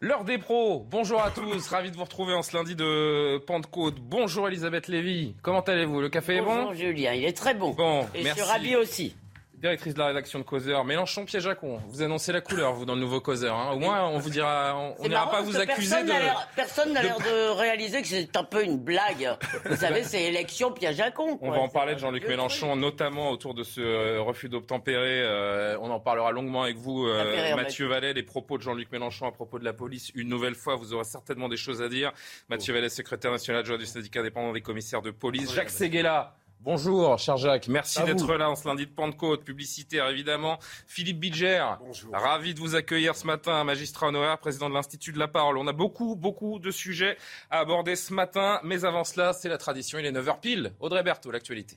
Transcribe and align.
L'heure 0.00 0.22
des 0.24 0.38
pros, 0.38 0.86
bonjour 0.90 1.20
à 1.20 1.30
tous, 1.32 1.66
ravi 1.70 1.90
de 1.90 1.96
vous 1.96 2.04
retrouver 2.04 2.32
en 2.32 2.42
ce 2.42 2.56
lundi 2.56 2.76
de 2.76 3.38
Pentecôte. 3.38 3.96
Bonjour 4.00 4.46
Elisabeth 4.46 4.86
Lévy, 4.86 5.34
comment 5.42 5.60
allez-vous? 5.60 6.00
Le 6.00 6.08
café 6.08 6.36
est 6.36 6.40
bon? 6.40 6.54
Bonjour 6.54 6.74
Julien, 6.74 7.14
il 7.14 7.24
est 7.24 7.36
très 7.36 7.54
bon. 7.54 7.72
Bon, 7.72 8.02
Et 8.14 8.22
merci. 8.22 8.38
je 8.40 8.44
suis 8.44 8.52
ravi 8.52 8.76
aussi. 8.76 9.16
Directrice 9.60 9.94
de 9.94 9.98
la 9.98 10.06
rédaction 10.06 10.38
de 10.38 10.44
Causeur, 10.44 10.84
Mélenchon, 10.84 11.24
piège 11.24 11.48
à 11.48 11.56
con. 11.56 11.80
Vous 11.88 12.00
annoncez 12.02 12.30
la 12.30 12.40
couleur, 12.40 12.74
vous, 12.74 12.84
dans 12.84 12.94
le 12.94 13.00
nouveau 13.00 13.20
Causeur. 13.20 13.56
hein. 13.56 13.72
Au 13.72 13.78
moins, 13.80 14.06
on 14.06 14.18
vous 14.20 14.30
dira, 14.30 14.76
on- 15.00 15.08
n'ira 15.08 15.28
pas 15.28 15.40
vous 15.42 15.56
accuser 15.56 15.96
personne 15.96 16.06
de... 16.06 16.12
n'a 16.12 16.18
l'air- 16.20 16.48
Personne 16.54 16.92
n'a 16.92 17.00
de- 17.02 17.06
l'air 17.06 17.18
de 17.18 17.50
réaliser 17.58 18.00
que 18.00 18.06
c'est 18.06 18.36
un 18.36 18.44
peu 18.44 18.62
une 18.62 18.78
blague. 18.78 19.36
Vous 19.64 19.74
savez, 19.80 20.04
c'est 20.04 20.22
élection 20.22 20.70
piège 20.70 21.00
à 21.00 21.10
con. 21.10 21.38
On 21.42 21.50
va 21.50 21.58
en 21.58 21.68
parler 21.68 21.94
de 21.94 21.98
Jean-Luc 21.98 22.28
Mélenchon, 22.28 22.76
notamment 22.76 23.30
autour 23.30 23.52
de 23.54 23.64
ce 23.64 23.80
euh, 23.80 24.20
refus 24.22 24.48
d'obtempérer. 24.48 25.22
Euh, 25.24 25.76
on 25.80 25.90
en 25.90 25.98
parlera 25.98 26.30
longuement 26.30 26.62
avec 26.62 26.76
vous, 26.76 27.06
euh, 27.08 27.56
Mathieu 27.56 27.86
Vallet, 27.88 28.12
les 28.12 28.22
propos 28.22 28.58
de 28.58 28.62
Jean-Luc 28.62 28.92
Mélenchon 28.92 29.26
à 29.26 29.32
propos 29.32 29.58
de 29.58 29.64
la 29.64 29.72
police. 29.72 30.12
Une 30.14 30.28
nouvelle 30.28 30.54
fois, 30.54 30.76
vous 30.76 30.94
aurez 30.94 31.02
certainement 31.04 31.48
des 31.48 31.56
choses 31.56 31.82
à 31.82 31.88
dire. 31.88 32.12
Mathieu 32.48 32.72
Vallet, 32.74 32.88
secrétaire 32.90 33.32
national 33.32 33.62
adjoint 33.62 33.76
du 33.78 33.86
syndicat 33.86 34.20
indépendant 34.20 34.52
des 34.52 34.60
commissaires 34.60 35.02
de 35.02 35.10
police. 35.10 35.52
Jacques 35.52 35.70
Séguéla. 35.70 36.36
Bonjour, 36.60 37.16
cher 37.18 37.36
Jacques. 37.36 37.68
Merci 37.68 38.02
d'être 38.02 38.34
là 38.34 38.50
en 38.50 38.56
ce 38.56 38.66
lundi 38.66 38.84
de 38.84 38.90
Pentecôte, 38.90 39.44
publicitaire 39.44 40.08
évidemment. 40.08 40.58
Philippe 40.88 41.20
Bidger, 41.20 41.64
Bonjour. 41.80 42.12
ravi 42.12 42.52
de 42.52 42.58
vous 42.58 42.74
accueillir 42.74 43.14
ce 43.14 43.26
matin, 43.28 43.62
magistrat 43.62 44.08
honoraire, 44.08 44.38
président 44.38 44.68
de 44.68 44.74
l'Institut 44.74 45.12
de 45.12 45.20
la 45.20 45.28
Parole. 45.28 45.56
On 45.56 45.68
a 45.68 45.72
beaucoup, 45.72 46.16
beaucoup 46.16 46.58
de 46.58 46.72
sujets 46.72 47.16
à 47.50 47.60
aborder 47.60 47.94
ce 47.94 48.12
matin, 48.12 48.60
mais 48.64 48.84
avant 48.84 49.04
cela, 49.04 49.32
c'est 49.32 49.48
la 49.48 49.56
tradition, 49.58 50.00
il 50.00 50.06
est 50.06 50.12
9h 50.12 50.40
pile. 50.40 50.72
Audrey 50.80 51.02
Berthaud, 51.04 51.30
l'actualité. 51.30 51.76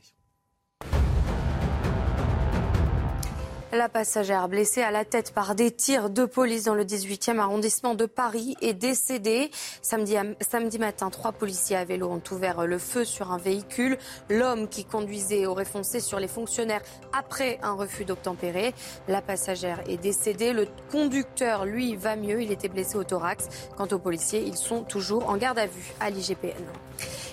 La 3.73 3.87
passagère 3.87 4.49
blessée 4.49 4.81
à 4.81 4.91
la 4.91 5.05
tête 5.05 5.33
par 5.33 5.55
des 5.55 5.71
tirs 5.71 6.09
de 6.09 6.25
police 6.25 6.65
dans 6.65 6.75
le 6.75 6.83
18e 6.83 7.39
arrondissement 7.39 7.95
de 7.95 8.05
Paris 8.05 8.57
est 8.61 8.73
décédée. 8.73 9.49
Samedi, 9.81 10.77
matin, 10.77 11.09
trois 11.09 11.31
policiers 11.31 11.77
à 11.77 11.85
vélo 11.85 12.09
ont 12.09 12.21
ouvert 12.31 12.67
le 12.67 12.77
feu 12.77 13.05
sur 13.05 13.31
un 13.31 13.37
véhicule. 13.37 13.97
L'homme 14.29 14.67
qui 14.67 14.83
conduisait 14.83 15.45
aurait 15.45 15.63
foncé 15.63 16.01
sur 16.01 16.19
les 16.19 16.27
fonctionnaires 16.27 16.81
après 17.17 17.59
un 17.63 17.71
refus 17.71 18.03
d'obtempérer. 18.03 18.73
La 19.07 19.21
passagère 19.21 19.81
est 19.87 19.95
décédée. 19.95 20.51
Le 20.51 20.67
conducteur, 20.91 21.63
lui, 21.63 21.95
va 21.95 22.17
mieux. 22.17 22.41
Il 22.41 22.51
était 22.51 22.67
blessé 22.67 22.97
au 22.97 23.05
thorax. 23.05 23.47
Quant 23.77 23.87
aux 23.87 23.99
policiers, 23.99 24.43
ils 24.45 24.57
sont 24.57 24.83
toujours 24.83 25.29
en 25.29 25.37
garde 25.37 25.59
à 25.59 25.67
vue 25.67 25.93
à 26.01 26.09
l'IGPN. 26.09 26.65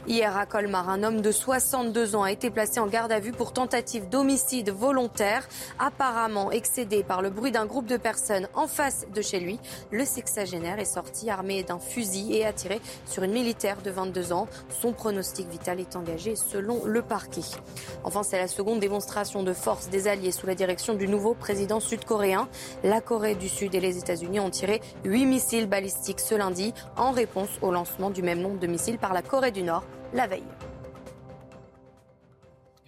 Hier 0.07 0.37
à 0.37 0.47
Colmar, 0.47 0.89
un 0.89 1.03
homme 1.03 1.21
de 1.21 1.31
62 1.31 2.17
ans 2.17 2.23
a 2.23 2.33
été 2.33 2.51
placé 2.51 2.81
en 2.81 2.87
garde 2.87 3.13
à 3.13 3.21
vue 3.21 3.33
pour 3.33 3.53
tentative 3.53 4.09
d'homicide 4.09 4.71
volontaire. 4.71 5.47
Apparemment 5.79 6.51
excédé 6.51 7.03
par 7.03 7.21
le 7.21 7.31
bruit 7.31 7.53
d'un 7.53 7.67
groupe 7.67 7.87
de 7.87 7.99
personnes 7.99 8.49
en 8.55 8.67
face 8.67 9.07
de 9.15 9.21
chez 9.21 9.39
lui, 9.39 9.59
le 9.91 10.05
sexagénaire 10.05 10.79
est 10.79 10.87
sorti 10.87 11.29
armé 11.29 11.63
d'un 11.63 11.79
fusil 11.79 12.35
et 12.35 12.47
a 12.47 12.53
tiré 12.53 12.81
sur 13.07 13.23
une 13.23 13.33
militaire 13.33 13.83
de 13.83 13.91
22 13.91 14.33
ans. 14.33 14.49
Son 14.81 14.93
pronostic 14.93 15.49
vital 15.49 15.79
est 15.81 15.95
engagé 15.95 16.37
selon 16.37 16.85
le 16.85 17.03
parquet. 17.03 17.43
Enfin, 18.05 18.23
c'est 18.23 18.39
la 18.39 18.49
seconde 18.49 18.81
démonstration 18.81 19.43
de 19.43 19.53
force 19.53 19.89
des 19.89 20.09
Alliés 20.09 20.33
sous 20.33 20.47
la 20.47 20.55
direction 20.55 20.95
du 20.95 21.07
nouveau 21.07 21.35
président 21.35 21.81
sud-coréen. 21.81 22.49
La 22.83 23.01
Corée 23.01 23.35
du 23.35 23.49
Sud 23.49 23.75
et 23.75 23.81
les 23.81 23.99
États-Unis 23.99 24.41
ont 24.41 24.51
tiré 24.51 24.81
8 25.05 25.27
missiles 25.27 25.67
balistiques 25.67 26.21
ce 26.21 26.35
lundi 26.35 26.73
en 26.97 27.11
réponse 27.11 27.51
au 27.61 27.73
lancement 27.73 28.11
du 28.11 28.23
même 28.23 28.41
nombre 28.41 28.59
de 28.59 28.67
missiles 28.67 28.99
par 28.99 29.13
la 29.13 29.23
Corée 29.23 29.51
du 29.51 29.58
Nord 29.63 29.85
la 30.13 30.27
veille. 30.27 30.43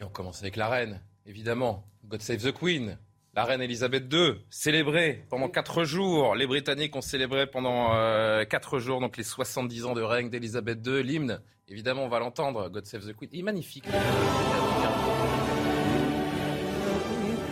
Et 0.01 0.05
on 0.05 0.09
commence 0.09 0.41
avec 0.41 0.57
la 0.57 0.69
reine, 0.69 1.01
évidemment. 1.27 1.85
God 2.07 2.23
Save 2.23 2.39
the 2.43 2.53
Queen. 2.53 2.99
La 3.35 3.45
reine 3.45 3.61
Elisabeth 3.63 4.13
II, 4.13 4.45
célébrée 4.51 5.25
pendant 5.31 5.49
quatre 5.49 5.85
jours. 5.85 6.35
Les 6.35 6.47
Britanniques 6.49 6.97
ont 6.97 7.01
célébré 7.01 7.47
pendant 7.47 7.95
euh, 7.95 8.45
quatre 8.45 8.81
jours, 8.81 9.01
donc 9.01 9.17
les 9.17 9.23
70 9.23 9.85
ans 9.85 9.93
de 9.93 10.03
règne 10.03 10.31
d'Elisabeth 10.31 10.85
II. 10.85 11.03
L'hymne, 11.05 11.41
évidemment, 11.69 12.05
on 12.05 12.09
va 12.09 12.19
l'entendre. 12.19 12.69
God 12.71 12.87
Save 12.87 13.07
the 13.07 13.15
Queen. 13.17 13.31
Il 13.33 13.41
est 13.41 13.43
magnifique. 13.45 13.85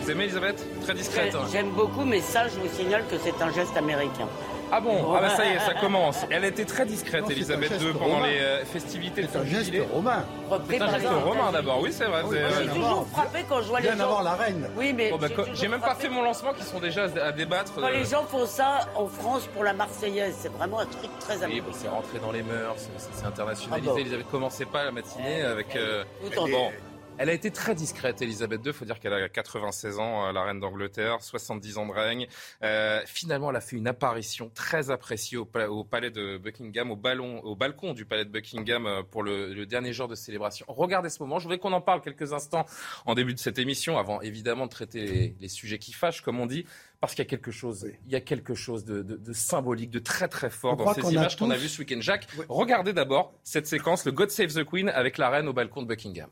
Vous 0.01 0.11
aimez 0.11 0.23
Elisabeth? 0.25 0.65
Très 0.81 0.93
discrète. 0.95 1.35
hein. 1.35 1.45
J'aime 1.51 1.69
beaucoup, 1.71 2.03
mais 2.03 2.19
ça, 2.21 2.47
je 2.47 2.59
vous 2.59 2.67
signale 2.75 3.05
que 3.07 3.17
c'est 3.19 3.39
un 3.41 3.51
geste 3.51 3.77
américain. 3.77 4.27
Ah 4.71 4.79
bon 4.79 5.13
Ah 5.15 5.21
bah 5.21 5.29
ça 5.29 5.45
y 5.45 5.53
est, 5.53 5.59
ça 5.59 5.73
commence. 5.73 6.25
Elle 6.29 6.43
a 6.43 6.47
été 6.47 6.63
très 6.65 6.85
discrète, 6.85 7.23
Non, 7.23 7.29
Elisabeth 7.29 7.71
II, 7.81 7.91
pendant 7.93 8.15
romain. 8.15 8.27
les 8.27 8.39
euh, 8.39 8.65
festivités 8.65 9.23
de 9.23 9.27
C'est 9.31 9.37
un 9.37 9.41
son 9.41 9.47
geste 9.47 9.65
jubilé. 9.65 9.83
romain. 9.91 10.23
C'est 10.69 10.81
un 10.81 10.89
geste 10.91 11.01
les 11.01 11.07
romain 11.09 11.51
d'abord, 11.51 11.79
oui 11.81 11.91
c'est 11.91 12.05
vrai. 12.05 12.21
Oui, 12.25 12.37
oui, 12.39 12.53
j'ai 12.63 12.67
toujours 12.79 13.07
frappé 13.07 13.45
quand 13.49 13.61
je 13.61 13.67
vois 13.67 13.79
les 13.79 13.87
Bien 13.89 13.97
gens. 13.97 14.03
avant 14.11 14.21
la 14.21 14.35
reine. 14.35 14.69
Oui, 14.77 14.93
mais 14.93 15.09
Bon, 15.09 15.17
bah, 15.17 15.27
j'ai 15.53 15.67
même 15.67 15.81
pas 15.81 15.95
fait 15.95 16.09
mon 16.09 16.21
lancement 16.23 16.53
qui 16.53 16.63
sont 16.63 16.79
déjà 16.79 17.05
à 17.23 17.31
débattre. 17.31 17.73
Quand 17.75 17.83
euh, 17.87 17.89
les 17.91 18.05
gens 18.05 18.23
font 18.25 18.45
ça 18.45 18.81
en 18.95 19.07
France 19.07 19.47
pour 19.53 19.63
la 19.63 19.73
Marseillaise, 19.73 20.35
c'est 20.39 20.51
vraiment 20.53 20.79
un 20.79 20.85
truc 20.85 21.09
très 21.19 21.37
Oui, 21.37 21.43
américain. 21.45 21.65
bon, 21.67 21.73
c'est 21.79 21.87
rentré 21.89 22.19
dans 22.19 22.31
les 22.31 22.43
mœurs, 22.43 22.75
c'est- 22.97 23.25
internationalisé. 23.25 23.89
Ah 23.89 23.93
bon. 23.93 23.99
Elisabeth 23.99 24.29
commençait 24.29 24.65
pas 24.65 24.83
la 24.85 24.91
matinée 24.91 25.41
avec. 25.41 25.75
euh, 25.75 26.03
Tout 26.31 26.39
en 26.39 26.47
bon, 26.47 26.71
elle 27.19 27.29
a 27.29 27.33
été 27.33 27.51
très 27.51 27.75
discrète, 27.75 28.21
Elisabeth 28.21 28.65
II. 28.65 28.73
Faut 28.73 28.85
dire 28.85 28.99
qu'elle 28.99 29.13
a 29.13 29.29
96 29.29 29.99
ans, 29.99 30.25
euh, 30.27 30.31
la 30.31 30.41
reine 30.43 30.59
d'Angleterre, 30.59 31.21
70 31.21 31.77
ans 31.77 31.85
de 31.85 31.91
règne. 31.91 32.27
Euh, 32.63 33.01
finalement, 33.05 33.49
elle 33.51 33.57
a 33.57 33.61
fait 33.61 33.75
une 33.75 33.87
apparition 33.87 34.49
très 34.55 34.89
appréciée 34.89 35.37
au, 35.37 35.45
pa- 35.45 35.67
au 35.67 35.83
palais 35.83 36.09
de 36.11 36.37
Buckingham, 36.37 36.89
au, 36.91 36.95
ballon, 36.95 37.39
au 37.43 37.55
balcon 37.55 37.93
du 37.93 38.05
palais 38.05 38.25
de 38.25 38.31
Buckingham 38.31 38.85
euh, 38.87 39.03
pour 39.03 39.21
le, 39.21 39.53
le 39.53 39.65
dernier 39.65 39.93
jour 39.93 40.07
de 40.07 40.15
célébration. 40.15 40.65
Regardez 40.69 41.09
ce 41.09 41.21
moment. 41.21 41.37
Je 41.39 41.43
voudrais 41.43 41.59
qu'on 41.59 41.73
en 41.73 41.81
parle 41.81 42.01
quelques 42.01 42.33
instants 42.33 42.65
en 43.05 43.13
début 43.15 43.33
de 43.33 43.39
cette 43.39 43.59
émission, 43.59 43.97
avant 43.99 44.21
évidemment 44.21 44.65
de 44.65 44.71
traiter 44.71 45.05
les, 45.05 45.35
les 45.39 45.47
sujets 45.49 45.77
qui 45.77 45.91
fâchent, 45.93 46.21
comme 46.21 46.39
on 46.39 46.45
dit. 46.45 46.65
Parce 47.01 47.13
qu'il 47.15 47.23
y 47.23 47.27
a 47.27 47.29
quelque 47.29 47.51
chose, 47.51 47.89
il 48.07 48.11
y 48.11 48.15
a 48.15 48.21
quelque 48.21 48.55
chose 48.55 48.83
de, 48.85 49.01
de- 49.01 49.15
de 49.17 49.33
symbolique, 49.33 49.89
de 49.89 49.99
très 49.99 50.27
très 50.27 50.49
fort 50.49 50.75
dans 50.75 50.93
ces 50.93 51.01
images 51.13 51.37
qu'on 51.37 51.49
a 51.51 51.55
vues 51.57 51.69
ce 51.69 51.79
week-end. 51.79 51.99
Jacques, 52.01 52.27
Oui. 52.37 52.45
regardez 52.49 52.91
d'abord 52.93 53.33
cette 53.43 53.67
séquence, 53.67 54.05
le 54.05 54.11
God 54.11 54.29
Save 54.31 54.53
the 54.53 54.63
Queen 54.65 54.89
avec 54.89 55.17
la 55.17 55.29
reine 55.29 55.47
au 55.47 55.53
balcon 55.53 55.81
de 55.81 55.87
Buckingham. 55.87 56.29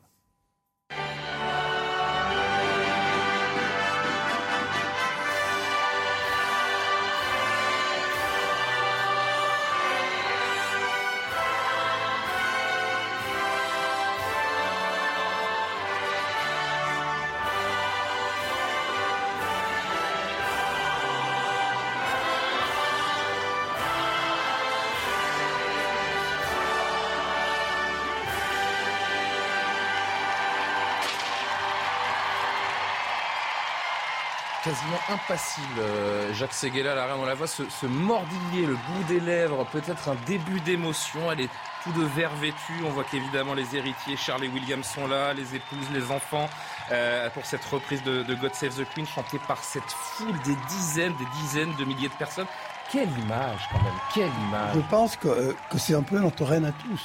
Impassible. 35.08 35.66
euh, 35.80 36.32
Jacques 36.34 36.52
Séguéla, 36.52 36.94
la 36.94 37.06
reine, 37.06 37.16
on 37.20 37.24
la 37.24 37.34
voit 37.34 37.46
se, 37.46 37.62
se 37.68 37.86
mordiller 37.86 38.66
le 38.66 38.74
bout 38.74 39.04
des 39.08 39.20
lèvres, 39.20 39.64
peut-être 39.72 40.08
un 40.08 40.16
début 40.26 40.60
d'émotion. 40.60 41.32
Elle 41.32 41.42
est 41.42 41.50
tout 41.84 41.92
de 41.92 42.04
vert 42.04 42.34
vêtue. 42.36 42.82
On 42.86 42.90
voit 42.90 43.04
qu'évidemment 43.04 43.54
les 43.54 43.76
héritiers, 43.76 44.16
Charles 44.16 44.44
et 44.44 44.48
William, 44.48 44.82
sont 44.82 45.06
là, 45.06 45.32
les 45.32 45.54
épouses, 45.54 45.86
les 45.94 46.10
enfants, 46.10 46.48
euh, 46.92 47.30
pour 47.30 47.46
cette 47.46 47.64
reprise 47.64 48.02
de, 48.02 48.34
God 48.34 48.54
Save 48.54 48.74
the 48.74 48.86
Queen, 48.94 49.06
chantée 49.06 49.40
par 49.46 49.62
cette 49.62 49.90
foule 49.90 50.36
des 50.44 50.56
dizaines, 50.68 51.14
des 51.18 51.26
dizaines 51.42 51.74
de 51.78 51.84
milliers 51.84 52.08
de 52.08 52.14
personnes. 52.14 52.46
Quelle 52.90 53.08
image 53.18 53.68
quand 53.70 53.82
même, 53.82 53.92
quelle 54.14 54.30
image. 54.48 54.74
Je 54.74 54.80
pense 54.90 55.16
que, 55.16 55.28
euh, 55.28 55.52
que 55.70 55.78
c'est 55.78 55.94
un 55.94 56.02
peu 56.02 56.18
notre 56.18 56.44
reine 56.44 56.64
à 56.64 56.72
tous. 56.72 57.02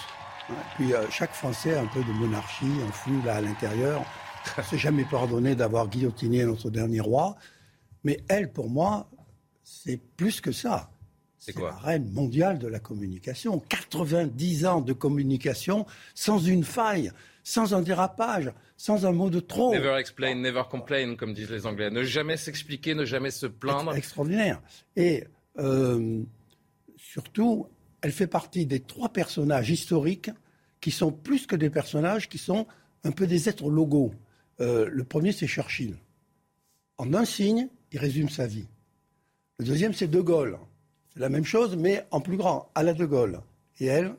hein. 0.49 0.53
Puis 0.75 0.93
chaque 1.09 1.33
Français 1.33 1.75
a 1.75 1.81
un 1.81 1.85
peu 1.87 2.03
de 2.03 2.11
monarchie, 2.13 2.71
un 2.87 2.91
flux 2.91 3.21
là 3.25 3.35
à 3.35 3.41
l'intérieur. 3.41 4.01
On 4.57 4.61
s'est 4.63 4.77
jamais 4.77 5.05
pardonné 5.05 5.55
d'avoir 5.55 5.87
guillotiné 5.87 6.43
notre 6.45 6.69
dernier 6.69 6.99
roi. 6.99 7.35
Mais 8.03 8.17
elle, 8.27 8.51
pour 8.51 8.69
moi, 8.69 9.09
c'est 9.63 9.97
plus 9.97 10.41
que 10.41 10.51
ça. 10.51 10.91
C'est 11.39 11.53
quoi 11.53 11.71
la 11.71 11.77
reine 11.77 12.09
mondiale 12.11 12.57
de 12.57 12.67
la 12.67 12.79
communication. 12.79 13.59
90 13.59 14.65
ans 14.65 14.81
de 14.81 14.93
communication 14.93 15.85
sans 16.15 16.39
une 16.39 16.63
faille. 16.63 17.11
sans 17.45 17.73
un 17.73 17.81
dérapage, 17.81 18.53
sans 18.77 19.05
un 19.05 19.11
mot 19.11 19.29
de 19.29 19.41
trop. 19.41 19.73
Never 19.73 19.97
explain, 19.99 20.35
never 20.35 20.63
complain, 20.71 21.15
comme 21.15 21.33
disent 21.33 21.51
les 21.51 21.65
Anglais. 21.65 21.89
Ne 21.91 22.03
jamais 22.03 22.37
s'expliquer, 22.37 22.95
ne 22.95 23.03
jamais 23.03 23.31
se 23.31 23.47
plaindre. 23.47 23.93
Extraordinaire. 23.93 24.61
Et 24.95 25.25
euh, 25.59 26.23
surtout, 26.95 27.67
elle 28.01 28.13
fait 28.13 28.27
partie 28.27 28.65
des 28.65 28.79
trois 28.79 29.09
personnages 29.09 29.69
historiques 29.69 30.31
qui 30.79 30.91
sont 30.91 31.11
plus 31.11 31.45
que 31.45 31.57
des 31.57 31.69
personnages, 31.69 32.29
qui 32.29 32.37
sont 32.37 32.65
un 33.03 33.11
peu 33.11 33.27
des 33.27 33.49
êtres 33.49 33.69
logos. 33.69 34.13
Euh, 34.61 34.87
le 34.89 35.03
premier, 35.03 35.31
c'est 35.33 35.47
Churchill. 35.47 35.97
En 36.97 37.13
un 37.13 37.25
signe, 37.25 37.67
il 37.93 37.99
résume 37.99 38.29
sa 38.29 38.47
vie. 38.47 38.67
Le 39.59 39.65
deuxième, 39.65 39.93
c'est 39.93 40.07
De 40.07 40.19
Gaulle. 40.19 40.57
C'est 41.13 41.19
la 41.19 41.29
même 41.29 41.45
chose, 41.45 41.75
mais 41.77 42.05
en 42.11 42.19
plus 42.21 42.37
grand, 42.37 42.69
à 42.75 42.83
la 42.83 42.93
De 42.93 43.05
Gaulle. 43.05 43.39
Et 43.79 43.85
elle 43.85 44.15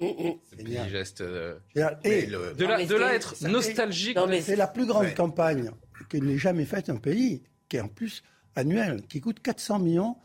Ce 0.00 0.56
petit 0.56 0.88
geste. 0.90 1.20
euh, 1.22 1.58
et, 2.04 2.26
De 2.26 2.64
là, 2.64 2.84
de 2.84 2.94
là 2.94 3.08
c'est- 3.10 3.16
être 3.16 3.48
nostalgique. 3.48 4.18
C'est 4.42 4.56
la 4.56 4.66
plus 4.68 4.86
grande 4.86 5.06
Ouais. 5.06 5.14
campagne 5.14 5.70
que 6.08 6.16
n'ait 6.18 6.38
jamais 6.38 6.64
faite 6.64 6.88
un 6.88 6.96
pays, 6.96 7.42
qui 7.68 7.76
est 7.76 7.80
en 7.80 7.88
plus 7.88 8.22
annuelle, 8.54 9.02
qui 9.08 9.20
coûte 9.20 9.40
400 9.40 9.78
millions 9.80 10.16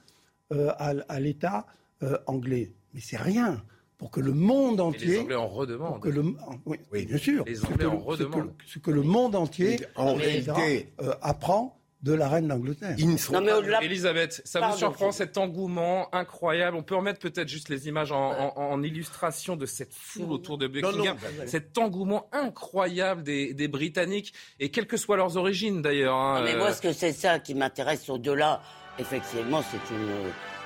euh, 0.52 0.70
à, 0.78 0.94
à 1.10 1.20
l'État 1.20 1.66
euh, 2.04 2.18
anglais. 2.28 2.72
Mais 2.94 3.00
c'est 3.02 3.18
rien 3.18 3.64
pour 3.98 4.12
que 4.12 4.20
le 4.20 4.34
monde 4.34 4.74
Et 4.74 4.78
les 4.78 4.82
entier. 4.82 5.20
Anglais 5.20 5.36
en 5.36 5.48
redemandent. 5.48 6.02
que 6.02 6.10
le, 6.10 6.24
oui, 6.66 6.78
Oui. 6.92 7.06
bien 7.06 7.18
sûr. 7.18 7.44
Les 7.46 7.56
Ce 7.56 7.66
Anglais 7.66 7.86
que 7.86 7.90
en 7.90 7.94
le- 7.94 8.00
ce 8.00 8.04
que, 8.04 8.10
redemandent. 8.24 8.54
ce 8.66 8.80
que 8.80 8.92
le 8.92 9.02
monde 9.02 9.36
entier 9.36 9.80
En 9.96 10.16
réalité, 10.16 10.94
euh, 11.02 11.14
apprend 11.22 11.80
de 12.02 12.12
la 12.14 12.28
reine 12.28 12.50
d'Angleterre. 12.50 12.96
ils 12.98 13.10
ne 13.10 13.16
sont 13.16 13.32
Non, 13.32 13.40
mais 13.40 13.52
pas- 13.52 13.60
au-delà. 13.60 13.82
Elisabeth, 13.82 14.42
ça 14.44 14.60
vous 14.60 14.64
Pardon, 14.64 14.78
surprend 14.78 15.12
Philippe. 15.14 15.14
cet 15.30 15.38
engouement 15.38 16.14
incroyable? 16.14 16.76
On 16.76 16.84
peut 16.84 16.96
remettre 16.98 17.20
peut-être 17.20 17.48
juste 17.48 17.70
les 17.70 17.88
images 17.88 18.12
en, 18.12 18.30
en- 18.30 18.54
en 18.58 18.84
illustration 18.84 19.56
de 19.56 19.66
cette 19.66 19.94
foule 19.94 20.30
autour 20.34 20.58
de 20.58 20.68
Buckingham. 20.68 21.16
non, 21.40 21.44
cet 21.48 21.78
engouement 21.78 22.28
incroyable 22.34 23.24
des, 23.24 23.54
des 23.54 23.70
Britanniques, 23.70 24.34
et 24.60 24.70
quelles 24.70 24.88
que 24.88 24.98
soient 24.98 25.16
leurs 25.16 25.38
origines 25.38 25.82
d'ailleurs. 25.82 26.16
hein, 26.18 26.40
Non, 26.40 26.46
mais 26.46 26.56
euh, 26.56 26.58
moi, 26.58 26.74
ce 26.74 26.82
que 26.82 26.92
c'est 26.92 27.14
ça 27.14 27.40
qui 27.40 27.56
m'intéresse 27.56 28.10
au-delà, 28.10 28.62
effectivement, 29.00 29.62
c'est 29.62 29.96
une, 29.96 30.10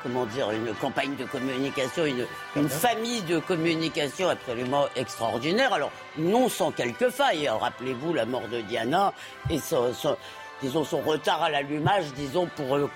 comment 0.03 0.25
dire, 0.25 0.51
une 0.51 0.73
campagne 0.75 1.15
de 1.15 1.25
communication, 1.25 2.05
une, 2.05 2.25
une 2.55 2.69
famille 2.69 3.21
de 3.23 3.39
communication 3.39 4.29
absolument 4.29 4.85
extraordinaire. 4.95 5.73
Alors, 5.73 5.91
non 6.17 6.49
sans 6.49 6.71
quelques 6.71 7.09
failles. 7.09 7.47
hein. 7.47 7.57
Rappelez-vous 7.59 8.13
la 8.13 8.25
mort 8.25 8.47
de 8.51 8.61
Diana 8.61 9.13
et 9.49 9.59
son, 9.59 9.93
son- 9.93 10.17
disons, 10.61 10.83
son 10.83 10.99
retard 11.01 11.43
à 11.43 11.49
l'allumage, 11.49 12.05
disons, 12.15 12.47
pour 12.55 12.75
euh, 12.75 12.89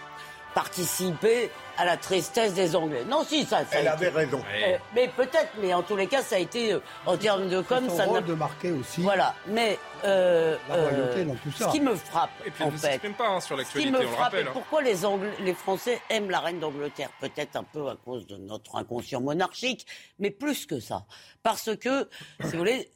participer 0.54 1.50
à 1.78 1.86
la 1.86 1.98
tristesse 1.98 2.54
des 2.54 2.76
Anglais. 2.76 3.04
Non, 3.10 3.24
si, 3.24 3.44
ça, 3.44 3.60
ça 3.66 3.78
a 3.78 3.80
Elle 3.80 3.80
été- 3.82 3.90
avait 3.90 4.10
raison. 4.10 4.40
Euh, 4.54 4.78
mais 4.94 5.08
peut-être, 5.08 5.50
mais 5.62 5.74
en 5.74 5.82
tous 5.82 5.96
les 5.96 6.08
cas, 6.08 6.22
ça 6.22 6.36
a 6.36 6.40
été, 6.40 6.74
euh, 6.74 6.80
en 7.06 7.18
termes 7.18 7.50
de 7.50 7.62
com, 7.62 7.90
ça 7.90 8.06
rôle 8.06 8.24
de 8.26 8.34
marquer 8.34 8.72
aussi 8.72 9.02
Voilà, 9.02 9.34
mais 9.48 9.80
euh, 10.04 10.58
la 10.70 10.76
royauté 10.76 11.24
dans 11.26 11.36
tout 11.36 11.52
ça. 11.52 11.66
ce 11.68 11.72
qui 11.72 11.80
me 11.82 11.96
frappe, 11.96 12.30
Et 12.46 12.52
puis 12.52 12.64
en 12.64 12.72
fait, 12.72 12.78
s'exprime 12.78 13.14
pas 13.14 13.28
hein, 13.30 13.40
sur 13.40 13.58
ce 13.58 13.62
qui 13.64 13.86
l'actualité, 13.86 13.92
me 13.92 13.98
on 14.08 14.12
le 14.12 14.16
rappelle. 14.18 14.48
hein. 14.48 14.52
pourquoi 14.54 14.82
les, 14.82 15.06
Anglais, 15.06 15.32
les 15.40 15.54
Français 15.54 16.00
aiment 16.10 16.30
la 16.30 16.40
reine 16.42 16.60
d'Angleterre? 16.60 17.10
Peut-être 17.20 17.56
un 17.56 17.64
peu 17.64 17.88
à 17.90 17.96
cause 17.96 18.28
de 18.28 18.38
notre 18.38 18.76
inconscient 18.76 19.22
monarchique, 19.22 19.88
mais 20.20 20.30
plus 20.30 20.66
que 20.66 20.80
ça. 20.80 21.06
Parce 21.42 21.76
que, 21.78 22.08
si 22.44 22.52
vous 22.52 22.58
voulez, 22.60 22.92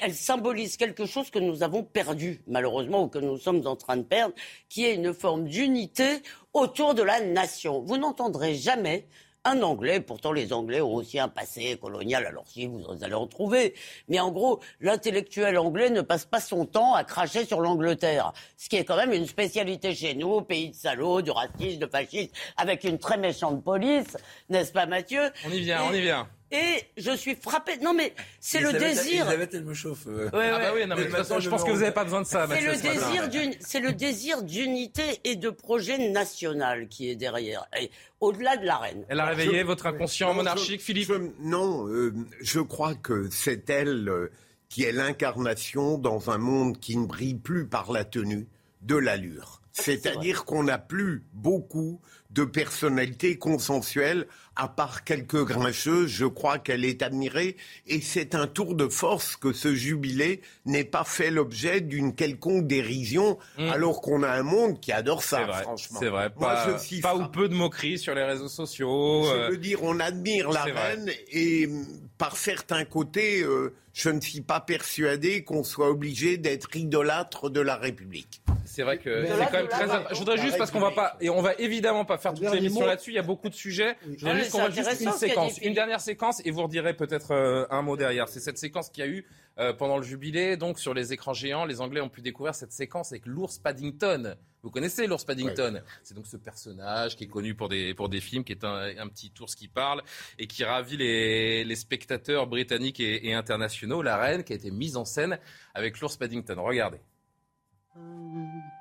elle 0.00 0.14
symbolise 0.14 0.76
quelque 0.76 1.06
chose 1.06 1.30
que 1.30 1.38
nous 1.38 1.62
avons 1.62 1.82
perdu, 1.82 2.42
malheureusement, 2.46 3.04
ou 3.04 3.08
que 3.08 3.18
nous 3.18 3.38
sommes 3.38 3.66
en 3.66 3.76
train 3.76 3.96
de 3.96 4.02
perdre, 4.02 4.34
qui 4.68 4.84
est 4.84 4.94
une 4.94 5.14
forme 5.14 5.46
d'unité 5.46 6.22
autour 6.52 6.94
de 6.94 7.02
la 7.02 7.20
nation. 7.20 7.80
Vous 7.80 7.96
n'entendrez 7.96 8.54
jamais 8.54 9.06
un 9.44 9.60
Anglais, 9.62 10.00
pourtant 10.00 10.32
les 10.32 10.52
Anglais 10.52 10.80
ont 10.80 10.94
aussi 10.94 11.18
un 11.18 11.28
passé 11.28 11.76
colonial, 11.76 12.26
alors 12.26 12.44
si 12.46 12.66
vous 12.66 12.84
allez 13.02 13.14
en 13.14 13.26
trouver, 13.26 13.74
mais 14.08 14.20
en 14.20 14.30
gros, 14.30 14.60
l'intellectuel 14.80 15.58
anglais 15.58 15.90
ne 15.90 16.00
passe 16.00 16.24
pas 16.24 16.40
son 16.40 16.64
temps 16.64 16.94
à 16.94 17.02
cracher 17.02 17.44
sur 17.44 17.60
l'Angleterre, 17.60 18.32
ce 18.56 18.68
qui 18.68 18.76
est 18.76 18.84
quand 18.84 18.96
même 18.96 19.12
une 19.12 19.26
spécialité 19.26 19.94
chez 19.94 20.14
nous, 20.14 20.42
pays 20.42 20.70
de 20.70 20.76
salauds, 20.76 21.22
de 21.22 21.32
racisme, 21.32 21.80
de 21.80 21.86
fascisme, 21.86 22.30
avec 22.56 22.84
une 22.84 22.98
très 22.98 23.18
méchante 23.18 23.64
police, 23.64 24.16
n'est-ce 24.48 24.72
pas 24.72 24.86
Mathieu? 24.86 25.32
On 25.44 25.50
y 25.50 25.60
vient, 25.60 25.82
on 25.90 25.92
y 25.92 26.02
vient. 26.02 26.28
Et 26.54 26.84
je 26.98 27.16
suis 27.16 27.34
frappé, 27.34 27.78
non 27.78 27.94
mais 27.94 28.12
c'est 28.38 28.60
le 28.60 28.72
désir... 28.74 29.22
Elisabeth, 29.26 29.54
elle 29.54 29.64
me 29.64 29.72
chauffe. 29.72 30.06
euh. 30.06 30.24
Ouais, 30.26 30.30
Ah 30.34 30.36
ouais. 30.36 30.50
bah 30.58 30.72
oui, 30.74 30.86
non, 30.86 30.96
mais 30.96 31.04
de 31.04 31.08
toute 31.08 31.16
façon, 31.16 31.40
je 31.40 31.48
pense 31.48 31.64
que 31.64 31.70
vous 31.70 31.78
n'avez 31.80 31.92
pas 31.92 32.04
besoin 32.04 32.20
de 32.20 32.26
ça, 32.26 32.46
C'est 32.46 32.60
le 32.60 32.76
désir 32.76 33.28
d'une, 33.30 33.54
c'est 33.60 33.80
le 33.80 33.92
désir 33.94 34.42
d'unité 34.42 35.02
et 35.24 35.36
de 35.36 35.48
projet 35.48 36.10
national 36.10 36.88
qui 36.88 37.08
est 37.10 37.16
derrière, 37.16 37.66
et 37.80 37.90
au-delà 38.20 38.58
de 38.58 38.66
la 38.66 38.76
reine. 38.76 39.04
Elle 39.08 39.20
a 39.20 39.24
réveillé 39.24 39.62
votre 39.62 39.86
inconscient 39.86 40.28
Non, 40.28 40.34
monarchique, 40.34 40.80
je- 40.80 40.84
Philippe 40.84 41.08
je- 41.08 41.30
Non, 41.40 41.88
euh, 41.88 42.12
je 42.42 42.60
crois 42.60 42.94
que 42.94 43.28
c'est 43.30 43.70
elle 43.70 44.08
euh, 44.10 44.30
qui 44.68 44.82
est 44.84 44.92
l'incarnation 44.92 45.96
dans 45.96 46.28
un 46.30 46.38
monde 46.38 46.78
qui 46.78 46.98
ne 46.98 47.06
brille 47.06 47.34
plus 47.36 47.66
par 47.66 47.92
la 47.92 48.04
tenue 48.04 48.46
de 48.82 48.96
l'allure. 48.96 49.62
C'est-à-dire 49.74 50.44
qu'on 50.44 50.64
n'a 50.64 50.76
plus 50.76 51.22
beaucoup 51.32 51.98
de 52.28 52.44
personnalités 52.44 53.38
consensuelles, 53.38 54.26
à 54.56 54.68
part 54.68 55.04
quelques 55.04 55.44
grincheux, 55.44 56.06
je 56.06 56.24
crois 56.24 56.58
qu'elle 56.58 56.84
est 56.84 57.02
admirée, 57.02 57.56
et 57.86 58.00
c'est 58.00 58.34
un 58.34 58.46
tour 58.46 58.74
de 58.74 58.88
force 58.88 59.36
que 59.36 59.52
ce 59.52 59.74
jubilé 59.74 60.40
n'ait 60.64 60.84
pas 60.84 61.04
fait 61.04 61.30
l'objet 61.30 61.80
d'une 61.80 62.14
quelconque 62.14 62.66
dérision, 62.66 63.38
alors 63.58 64.00
qu'on 64.00 64.22
a 64.22 64.30
un 64.30 64.42
monde 64.42 64.80
qui 64.80 64.92
adore 64.92 65.22
ça, 65.22 65.42
Mm. 65.42 65.42
C'est 65.42 65.52
vrai, 65.52 65.62
franchement. 65.62 65.98
c'est 66.00 66.08
vrai. 66.08 66.30
Moi, 66.36 66.48
Pas, 66.48 66.72
je 66.72 66.84
suis 66.84 67.00
pas 67.00 67.16
ou 67.16 67.26
peu 67.28 67.48
de 67.48 67.54
moqueries 67.54 67.98
sur 67.98 68.14
les 68.14 68.24
réseaux 68.24 68.48
sociaux. 68.48 69.24
Je 69.24 69.30
euh, 69.36 69.48
veux 69.50 69.56
dire, 69.56 69.82
on 69.82 69.98
admire 70.00 70.50
la 70.50 70.62
vrai. 70.62 70.72
reine 70.72 71.10
et 71.30 71.66
mm, 71.66 71.86
par 72.18 72.36
certains 72.36 72.84
côtés, 72.84 73.42
euh, 73.42 73.74
je 73.92 74.10
ne 74.10 74.20
suis 74.20 74.40
pas 74.40 74.60
persuadé 74.60 75.44
qu'on 75.44 75.64
soit 75.64 75.90
obligé 75.90 76.36
d'être 76.36 76.76
idolâtre 76.76 77.50
de 77.50 77.60
la 77.60 77.76
République. 77.76 78.42
C'est 78.74 78.84
vrai 78.84 78.96
que 78.96 79.26
c'est 79.26 79.36
quand 79.46 79.52
même 79.52 79.68
très. 79.68 79.86
là, 79.86 80.06
Je 80.12 80.16
voudrais 80.18 80.38
juste 80.38 80.56
parce 80.56 80.70
qu'on 80.70 80.80
va 80.80 80.92
pas 80.92 81.16
et 81.20 81.28
on 81.28 81.42
va 81.42 81.52
évidemment 81.58 82.06
pas 82.06 82.16
faire 82.16 82.32
toute 82.32 82.50
l'émission 82.54 82.86
là-dessus. 82.86 83.10
Il 83.10 83.16
y 83.16 83.18
a 83.18 83.22
beaucoup 83.22 83.50
de 83.50 83.54
sujets. 83.54 83.96
Je 84.02 84.08
Ah, 84.26 84.30
voudrais 84.30 84.38
juste 84.38 84.52
qu'on 84.52 84.58
voit 84.60 84.70
juste 84.70 84.78
intéressant 84.88 85.12
une 85.12 85.18
séquence, 85.18 85.58
une 85.58 85.74
dernière 85.74 86.00
séquence 86.00 86.40
et 86.46 86.50
vous 86.50 86.62
redirez 86.62 86.94
peut-être 86.94 87.32
euh, 87.32 87.66
un 87.68 87.82
mot 87.82 87.98
derrière. 87.98 88.28
C'est 88.28 88.40
cette 88.40 88.56
séquence 88.56 88.88
qu'il 88.88 89.04
y 89.04 89.06
a 89.06 89.10
eu 89.10 89.26
euh, 89.58 89.74
pendant 89.74 89.98
le 89.98 90.02
jubilé, 90.02 90.56
donc 90.56 90.78
sur 90.78 90.94
les 90.94 91.12
écrans 91.12 91.34
géants. 91.34 91.66
Les 91.66 91.82
Anglais 91.82 92.00
ont 92.00 92.08
pu 92.08 92.22
découvrir 92.22 92.54
cette 92.54 92.72
séquence 92.72 93.12
avec 93.12 93.26
l'ours 93.26 93.58
Paddington. 93.58 94.36
Vous 94.62 94.70
connaissez 94.70 95.06
l'ours 95.06 95.24
Paddington 95.24 95.82
C'est 96.02 96.14
donc 96.14 96.26
ce 96.26 96.38
personnage 96.38 97.16
qui 97.16 97.24
est 97.24 97.28
connu 97.28 97.54
pour 97.54 97.68
des, 97.68 97.92
pour 97.92 98.08
des 98.08 98.20
films, 98.20 98.42
qui 98.44 98.52
est 98.52 98.64
un, 98.64 98.90
un 98.96 99.08
petit 99.08 99.32
ours 99.40 99.54
qui 99.54 99.68
parle 99.68 100.02
et 100.38 100.46
qui 100.46 100.64
ravit 100.64 100.96
les, 100.96 101.64
les 101.64 101.76
spectateurs 101.76 102.46
britanniques 102.46 103.00
et, 103.00 103.28
et 103.28 103.34
internationaux. 103.34 104.00
La 104.00 104.16
reine 104.16 104.44
qui 104.44 104.54
a 104.54 104.56
été 104.56 104.70
mise 104.70 104.96
en 104.96 105.04
scène 105.04 105.38
avec 105.74 106.00
l'ours 106.00 106.16
Paddington. 106.16 106.56
Regardez. 106.58 106.98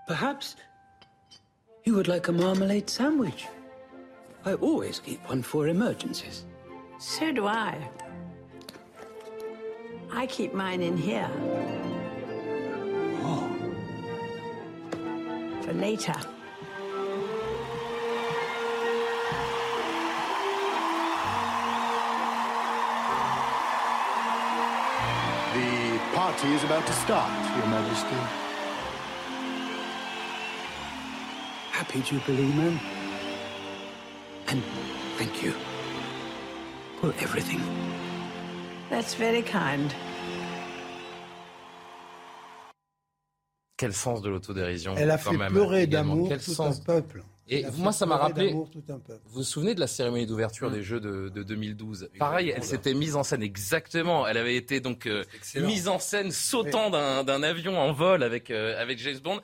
Perhaps 0.08 0.56
you 1.84 1.96
would 1.96 2.08
like 2.08 2.28
a 2.28 2.32
marmalade 2.32 2.90
sandwich. 2.90 3.48
I 4.46 4.54
always 4.54 5.00
keep 5.00 5.28
one 5.28 5.44
for 5.44 5.68
emergencies. 5.68 6.46
So 7.00 7.32
do 7.32 7.46
I. 7.46 7.78
I 10.12 10.26
keep 10.28 10.54
mine 10.54 10.82
in 10.82 10.98
here. 10.98 11.30
Oh. 13.24 13.50
For 15.62 15.74
later. 15.74 16.16
The 25.54 26.00
party 26.14 26.48
is 26.54 26.64
about 26.64 26.88
to 26.88 26.94
start, 26.94 27.58
Your 27.58 27.68
Majesty. 27.68 28.51
Happy 31.94 32.04
Jubilee, 32.06 32.54
ma'am. 32.56 32.80
And 34.48 34.62
thank 35.18 35.44
you 35.44 35.52
for 37.02 37.14
everything. 37.22 37.60
That's 38.90 39.14
very 39.16 39.44
kind. 39.44 39.92
Quel 43.78 43.94
sens 43.94 44.22
de 44.22 44.30
l'autodérision 44.30 44.94
Elle 44.96 45.12
a 45.12 45.18
quand 45.18 45.32
fait 45.32 45.38
même, 45.38 45.52
pleurer 45.52 45.88
d'amour 45.88 46.30
tout 46.30 46.40
sens 46.40 46.80
un 46.80 46.84
peuple. 46.84 47.24
Et 47.50 47.66
moi, 47.78 47.92
ça 47.92 48.06
m'a 48.06 48.16
rappelé. 48.18 48.50
d'amour 48.50 48.70
tout 48.70 48.84
un 48.90 49.00
peuple. 49.00 49.20
Vous 49.26 49.40
vous 49.40 49.44
souvenez 49.44 49.76
de 49.76 49.82
la 49.82 49.88
cérémonie 49.88 50.26
d'ouverture 50.26 50.70
Mm. 50.70 50.74
des 50.74 50.84
Jeux 50.84 51.00
de, 51.02 51.28
de 51.30 51.44
2012 51.44 52.10
Pareil, 52.20 52.54
elle 52.56 52.64
s'était 52.64 52.94
mise 52.94 53.18
en 53.18 53.24
scène 53.24 53.44
exactement. 53.44 54.26
Elle 54.28 54.38
avait 54.38 54.56
été 54.56 54.80
donc 54.80 55.08
euh, 55.08 55.26
mise 55.56 55.90
en 55.90 56.00
scène 56.00 56.32
sautant 56.32 56.90
d'un 56.90 57.24
d'un 57.26 57.44
avion 57.44 57.78
en 57.78 57.92
vol 57.92 58.24
avec, 58.24 58.50
euh, 58.52 58.80
avec 58.82 59.00
James 59.00 59.20
Bond. 59.22 59.42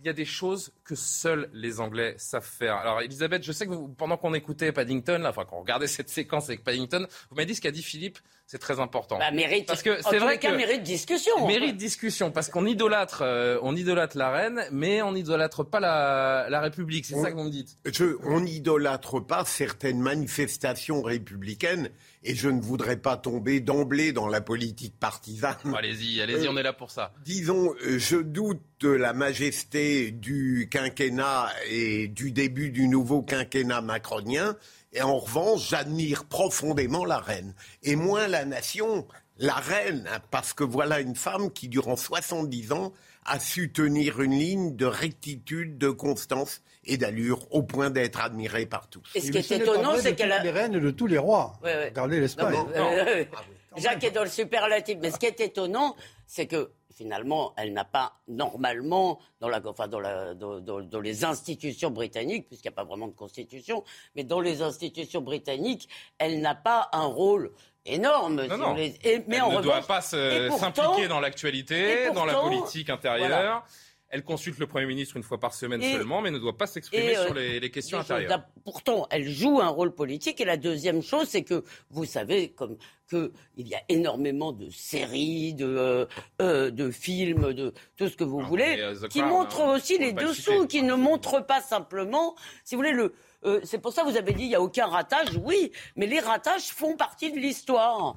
Il 0.00 0.06
y 0.06 0.10
a 0.10 0.12
des 0.12 0.24
choses 0.24 0.70
que 0.84 0.94
seuls 0.94 1.48
les 1.52 1.80
Anglais 1.80 2.14
savent 2.18 2.44
faire. 2.46 2.76
Alors, 2.76 3.00
Elisabeth, 3.00 3.42
je 3.42 3.50
sais 3.52 3.66
que 3.66 3.72
vous- 3.72 3.88
pendant 3.88 4.16
qu'on 4.16 4.32
écoutait 4.32 4.70
Paddington, 4.70 5.18
là, 5.18 5.30
enfin, 5.30 5.44
qu'on 5.44 5.58
regardait 5.60 5.86
cette 5.88 6.08
séquence 6.08 6.48
avec 6.48 6.62
Paddington, 6.62 7.06
vous 7.30 7.36
m'avez 7.36 7.46
dit 7.46 7.54
ce 7.56 7.60
qu'a 7.60 7.70
dit 7.72 7.82
Philippe, 7.82 8.18
C'est 8.50 8.58
très 8.58 8.80
important. 8.80 9.18
Bah, 9.18 9.30
mérite, 9.30 9.66
Parce 9.66 9.82
que 9.82 10.00
en 10.02 10.10
c'est 10.10 10.18
vrai 10.18 10.38
que- 10.38 10.48
mérite 10.56 10.82
discussion. 10.82 11.46
Mérite 11.46 11.76
discussion 11.76 12.30
parce 12.30 12.48
qu'on 12.48 12.64
idolâtre, 12.64 13.20
euh, 13.22 13.58
on 13.60 13.76
idolâtre 13.76 14.16
la 14.16 14.30
reine, 14.30 14.62
mais 14.72 15.02
on 15.02 15.14
idolâtre 15.14 15.64
pas 15.64 15.80
la, 15.80 16.46
la 16.48 16.60
République. 16.62 17.04
C'est 17.04 17.20
ça 17.20 17.30
que 17.30 17.36
vous 17.36 17.44
me 17.44 17.50
dites. 17.50 17.76
Je- 17.84 18.16
on 18.24 18.40
n'idolâtre 18.40 19.20
pas 19.20 19.44
certaines 19.44 20.00
manifestations 20.00 21.02
républicaines 21.02 21.90
et 22.28 22.34
je 22.34 22.50
ne 22.50 22.60
voudrais 22.60 22.98
pas 22.98 23.16
tomber 23.16 23.60
d'emblée 23.60 24.12
dans 24.12 24.28
la 24.28 24.42
politique 24.42 24.94
partisane. 25.00 25.56
Allez-y, 25.74 26.20
allez-y, 26.20 26.46
on 26.46 26.58
est 26.58 26.62
là 26.62 26.74
pour 26.74 26.90
ça. 26.90 27.14
Disons, 27.24 27.74
euh, 27.86 27.98
je 27.98 28.16
doute 28.16 28.60
de 28.80 28.90
la 28.90 29.14
majesté 29.14 30.10
du 30.10 30.68
quinquennat 30.70 31.48
et 31.70 32.06
du 32.06 32.30
début 32.30 32.70
du 32.70 32.86
nouveau 32.86 33.22
quinquennat 33.22 33.80
macronien. 33.80 34.56
Et 34.92 35.00
en 35.00 35.18
revanche, 35.18 35.70
j'admire 35.70 36.26
profondément 36.26 37.06
la 37.06 37.18
reine. 37.18 37.54
Et 37.82 37.96
moins 37.96 38.28
la 38.28 38.44
nation, 38.44 39.08
la 39.38 39.54
reine, 39.54 40.06
hein, 40.12 40.20
parce 40.30 40.52
que 40.52 40.64
voilà 40.64 41.00
une 41.00 41.16
femme 41.16 41.50
qui, 41.50 41.68
durant 41.68 41.96
70 41.96 42.72
ans, 42.72 42.92
a 43.24 43.40
su 43.40 43.72
tenir 43.72 44.20
une 44.20 44.38
ligne 44.38 44.76
de 44.76 44.84
rectitude, 44.84 45.78
de 45.78 45.88
constance 45.88 46.60
et 46.88 46.96
d'allure 46.96 47.40
au 47.50 47.62
point 47.62 47.90
d'être 47.90 48.20
admirée 48.20 48.66
par 48.66 48.88
tous. 48.88 49.02
Et 49.14 49.20
ce 49.20 49.30
qui 49.30 49.38
est 49.38 49.50
étonnant, 49.52 49.92
c'est 50.00 50.14
qu'elle 50.16 50.32
a. 50.32 50.42
les 50.42 50.50
reines 50.50 50.74
et 50.74 50.80
de 50.80 50.90
tous 50.90 51.06
les 51.06 51.18
rois. 51.18 51.52
Ouais, 51.62 51.74
ouais. 51.74 51.88
Regardez 51.90 52.18
l'Espagne. 52.20 52.54
Non, 52.54 52.66
mais- 52.70 52.78
euh, 52.78 53.24
Jacques 53.76 54.02
est 54.02 54.10
dans 54.10 54.24
le 54.24 54.28
superlatif. 54.30 54.98
Mais 55.00 55.10
ce 55.12 55.18
qui 55.18 55.26
est 55.26 55.40
étonnant, 55.40 55.94
c'est 56.26 56.46
que 56.46 56.72
finalement, 56.92 57.52
elle 57.56 57.72
n'a 57.72 57.84
pas 57.84 58.14
normalement, 58.26 59.20
dans, 59.40 59.48
la, 59.48 59.60
enfin, 59.64 59.86
dans, 59.86 60.00
la, 60.00 60.34
dans, 60.34 60.58
dans- 60.58 60.80
dans 60.80 61.00
les 61.00 61.24
institutions 61.24 61.90
britanniques, 61.92 62.48
puisqu'il 62.48 62.68
n'y 62.68 62.74
a 62.74 62.76
pas 62.76 62.84
vraiment 62.84 63.06
de 63.06 63.12
constitution, 63.14 63.84
mais 64.16 64.24
dans 64.24 64.40
les 64.40 64.62
institutions 64.62 65.20
britanniques, 65.20 65.88
elle 66.18 66.40
n'a 66.40 66.56
pas 66.56 66.88
un 66.92 67.04
rôle 67.04 67.52
énorme. 67.86 68.44
Non, 68.46 68.56
non. 68.56 68.76
Et- 68.76 69.22
mais 69.28 69.36
Elle 69.36 69.42
en 69.42 69.52
ne 69.58 69.62
doit 69.62 69.82
pas 69.82 70.00
s'impliquer 70.00 71.06
dans 71.08 71.20
l'actualité, 71.20 72.10
dans 72.12 72.24
la 72.24 72.34
politique 72.34 72.90
intérieure. 72.90 73.28
voilà. 73.28 73.64
Elle 74.10 74.24
consulte 74.24 74.58
le 74.58 74.66
Premier 74.66 74.86
ministre 74.86 75.16
une 75.18 75.22
fois 75.22 75.38
par 75.38 75.52
semaine 75.52 75.82
Et- 75.82 75.92
seulement, 75.92 76.22
mais 76.22 76.30
ne 76.30 76.38
doit 76.38 76.56
pas 76.56 76.66
s'exprimer 76.66 77.14
euh, 77.16 77.26
sur 77.26 77.34
les, 77.34 77.60
les 77.60 77.70
questions 77.70 77.98
intérieures. 77.98 78.42
Pourtant, 78.64 79.06
elle 79.10 79.28
joue 79.28 79.60
un 79.60 79.68
rôle 79.68 79.94
politique. 79.94 80.40
Et 80.40 80.46
la 80.46 80.56
deuxième 80.56 81.02
chose, 81.02 81.28
c'est 81.28 81.42
que 81.42 81.62
vous 81.90 82.06
savez 82.06 82.48
comme 82.50 82.78
que 83.06 83.32
il 83.56 83.68
y 83.68 83.74
a 83.74 83.82
énormément 83.90 84.52
de 84.52 84.70
séries, 84.70 85.52
de, 85.52 85.66
euh, 85.66 86.06
euh, 86.40 86.70
de 86.70 86.90
films, 86.90 87.52
de 87.52 87.74
tout 87.96 88.08
ce 88.08 88.16
que 88.16 88.24
vous 88.24 88.40
Ah, 88.42 88.48
voulez, 88.48 88.76
mais, 89.02 89.08
qui 89.08 89.22
montrent 89.22 89.60
hein, 89.62 89.74
aussi 89.76 89.98
les 89.98 90.12
le 90.12 90.26
dessous, 90.28 90.66
qui 90.66 90.82
ne 90.82 90.94
montrent 90.94 91.44
pas 91.46 91.60
simplement, 91.60 92.34
si 92.64 92.74
vous 92.74 92.80
voulez, 92.80 92.92
le. 92.92 93.14
euh, 93.44 93.60
c'est 93.64 93.78
pour 93.78 93.92
ça 93.92 94.02
que 94.04 94.08
vous 94.10 94.16
avez 94.16 94.32
dit 94.32 94.44
il 94.44 94.48
n'y 94.48 94.54
a 94.54 94.60
aucun 94.62 94.86
ratage, 94.86 95.38
oui, 95.42 95.70
mais 95.96 96.06
les 96.06 96.20
ratages 96.20 96.68
font 96.68 96.96
partie 96.96 97.30
de 97.32 97.38
l'histoire. 97.38 98.16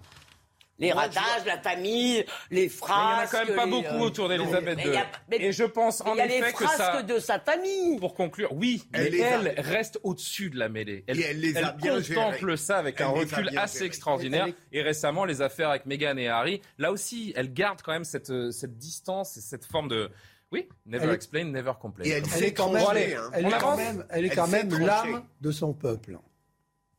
Les 0.82 0.92
ratages, 0.92 1.46
la 1.46 1.58
famille, 1.60 2.26
les 2.50 2.62
Mais 2.62 2.62
il 2.62 2.64
n'y 2.66 2.66
en 2.66 2.68
a 2.68 3.28
phrases. 3.28 3.32
quand 3.32 3.46
même 3.46 3.56
pas 3.56 3.66
beaucoup 3.68 3.86
euh, 3.88 4.00
autour 4.00 4.28
d'Elisabeth 4.30 4.80
II. 4.80 4.86
il 4.88 4.94
y 4.94 4.98
a- 4.98 5.06
mais- 5.30 5.38
Et 5.42 5.52
je 5.52 5.64
pense 5.64 6.02
en 6.02 6.14
Il 6.14 6.18
y 6.18 6.22
a 6.22 6.26
les 6.26 6.52
que 6.52 6.68
ça. 6.68 7.02
de 7.04 7.20
sa 7.20 7.40
famille. 7.40 7.98
Pour 8.00 8.14
conclure, 8.16 8.52
oui, 8.54 8.84
Elle 8.94 9.12
mais 9.12 9.22
a- 9.24 9.42
elle 9.42 9.60
reste 9.60 10.00
au-dessus 10.04 10.50
de 10.50 10.58
la 10.58 10.68
mêlée. 10.70 11.04
Elle, 11.08 11.20
Et 11.20 11.24
elle 11.24 11.40
les 11.40 11.56
a 11.58 11.72
bien 11.72 12.02
contemple 12.02 12.58
ça 12.58 12.78
avec 12.80 13.00
Elle 13.00 13.06
un 13.06 13.10
recul 13.10 13.58
assez 13.58 13.84
extraordinaire. 13.86 14.46
Elle 14.48 14.54
Et 14.80 14.82
récemment, 14.82 15.26
les 15.26 15.42
affaires 15.42 15.70
avec 15.70 15.86
Meghan 15.86 16.18
et 16.18 16.28
Harry, 16.28 16.62
là 16.78 16.92
aussi, 16.92 17.32
elle 17.36 17.54
garde 17.54 17.82
quand 17.82 17.92
même 17.94 18.04
cette, 18.04 18.30
euh, 18.32 18.52
cette 18.52 18.78
distance 18.78 19.38
et 19.38 19.42
cette 19.42 19.66
forme 19.66 19.88
de. 19.88 20.10
Oui, 20.52 20.68
never 20.86 21.06
Elle 21.06 21.12
explain, 21.14 21.46
never 21.46 21.72
complain. 21.80 22.04
Et 22.04 22.10
elle 22.10 22.24
Elle 22.24 22.30
s'est 22.30 22.48
est 22.48 22.54
quand 22.54 22.72
même, 22.72 22.84
tranchée, 22.84 23.16
hein. 23.16 23.30
elle 23.34 23.46
est 23.46 23.58
quand 23.60 23.78
même, 23.78 24.06
elle 24.10 24.26
est 24.26 24.28
Elle 24.30 24.36
quand 24.36 24.48
même 24.48 24.70
l'âme 24.80 25.24
de 25.40 25.52
son 25.52 25.74
peuple. 25.74 26.18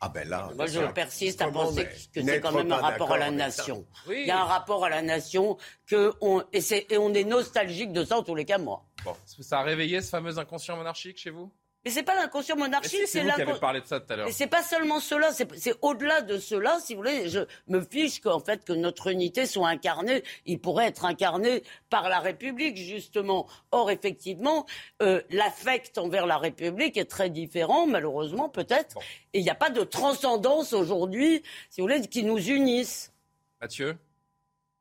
Ah 0.05 0.09
ben 0.09 0.29
là. 0.29 0.51
Moi, 0.57 0.67
je 0.67 0.81
persiste 0.81 1.43
à 1.43 1.49
penser 1.49 1.85
que 2.13 2.23
c'est 2.23 2.41
quand 2.41 2.51
même 2.51 2.73
un 2.73 2.77
rapport 2.77 3.13
à 3.13 3.19
la 3.19 3.31
nation. 3.31 3.87
Oui. 4.09 4.23
Il 4.23 4.27
y 4.27 4.33
a 4.33 4.41
un 4.43 4.45
rapport 4.45 4.85
à 4.85 4.89
la 4.89 5.01
nation 5.01 5.57
que 5.87 6.13
on, 6.21 6.43
et, 6.53 6.61
et 6.91 6.99
on 6.99 7.15
est 7.15 7.23
nostalgique 7.23 7.93
de 7.93 8.05
ça 8.05 8.19
en 8.19 8.25
tous 8.25 8.35
les 8.35 8.45
cas, 8.45 8.59
moi. 8.59 8.85
Bon, 9.05 9.15
ça 9.25 9.61
a 9.61 9.63
réveillé 9.63 10.03
ce 10.03 10.09
fameux 10.09 10.39
inconscient 10.39 10.77
monarchique 10.77 11.19
chez 11.19 11.31
vous? 11.31 11.53
Mais 11.85 11.91
c'est 11.91 12.05
pas 12.05 12.15
l'inconscient 12.15 12.57
monarchique, 12.57 13.07
c'est 13.07 13.25
l'inconscient. 13.25 13.59
parlé 13.59 13.81
de 13.81 13.87
ça 13.87 13.99
tout 13.99 14.13
à 14.13 14.17
l'heure. 14.17 14.27
Mais 14.27 14.33
c'est 14.33 14.47
pas 14.47 14.63
seulement 14.63 15.01
cela, 15.01 15.33
c'est 15.33 15.49
c'est 15.59 15.75
au-delà 15.83 16.23
de 16.23 16.39
cela, 16.39 16.79
si 16.81 16.95
vous 16.95 17.01
voulez. 17.01 17.29
Je 17.29 17.41
me 17.67 17.81
fiche 17.81 18.21
qu'en 18.21 18.39
fait 18.39 18.65
que 18.65 18.73
notre 18.73 19.09
unité 19.09 19.47
soit 19.47 19.69
incarnée, 19.69 20.23
il 20.47 20.61
pourrait 20.61 20.87
être 20.87 21.05
incarné 21.05 21.65
par 21.91 22.09
la 22.09 22.21
République 22.21 22.77
justement. 22.77 23.49
Or 23.73 23.91
effectivement, 23.91 24.65
euh, 25.03 25.23
l'affect 25.31 25.99
envers 25.99 26.27
la 26.27 26.39
République 26.39 26.97
est 26.97 27.11
très 27.11 27.31
différent, 27.31 27.87
malheureusement 27.87 28.49
peut-être. 28.49 28.95
Bon. 28.95 29.01
Et 29.33 29.41
il 29.41 29.43
n'y 29.43 29.51
a 29.51 29.57
pas 29.57 29.71
de 29.71 29.83
transcendance 29.83 30.73
aujourd'hui, 30.73 31.43
si 31.69 31.81
vous 31.81 31.89
voulez, 31.89 32.01
qui 32.07 32.23
nous 32.23 32.39
unisse. 32.39 33.13
Mathieu? 33.61 33.97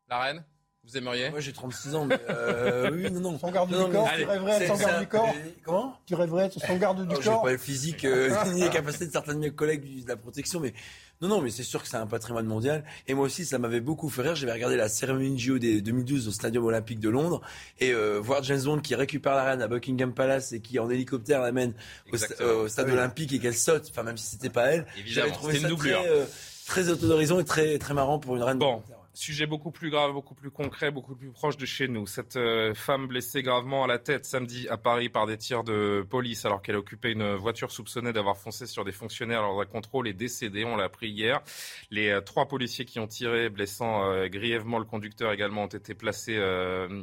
La 0.08 0.20
reine? 0.20 0.44
Vous 0.84 0.98
aimeriez 0.98 1.30
Moi 1.30 1.40
j'ai 1.40 1.54
36 1.54 1.94
ans, 1.96 2.06
mais 2.06 2.18
euh, 2.30 2.90
oui, 2.92 3.12
non, 3.12 3.20
non. 3.20 3.40
Sans 3.40 3.52
garde 3.52 3.70
Non, 3.72 3.86
du 3.88 3.94
corps, 3.94 4.10
tu 4.18 4.24
rêverais 4.26 4.64
être 4.64 4.68
sans 4.68 4.78
garde 4.78 5.00
du 5.02 5.08
corps 5.08 5.30
euh, 5.30 5.50
Comment 5.64 5.98
Tu 6.08 6.16
rêverais 6.16 6.46
être 6.46 6.60
sans 6.60 6.76
garde 6.78 7.08
du 7.08 7.16
Oh, 7.16 7.22
corps 7.24 7.44
pas 7.44 7.52
le 7.52 7.58
physique 7.60 8.04
euh, 8.04 8.32
ni 8.54 8.64
les 8.64 8.70
capacités 8.70 9.06
de 9.06 9.12
certains 9.12 9.36
de 9.36 9.40
mes 9.40 9.52
collègues 9.52 9.84
du- 9.84 10.02
de 10.02 10.08
la 10.10 10.18
protection, 10.18 10.60
mais 10.60 10.74
non, 11.22 11.28
non, 11.28 11.40
mais 11.42 11.52
c'est 11.52 11.62
sûr 11.62 11.84
que 11.84 11.88
c'est 11.88 11.98
un 11.98 12.08
patrimoine 12.08 12.48
mondial. 12.48 12.84
Et 13.08 13.14
moi 13.14 13.26
aussi, 13.26 13.46
ça 13.46 13.60
m'avait 13.60 13.80
beaucoup 13.80 14.10
fait 14.10 14.24
rire. 14.24 14.34
J'avais 14.36 14.54
regardé 14.54 14.76
la 14.76 14.90
cérémonie 14.90 15.36
de 15.36 15.40
JO 15.40 15.60
des 15.60 15.80
2012 15.82 16.28
au 16.28 16.32
Stadium 16.32 16.66
Olympique 16.66 17.00
de 17.00 17.10
Londres 17.10 17.42
et 17.80 17.94
euh, 17.94 18.20
voir 18.20 18.42
James 18.42 18.64
Bond 18.64 18.80
qui 18.80 18.96
récupère 18.96 19.36
la 19.36 19.44
reine 19.44 19.62
à 19.62 19.68
Buckingham 19.68 20.16
Palace 20.16 20.52
et 20.52 20.62
qui 20.62 20.80
en 20.80 20.90
hélicoptère 20.90 21.42
l'amène 21.42 21.76
au, 22.12 22.16
sta- 22.18 22.42
euh, 22.42 22.64
au 22.64 22.68
stade 22.68 22.88
Oui. 22.88 22.94
olympique 22.94 23.32
et 23.34 23.40
qu'elle 23.40 23.56
saute. 23.56 23.86
Enfin, 23.92 24.02
même 24.02 24.18
si 24.18 24.26
c'était 24.26 24.50
pas 24.50 24.66
elle, 24.72 24.88
Évidemment, 24.98 25.28
j'avais 25.28 25.32
trouvé 25.32 25.54
c'était 25.54 25.62
ça 25.62 25.70
une 25.70 25.76
doublure. 25.76 26.00
très, 26.02 26.10
euh, 26.10 26.26
très 26.66 26.90
autorisant 26.90 27.40
et 27.40 27.46
très 27.46 27.78
très 27.78 27.94
marrant 27.94 28.18
pour 28.18 28.36
une 28.36 28.42
reine. 28.42 28.58
Bon. 28.58 28.82
Sujet 29.14 29.46
beaucoup 29.46 29.72
plus 29.72 29.90
grave, 29.90 30.14
beaucoup 30.14 30.36
plus 30.36 30.52
concret, 30.52 30.92
beaucoup 30.92 31.16
plus 31.16 31.32
proche 31.32 31.58
de 31.58 31.66
chez 31.66 31.88
nous. 31.88 32.08
Cette 32.08 32.38
euh, 32.38 32.74
femme 32.74 33.08
blessée 33.08 33.44
gravement 33.44 33.84
à 33.84 33.88
la 33.88 34.00
tête 34.00 34.26
samedi 34.26 34.68
à 34.70 34.78
Paris 34.78 35.10
par 35.10 35.28
des 35.28 35.38
tirs 35.38 35.64
de 35.64 36.06
police 36.10 36.46
alors 36.46 36.62
qu'elle 36.62 36.78
occupait 36.78 37.12
une 37.12 37.36
voiture 37.36 37.72
soupçonnée 37.72 38.14
d'avoir 38.14 38.38
foncé 38.38 38.66
sur 38.66 38.86
des 38.86 38.92
fonctionnaires 38.92 39.42
lors 39.42 39.60
d'un 39.60 39.66
contrôle 39.66 40.08
est 40.08 40.14
décédée, 40.14 40.64
on 40.64 40.78
l'a 40.78 40.86
appris 40.86 41.10
hier. 41.10 41.42
Les 41.90 42.10
euh, 42.10 42.22
trois 42.22 42.48
policiers 42.48 42.86
qui 42.86 43.00
ont 43.00 43.08
tiré, 43.08 43.50
blessant 43.50 44.06
euh, 44.06 44.28
grièvement 44.28 44.80
le 44.80 44.86
conducteur 44.86 45.32
également, 45.34 45.64
ont 45.64 45.68
été 45.68 45.94
placés 45.94 46.40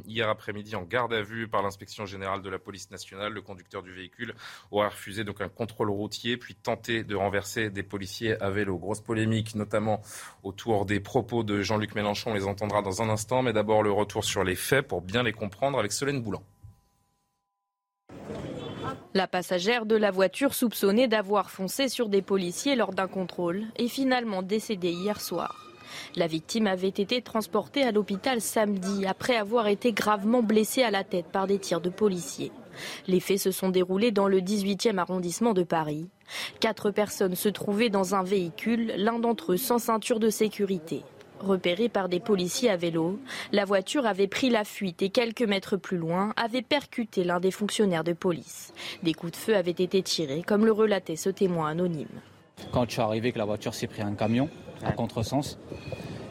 hier 0.05 0.29
après-midi 0.29 0.75
en 0.75 0.83
garde 0.83 1.13
à 1.13 1.21
vue 1.21 1.47
par 1.47 1.61
l'inspection 1.61 2.05
générale 2.05 2.41
de 2.41 2.49
la 2.49 2.59
police 2.59 2.89
nationale. 2.91 3.33
Le 3.33 3.41
conducteur 3.41 3.83
du 3.83 3.91
véhicule 3.91 4.33
aurait 4.71 4.87
refusé 4.87 5.23
donc 5.23 5.41
un 5.41 5.49
contrôle 5.49 5.89
routier 5.89 6.37
puis 6.37 6.55
tenté 6.55 7.03
de 7.03 7.15
renverser 7.15 7.69
des 7.69 7.83
policiers 7.83 8.41
à 8.41 8.49
vélo. 8.49 8.77
Grosse 8.77 9.01
polémique 9.01 9.55
notamment 9.55 10.01
autour 10.43 10.85
des 10.85 10.99
propos 10.99 11.43
de 11.43 11.61
Jean-Luc 11.61 11.95
Mélenchon. 11.99 12.31
On 12.31 12.33
les 12.33 12.47
entendra 12.47 12.81
dans 12.81 13.01
un 13.01 13.09
instant, 13.09 13.41
mais 13.41 13.53
d'abord 13.53 13.83
le 13.83 13.91
retour 13.91 14.23
sur 14.23 14.43
les 14.43 14.55
faits 14.55 14.87
pour 14.87 15.01
bien 15.01 15.23
les 15.23 15.33
comprendre 15.33 15.77
avec 15.79 15.91
Solène 15.91 16.21
Boulan. 16.21 16.41
La 19.13 19.27
passagère 19.27 19.85
de 19.85 19.95
la 19.95 20.11
voiture 20.11 20.53
soupçonnée 20.53 21.07
d'avoir 21.07 21.49
foncé 21.49 21.89
sur 21.89 22.09
des 22.09 22.21
policiers 22.21 22.75
lors 22.75 22.93
d'un 22.93 23.07
contrôle 23.07 23.63
est 23.75 23.87
finalement 23.87 24.43
décédée 24.43 24.91
hier 24.91 25.19
soir. 25.19 25.65
La 26.15 26.27
victime 26.27 26.67
avait 26.67 26.87
été 26.87 27.21
transportée 27.21 27.83
à 27.83 27.91
l'hôpital 27.91 28.39
samedi 28.39 29.05
après 29.05 29.35
avoir 29.35 29.67
été 29.67 29.91
gravement 29.91 30.43
blessée 30.43 30.83
à 30.83 30.91
la 30.91 31.03
tête 31.03 31.25
par 31.25 31.47
des 31.47 31.59
tirs 31.59 31.81
de 31.81 31.89
policiers. 31.89 32.51
Les 33.07 33.19
faits 33.19 33.39
se 33.39 33.51
sont 33.51 33.69
déroulés 33.69 34.11
dans 34.11 34.27
le 34.27 34.39
18e 34.39 34.99
arrondissement 34.99 35.53
de 35.53 35.63
Paris. 35.63 36.09
Quatre 36.59 36.91
personnes 36.91 37.35
se 37.35 37.49
trouvaient 37.49 37.89
dans 37.89 38.15
un 38.15 38.23
véhicule, 38.23 38.93
l'un 38.95 39.19
d'entre 39.19 39.53
eux 39.53 39.57
sans 39.57 39.79
ceinture 39.79 40.19
de 40.19 40.29
sécurité. 40.29 41.03
Repérée 41.39 41.89
par 41.89 42.09
des 42.09 42.19
policiers 42.19 42.69
à 42.69 42.75
vélo, 42.75 43.19
la 43.51 43.63
voiture 43.63 44.05
avait 44.05 44.27
pris 44.27 44.49
la 44.49 44.65
fuite 44.65 45.01
et 45.01 45.09
quelques 45.09 45.41
mètres 45.41 45.77
plus 45.77 45.97
loin 45.97 46.33
avait 46.35 46.61
percuté 46.61 47.23
l'un 47.23 47.39
des 47.39 47.51
fonctionnaires 47.51 48.03
de 48.03 48.13
police. 48.13 48.73
Des 49.03 49.13
coups 49.13 49.31
de 49.31 49.37
feu 49.37 49.55
avaient 49.55 49.71
été 49.71 50.01
tirés, 50.01 50.43
comme 50.45 50.65
le 50.65 50.71
relatait 50.71 51.15
ce 51.15 51.29
témoin 51.29 51.69
anonyme. 51.69 52.07
Quand 52.71 52.85
je 52.85 52.91
suis 52.91 53.01
arrivé, 53.01 53.31
que 53.31 53.37
la 53.37 53.45
voiture 53.45 53.73
s'est 53.73 53.87
pris 53.87 54.01
un 54.01 54.15
camion 54.15 54.49
à 54.83 54.91
contresens, 54.91 55.57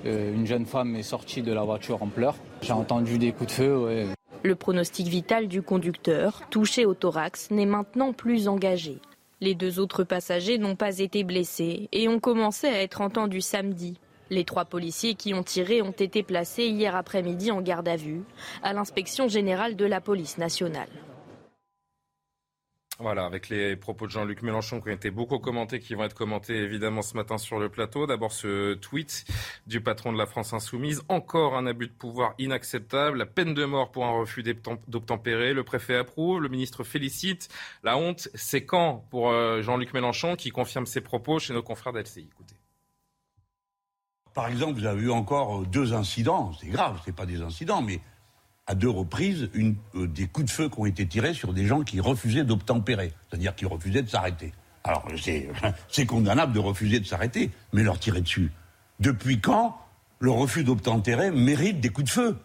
euh, 0.04 0.34
une 0.34 0.46
jeune 0.46 0.66
femme 0.66 0.94
est 0.94 1.02
sortie 1.02 1.42
de 1.42 1.52
la 1.52 1.62
voiture 1.62 2.02
en 2.02 2.08
pleurs. 2.08 2.36
J'ai 2.62 2.72
entendu 2.72 3.18
des 3.18 3.32
coups 3.32 3.48
de 3.48 3.52
feu. 3.52 3.78
ouais. 3.78 4.06
Le 4.44 4.54
pronostic 4.54 5.08
vital 5.08 5.48
du 5.48 5.62
conducteur, 5.62 6.42
touché 6.50 6.86
au 6.86 6.94
thorax, 6.94 7.50
n'est 7.50 7.66
maintenant 7.66 8.12
plus 8.12 8.46
engagé. 8.46 8.98
Les 9.40 9.54
deux 9.54 9.80
autres 9.80 10.04
passagers 10.04 10.58
n'ont 10.58 10.76
pas 10.76 10.98
été 10.98 11.24
blessés 11.24 11.88
et 11.92 12.08
ont 12.08 12.20
commencé 12.20 12.66
à 12.68 12.82
être 12.82 13.00
entendus 13.00 13.40
samedi. 13.40 13.98
Les 14.30 14.44
trois 14.44 14.64
policiers 14.66 15.14
qui 15.14 15.32
ont 15.34 15.42
tiré 15.42 15.80
ont 15.82 15.90
été 15.92 16.22
placés 16.22 16.66
hier 16.66 16.94
après-midi 16.94 17.50
en 17.50 17.60
garde 17.62 17.88
à 17.88 17.96
vue 17.96 18.22
à 18.62 18.72
l'inspection 18.72 19.28
générale 19.28 19.76
de 19.76 19.84
la 19.86 20.00
police 20.00 20.38
nationale. 20.38 20.88
Voilà, 23.00 23.26
avec 23.26 23.48
les 23.48 23.76
propos 23.76 24.06
de 24.06 24.10
Jean-Luc 24.10 24.42
Mélenchon 24.42 24.80
qui 24.80 24.88
ont 24.88 24.92
été 24.92 25.12
beaucoup 25.12 25.38
commentés, 25.38 25.78
qui 25.78 25.94
vont 25.94 26.02
être 26.02 26.16
commentés 26.16 26.56
évidemment 26.56 27.00
ce 27.00 27.16
matin 27.16 27.38
sur 27.38 27.60
le 27.60 27.68
plateau. 27.68 28.08
D'abord 28.08 28.32
ce 28.32 28.74
tweet 28.74 29.24
du 29.68 29.80
patron 29.80 30.12
de 30.12 30.18
la 30.18 30.26
France 30.26 30.52
Insoumise. 30.52 31.02
Encore 31.08 31.56
un 31.56 31.66
abus 31.66 31.86
de 31.86 31.92
pouvoir 31.92 32.34
inacceptable. 32.38 33.18
La 33.18 33.26
peine 33.26 33.54
de 33.54 33.64
mort 33.64 33.92
pour 33.92 34.04
un 34.04 34.18
refus 34.18 34.42
d'obtem- 34.42 34.80
d'obtempérer. 34.88 35.54
Le 35.54 35.62
préfet 35.62 35.94
approuve, 35.94 36.40
le 36.42 36.48
ministre 36.48 36.82
félicite. 36.82 37.48
La 37.84 37.96
honte, 37.96 38.28
c'est 38.34 38.64
quand 38.66 39.04
pour 39.10 39.30
euh, 39.30 39.62
Jean-Luc 39.62 39.94
Mélenchon 39.94 40.34
qui 40.34 40.50
confirme 40.50 40.84
ses 40.84 41.00
propos 41.00 41.38
chez 41.38 41.54
nos 41.54 41.62
confrères 41.62 41.92
d'LCI. 41.92 42.28
Écoutez. 42.32 42.56
Par 44.38 44.46
exemple, 44.46 44.78
vous 44.78 44.86
avez 44.86 45.02
eu 45.02 45.10
encore 45.10 45.62
euh, 45.62 45.66
deux 45.66 45.94
incidents, 45.94 46.52
c'est 46.60 46.68
grave, 46.68 47.00
c'est 47.04 47.10
pas 47.12 47.26
des 47.26 47.42
incidents, 47.42 47.82
mais 47.82 47.98
à 48.68 48.76
deux 48.76 48.88
reprises, 48.88 49.50
euh, 49.56 50.06
des 50.06 50.28
coups 50.28 50.46
de 50.46 50.50
feu 50.52 50.68
qui 50.68 50.78
ont 50.78 50.86
été 50.86 51.08
tirés 51.08 51.34
sur 51.34 51.52
des 51.52 51.66
gens 51.66 51.82
qui 51.82 51.98
refusaient 51.98 52.44
d'obtempérer, 52.44 53.12
c'est-à-dire 53.28 53.56
qui 53.56 53.66
refusaient 53.66 54.02
de 54.02 54.08
s'arrêter. 54.08 54.52
Alors, 54.84 55.08
c'est, 55.88 56.06
condamnable 56.06 56.52
de 56.52 56.60
refuser 56.60 57.00
de 57.00 57.04
s'arrêter, 57.04 57.50
mais 57.72 57.82
leur 57.82 57.98
tirer 57.98 58.20
dessus. 58.20 58.52
Depuis 59.00 59.40
quand 59.40 59.76
le 60.20 60.30
refus 60.30 60.62
d'obtempérer 60.62 61.32
mérite 61.32 61.80
des 61.80 61.88
coups 61.88 62.06
de 62.06 62.12
feu? 62.12 62.38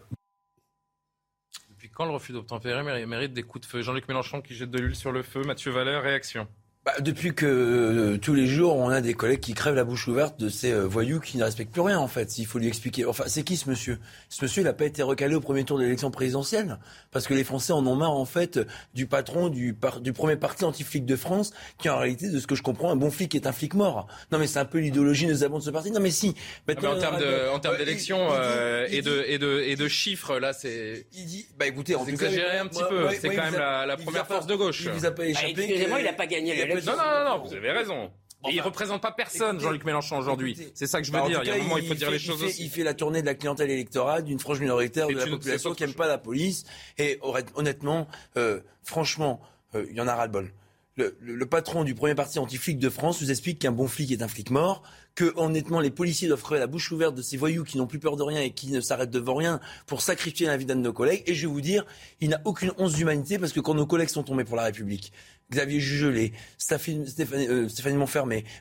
Depuis 1.70 1.90
quand 1.90 2.06
le 2.06 2.10
refus 2.10 2.32
d'obtempérer 2.32 2.82
méri- 2.82 3.06
mérite 3.06 3.34
des 3.34 3.44
coups 3.44 3.68
de 3.68 3.70
feu? 3.70 3.82
Jean-Luc 3.82 4.08
Mélenchon 4.08 4.42
qui 4.42 4.56
jette 4.56 4.72
de 4.72 4.80
l'huile 4.80 4.96
sur 4.96 5.12
le 5.12 5.22
feu. 5.22 5.44
Mathieu 5.44 5.70
Valère, 5.70 6.02
réaction. 6.02 6.48
Bah, 6.84 6.92
depuis 7.00 7.34
que 7.34 7.46
euh, 7.46 8.18
tous 8.18 8.34
les 8.34 8.46
jours, 8.46 8.76
on 8.76 8.90
a 8.90 9.00
des 9.00 9.14
collègues 9.14 9.40
qui 9.40 9.54
crèvent 9.54 9.74
la 9.74 9.84
bouche 9.84 10.06
ouverte 10.06 10.38
de 10.38 10.50
ces 10.50 10.70
euh, 10.70 10.82
voyous 10.86 11.18
qui 11.18 11.38
ne 11.38 11.44
respectent 11.44 11.72
plus 11.72 11.80
rien, 11.80 11.98
en 11.98 12.08
fait. 12.08 12.30
S'il 12.30 12.44
faut 12.44 12.58
lui 12.58 12.68
expliquer. 12.68 13.06
Enfin, 13.06 13.24
c'est 13.26 13.42
qui 13.42 13.56
ce 13.56 13.70
monsieur? 13.70 13.98
Ce 14.28 14.44
monsieur, 14.44 14.60
il 14.60 14.66
n'a 14.66 14.74
pas 14.74 14.84
été 14.84 15.02
recalé 15.02 15.34
au 15.34 15.40
premier 15.40 15.64
tour 15.64 15.78
de 15.78 15.84
l'élection 15.84 16.10
présidentielle? 16.10 16.78
Parce 17.10 17.26
que 17.26 17.32
les 17.32 17.42
Français 17.42 17.72
en 17.72 17.86
ont 17.86 17.94
marre, 17.96 18.12
en 18.12 18.26
fait, 18.26 18.60
du 18.92 19.06
patron 19.06 19.48
du, 19.48 19.72
par- 19.72 20.02
du 20.02 20.12
premier 20.12 20.36
parti 20.36 20.64
anti-flic 20.66 21.06
de 21.06 21.16
France, 21.16 21.52
qui 21.78 21.88
est 21.88 21.90
en 21.90 21.96
réalité, 21.96 22.28
de 22.28 22.38
ce 22.38 22.46
que 22.46 22.54
je 22.54 22.62
comprends, 22.62 22.90
un 22.90 22.96
bon 22.96 23.10
flic 23.10 23.34
est 23.34 23.46
un 23.46 23.52
flic 23.52 23.72
mort. 23.72 24.06
Non, 24.30 24.38
mais 24.38 24.46
c'est 24.46 24.58
un 24.58 24.66
peu 24.66 24.76
l'idéologie 24.76 25.26
nous 25.26 25.42
avons 25.42 25.60
de 25.60 25.64
ce 25.64 25.70
parti. 25.70 25.90
Non, 25.90 26.00
mais 26.00 26.10
si. 26.10 26.34
Ah, 26.36 26.72
mais 26.82 26.86
en 26.86 26.98
termes 26.98 27.16
Euh, 27.22 27.78
d'élection 27.78 28.18
il- 28.18 28.28
il 28.28 28.36
euh, 28.38 28.86
il 28.90 28.94
et, 28.98 29.00
de, 29.02 29.24
et, 29.26 29.38
de, 29.38 29.60
et 29.60 29.76
de 29.76 29.88
chiffres, 29.88 30.38
là, 30.38 30.52
c'est. 30.52 31.06
Il 31.14 31.24
dit, 31.24 31.46
bah 31.58 31.66
écoutez, 31.66 31.94
en 31.94 32.04
Vous 32.04 32.10
tout 32.10 32.18
cas, 32.18 32.26
exagérez 32.26 32.58
un 32.58 32.66
petit 32.66 32.80
moi- 32.80 32.88
peu. 32.90 33.00
moi- 33.00 33.10
c'est 33.18 33.28
moi, 33.28 33.36
quand 33.36 33.42
il 33.48 33.52
même 33.52 33.60
a- 33.62 33.86
la, 33.86 33.96
il 33.98 34.04
première 34.04 34.26
pas- 34.26 34.34
force 34.34 34.46
de 34.46 34.54
gauche. 34.54 34.82
Il 34.84 34.90
vous 34.90 35.06
a 35.06 35.10
pas 35.12 35.24
échappé. 35.24 35.54
Bah, 35.54 35.62
excusez-moi, 35.62 35.96
que- 35.96 36.02
il 36.02 36.08
a 36.08 36.12
pas 36.12 36.26
gagné 36.26 36.73
Non, 36.82 36.92
non, 36.96 37.24
non, 37.24 37.38
non, 37.38 37.44
vous 37.44 37.54
avez 37.54 37.70
raison. 37.72 38.10
Et 38.46 38.52
il 38.56 38.60
représente 38.60 39.00
pas 39.00 39.10
personne, 39.12 39.58
Jean-Luc 39.58 39.84
Mélenchon, 39.86 40.18
aujourd'hui. 40.18 40.54
C'est 40.74 40.86
ça 40.86 41.00
que 41.00 41.06
je 41.06 41.12
veux 41.12 41.18
Bah, 41.18 41.26
dire. 41.26 41.40
Il 41.42 41.46
y 41.46 41.50
a 41.50 41.54
un 41.54 41.56
cas, 41.56 41.62
moment, 41.62 41.78
il 41.78 41.86
faut 41.86 41.94
dire 41.94 42.08
fait- 42.08 42.12
les 42.12 42.18
choses 42.18 42.40
fait- 42.40 42.46
aussi. 42.46 42.64
Il 42.64 42.70
fait 42.70 42.82
la 42.84 42.92
tournée 42.92 43.22
de 43.22 43.26
la 43.26 43.34
clientèle 43.34 43.70
électorale 43.70 44.22
d'une 44.24 44.38
frange 44.38 44.60
minoritaire 44.60 45.08
de 45.08 45.14
la 45.14 45.26
population 45.26 45.72
qui 45.74 45.82
n'aime 45.82 45.94
pas 45.94 46.06
la 46.08 46.18
police. 46.18 46.64
Et 46.98 47.18
honnête- 47.22 47.48
honnêtement, 47.54 48.06
euh, 48.36 48.60
franchement, 48.82 49.40
euh, 49.74 49.86
il 49.90 49.96
y 49.96 50.00
en 50.02 50.08
a 50.08 50.14
ras-le-bol. 50.14 50.52
Le, 50.96 51.16
le- 51.20 51.34
le 51.34 51.46
patron 51.46 51.82
du 51.84 51.94
premier 51.94 52.14
parti 52.14 52.38
anti-flic 52.38 52.78
de 52.78 52.88
France 52.90 53.20
nous 53.20 53.30
explique 53.30 53.58
qu'un 53.60 53.72
bon 53.72 53.88
flic 53.88 54.12
est 54.12 54.22
un 54.22 54.28
flic 54.28 54.50
mort, 54.50 54.82
que 55.16 55.32
honnêtement 55.36 55.80
les 55.80 55.90
policiers 55.90 56.28
doivent 56.28 56.42
crever 56.42 56.60
la 56.60 56.66
bouche 56.68 56.92
ouverte 56.92 57.14
de 57.16 57.22
ces 57.22 57.36
voyous 57.36 57.64
qui 57.64 57.78
n'ont 57.78 57.86
plus 57.88 57.98
peur 57.98 58.16
de 58.16 58.22
rien 58.22 58.40
et 58.42 58.50
qui 58.52 58.70
ne 58.70 58.80
s'arrêtent 58.80 59.10
devant 59.10 59.34
rien 59.34 59.58
pour 59.86 60.02
sacrifier 60.02 60.46
la 60.46 60.56
vie 60.56 60.66
d'un 60.66 60.76
de 60.76 60.82
nos 60.82 60.92
collègues. 60.92 61.24
Et 61.26 61.34
je 61.34 61.46
vais 61.48 61.52
vous 61.52 61.60
dire, 61.60 61.84
il 62.20 62.28
n'a 62.28 62.40
aucune 62.44 62.72
once 62.78 62.92
d'humanité 62.94 63.38
parce 63.40 63.52
que 63.52 63.58
quand 63.60 63.74
nos 63.74 63.86
collègues 63.86 64.08
sont 64.10 64.22
tombés 64.22 64.44
pour 64.44 64.54
la 64.56 64.64
République, 64.64 65.12
Xavier 65.50 65.78
Jugelet, 65.80 66.32
Stéphanie, 66.58 67.04
euh, 67.48 67.68
Stéphanie 67.68 67.96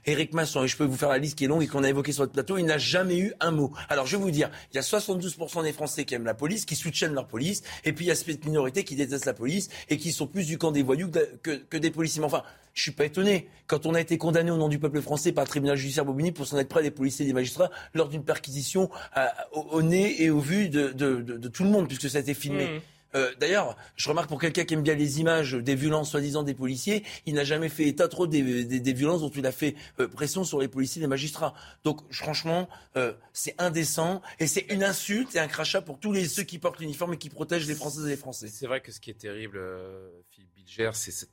Éric 0.05 0.33
Masson, 0.33 0.63
et 0.63 0.67
je 0.67 0.77
peux 0.77 0.83
vous 0.83 0.97
faire 0.97 1.09
la 1.09 1.17
liste 1.17 1.37
qui 1.37 1.45
est 1.45 1.47
longue 1.47 1.63
et 1.63 1.67
qu'on 1.67 1.83
a 1.83 1.89
évoquée 1.89 2.11
sur 2.11 2.21
notre 2.23 2.33
plateau, 2.33 2.57
il 2.57 2.65
n'a 2.65 2.77
jamais 2.77 3.17
eu 3.17 3.33
un 3.39 3.51
mot. 3.51 3.71
Alors 3.89 4.05
je 4.05 4.17
vais 4.17 4.21
vous 4.23 4.31
dire, 4.31 4.49
il 4.71 4.75
y 4.75 4.79
a 4.79 4.81
72% 4.81 5.63
des 5.63 5.73
Français 5.73 6.05
qui 6.05 6.13
aiment 6.15 6.25
la 6.25 6.33
police, 6.33 6.65
qui 6.65 6.75
soutiennent 6.75 7.13
leur 7.13 7.27
police, 7.27 7.63
et 7.85 7.93
puis 7.93 8.05
il 8.05 8.07
y 8.09 8.11
a 8.11 8.15
cette 8.15 8.45
minorité 8.45 8.83
qui 8.83 8.95
déteste 8.95 9.25
la 9.25 9.33
police 9.33 9.69
et 9.89 9.97
qui 9.97 10.11
sont 10.11 10.27
plus 10.27 10.45
du 10.45 10.57
camp 10.57 10.71
des 10.71 10.83
voyous 10.83 11.07
que, 11.09 11.19
de- 11.19 11.29
que, 11.41 11.51
que 11.51 11.77
des 11.77 11.91
policiers. 11.91 12.19
Mais 12.19 12.25
enfin, 12.27 12.43
je 12.73 12.81
suis 12.81 12.91
pas 12.91 13.05
étonné. 13.05 13.47
Quand 13.67 13.85
on 13.85 13.93
a 13.93 14.01
été 14.01 14.17
condamné 14.17 14.51
au 14.51 14.57
nom 14.57 14.67
du 14.67 14.79
peuple 14.79 15.01
français 15.01 15.31
par 15.31 15.43
le 15.45 15.49
tribunal 15.49 15.77
judiciaire 15.77 16.05
Bobigny 16.05 16.31
pour 16.31 16.45
s'en 16.47 16.57
être 16.57 16.69
près 16.69 16.83
des 16.83 16.91
policiers 16.91 17.23
et 17.25 17.27
des 17.27 17.33
magistrats 17.33 17.69
lors 17.93 18.09
d'une 18.09 18.23
perquisition 18.23 18.89
à- 19.13 19.31
au, 19.53 19.81
nez 19.81 20.21
et 20.23 20.29
au 20.29 20.39
vu 20.39 20.69
de, 20.69 20.89
de- 20.89 21.21
de- 21.21 21.37
de 21.37 21.47
tout 21.47 21.63
le 21.63 21.69
monde, 21.69 21.87
puisque 21.87 22.09
ça 22.09 22.17
a 22.17 22.21
été 22.21 22.33
filmé. 22.33 22.65
Mmh. 22.67 22.81
Euh, 23.15 23.33
D'ailleurs, 23.39 23.75
je 23.95 24.09
remarque 24.09 24.29
pour 24.29 24.39
quelqu'un 24.39 24.65
qui 24.65 24.73
aime 24.73 24.81
bien 24.83 24.95
les 24.95 25.19
images 25.19 25.53
des 25.53 25.75
violences 25.75 26.11
soi-disant 26.11 26.43
des 26.43 26.53
policiers, 26.53 27.03
il 27.25 27.33
n'a 27.35 27.43
jamais 27.43 27.69
fait 27.69 27.85
état 27.87 28.07
trop 28.07 28.27
des, 28.27 28.63
des- 28.65 28.93
violences 28.93 29.21
dont 29.21 29.29
il 29.29 29.45
a 29.45 29.51
fait 29.51 29.75
euh, 29.99 30.07
pression 30.07 30.43
sur 30.43 30.59
les 30.59 30.67
policiers 30.67 31.01
les 31.01 31.07
magistrats. 31.07 31.53
Donc 31.83 32.01
franchement, 32.13 32.67
euh, 32.95 33.13
c'est 33.33 33.55
indécent 33.59 34.21
et 34.39 34.47
c'est 34.47 34.65
une 34.69 34.83
insulte 34.83 35.35
et 35.35 35.39
un 35.39 35.47
crachat 35.47 35.81
pour 35.81 35.99
tous 35.99 36.13
ceux 36.25 36.43
qui 36.43 36.59
portent 36.59 36.79
l'uniforme 36.79 37.13
et 37.13 37.17
qui 37.17 37.29
protègent 37.29 37.67
les 37.67 37.75
Françaises 37.75 38.05
et 38.05 38.09
les 38.09 38.17
Français. 38.17 38.47
C'est 38.47 38.67
vrai 38.67 38.81
que 38.81 38.91
ce 38.91 38.99
qui 38.99 39.09
est 39.09 39.17
terrible, 39.19 39.57
euh, 39.57 40.09
Philippe 40.31 40.49
Bilger, 40.55 40.91
c'est 40.93 41.11
cette- 41.11 41.29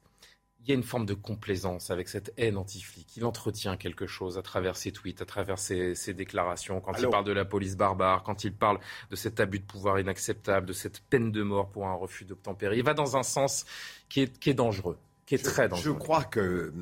il 0.62 0.68
y 0.68 0.72
a 0.72 0.74
une 0.74 0.82
forme 0.82 1.06
de 1.06 1.14
complaisance 1.14 1.90
avec 1.90 2.08
cette 2.08 2.32
haine 2.36 2.56
anti-flic. 2.58 3.16
Il 3.16 3.24
entretient 3.24 3.76
quelque 3.76 4.06
chose 4.06 4.36
à 4.36 4.42
travers 4.42 4.76
ses 4.76 4.92
tweets, 4.92 5.22
à 5.22 5.24
travers 5.24 5.58
ses, 5.58 5.94
ses 5.94 6.12
déclarations, 6.14 6.80
quand 6.80 6.92
il 6.98 7.08
parle 7.08 7.24
de 7.24 7.32
la 7.32 7.44
police 7.46 7.76
barbare, 7.76 8.22
quand 8.22 8.44
il 8.44 8.52
parle 8.52 8.78
de 9.10 9.16
cet 9.16 9.40
abus 9.40 9.60
de 9.60 9.64
pouvoir 9.64 9.98
inacceptable, 9.98 10.66
de 10.66 10.72
cette 10.74 11.00
peine 11.00 11.32
de 11.32 11.42
mort 11.42 11.70
pour 11.70 11.86
un 11.86 11.94
refus 11.94 12.24
d'obtempérer. 12.26 12.76
Il 12.76 12.84
va 12.84 12.94
dans 12.94 13.16
un 13.16 13.22
sens 13.22 13.64
qui 14.10 14.20
est, 14.20 14.38
qui 14.38 14.50
est 14.50 14.54
dangereux, 14.54 14.98
qui 15.26 15.34
est 15.34 15.38
très 15.38 15.64
Je 15.64 15.68
dangereux. 15.70 15.94
crois 15.94 16.24
que 16.24 16.72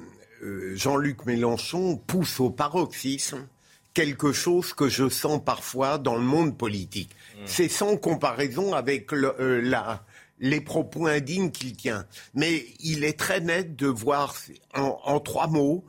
euh, 0.42 0.72
Jean-Luc 0.76 1.24
Mélenchon 1.26 1.96
pousse 1.96 2.40
au 2.40 2.50
paroxysme 2.50 3.46
quelque 3.94 4.32
chose 4.32 4.74
que 4.74 4.88
je 4.88 5.08
sens 5.08 5.42
parfois 5.44 5.98
dans 5.98 6.14
le 6.16 6.22
monde 6.22 6.56
politique. 6.58 7.10
C'est 7.46 7.68
sans 7.68 7.96
comparaison 7.96 8.74
avec 8.74 9.10
le- 9.12 9.34
euh, 9.40 9.60
la- 9.60 10.04
les 10.40 10.60
propos 10.60 11.06
indignes 11.06 11.50
qu'il 11.50 11.76
tient. 11.76 12.06
Mais 12.34 12.66
il 12.80 13.04
est 13.04 13.18
très 13.18 13.40
net 13.40 13.76
de 13.76 13.86
voir 13.86 14.36
en, 14.74 15.20
trois 15.20 15.46
mots, 15.46 15.84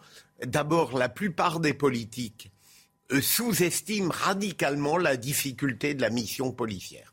d'abord 0.46 0.98
la 0.98 1.10
plupart 1.10 1.60
des 1.60 1.74
politiques 1.74 2.52
euh, 3.12 3.22
sous-estiment 3.22 4.12
radicalement 4.12 4.98
la 4.98 5.18
difficulté 5.18 5.94
de 5.94 6.02
la 6.02 6.10
mission 6.10 6.52
policière. 6.52 7.12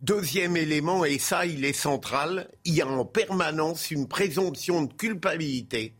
Deuxième 0.00 0.56
élément, 0.56 1.04
et 1.04 1.18
ça 1.18 1.46
il 1.46 1.64
est 1.64 1.72
central, 1.72 2.50
il 2.64 2.74
y 2.74 2.82
a 2.82 2.88
en 2.88 3.04
permanence 3.04 3.92
une 3.92 4.08
présomption 4.08 4.82
de 4.82 4.92
culpabilité 4.92 5.94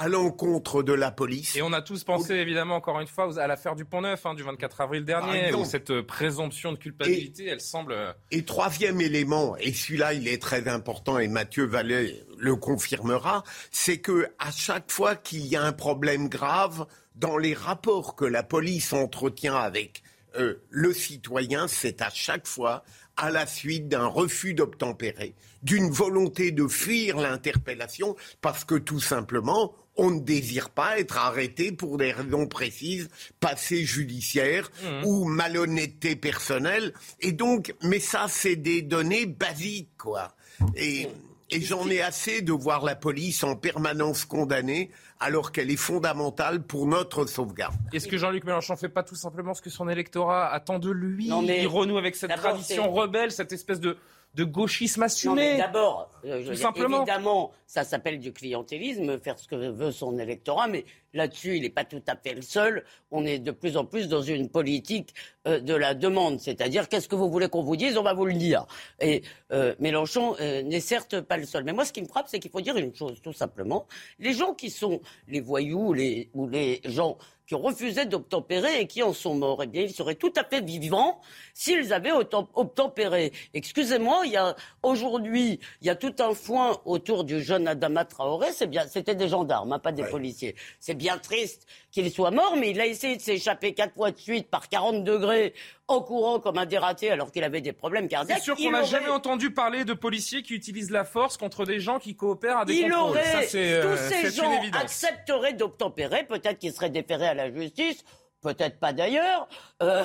à 0.00 0.08
l'encontre 0.08 0.84
de 0.84 0.92
la 0.92 1.10
police. 1.10 1.56
Et 1.56 1.62
on 1.62 1.72
a 1.72 1.82
tous 1.82 2.04
pensé, 2.04 2.34
évidemment, 2.34 2.76
encore 2.76 3.00
une 3.00 3.08
fois, 3.08 3.36
à 3.40 3.46
l'affaire 3.48 3.74
du 3.74 3.84
Pont-Neuf 3.84 4.24
hein, 4.26 4.34
du 4.34 4.44
24 4.44 4.80
avril 4.80 5.04
dernier, 5.04 5.46
exemple. 5.46 5.64
où 5.64 5.68
cette 5.68 5.90
euh, 5.90 6.02
présomption 6.04 6.70
de 6.72 6.78
culpabilité, 6.78 7.46
elle 7.46 7.60
semble... 7.60 7.92
euh, 7.92 8.12
Et 8.30 8.44
troisième 8.44 9.00
élément, 9.00 9.56
et 9.56 9.72
celui-là 9.72 10.14
il 10.14 10.28
est 10.28 10.40
très 10.40 10.68
important 10.68 11.18
et 11.18 11.26
Mathieu 11.26 11.66
Vallet 11.66 12.14
le 12.38 12.54
confirmera, 12.54 13.42
c'est 13.72 13.98
que 13.98 14.28
à 14.38 14.52
chaque 14.52 14.90
fois 14.92 15.16
qu'il 15.16 15.44
y 15.46 15.56
a 15.56 15.62
un 15.64 15.72
problème 15.72 16.28
grave 16.28 16.86
dans 17.16 17.36
les 17.36 17.54
rapports 17.54 18.14
que 18.14 18.24
la 18.24 18.44
police 18.44 18.92
entretient 18.92 19.56
avec 19.56 20.02
euh, 20.38 20.62
le 20.70 20.92
citoyen, 20.92 21.66
c'est 21.66 22.02
à 22.02 22.10
chaque 22.10 22.46
fois 22.46 22.84
à 23.16 23.30
la 23.30 23.46
suite 23.48 23.88
d'un 23.88 24.06
refus 24.06 24.54
d'obtempérer, 24.54 25.34
d'une 25.64 25.90
volonté 25.90 26.52
de 26.52 26.68
fuir 26.68 27.16
l'interpellation, 27.16 28.14
parce 28.40 28.64
que 28.64 28.76
tout 28.76 29.00
simplement, 29.00 29.72
on 29.98 30.12
ne 30.12 30.20
désire 30.20 30.70
pas 30.70 30.98
être 30.98 31.18
arrêté 31.18 31.72
pour 31.72 31.98
des 31.98 32.12
raisons 32.12 32.46
précises, 32.46 33.08
passé 33.40 33.84
judiciaire 33.84 34.70
ou 35.04 35.24
malhonnêteté 35.24 36.16
personnelle. 36.16 36.94
Et 37.20 37.32
donc, 37.32 37.74
mais 37.82 37.98
ça, 37.98 38.26
c'est 38.28 38.56
des 38.56 38.80
données 38.80 39.26
basiques, 39.26 39.90
quoi. 39.98 40.28
Et, 40.76 41.08
et 41.50 41.60
j'en 41.60 41.88
ai 41.88 42.00
assez 42.00 42.42
de 42.42 42.52
voir 42.52 42.84
la 42.84 42.94
police 42.94 43.42
en 43.42 43.56
permanence 43.56 44.24
condamnée, 44.24 44.90
alors 45.20 45.50
qu'elle 45.50 45.70
est 45.70 45.76
fondamentale 45.76 46.62
pour 46.62 46.86
notre 46.86 47.26
sauvegarde. 47.26 47.74
Est-ce 47.92 48.06
que 48.06 48.18
Jean-Luc 48.18 48.44
Mélenchon 48.44 48.76
fait 48.76 48.88
pas 48.88 49.02
tout 49.02 49.16
simplement 49.16 49.52
ce 49.54 49.62
que 49.62 49.70
son 49.70 49.88
électorat 49.88 50.52
attend 50.52 50.78
de 50.78 50.90
lui? 50.90 51.28
Non, 51.28 51.42
mais 51.42 51.62
Il 51.62 51.66
renoue 51.66 51.98
avec 51.98 52.14
cette 52.14 52.34
tradition 52.36 52.92
rebelle, 52.92 53.32
cette 53.32 53.52
espèce 53.52 53.80
de, 53.80 53.96
de 54.34 54.44
gauchisme 54.44 55.02
assumé. 55.02 55.52
mais 55.52 55.58
d'abord, 55.58 56.10
euh, 56.24 56.54
évidemment, 56.74 57.52
ça 57.66 57.84
s'appelle 57.84 58.18
du 58.18 58.32
clientélisme, 58.32 59.18
faire 59.18 59.38
ce 59.38 59.48
que 59.48 59.56
veut 59.56 59.92
son 59.92 60.18
électorat, 60.18 60.68
mais 60.68 60.84
là-dessus, 61.12 61.56
il 61.56 61.62
n'est 61.62 61.70
pas 61.70 61.84
tout 61.84 62.02
à 62.06 62.16
fait 62.16 62.34
le 62.34 62.42
seul. 62.42 62.84
On 63.10 63.24
est 63.24 63.38
de 63.38 63.50
plus 63.50 63.76
en 63.76 63.84
plus 63.84 64.08
dans 64.08 64.22
une 64.22 64.48
politique 64.48 65.14
euh, 65.46 65.60
de 65.60 65.74
la 65.74 65.94
demande, 65.94 66.40
c'est-à-dire 66.40 66.88
qu'est-ce 66.88 67.08
que 67.08 67.16
vous 67.16 67.30
voulez 67.30 67.48
qu'on 67.48 67.62
vous 67.62 67.76
dise, 67.76 67.96
on 67.98 68.02
va 68.02 68.14
vous 68.14 68.26
le 68.26 68.34
dire. 68.34 68.66
Et 69.00 69.22
euh, 69.52 69.74
Mélenchon 69.80 70.36
euh, 70.40 70.62
n'est 70.62 70.80
certes 70.80 71.20
pas 71.20 71.36
le 71.36 71.44
seul. 71.44 71.64
Mais 71.64 71.72
moi, 71.72 71.84
ce 71.84 71.92
qui 71.92 72.02
me 72.02 72.08
frappe, 72.08 72.28
c'est 72.28 72.38
qu'il 72.38 72.50
faut 72.50 72.60
dire 72.60 72.76
une 72.76 72.94
chose, 72.94 73.20
tout 73.22 73.32
simplement. 73.32 73.86
Les 74.18 74.32
gens 74.32 74.54
qui 74.54 74.70
sont 74.70 75.00
les 75.26 75.40
voyous 75.40 75.92
les, 75.92 76.30
ou 76.34 76.48
les 76.48 76.80
gens 76.84 77.18
qui 77.48 77.54
ont 77.54 77.62
refusé 77.62 78.04
d'obtempérer 78.04 78.78
et 78.82 78.86
qui 78.86 79.02
en 79.02 79.14
sont 79.14 79.34
morts, 79.34 79.62
eh 79.62 79.66
bien, 79.66 79.80
ils 79.80 79.90
seraient 79.94 80.16
tout 80.16 80.32
à 80.36 80.44
fait 80.44 80.60
vivants 80.60 81.18
s'ils 81.54 81.94
avaient 81.94 82.12
obtempéré. 82.12 83.32
Excusez-moi, 83.54 84.20
il 84.26 84.32
y 84.32 84.36
a 84.36 84.54
aujourd'hui, 84.82 85.58
il 85.80 85.86
y 85.86 85.90
a 85.90 85.94
tout 85.96 86.14
un 86.18 86.34
foin 86.34 86.78
autour 86.84 87.24
du 87.24 87.42
jeune 87.42 87.66
Adama 87.66 88.04
Traoré. 88.04 88.48
C'est 88.52 88.66
bien, 88.66 88.86
c'était 88.86 89.14
des 89.14 89.28
gendarmes, 89.28 89.72
hein, 89.72 89.78
pas 89.78 89.92
des 89.92 90.04
policiers. 90.04 90.56
C'est 90.78 90.94
bien 90.94 91.16
triste 91.16 91.66
qu'il 91.90 92.10
soit 92.12 92.30
mort, 92.30 92.54
mais 92.54 92.70
il 92.70 92.80
a 92.82 92.86
essayé 92.86 93.16
de 93.16 93.22
s'échapper 93.22 93.72
quatre 93.72 93.94
fois 93.94 94.10
de 94.10 94.18
suite 94.18 94.48
par 94.50 94.68
40 94.68 95.02
degrés 95.02 95.54
en 95.90 96.02
courant 96.02 96.38
comme 96.38 96.58
un 96.58 96.66
dératé 96.66 97.10
alors 97.10 97.32
qu'il 97.32 97.42
avait 97.44 97.62
des 97.62 97.72
problèmes 97.72 98.08
cardiaques. 98.08 98.40
C'est 98.40 98.44
sûr 98.44 98.56
qu'on 98.56 98.70
n'a 98.72 98.80
aurait- 98.80 98.86
jamais 98.86 99.08
entendu 99.08 99.52
parler 99.54 99.86
de 99.86 99.94
policiers 99.94 100.42
qui 100.42 100.52
utilisent 100.52 100.90
la 100.90 101.04
force 101.06 101.38
contre 101.38 101.64
des 101.64 101.80
gens 101.80 101.98
qui 101.98 102.14
coopèrent 102.14 102.58
à 102.58 102.64
des 102.66 102.74
il 102.74 102.82
contrôles. 102.90 103.00
aurait, 103.12 103.24
Ça, 103.24 103.42
c'est, 103.44 103.72
euh, 103.72 103.96
tous 103.96 104.12
ces 104.12 104.30
gens 104.30 104.52
accepteraient 104.78 105.54
d'obtempérer, 105.54 106.24
peut-être 106.24 106.58
qu'ils 106.58 106.74
seraient 106.74 106.90
déférés 106.90 107.28
à 107.28 107.32
la 107.38 107.50
justice. 107.52 108.04
Peut-être 108.40 108.78
pas 108.78 108.92
d'ailleurs. 108.92 109.48
Euh, 109.82 110.04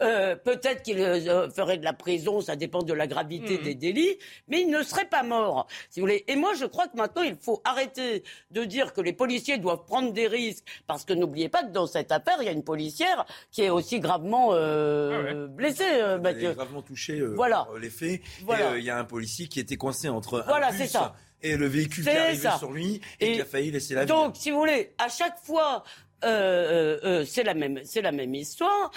euh, 0.00 0.36
Peut-être 0.36 0.82
qu'il 0.82 0.98
euh, 1.02 1.50
ferait 1.50 1.76
de 1.76 1.84
la 1.84 1.92
prison, 1.92 2.40
ça 2.40 2.56
dépend 2.56 2.82
de 2.82 2.94
la 2.94 3.06
gravité 3.06 3.58
Mhm. 3.58 3.62
des 3.62 3.74
délits, 3.74 4.16
mais 4.48 4.62
il 4.62 4.70
ne 4.70 4.82
serait 4.82 5.04
pas 5.04 5.22
mort, 5.22 5.66
si 5.90 6.00
vous 6.00 6.06
voulez. 6.06 6.24
Et 6.26 6.34
moi, 6.34 6.54
je 6.58 6.64
crois 6.64 6.88
que 6.88 6.96
maintenant, 6.96 7.20
il 7.20 7.36
faut 7.36 7.60
arrêter 7.62 8.24
de 8.50 8.64
dire 8.64 8.94
que 8.94 9.02
les 9.02 9.12
policiers 9.12 9.58
doivent 9.58 9.84
prendre 9.84 10.14
des 10.14 10.26
risques, 10.28 10.64
parce 10.86 11.04
que 11.04 11.12
n'oubliez 11.12 11.50
pas 11.50 11.62
que 11.62 11.72
dans 11.72 11.86
cette 11.86 12.10
affaire, 12.10 12.36
il 12.40 12.46
y 12.46 12.48
a 12.48 12.52
une 12.52 12.64
policière 12.64 13.26
qui 13.50 13.60
est 13.64 13.68
aussi 13.70 14.00
gravement 14.00 14.54
euh, 14.54 15.46
blessée, 15.46 15.84
euh, 15.84 16.14
Elle 16.14 16.22
Mathieu. 16.22 16.50
est 16.52 16.54
gravement 16.54 16.80
touché 16.80 17.20
euh, 17.20 17.34
Voilà. 17.36 17.64
par, 17.66 17.76
les 17.78 17.90
faits. 17.90 18.22
Voilà. 18.46 18.70
Et 18.70 18.72
euh, 18.72 18.78
il 18.78 18.84
y 18.86 18.90
a 18.90 18.96
un 18.98 19.04
policier 19.04 19.46
qui 19.46 19.60
était 19.60 19.76
coincé 19.76 20.08
entre 20.08 20.42
Voilà, 20.48 20.68
un 20.68 20.70
bus 20.70 20.78
c'est 20.78 20.86
ça. 20.86 21.14
et 21.42 21.58
le 21.58 21.66
véhicule 21.66 22.02
qui 22.04 22.10
C'est 22.10 22.16
arrivait 22.16 22.48
ça. 22.48 22.56
sur 22.56 22.72
lui 22.72 23.02
et, 23.20 23.32
Et 23.32 23.34
qui 23.34 23.40
a 23.42 23.44
failli 23.44 23.70
laisser 23.70 23.94
la 23.94 24.02
vie. 24.06 24.08
Donc, 24.08 24.36
si 24.38 24.50
vous 24.50 24.58
voulez, 24.58 24.94
à 24.96 25.10
chaque 25.10 25.38
fois, 25.42 25.84
euh, 26.24 26.98
euh, 27.04 27.20
euh, 27.20 27.24
c'est 27.24 27.42
la 27.42 27.54
même, 27.54 28.34
histoire. 28.34 28.90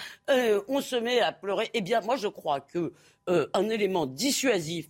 On 0.68 0.80
se 0.80 0.96
met 0.96 1.20
à 1.20 1.32
pleurer. 1.32 1.70
Eh 1.74 1.80
bien, 1.80 2.00
moi, 2.00 2.16
je 2.16 2.28
crois 2.28 2.60
que 2.60 2.92
un 3.26 3.68
élément 3.68 4.06
dissuasif 4.06 4.86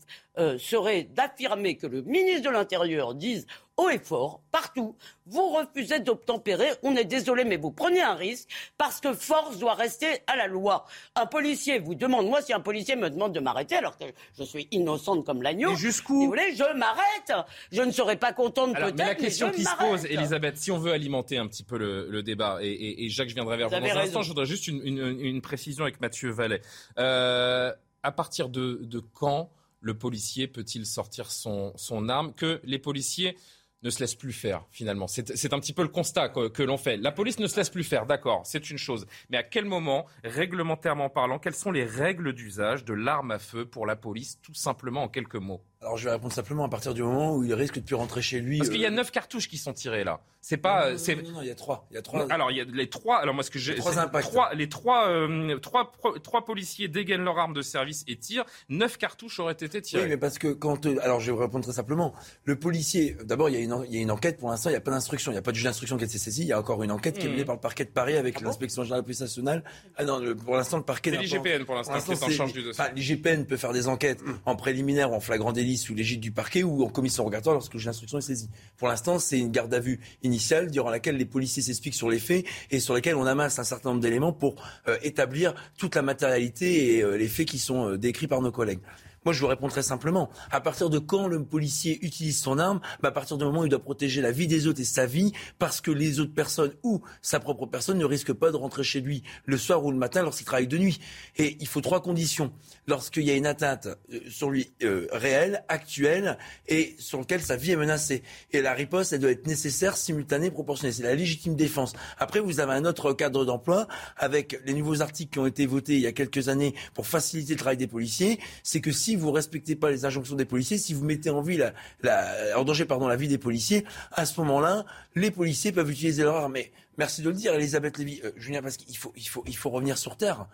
serait 0.58 1.02
d'affirmer 1.02 1.76
que 1.76 1.88
le 1.88 2.02
ministre 2.02 2.48
de 2.48 2.50
l'Intérieur 2.50 3.14
dise 3.14 3.46
haut 3.78 3.88
et 3.88 3.98
fort, 3.98 4.42
partout, 4.52 4.94
vous 5.26 5.48
refusez 5.50 6.00
d'obtempérer, 6.00 6.68
on 6.82 6.94
est 6.96 7.04
désolé, 7.04 7.44
mais 7.44 7.56
vous 7.56 7.70
prenez 7.70 8.02
un 8.02 8.14
risque 8.14 8.48
parce 8.76 9.00
que 9.00 9.14
force 9.14 9.58
doit 9.58 9.74
rester 9.74 10.06
à 10.26 10.36
la 10.36 10.46
loi. 10.48 10.84
Un 11.14 11.26
policier 11.26 11.78
vous 11.78 11.94
demande, 11.94 12.26
moi, 12.26 12.42
si 12.42 12.52
un 12.52 12.60
policier 12.60 12.96
me 12.96 13.08
demande 13.08 13.32
de 13.32 13.40
m'arrêter, 13.40 13.76
alors 13.76 13.96
que 13.96 14.04
je 14.36 14.42
suis 14.44 14.68
innocente 14.72 15.24
comme 15.24 15.42
l'agneau, 15.42 15.70
si 15.76 16.02
vous 16.08 16.26
voulez, 16.26 16.54
je 16.56 16.76
m'arrête. 16.76 17.32
Je 17.72 17.82
ne 17.82 17.90
serai 17.92 18.16
pas 18.16 18.32
contente 18.32 18.74
Alors, 18.74 18.88
peut-être, 18.88 18.98
mais 18.98 19.04
la 19.06 19.14
question 19.14 19.48
je 19.48 19.52
qui 19.52 19.64
se 19.64 19.76
pose, 19.76 20.04
Elisabeth, 20.06 20.56
si 20.58 20.70
on 20.70 20.78
veut 20.78 20.92
alimenter 20.92 21.38
un 21.38 21.46
petit 21.46 21.62
peu 21.62 21.78
le, 21.78 22.08
le 22.10 22.22
débat, 22.22 22.58
et, 22.60 22.68
et- 22.68 23.04
et 23.04 23.08
Jacques, 23.08 23.28
je 23.28 23.34
viendrai 23.34 23.56
vers 23.56 23.68
Vous 23.68 23.76
vous, 23.76 23.80
dans 23.86 23.94
un 23.96 24.00
instant, 24.02 24.22
je 24.22 24.28
voudrais 24.28 24.46
juste 24.46 24.66
une, 24.66 24.80
une- 24.84 25.20
une 25.20 25.40
précision 25.40 25.84
avec 25.84 26.00
Mathieu 26.00 26.30
Vallet. 26.30 26.60
Euh, 26.98 27.72
à 28.02 28.12
partir 28.12 28.48
de, 28.48 28.80
de 28.82 28.98
quand 29.00 29.50
le 29.80 29.96
policier 29.96 30.48
peut-il 30.48 30.84
sortir 30.86 31.30
son, 31.30 31.72
son 31.76 32.08
arme? 32.08 32.32
Que 32.34 32.60
les 32.64 32.78
policiers 32.80 33.36
ne 33.82 33.90
se 33.90 34.00
laissent 34.00 34.14
plus 34.14 34.32
faire 34.32 34.64
finalement 34.70 35.06
C'est 35.06 35.36
c'est 35.36 35.52
un 35.52 35.60
petit 35.60 35.72
peu 35.72 35.82
le 35.82 35.88
constat 35.88 36.28
que, 36.28 36.48
que 36.48 36.62
l'on 36.62 36.76
fait. 36.76 36.96
La 36.96 37.12
police 37.12 37.38
ne 37.38 37.46
se 37.46 37.56
laisse 37.56 37.70
plus 37.70 37.84
faire, 37.84 38.06
d'accord, 38.06 38.42
c'est 38.44 38.70
une 38.70 38.78
chose. 38.78 39.06
Mais 39.30 39.36
à 39.36 39.42
quel 39.42 39.64
moment, 39.64 40.06
réglementairement 40.24 41.10
parlant, 41.10 41.38
quelles 41.38 41.54
sont 41.54 41.70
les 41.70 41.84
règles 41.84 42.32
d'usage 42.32 42.84
de 42.84 42.94
l'arme 42.94 43.30
à 43.30 43.38
feu 43.38 43.66
pour 43.66 43.86
la 43.86 43.96
police, 43.96 44.40
tout 44.42 44.54
simplement 44.54 45.04
en 45.04 45.08
quelques 45.08 45.36
mots? 45.36 45.62
Alors 45.80 45.96
je 45.96 46.04
vais 46.04 46.10
répondre 46.10 46.32
simplement 46.32 46.64
à 46.64 46.68
partir 46.68 46.92
du 46.92 47.02
moment 47.04 47.36
où 47.36 47.44
il 47.44 47.54
risque 47.54 47.76
de 47.76 47.80
plus 47.84 47.94
rentrer 47.94 48.20
chez 48.20 48.40
lui. 48.40 48.58
Parce 48.58 48.68
qu'il 48.70 48.80
y 48.80 48.84
a 48.84 48.88
euh, 48.88 48.92
neuf 48.92 49.12
cartouches 49.12 49.48
qui 49.48 49.58
sont 49.58 49.72
tirées 49.72 50.02
là. 50.02 50.20
C'est 50.40 50.56
pas. 50.56 50.86
non, 50.86 50.92
non, 50.92 50.98
c'est- 50.98 51.14
non, 51.16 51.22
non, 51.22 51.30
non, 51.36 51.42
il 51.42 51.48
y 51.48 51.50
a 51.50 51.54
trois. 51.54 51.86
Il 51.90 51.94
y 51.94 51.98
a 51.98 52.02
trois. 52.02 52.26
Alors 52.32 52.50
il 52.50 52.56
y 52.56 52.60
a 52.60 52.64
les 52.64 52.88
trois. 52.88 53.18
Alors 53.18 53.32
moi 53.34 53.44
ce 53.44 53.50
que 53.50 53.60
j'ai. 53.60 53.74
Les 53.74 53.78
trois 53.78 53.96
impacts. 54.00 54.24
trois- 54.28 54.52
les 54.54 54.68
trois, 54.68 55.08
euh, 55.08 55.56
trois, 55.60 55.92
trois 56.24 56.44
policiers 56.44 56.88
dégainent 56.88 57.22
leur 57.22 57.38
arme 57.38 57.52
de 57.54 57.62
service 57.62 58.02
et 58.08 58.16
tirent. 58.16 58.44
Neuf 58.68 58.98
cartouches 58.98 59.38
auraient 59.38 59.52
été 59.52 59.80
tirées. 59.80 60.02
Oui, 60.02 60.08
mais 60.08 60.16
parce 60.16 60.38
que 60.38 60.48
quand. 60.48 60.84
euh, 60.86 60.96
alors, 61.02 61.20
je 61.20 61.26
vais 61.26 61.32
vous 61.36 61.42
répondre 61.42 61.64
très 61.64 61.74
simplement. 61.74 62.12
Le 62.44 62.58
policier, 62.58 63.16
d'abord, 63.24 63.48
il 63.48 63.54
y, 63.54 63.58
a 63.58 63.60
une 63.60 63.84
il 63.88 63.94
y 63.94 63.98
a 63.98 64.02
une 64.02 64.10
enquête. 64.10 64.38
Pour 64.38 64.50
l'instant, 64.50 64.70
il 64.70 64.72
n'y 64.72 64.78
a 64.78 64.80
pas 64.80 64.90
d'instruction. 64.90 65.30
Il 65.30 65.34
n'y 65.34 65.38
a 65.38 65.42
pas 65.42 65.50
de 65.52 65.56
juge 65.56 65.64
d'instruction 65.64 65.96
qui 65.96 66.02
a 66.04 66.06
été 66.06 66.18
saisi. 66.18 66.42
Il 66.42 66.48
y 66.48 66.52
a 66.52 66.58
encore 66.58 66.82
une 66.82 66.90
enquête 66.92 67.18
qui 67.18 67.26
est 67.26 67.28
Mhm. 67.28 67.34
menée 67.34 67.44
par 67.44 67.54
le 67.54 67.60
parquet 67.60 67.84
de 67.84 67.90
Paris 67.90 68.16
avec 68.16 68.40
l'inspection 68.40 68.82
générale 68.82 69.02
de 69.02 69.02
la 69.02 69.06
police 69.06 69.20
nationale. 69.20 69.62
Ah 69.96 70.04
non, 70.04 70.18
le- 70.18 70.34
pour 70.34 70.56
l'instant, 70.56 70.78
le 70.78 70.82
parquet. 70.82 71.10
C'est 71.12 71.18
l'IGPN 71.18 71.64
pour 71.64 71.76
l'instant 71.76 71.92
qui 72.00 72.10
est 72.10 72.22
en 72.24 72.26
c'est- 72.26 72.32
charge 72.32 72.52
du 72.52 72.62
dossier. 72.64 72.84
L'IGPN 72.96 73.44
peut 73.44 73.56
faire 73.56 73.72
des 73.72 73.86
enquêtes 73.86 74.20
en 74.44 74.56
préliminaire 74.56 75.12
ou 75.12 75.14
en 75.14 75.20
flagrant 75.20 75.52
délit 75.52 75.67
sous 75.76 75.94
l'égide 75.94 76.20
du 76.20 76.30
parquet 76.30 76.62
ou 76.62 76.82
en 76.82 76.88
commission 76.88 77.24
rogatoire 77.24 77.54
lorsque 77.54 77.76
d'instruction 77.76 78.18
est 78.18 78.22
saisi. 78.22 78.48
Pour 78.76 78.88
l'instant, 78.88 79.18
c'est 79.18 79.38
une 79.38 79.50
garde 79.50 79.72
à 79.74 79.80
vue 79.80 80.00
initiale 80.22 80.70
durant 80.70 80.90
laquelle 80.90 81.16
les 81.16 81.24
policiers 81.24 81.62
s'expliquent 81.62 81.94
sur 81.94 82.08
les 82.08 82.18
faits 82.18 82.44
et 82.70 82.80
sur 82.80 82.94
lesquels 82.94 83.16
on 83.16 83.26
amasse 83.26 83.58
un 83.58 83.64
certain 83.64 83.90
nombre 83.90 84.00
d'éléments 84.00 84.32
pour 84.32 84.56
euh, 84.88 84.96
établir 85.02 85.54
toute 85.76 85.94
la 85.94 86.02
matérialité 86.02 86.96
et 86.96 87.02
euh, 87.02 87.16
les 87.16 87.28
faits 87.28 87.46
qui 87.46 87.58
sont 87.58 87.90
euh, 87.90 87.98
décrits 87.98 88.26
par 88.26 88.40
nos 88.40 88.52
collègues. 88.52 88.80
Moi, 89.28 89.34
je 89.34 89.40
vous 89.40 89.46
réponds 89.48 89.68
très 89.68 89.82
simplement. 89.82 90.30
À 90.50 90.62
partir 90.62 90.88
de 90.88 90.98
quand 90.98 91.28
le 91.28 91.44
policier 91.44 91.98
utilise 92.00 92.40
son 92.40 92.58
arme 92.58 92.80
bah, 93.02 93.10
À 93.10 93.12
partir 93.12 93.36
du 93.36 93.44
moment 93.44 93.60
où 93.60 93.66
il 93.66 93.68
doit 93.68 93.78
protéger 93.78 94.22
la 94.22 94.30
vie 94.30 94.46
des 94.46 94.66
autres 94.66 94.80
et 94.80 94.84
sa 94.84 95.04
vie, 95.04 95.34
parce 95.58 95.82
que 95.82 95.90
les 95.90 96.18
autres 96.18 96.32
personnes 96.32 96.72
ou 96.82 97.02
sa 97.20 97.38
propre 97.38 97.66
personne 97.66 97.98
ne 97.98 98.06
risquent 98.06 98.32
pas 98.32 98.50
de 98.50 98.56
rentrer 98.56 98.84
chez 98.84 99.02
lui 99.02 99.22
le 99.44 99.58
soir 99.58 99.84
ou 99.84 99.90
le 99.90 99.98
matin 99.98 100.22
lorsqu'il 100.22 100.46
travaille 100.46 100.66
de 100.66 100.78
nuit. 100.78 100.98
Et 101.36 101.58
il 101.60 101.66
faut 101.66 101.82
trois 101.82 102.00
conditions. 102.00 102.54
Lorsqu'il 102.86 103.24
y 103.24 103.30
a 103.30 103.34
une 103.34 103.44
atteinte 103.44 103.86
euh, 103.86 104.18
sur 104.30 104.48
lui 104.48 104.72
euh, 104.82 105.06
réelle, 105.12 105.62
actuelle, 105.68 106.38
et 106.66 106.96
sur 106.98 107.18
laquelle 107.18 107.42
sa 107.42 107.56
vie 107.56 107.72
est 107.72 107.76
menacée. 107.76 108.22
Et 108.52 108.62
la 108.62 108.72
riposte, 108.72 109.12
elle 109.12 109.20
doit 109.20 109.32
être 109.32 109.46
nécessaire, 109.46 109.98
simultanée, 109.98 110.50
proportionnée. 110.50 110.94
C'est 110.94 111.02
la 111.02 111.14
légitime 111.14 111.54
défense. 111.54 111.92
Après, 112.16 112.40
vous 112.40 112.60
avez 112.60 112.72
un 112.72 112.86
autre 112.86 113.12
cadre 113.12 113.44
d'emploi 113.44 113.88
avec 114.16 114.58
les 114.64 114.72
nouveaux 114.72 115.02
articles 115.02 115.32
qui 115.32 115.38
ont 115.38 115.46
été 115.46 115.66
votés 115.66 115.96
il 115.96 116.00
y 116.00 116.06
a 116.06 116.12
quelques 116.12 116.48
années 116.48 116.74
pour 116.94 117.06
faciliter 117.06 117.52
le 117.52 117.58
travail 117.58 117.76
des 117.76 117.88
policiers. 117.88 118.40
C'est 118.62 118.80
que 118.80 118.90
si 118.90 119.17
vous 119.18 119.32
respectez 119.32 119.76
pas 119.76 119.90
les 119.90 120.04
injonctions 120.04 120.36
des 120.36 120.44
policiers, 120.44 120.78
si 120.78 120.94
vous 120.94 121.04
mettez 121.04 121.30
en, 121.30 121.40
vie 121.42 121.56
la, 121.56 121.72
la- 122.02 122.58
en 122.58 122.64
danger 122.64 122.84
pardon, 122.84 123.06
la 123.08 123.16
vie 123.16 123.28
des 123.28 123.38
policiers, 123.38 123.84
à 124.12 124.24
ce 124.26 124.40
moment-là, 124.40 124.84
les 125.14 125.30
policiers 125.30 125.72
peuvent 125.72 125.90
utiliser 125.90 126.22
leur 126.22 126.36
arme. 126.36 126.52
Mais 126.52 126.72
merci 126.96 127.22
de 127.22 127.28
le 127.28 127.34
dire, 127.34 127.52
Elisabeth 127.54 127.98
Lévy, 127.98 128.20
euh, 128.24 128.30
Julien, 128.36 128.62
parce 128.62 128.76
qu'il 128.76 128.96
faut, 128.96 129.12
il 129.16 129.28
faut, 129.28 129.44
il 129.46 129.56
faut 129.56 129.70
revenir 129.70 129.98
sur 129.98 130.16
terre. 130.16 130.46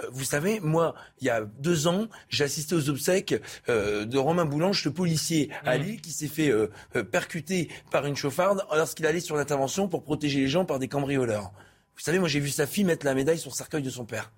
Euh, 0.00 0.06
Vous 0.10 0.24
savez, 0.24 0.58
moi, 0.60 0.94
il 1.20 1.26
y 1.26 1.30
a 1.30 1.42
deux 1.60 1.86
ans, 1.86 2.06
j'ai 2.28 2.44
assisté 2.44 2.74
aux 2.74 2.88
obsèques 2.88 3.34
euh, 3.68 4.04
de 4.06 4.18
Romain 4.18 4.44
Boulange, 4.46 4.82
ce 4.82 4.88
policier 4.88 5.50
à 5.64 5.76
Lille 5.76 6.00
qui 6.00 6.12
s'est 6.12 6.28
fait 6.28 6.50
percuter 7.10 7.68
par 7.90 8.06
une 8.06 8.16
chauffarde 8.16 8.64
lorsqu'il 8.74 9.06
allait 9.06 9.20
sur 9.20 9.36
l'intervention 9.36 9.88
pour 9.88 10.02
protéger 10.02 10.40
les 10.40 10.48
gens 10.48 10.64
par 10.64 10.78
des 10.78 10.88
cambrioleurs. 10.88 11.52
Vous 11.96 12.02
savez, 12.02 12.18
moi, 12.18 12.28
j'ai 12.28 12.40
vu 12.40 12.48
sa 12.50 12.66
fille 12.66 12.84
mettre 12.84 13.04
la 13.04 13.14
médaille 13.14 13.38
sur 13.38 13.50
le 13.50 13.54
cercueil 13.54 13.82
de 13.82 13.90
son 13.90 14.04
père. 14.06 14.32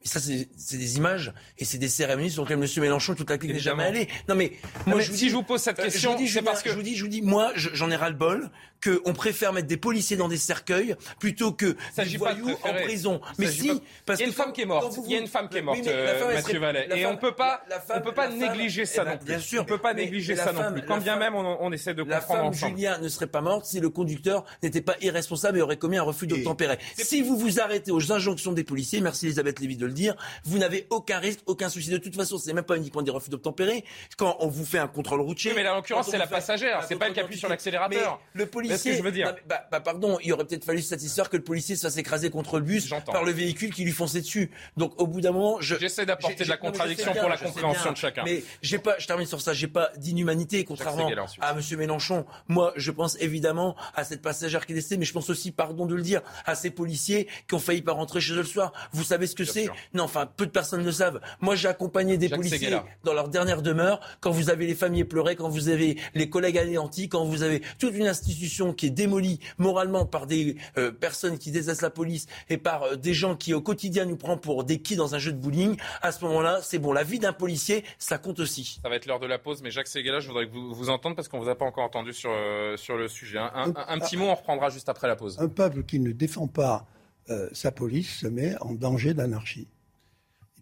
Mais 0.00 0.08
ça, 0.08 0.20
c'est 0.20 0.76
des 0.76 0.96
images 0.96 1.32
et 1.58 1.64
c'est 1.64 1.78
des 1.78 1.88
cérémonies 1.88 2.30
sur 2.30 2.44
lesquelles 2.44 2.62
M. 2.62 2.68
Mélenchon 2.82 3.14
toute 3.16 3.28
la 3.30 3.36
clique 3.38 3.52
n'est 3.52 3.58
jamais 3.58 3.82
allé. 3.84 4.08
Non, 4.28 4.36
mais 4.36 4.52
Non, 4.86 4.96
mais 4.96 5.02
vous 5.04 5.14
si 5.16 5.28
je 5.28 5.34
vous 5.34 5.42
pose 5.42 5.60
cette 5.60 5.78
euh, 5.80 5.84
question, 5.84 6.12
je 6.12 6.16
vous 6.18 6.22
dis, 6.22 6.28
c'est 6.30 6.42
parce 6.42 6.62
que- 6.62 6.70
je 6.70 6.74
vous 6.76 6.82
dis, 6.82 6.94
je 6.96 7.02
vous 7.02 7.10
dis, 7.10 7.20
moi, 7.22 7.50
je- 7.56 7.70
j'en 7.72 7.90
ai 7.90 7.96
ras 7.96 8.08
le 8.08 8.14
bol 8.14 8.48
qu'on 8.80 9.12
préfère 9.12 9.52
mettre 9.52 9.66
des 9.66 9.76
policiers 9.76 10.16
dans 10.16 10.28
des 10.28 10.36
cercueils 10.36 10.94
plutôt 11.18 11.50
que 11.50 11.66
des 11.66 11.76
s'agit 11.96 12.16
pas 12.16 12.32
de 12.32 12.42
voyous 12.42 12.56
en 12.62 12.72
prison. 12.74 13.20
Il 13.40 13.44
Mais 13.46 13.50
si, 13.50 13.68
pas- 13.70 13.74
parce 14.06 14.20
il 14.20 14.22
y 14.22 14.22
a 14.22 14.26
que 14.26 14.30
une 14.30 14.36
femme 14.36 14.46
quand- 14.46 14.52
qui 14.52 14.60
est 14.60 14.66
morte. 14.66 14.94
vous- 14.94 15.04
Il 15.08 15.12
y 15.12 15.16
a 15.16 15.18
une 15.18 15.26
femme 15.26 15.48
qui 15.48 15.58
est 15.58 15.62
morte, 15.62 15.78
la 15.84 15.92
femme, 16.14 16.28
euh, 16.30 16.34
Mathieu 16.34 16.58
Vallet. 16.60 16.86
la 16.86 16.96
Et 16.96 17.02
femme- 17.02 17.14
on 17.14 17.16
peut 17.16 17.34
pas, 17.34 17.64
la- 17.68 17.74
la 17.74 17.80
femme- 17.80 17.98
on 18.00 18.04
peut 18.06 18.14
pas 18.14 18.28
la 18.28 18.36
femme- 18.36 18.52
négliger 18.52 18.82
eh 18.82 18.86
ça 18.86 19.04
ben, 19.04 19.10
non 19.10 19.16
plus. 19.18 19.26
Bien 19.26 19.38
sûr. 19.40 19.62
On 19.62 19.64
peut 19.64 19.78
pas 19.78 19.94
Mais- 19.94 20.04
négliger 20.04 20.34
mais 20.34 20.38
la 20.38 20.44
ça 20.44 20.52
non 20.52 20.60
femme- 20.60 20.72
plus. 20.74 20.80
la 20.82 20.86
Quand 20.86 20.98
bien 20.98 21.14
femme- 21.18 21.34
même 21.34 21.34
on, 21.34 21.72
essaie 21.72 21.94
de 21.94 22.04
la 22.04 22.20
comprendre 22.20 22.40
femme 22.42 22.46
ensemble. 22.50 22.76
Julien 22.76 22.98
ne 22.98 23.08
serait 23.08 23.26
pas 23.26 23.40
morte 23.40 23.64
si 23.66 23.80
le 23.80 23.90
conducteur 23.90 24.44
n'était 24.62 24.80
pas 24.80 24.94
irresponsable 25.00 25.58
et 25.58 25.60
aurait 25.60 25.76
commis 25.76 25.96
un 25.96 26.02
refus 26.04 26.28
d'obtempérer. 26.28 26.78
Si 26.96 27.20
vous 27.22 27.36
vous 27.36 27.58
arrêtez 27.58 27.90
aux 27.90 28.12
injonctions 28.12 28.52
des 28.52 28.62
policiers, 28.62 29.00
merci 29.00 29.26
Elisabeth 29.26 29.58
Lévy 29.58 29.76
de 29.76 29.87
le 29.88 29.94
dire, 29.94 30.14
vous 30.44 30.58
n'avez 30.58 30.86
aucun 30.90 31.18
risque, 31.18 31.40
aucun 31.46 31.68
souci. 31.68 31.90
De 31.90 31.98
toute 31.98 32.14
façon, 32.14 32.38
c'est 32.38 32.52
même 32.52 32.64
pas 32.64 32.76
uniquement 32.76 33.02
des 33.02 33.10
refus 33.10 33.30
d'obtempérer. 33.30 33.84
Quand 34.16 34.36
on 34.40 34.48
vous 34.48 34.64
fait 34.64 34.78
un 34.78 34.88
contrôle 34.88 35.20
routier. 35.20 35.50
Oui, 35.50 35.56
mais 35.56 35.62
là, 35.62 35.72
en 35.72 35.76
l'occurrence, 35.76 36.08
c'est 36.10 36.18
la 36.18 36.26
passagère, 36.26 36.84
c'est 36.86 36.96
pas 36.96 37.06
elle 37.06 37.14
qui 37.14 37.20
appuie 37.20 37.38
sur 37.38 37.48
l'accélérateur. 37.48 38.20
Le 38.32 38.46
policier. 38.46 38.92
que 38.92 38.98
je 38.98 39.02
veux 39.02 39.12
dire. 39.12 39.32
Mais, 39.34 39.42
bah, 39.46 39.68
bah, 39.70 39.80
pardon, 39.80 40.18
il 40.22 40.32
aurait 40.32 40.44
peut-être 40.44 40.64
fallu 40.64 40.82
satisfaire 40.82 41.28
que 41.28 41.36
le 41.36 41.44
policier 41.44 41.76
se 41.76 41.82
fasse 41.82 41.96
écraser 41.96 42.30
contre 42.30 42.58
le 42.58 42.64
bus 42.64 42.88
par 43.06 43.24
le 43.24 43.32
véhicule 43.32 43.72
qui 43.72 43.84
lui 43.84 43.92
fonçait 43.92 44.20
dessus. 44.20 44.50
Donc 44.76 45.00
au 45.00 45.06
bout 45.06 45.20
d'un 45.20 45.32
moment, 45.32 45.60
je. 45.60 45.76
J'essaie 45.78 46.06
d'apporter 46.06 46.44
de 46.44 46.48
la 46.48 46.56
contradiction 46.56 47.12
bien, 47.12 47.20
pour 47.20 47.30
la 47.30 47.36
compréhension 47.36 47.82
bien. 47.84 47.92
de 47.92 47.96
chacun. 47.96 48.22
Mais 48.24 48.42
j'ai 48.62 48.78
pas, 48.78 48.96
je 48.98 49.06
termine 49.06 49.26
sur 49.26 49.40
ça, 49.40 49.52
j'ai 49.52 49.68
pas 49.68 49.90
d'inhumanité, 49.96 50.64
contrairement 50.64 51.10
à 51.40 51.54
Monsieur 51.54 51.76
Mélenchon. 51.76 52.26
Moi, 52.48 52.72
je 52.76 52.90
pense 52.90 53.16
évidemment 53.20 53.76
à 53.94 54.04
cette 54.04 54.22
passagère 54.22 54.66
qui 54.66 54.72
est 54.72 54.74
décédée, 54.74 54.98
mais 54.98 55.04
je 55.04 55.12
pense 55.12 55.30
aussi, 55.30 55.52
pardon 55.52 55.86
de 55.86 55.94
le 55.94 56.02
dire, 56.02 56.22
à 56.46 56.54
ces 56.54 56.70
policiers 56.70 57.28
qui 57.48 57.54
ont 57.54 57.58
failli 57.58 57.82
pas 57.82 57.92
rentrer 57.92 58.20
chez 58.20 58.32
eux 58.32 58.38
le 58.38 58.44
soir. 58.44 58.72
Vous 58.92 59.04
savez 59.04 59.26
ce 59.26 59.34
que 59.34 59.44
c'est. 59.44 59.68
Non, 59.94 60.04
enfin, 60.04 60.26
peu 60.26 60.46
de 60.46 60.50
personnes 60.50 60.84
le 60.84 60.92
savent. 60.92 61.20
Moi, 61.40 61.56
j'ai 61.56 61.68
accompagné 61.68 62.16
des 62.18 62.28
Jacques 62.28 62.38
policiers 62.38 62.58
Seguela. 62.58 62.84
dans 63.04 63.12
leur 63.14 63.28
dernière 63.28 63.62
demeure. 63.62 64.00
Quand 64.20 64.30
vous 64.30 64.50
avez 64.50 64.66
les 64.66 64.74
familles 64.74 65.04
pleurées, 65.04 65.36
quand 65.36 65.48
vous 65.48 65.68
avez 65.68 65.96
les 66.14 66.28
collègues 66.30 66.58
anéantis, 66.58 67.08
quand 67.08 67.24
vous 67.24 67.42
avez 67.42 67.62
toute 67.78 67.94
une 67.94 68.06
institution 68.06 68.72
qui 68.72 68.86
est 68.86 68.90
démolie 68.90 69.40
moralement 69.58 70.06
par 70.06 70.26
des 70.26 70.56
euh, 70.76 70.90
personnes 70.90 71.38
qui 71.38 71.50
détestent 71.50 71.82
la 71.82 71.90
police 71.90 72.26
et 72.48 72.56
par 72.58 72.82
euh, 72.84 72.96
des 72.96 73.14
gens 73.14 73.36
qui 73.36 73.54
au 73.54 73.60
quotidien 73.60 74.04
nous 74.04 74.16
prennent 74.16 74.38
pour 74.40 74.64
des 74.64 74.80
quilles 74.80 74.96
dans 74.96 75.14
un 75.14 75.18
jeu 75.18 75.32
de 75.32 75.38
bowling, 75.38 75.76
à 76.02 76.12
ce 76.12 76.24
moment-là, 76.24 76.60
c'est 76.62 76.78
bon. 76.78 76.92
La 76.92 77.02
vie 77.04 77.18
d'un 77.18 77.32
policier, 77.32 77.84
ça 77.98 78.18
compte 78.18 78.40
aussi. 78.40 78.80
Ça 78.82 78.88
va 78.88 78.96
être 78.96 79.06
l'heure 79.06 79.20
de 79.20 79.26
la 79.26 79.38
pause, 79.38 79.62
mais 79.62 79.70
Jacques 79.70 79.88
Seguela, 79.88 80.20
je 80.20 80.28
voudrais 80.28 80.46
que 80.46 80.52
vous 80.52 80.74
vous 80.74 80.90
entende 80.90 81.16
parce 81.16 81.28
qu'on 81.28 81.40
vous 81.40 81.48
a 81.48 81.54
pas 81.56 81.64
encore 81.64 81.84
entendu 81.84 82.12
sur, 82.12 82.30
euh, 82.32 82.76
sur 82.76 82.96
le 82.96 83.08
sujet. 83.08 83.38
Un, 83.38 83.50
un- 83.54 83.74
un 83.88 83.98
petit 83.98 84.16
mot, 84.16 84.26
on 84.26 84.34
reprendra 84.34 84.70
juste 84.70 84.88
après 84.88 85.08
la 85.08 85.16
pause. 85.16 85.38
Un 85.40 85.48
peuple 85.48 85.82
qui 85.84 85.98
ne 86.00 86.12
défend 86.12 86.46
pas 86.46 86.86
euh, 87.30 87.48
sa 87.52 87.70
police 87.72 88.20
se 88.20 88.26
met 88.26 88.56
en 88.60 88.72
danger 88.74 89.14
d'anarchie. 89.14 89.66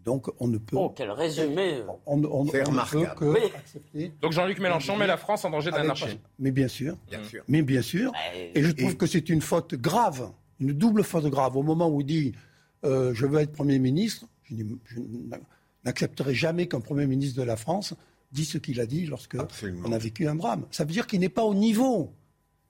Donc 0.05 0.29
on 0.41 0.47
ne 0.47 0.59
peut. 0.59 0.77
Oh, 0.77 0.93
quel 0.95 1.11
résumé 1.11 1.83
On, 2.07 2.23
on- 2.23 2.31
on 2.31 2.45
ne 2.45 2.51
peut 2.51 3.07
que 3.17 3.25
Oui. 3.25 3.41
accepter. 3.57 4.13
Donc 4.23 4.33
Jean-Luc 4.33 4.61
Mélenchon 4.61 4.97
met 4.97 5.07
la 5.09 5.17
France 5.17 5.45
en 5.45 5.51
danger 5.51 5.71
d'anarchie. 5.73 6.19
Mais 6.39 6.53
bien 6.53 6.69
sûr. 6.69 6.97
Bien 7.11 7.25
sûr. 7.25 7.43
Mais 7.49 7.63
bien 7.63 7.83
sûr. 7.83 8.13
Et 8.55 8.63
je 8.63 8.71
trouve 8.71 8.97
que 8.97 9.07
c'est 9.07 9.29
une 9.29 9.41
faute 9.41 9.75
grave, 9.75 10.31
une 10.61 10.73
double 10.73 11.03
faute 11.03 11.27
grave. 11.27 11.57
Au 11.57 11.63
moment 11.65 11.89
où 11.89 12.01
il 12.03 12.07
dit 12.07 12.33
euh, 12.85 13.13
je 13.15 13.27
veux 13.27 13.41
être 13.41 13.53
Premier 13.53 13.81
ministre, 13.81 14.27
je 14.49 14.55
n'accepterai 15.85 16.35
jamais 16.35 16.69
qu'un 16.69 16.81
Premier 16.81 17.07
ministre 17.07 17.39
de 17.41 17.45
la 17.45 17.57
France 17.57 17.95
dise 18.33 18.51
ce 18.51 18.59
qu'il 18.59 18.81
a 18.81 18.87
dit 18.87 19.07
lorsque 19.07 19.37
on 19.85 19.93
a 19.93 19.99
vécu 19.99 20.29
un 20.29 20.35
drame. 20.37 20.67
Ça 20.71 20.85
veut 20.85 20.93
dire 20.93 21.07
qu'il 21.09 21.19
n'est 21.21 21.29
pas 21.29 21.45
au 21.45 21.55
niveau. 21.55 22.13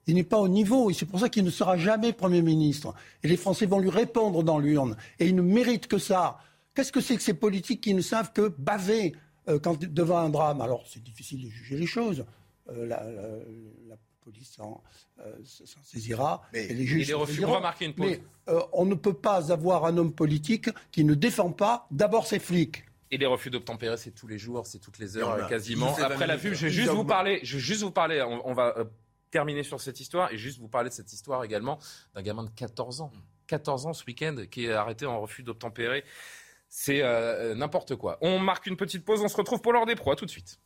Il 0.07 0.15
n'est 0.15 0.23
pas 0.23 0.39
au 0.39 0.47
niveau 0.47 0.89
et 0.89 0.93
c'est 0.93 1.05
pour 1.05 1.19
ça 1.19 1.29
qu'il 1.29 1.43
ne 1.43 1.49
sera 1.49 1.77
jamais 1.77 2.13
Premier 2.13 2.41
ministre. 2.41 2.93
Et 3.23 3.27
les 3.27 3.37
Français 3.37 3.65
vont 3.65 3.79
lui 3.79 3.89
répondre 3.89 4.43
dans 4.43 4.57
l'urne. 4.57 4.95
Et 5.19 5.27
il 5.27 5.35
ne 5.35 5.41
mérite 5.41 5.87
que 5.87 5.97
ça. 5.97 6.39
Qu'est-ce 6.73 6.91
que 6.91 7.01
c'est 7.01 7.15
que 7.15 7.21
ces 7.21 7.33
politiques 7.33 7.81
qui 7.81 7.93
ne 7.93 8.01
savent 8.01 8.31
que 8.31 8.53
baver 8.57 9.15
euh, 9.49 9.59
quand, 9.59 9.79
devant 9.79 10.19
un 10.19 10.29
drame? 10.29 10.61
Alors, 10.61 10.85
c'est 10.87 11.03
difficile 11.03 11.43
de 11.43 11.49
juger 11.49 11.77
les 11.77 11.87
choses. 11.87 12.25
Euh, 12.69 12.85
la, 12.85 13.03
la, 13.03 13.21
la, 13.89 13.95
police 14.23 14.51
s'en 14.51 14.83
euh, 15.19 15.31
saisira. 15.83 16.41
Mais 16.51 16.65
et 16.65 16.73
les 16.73 16.85
juges 16.85 17.07
saisiront. 17.07 17.51
on 17.51 17.53
va 17.53 17.59
marquer 17.61 17.85
une 17.85 17.93
pause. 17.93 18.07
Mais 18.07 18.21
euh, 18.49 18.59
on 18.73 18.85
ne 18.85 18.95
peut 18.95 19.13
pas 19.13 19.53
avoir 19.53 19.85
un 19.85 19.97
homme 19.97 20.11
politique 20.11 20.69
qui 20.91 21.05
ne 21.05 21.13
défend 21.13 21.51
pas 21.51 21.87
d'abord 21.91 22.27
ses 22.27 22.39
flics. 22.39 22.83
Et 23.09 23.17
les 23.17 23.25
refus 23.25 23.49
d'obtempérer, 23.49 23.95
c'est 23.95 24.11
tous 24.11 24.27
les 24.27 24.37
jours, 24.37 24.67
c'est 24.67 24.79
toutes 24.79 24.99
les 24.99 25.15
heures, 25.15 25.47
quasiment. 25.47 25.95
Après 25.95 26.27
la 26.27 26.35
vue, 26.35 26.53
je 26.55 26.65
vais 26.65 26.71
juste 26.71 26.91
vous 26.91 27.05
parler, 27.05 27.39
je 27.41 27.55
vais 27.55 27.63
juste 27.63 27.81
vous 27.83 27.91
parler, 27.91 28.21
on, 28.21 28.45
on 28.45 28.53
va 28.53 28.77
euh, 28.77 28.83
terminer 29.31 29.63
sur 29.63 29.81
cette 29.81 29.99
histoire 29.99 30.31
et 30.31 30.37
juste 30.37 30.59
vous 30.59 30.67
parler 30.67 30.89
de 30.89 30.93
cette 30.93 31.11
histoire 31.13 31.43
également 31.43 31.79
d'un 32.13 32.21
gamin 32.21 32.43
de 32.43 32.49
14 32.49 33.01
ans. 33.01 33.11
14 33.47 33.85
ans 33.85 33.93
ce 33.93 34.03
week-end 34.05 34.35
qui 34.49 34.65
est 34.65 34.73
arrêté 34.73 35.05
en 35.05 35.19
refus 35.19 35.43
d'obtempérer. 35.43 36.03
C'est 36.69 37.01
euh, 37.01 37.55
n'importe 37.55 37.95
quoi. 37.95 38.17
On 38.21 38.39
marque 38.39 38.67
une 38.67 38.75
petite 38.77 39.05
pause, 39.05 39.21
on 39.21 39.29
se 39.29 39.37
retrouve 39.37 39.61
pour 39.61 39.71
l'heure 39.73 39.85
des 39.85 39.95
pros, 39.95 40.11
à 40.11 40.15
tout 40.15 40.25
de 40.25 40.31
suite. 40.31 40.59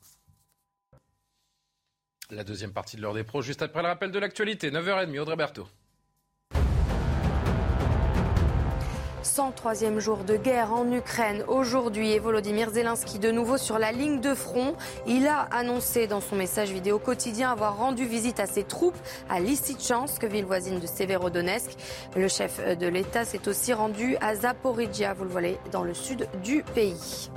La 2.31 2.43
deuxième 2.43 2.73
partie 2.73 2.95
de 2.95 3.01
l'heure 3.01 3.13
des 3.13 3.23
pros, 3.23 3.41
juste 3.41 3.61
après 3.61 3.81
le 3.81 3.87
rappel 3.87 4.09
de 4.09 4.17
l'actualité, 4.17 4.71
9h30, 4.71 5.19
Audrey 5.19 5.35
Berthaud. 5.35 5.67
103e 9.31 9.99
jour 9.99 10.25
de 10.25 10.35
guerre 10.35 10.73
en 10.73 10.91
Ukraine 10.91 11.45
aujourd'hui 11.47 12.11
et 12.11 12.19
Volodymyr 12.19 12.69
Zelensky 12.69 13.17
de 13.17 13.31
nouveau 13.31 13.55
sur 13.55 13.79
la 13.79 13.93
ligne 13.93 14.19
de 14.19 14.35
front. 14.35 14.75
Il 15.07 15.25
a 15.25 15.47
annoncé 15.51 16.05
dans 16.05 16.19
son 16.19 16.35
message 16.35 16.71
vidéo 16.71 16.99
quotidien 16.99 17.49
avoir 17.49 17.77
rendu 17.77 18.05
visite 18.05 18.41
à 18.41 18.45
ses 18.45 18.63
troupes 18.63 18.97
à 19.29 19.39
Lysychansk, 19.39 20.25
ville 20.25 20.43
voisine 20.43 20.79
de 20.79 20.85
Severodonetsk. 20.85 21.77
Le 22.17 22.27
chef 22.27 22.59
de 22.77 22.87
l'État 22.87 23.23
s'est 23.23 23.47
aussi 23.47 23.71
rendu 23.71 24.17
à 24.19 24.35
Zaporizhia, 24.35 25.13
vous 25.13 25.23
le 25.23 25.29
voyez, 25.29 25.57
dans 25.71 25.83
le 25.83 25.93
sud 25.93 26.27
du 26.43 26.63
pays. 26.63 27.29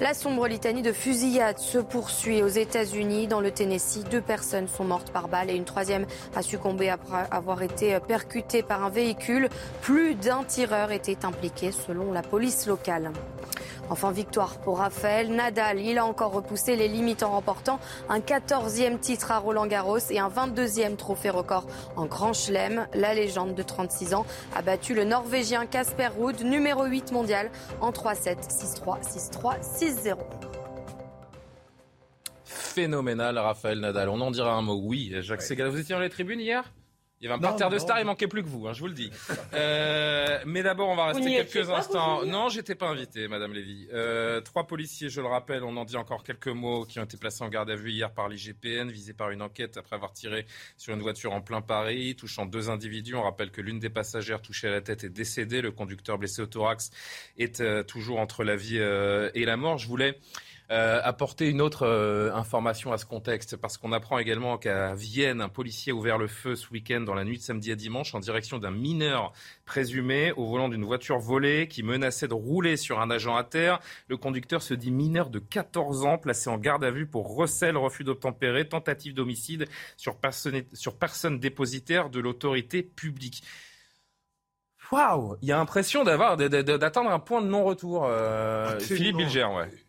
La 0.00 0.12
sombre 0.12 0.48
litanie 0.48 0.82
de 0.82 0.92
fusillades 0.92 1.58
se 1.58 1.78
poursuit 1.78 2.42
aux 2.42 2.48
États-Unis. 2.48 3.28
Dans 3.28 3.40
le 3.40 3.52
Tennessee, 3.52 4.02
deux 4.10 4.20
personnes 4.20 4.66
sont 4.66 4.82
mortes 4.82 5.12
par 5.12 5.28
balle 5.28 5.50
et 5.50 5.54
une 5.54 5.64
troisième 5.64 6.06
a 6.34 6.42
succombé 6.42 6.90
après 6.90 7.26
avoir 7.30 7.62
été 7.62 7.96
percutée 8.00 8.64
par 8.64 8.82
un 8.82 8.90
véhicule. 8.90 9.48
Plus 9.82 10.16
d'un 10.16 10.42
tireur 10.42 10.90
était 10.90 11.24
impliqué 11.24 11.70
selon 11.70 12.12
la 12.12 12.22
police 12.22 12.66
locale. 12.66 13.12
Enfin, 13.90 14.12
victoire 14.12 14.58
pour 14.58 14.78
Raphaël 14.78 15.30
Nadal. 15.30 15.80
Il 15.80 15.98
a 15.98 16.04
encore 16.04 16.32
repoussé 16.32 16.76
les 16.76 16.88
limites 16.88 17.22
en 17.22 17.30
remportant 17.30 17.78
un 18.08 18.20
14e 18.20 18.98
titre 18.98 19.30
à 19.30 19.38
Roland 19.38 19.66
Garros 19.66 19.98
et 20.10 20.18
un 20.18 20.28
22e 20.28 20.96
trophée 20.96 21.30
record 21.30 21.66
en 21.96 22.06
Grand 22.06 22.32
Chelem. 22.32 22.86
La 22.94 23.14
légende 23.14 23.54
de 23.54 23.62
36 23.62 24.14
ans 24.14 24.26
a 24.54 24.62
battu 24.62 24.94
le 24.94 25.04
Norvégien 25.04 25.66
Casper 25.66 26.08
Ruud, 26.18 26.42
numéro 26.42 26.84
8 26.84 27.12
mondial, 27.12 27.50
en 27.80 27.90
3-7, 27.90 28.36
6-3, 28.48 29.02
6-3, 29.02 29.60
6-0. 29.60 30.16
Phénoménal, 32.44 33.38
Raphaël 33.38 33.80
Nadal. 33.80 34.08
On 34.08 34.20
en 34.20 34.30
dira 34.30 34.52
un 34.52 34.62
mot. 34.62 34.80
Oui, 34.82 35.12
Jacques 35.20 35.42
Segal. 35.42 35.68
Vous 35.68 35.78
étiez 35.78 35.94
dans 35.94 36.00
les 36.00 36.10
tribunes 36.10 36.40
hier? 36.40 36.72
Il 37.24 37.28
y 37.28 37.32
avait 37.32 37.38
un 37.38 37.42
Non, 37.42 37.48
parterre 37.48 37.70
de 37.70 37.78
stars, 37.78 38.00
il 38.00 38.04
manquait 38.04 38.28
plus 38.28 38.42
que 38.42 38.48
vous, 38.48 38.68
hein, 38.68 38.74
je 38.74 38.80
vous 38.80 38.86
le 38.86 38.92
dis. 38.92 39.10
Euh, 39.54 40.40
mais 40.44 40.62
d'abord, 40.62 40.88
on 40.90 40.96
va 40.96 41.06
rester 41.06 41.24
quelques 41.24 41.66
pas, 41.66 41.78
instants. 41.78 42.26
Non, 42.26 42.50
j'étais 42.50 42.74
pas 42.74 42.88
invité, 42.88 43.28
Madame 43.28 43.54
Lévy. 43.54 43.88
Euh, 43.94 44.42
trois 44.42 44.66
policiers, 44.66 45.08
je 45.08 45.20
le 45.20 45.28
rappelle, 45.28 45.64
on 45.64 45.76
en 45.76 45.84
dit 45.84 45.96
encore 45.96 46.22
quelques 46.22 46.48
mots, 46.48 46.84
qui 46.84 46.98
ont 46.98 47.04
été 47.04 47.16
placés 47.16 47.42
en 47.42 47.48
garde 47.48 47.70
à 47.70 47.76
vue 47.76 47.92
hier 47.92 48.12
par 48.12 48.28
l'IGPN, 48.28 48.90
visés 48.90 49.14
par 49.14 49.30
une 49.30 49.40
enquête 49.40 49.78
après 49.78 49.96
avoir 49.96 50.12
tiré 50.12 50.44
sur 50.76 50.92
une 50.92 51.00
voiture 51.00 51.32
en 51.32 51.40
plein 51.40 51.62
Paris, 51.62 52.14
touchant 52.14 52.44
deux 52.44 52.68
individus. 52.68 53.14
On 53.14 53.22
rappelle 53.22 53.50
que 53.50 53.62
l'une 53.62 53.78
des 53.78 53.90
passagères 53.90 54.42
touchée 54.42 54.68
à 54.68 54.72
la 54.72 54.80
tête 54.82 55.04
est 55.04 55.08
décédée. 55.08 55.62
Le 55.62 55.70
conducteur 55.70 56.18
blessé 56.18 56.42
au 56.42 56.46
thorax 56.46 56.90
est 57.38 57.60
euh, 57.60 57.82
toujours 57.82 58.18
entre 58.18 58.44
la 58.44 58.56
vie 58.56 58.78
euh, 58.78 59.30
et 59.34 59.44
la 59.46 59.56
mort. 59.56 59.78
Je 59.78 59.88
voulais 59.88 60.18
euh, 60.70 61.00
apporter 61.04 61.48
une 61.50 61.60
autre 61.60 61.86
euh, 61.86 62.32
information 62.32 62.92
à 62.92 62.98
ce 62.98 63.04
contexte, 63.04 63.56
parce 63.56 63.76
qu'on 63.76 63.92
apprend 63.92 64.18
également 64.18 64.56
qu'à 64.56 64.94
Vienne, 64.94 65.40
un 65.42 65.48
policier 65.50 65.92
a 65.92 65.94
ouvert 65.94 66.16
le 66.16 66.26
feu 66.26 66.56
ce 66.56 66.70
week-end 66.70 67.00
dans 67.02 67.12
la 67.14 67.24
nuit 67.24 67.36
de 67.36 67.42
samedi 67.42 67.70
à 67.70 67.76
dimanche 67.76 68.14
en 68.14 68.20
direction 68.20 68.58
d'un 68.58 68.70
mineur 68.70 69.32
présumé 69.66 70.32
au 70.32 70.46
volant 70.46 70.68
d'une 70.70 70.84
voiture 70.84 71.18
volée 71.18 71.68
qui 71.68 71.82
menaçait 71.82 72.28
de 72.28 72.34
rouler 72.34 72.76
sur 72.78 73.00
un 73.00 73.10
agent 73.10 73.36
à 73.36 73.44
terre. 73.44 73.78
Le 74.08 74.16
conducteur 74.16 74.62
se 74.62 74.72
dit 74.74 74.90
mineur 74.90 75.28
de 75.28 75.38
14 75.38 76.04
ans, 76.06 76.16
placé 76.18 76.48
en 76.48 76.56
garde 76.56 76.82
à 76.84 76.90
vue 76.90 77.06
pour 77.06 77.36
recel, 77.36 77.76
refus 77.76 78.04
d'obtempérer, 78.04 78.66
tentative 78.68 79.12
d'homicide 79.14 79.66
sur 79.96 80.16
personne, 80.16 80.62
sur 80.72 80.96
personne 80.98 81.38
dépositaire 81.38 82.08
de 82.08 82.20
l'autorité 82.20 82.82
publique. 82.82 83.42
Waouh 84.92 85.36
Il 85.42 85.48
y 85.48 85.52
a 85.52 85.56
l'impression 85.56 86.04
d'avoir 86.04 86.36
d'atteindre 86.36 87.10
un 87.10 87.18
point 87.18 87.42
de 87.42 87.48
non-retour. 87.48 88.04
euh, 88.06 88.74
Absolument. 88.74 88.96
Philippe 88.96 89.16
Bilger, 89.16 89.44
ouais. 89.44 89.83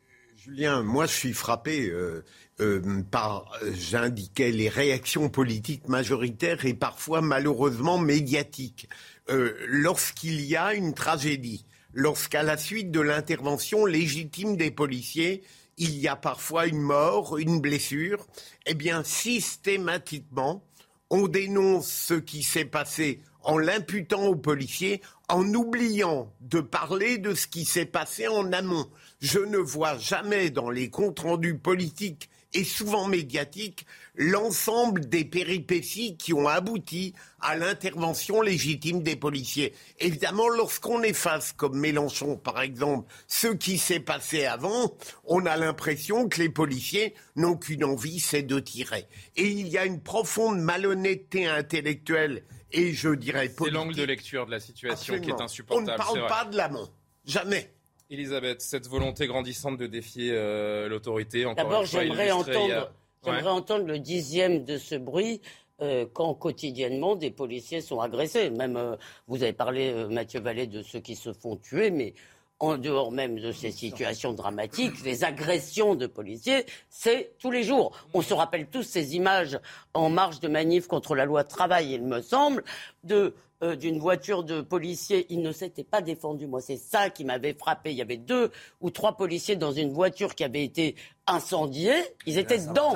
Julien, 0.45 0.83
moi 0.83 1.07
je 1.07 1.13
suis 1.13 1.33
frappé 1.33 1.89
euh, 1.89 2.23
euh, 2.59 3.01
par, 3.09 3.51
euh, 3.63 3.71
j'indiquais, 3.73 4.51
les 4.51 4.69
réactions 4.69 5.27
politiques 5.27 5.87
majoritaires 5.87 6.67
et 6.67 6.75
parfois 6.75 7.21
malheureusement 7.21 7.97
médiatiques. 7.97 8.87
Lorsqu'il 9.27 10.41
y 10.41 10.55
a 10.55 10.75
une 10.75 10.93
tragédie, 10.93 11.65
lorsqu'à 11.93 12.43
la 12.43 12.57
suite 12.57 12.91
de 12.91 12.99
l'intervention 12.99 13.87
légitime 13.87 14.55
des 14.55 14.69
policiers, 14.69 15.41
il 15.79 15.97
y 15.97 16.07
a 16.07 16.15
parfois 16.15 16.67
une 16.67 16.81
mort, 16.81 17.39
une 17.39 17.59
blessure, 17.59 18.27
eh 18.67 18.75
bien 18.75 19.03
systématiquement, 19.03 20.63
on 21.09 21.27
dénonce 21.27 21.87
ce 21.87 22.13
qui 22.13 22.43
s'est 22.43 22.65
passé 22.65 23.19
en 23.41 23.57
l'imputant 23.57 24.25
aux 24.25 24.35
policiers, 24.35 25.01
en 25.27 25.45
oubliant 25.53 26.31
de 26.41 26.59
parler 26.59 27.17
de 27.17 27.33
ce 27.33 27.47
qui 27.47 27.65
s'est 27.65 27.85
passé 27.85 28.27
en 28.27 28.51
amont. 28.51 28.87
Je 29.25 29.39
ne 29.39 29.57
vois 29.57 29.97
jamais 29.97 30.51
dans 30.51 30.69
les 30.69 30.91
comptes 30.91 31.21
rendus 31.21 31.57
politiques 31.57 32.29
et 32.53 32.63
souvent 32.63 33.07
médiatiques 33.07 33.87
l'ensemble 34.13 35.09
des 35.09 35.25
péripéties 35.25 36.15
qui 36.15 36.31
ont 36.31 36.47
abouti 36.47 37.15
à 37.41 37.55
l'intervention 37.57 38.43
légitime 38.43 39.01
des 39.01 39.15
policiers. 39.15 39.73
Évidemment, 39.97 40.47
lorsqu'on 40.47 41.01
efface, 41.01 41.53
comme 41.53 41.79
Mélenchon 41.79 42.37
par 42.37 42.61
exemple, 42.61 43.11
ce 43.27 43.47
qui 43.47 43.79
s'est 43.79 43.99
passé 43.99 44.45
avant, 44.45 44.95
on 45.23 45.47
a 45.47 45.57
l'impression 45.57 46.29
que 46.29 46.39
les 46.39 46.49
policiers 46.49 47.15
n'ont 47.35 47.57
qu'une 47.57 47.83
envie, 47.83 48.19
c'est 48.19 48.43
de 48.43 48.59
tirer. 48.59 49.07
Et 49.35 49.47
il 49.47 49.67
y 49.69 49.79
a 49.79 49.85
une 49.85 50.01
profonde 50.03 50.59
malhonnêteté 50.59 51.47
intellectuelle 51.47 52.43
et 52.71 52.93
je 52.93 53.09
dirais 53.09 53.47
C'est 53.47 53.55
politique. 53.55 53.75
l'angle 53.75 53.95
de 53.95 54.03
lecture 54.03 54.45
de 54.45 54.51
la 54.51 54.59
situation 54.59 55.19
qui 55.19 55.31
est 55.31 55.41
insupportable. 55.41 55.89
On 55.89 55.93
ne 55.93 55.97
c'est 56.13 56.19
parle 56.19 56.27
pas 56.27 56.45
de 56.45 56.55
l'amont. 56.57 56.89
Jamais. 57.25 57.74
Elisabeth, 58.09 58.61
cette 58.61 58.87
volonté 58.87 59.27
grandissante 59.27 59.77
de 59.77 59.87
défier 59.87 60.31
euh, 60.31 60.87
l'autorité, 60.87 61.45
encore 61.45 61.55
D'abord, 61.63 61.85
fois 61.85 62.01
j'aimerais 62.03 62.29
a- 62.29 62.35
entendre, 62.37 62.91
j'aimerais 63.23 63.41
Ouais. 63.43 63.47
entendre 63.49 63.85
le 63.85 63.97
dixième 63.99 64.63
de 64.63 64.77
ce 64.77 64.95
bruit 64.95 65.41
euh, 65.81 66.05
quand 66.13 66.33
quotidiennement 66.35 67.15
des 67.15 67.31
policiers 67.31 67.81
sont 67.81 67.99
agressés. 67.99 68.49
Même, 68.51 68.77
euh, 68.77 68.95
vous 69.27 69.43
avez 69.43 69.53
parlé, 69.53 69.91
euh, 69.91 70.07
Mathieu 70.07 70.39
Vallée, 70.39 70.67
de 70.67 70.81
ceux 70.83 70.99
qui 70.99 71.15
se 71.15 71.33
font 71.33 71.55
tuer, 71.57 71.89
mais 71.91 72.13
en 72.59 72.77
dehors 72.77 73.11
même 73.11 73.39
de 73.39 73.51
ces 73.51 73.71
situations 73.71 74.33
dramatiques, 74.33 75.03
les 75.03 75.23
agressions 75.23 75.95
de 75.95 76.07
policiers, 76.07 76.65
c'est 76.89 77.33
tous 77.39 77.51
les 77.51 77.63
jours. 77.63 77.97
On 78.13 78.21
se 78.21 78.33
rappelle 78.33 78.67
tous 78.67 78.83
ces 78.83 79.15
images 79.15 79.59
en 79.93 80.09
marche 80.09 80.39
de 80.39 80.47
manif 80.47 80.87
contre 80.87 81.15
la 81.15 81.25
loi 81.25 81.43
travail, 81.43 81.93
il 81.93 82.03
me 82.03 82.21
semble, 82.21 82.63
de 83.03 83.33
euh, 83.63 83.77
d'une 83.77 83.99
voiture 83.99 84.43
de 84.43 84.59
policiers, 84.59 85.25
il 85.29 85.41
ne 85.41 85.53
s'était 85.53 85.85
pas 85.85 86.01
défendu. 86.01 86.45
Moi, 86.45 86.59
c'est 86.59 86.75
ça 86.75 87.09
qui 87.09 87.23
m'avait 87.23 87.53
frappé. 87.53 87.91
Il 87.91 87.97
y 87.97 88.01
avait 88.01 88.17
deux 88.17 88.51
ou 88.81 88.89
trois 88.89 89.15
policiers 89.15 89.55
dans 89.55 89.71
une 89.71 89.93
voiture 89.93 90.35
qui 90.35 90.43
avait 90.43 90.63
été 90.63 90.95
incendiée. 91.25 91.95
Ils 92.25 92.37
étaient 92.37 92.57
dedans. 92.57 92.95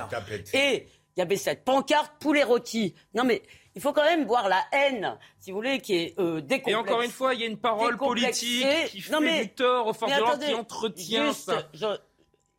Et 0.54 0.86
il 1.16 1.20
y 1.20 1.22
avait 1.22 1.38
cette 1.38 1.64
pancarte 1.64 2.12
poulet 2.20 2.44
rôti. 2.44 2.94
Non, 3.14 3.24
mais 3.24 3.42
il 3.76 3.82
faut 3.82 3.94
quand 3.94 4.04
même 4.04 4.26
voir 4.26 4.50
la 4.50 4.64
haine, 4.72 5.18
si 5.38 5.52
vous 5.52 5.58
voulez, 5.58 5.80
qui 5.80 5.96
est 5.96 6.20
euh, 6.20 6.40
Et 6.40 6.42
décomplexée. 6.42 6.76
encore 6.76 7.02
une 7.02 7.12
fois, 7.12 7.34
il 7.34 7.42
y 7.42 7.44
a 7.44 7.48
une 7.48 7.58
parole 7.60 7.98
politique 7.98 8.88
qui 8.90 9.02
fait 9.02 9.12
Non, 9.12 9.22
mais- 9.22 9.44
du 9.46 9.50
tort 9.54 9.88
aux 9.88 9.94
forces 9.94 10.14
de 10.14 10.20
l'ordre, 10.20 10.46
qui 10.46 10.54
entretient 10.54 11.28
juste, 11.28 11.46
ça. 11.52 11.68
je- 11.74 11.98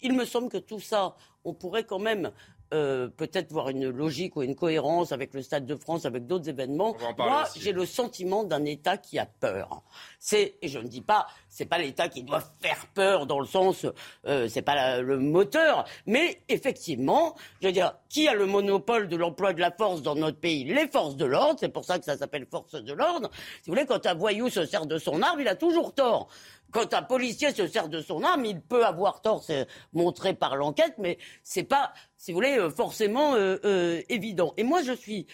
il 0.02 0.12
me 0.14 0.24
semble 0.24 0.48
que 0.48 0.58
tout 0.58 0.80
ça, 0.80 1.16
on 1.44 1.52
pourrait 1.54 1.84
quand 1.84 1.98
même 1.98 2.32
euh, 2.72 3.08
peut-être 3.08 3.50
voir 3.52 3.68
une 3.68 3.88
logique 3.88 4.36
ou 4.36 4.42
une 4.42 4.54
cohérence 4.54 5.12
avec 5.12 5.34
le 5.34 5.42
Stade 5.42 5.66
de 5.66 5.74
France, 5.76 6.06
avec 6.06 6.26
d'autres 6.26 6.48
événements. 6.48 6.94
Moi, 7.26 7.44
j'ai 7.56 7.72
le 7.72 7.84
sentiment 7.86 8.44
d'un 8.44 8.64
État 8.64 8.96
qui 8.96 9.18
a 9.18 9.26
peur. 9.26 9.82
C'est, 10.18 10.56
et 10.62 10.68
je 10.68 10.78
ne 10.78 10.86
dis 10.88 11.00
pas, 11.00 11.26
c'est 11.48 11.64
pas 11.66 11.78
l'État 11.78 12.08
qui 12.08 12.22
doit 12.22 12.42
faire 12.60 12.86
peur 12.94 13.26
dans 13.26 13.40
le 13.40 13.46
sens, 13.46 13.86
euh, 14.26 14.46
c'est 14.48 14.62
pas 14.62 14.74
la- 14.74 15.00
le 15.02 15.18
moteur, 15.18 15.84
mais 16.06 16.40
effectivement, 16.48 17.34
je 17.60 17.66
veux 17.68 17.72
dire, 17.72 17.94
qui 18.08 18.28
a 18.28 18.34
le 18.34 18.46
monopole 18.46 19.08
de 19.08 19.16
l'emploi 19.16 19.52
de 19.52 19.60
la 19.60 19.70
force 19.70 20.02
dans 20.02 20.14
notre 20.14 20.38
pays? 20.38 20.64
Les 20.64 20.86
forces 20.88 21.16
de 21.16 21.24
l'ordre. 21.24 21.56
C'est 21.58 21.68
pour 21.68 21.84
ça 21.84 21.98
que 21.98 22.04
ça 22.04 22.16
s'appelle 22.16 22.46
force 22.50 22.72
de 22.74 22.92
l'ordre. 22.92 23.30
Si 23.62 23.70
vous 23.70 23.72
voulez, 23.74 23.86
quand 23.86 24.06
un 24.06 24.14
voyou 24.14 24.48
se 24.48 24.64
sert 24.66 24.86
de 24.86 24.98
son 24.98 25.22
arme, 25.22 25.40
il 25.40 25.48
a 25.48 25.56
toujours 25.56 25.92
tort. 25.94 26.28
Quand 26.72 26.94
un 26.94 27.02
policier 27.02 27.52
se 27.52 27.66
sert 27.66 27.88
de 27.88 28.00
son 28.00 28.22
arme, 28.22 28.44
il 28.44 28.60
peut 28.60 28.84
avoir 28.84 29.20
tort, 29.22 29.42
c'est 29.42 29.66
montré 29.92 30.34
par 30.34 30.56
l'enquête, 30.56 30.94
mais 30.98 31.18
c'est 31.42 31.64
pas, 31.64 31.92
si 32.16 32.32
vous 32.32 32.36
voulez, 32.36 32.58
euh, 32.58 32.70
forcément 32.70 33.34
euh, 33.34 33.56
euh, 33.64 34.02
évident. 34.08 34.54
Et 34.56 34.62
moi, 34.62 34.82
je 34.82 34.92
suis 34.92 35.26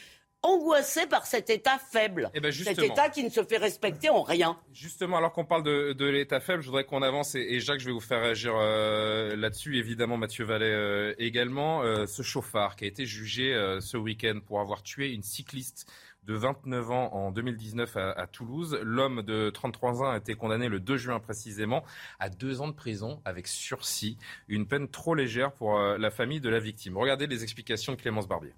angoissés 0.42 1.06
par 1.06 1.26
cet 1.26 1.50
État 1.50 1.78
faible. 1.78 2.30
Eh 2.34 2.40
ben, 2.40 2.52
cet. 2.52 2.78
État 2.78 3.08
qui 3.08 3.24
ne 3.24 3.30
se 3.30 3.42
fait 3.42 3.56
respecter 3.56 4.10
en 4.10 4.22
rien. 4.22 4.58
Justement, 4.72 5.16
alors 5.16 5.32
qu'on 5.32 5.44
parle 5.44 5.64
de, 5.64 5.92
de 5.92 6.06
l'État 6.06 6.40
faible, 6.40 6.62
je 6.62 6.68
voudrais 6.68 6.84
qu'on 6.84 7.02
avance 7.02 7.34
et, 7.34 7.40
et 7.40 7.60
Jacques, 7.60 7.80
je 7.80 7.86
vais 7.86 7.92
vous 7.92 8.00
faire 8.00 8.22
réagir 8.22 8.54
euh, 8.56 9.34
là-dessus. 9.34 9.76
Évidemment, 9.76 10.16
Mathieu 10.16 10.44
Vallet 10.44 10.66
euh, 10.66 11.14
également. 11.18 11.82
Euh, 11.82 12.06
ce 12.06 12.22
chauffard 12.22 12.76
qui 12.76 12.84
a 12.84 12.86
été 12.86 13.06
jugé 13.06 13.54
ce 13.80 13.96
week-end 13.96 14.38
pour 14.46 14.60
avoir 14.60 14.82
tué 14.82 15.12
une 15.12 15.22
cycliste 15.22 15.90
de 16.26 16.34
29 16.34 16.90
ans 16.90 17.10
en 17.12 17.30
2019 17.30 17.96
à, 17.96 18.10
à 18.10 18.26
Toulouse. 18.26 18.78
L'homme 18.82 19.22
de 19.22 19.50
33 19.50 20.02
ans 20.02 20.10
a 20.10 20.16
été 20.16 20.34
condamné 20.34 20.68
le 20.68 20.80
2 20.80 20.96
juin 20.96 21.20
précisément 21.20 21.84
à 22.18 22.28
deux 22.28 22.60
ans 22.60 22.68
de 22.68 22.72
prison 22.72 23.20
avec 23.24 23.46
sursis. 23.46 24.18
Une 24.48 24.66
peine 24.66 24.88
trop 24.88 25.14
légère 25.14 25.52
pour 25.52 25.78
euh, 25.78 25.96
la 25.98 26.10
famille 26.10 26.40
de 26.40 26.48
la 26.48 26.58
victime. 26.58 26.96
Regardez 26.96 27.26
les 27.26 27.42
explications 27.42 27.92
de 27.92 28.00
Clémence 28.00 28.28
Barbier. 28.28 28.54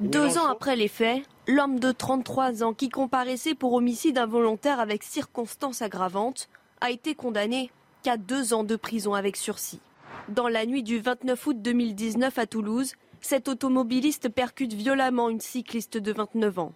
Deux 0.00 0.38
ans 0.38 0.48
après 0.48 0.74
les 0.74 0.88
faits, 0.88 1.22
l'homme 1.46 1.78
de 1.78 1.92
33 1.92 2.64
ans 2.64 2.74
qui 2.74 2.88
comparaissait 2.88 3.54
pour 3.54 3.74
homicide 3.74 4.18
involontaire 4.18 4.80
avec 4.80 5.04
circonstances 5.04 5.82
aggravantes 5.82 6.48
a 6.80 6.90
été 6.90 7.14
condamné 7.14 7.70
qu'à 8.02 8.16
deux 8.16 8.54
ans 8.54 8.64
de 8.64 8.76
prison 8.76 9.14
avec 9.14 9.36
sursis. 9.36 9.80
Dans 10.28 10.48
la 10.48 10.66
nuit 10.66 10.82
du 10.82 10.98
29 10.98 11.46
août 11.46 11.62
2019 11.62 12.38
à 12.38 12.46
Toulouse, 12.46 12.94
cet 13.20 13.48
automobiliste 13.48 14.28
percute 14.28 14.72
violemment 14.72 15.28
une 15.28 15.40
cycliste 15.40 15.98
de 15.98 16.12
29 16.12 16.58
ans. 16.58 16.72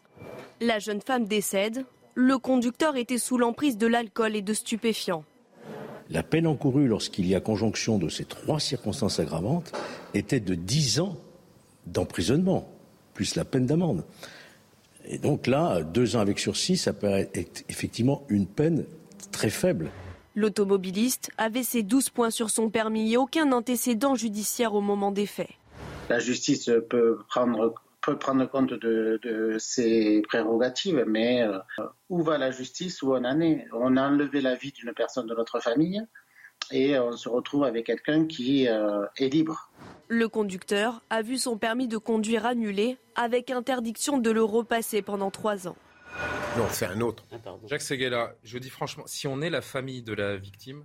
La 0.61 0.78
jeune 0.78 1.00
femme 1.00 1.26
décède. 1.26 1.85
Le 2.14 2.37
conducteur 2.38 2.96
était 2.96 3.18
sous 3.18 3.38
l'emprise 3.38 3.78
de 3.78 3.87
l'alcool 3.87 4.37
et 4.37 4.42
de 4.42 4.52
stupéfiants. 4.52 5.24
La 6.11 6.22
peine 6.22 6.46
encourue 6.46 6.87
lorsqu'il 6.87 7.26
y 7.26 7.35
a 7.35 7.40
conjonction 7.40 7.96
de 7.96 8.09
ces 8.09 8.26
trois 8.26 8.61
circonstances 8.61 9.18
aggravantes 9.18 9.72
était 10.12 10.40
de 10.40 10.55
10 10.55 11.00
ans 11.00 11.16
d'emprisonnement, 11.87 12.68
plus 13.14 13.35
la 13.35 13.44
peine 13.44 13.66
d'amende. 13.66 14.05
Et 15.07 15.18
donc 15.18 15.46
là, 15.46 15.83
deux 15.83 16.16
ans 16.16 16.20
avec 16.20 16.38
sursis, 16.38 16.76
ça 16.76 16.92
paraît 16.92 17.31
être 17.35 17.64
effectivement 17.68 18.24
une 18.28 18.46
peine 18.46 18.85
très 19.31 19.50
faible. 19.50 19.90
L'automobiliste 20.35 21.31
avait 21.38 21.62
ses 21.62 21.83
12 21.83 22.11
points 22.11 22.31
sur 22.31 22.50
son 22.50 22.70
permis 22.70 23.12
et 23.12 23.16
aucun 23.16 23.50
antécédent 23.52 24.14
judiciaire 24.14 24.74
au 24.74 24.81
moment 24.81 25.12
des 25.12 25.26
faits. 25.26 25.50
La 26.12 26.18
justice 26.18 26.70
peut 26.90 27.20
prendre, 27.27 27.72
peut 28.03 28.18
prendre 28.18 28.44
compte 28.44 28.75
de, 28.75 29.18
de 29.22 29.57
ses 29.59 30.20
prérogatives, 30.29 31.07
mais 31.09 31.40
euh, 31.40 31.59
où 32.11 32.22
va 32.22 32.37
la 32.37 32.51
justice 32.51 33.01
Où 33.01 33.14
on 33.14 33.25
en 33.25 33.40
est? 33.40 33.66
On 33.72 33.96
a 33.96 34.03
enlevé 34.11 34.42
la 34.42 34.55
vie 34.55 34.72
d'une 34.72 34.92
personne 34.92 35.27
de 35.27 35.35
notre 35.35 35.59
famille 35.61 36.03
et 36.70 36.98
on 36.98 37.12
se 37.12 37.31
retrouve 37.31 37.64
avec 37.64 37.87
quelqu'un 37.87 38.27
qui 38.27 38.68
euh, 38.68 39.07
est 39.16 39.29
libre. 39.29 39.70
Le 40.09 40.29
conducteur 40.29 41.01
a 41.09 41.22
vu 41.22 41.38
son 41.38 41.57
permis 41.57 41.88
de 41.88 41.96
conduire 41.96 42.44
annulé 42.44 42.98
avec 43.14 43.51
interdiction 43.51 44.18
de 44.18 44.31
le 44.31 44.44
repasser 44.44 45.01
pendant 45.01 45.31
trois 45.31 45.66
ans. 45.66 45.77
Non, 46.59 46.66
c'est 46.68 46.85
un 46.85 47.01
autre. 47.01 47.25
Jacques 47.70 47.81
Seguela, 47.81 48.35
je 48.44 48.59
dis 48.59 48.68
franchement, 48.68 49.05
si 49.07 49.27
on 49.27 49.40
est 49.40 49.48
la 49.48 49.62
famille 49.62 50.03
de 50.03 50.12
la 50.12 50.37
victime, 50.37 50.85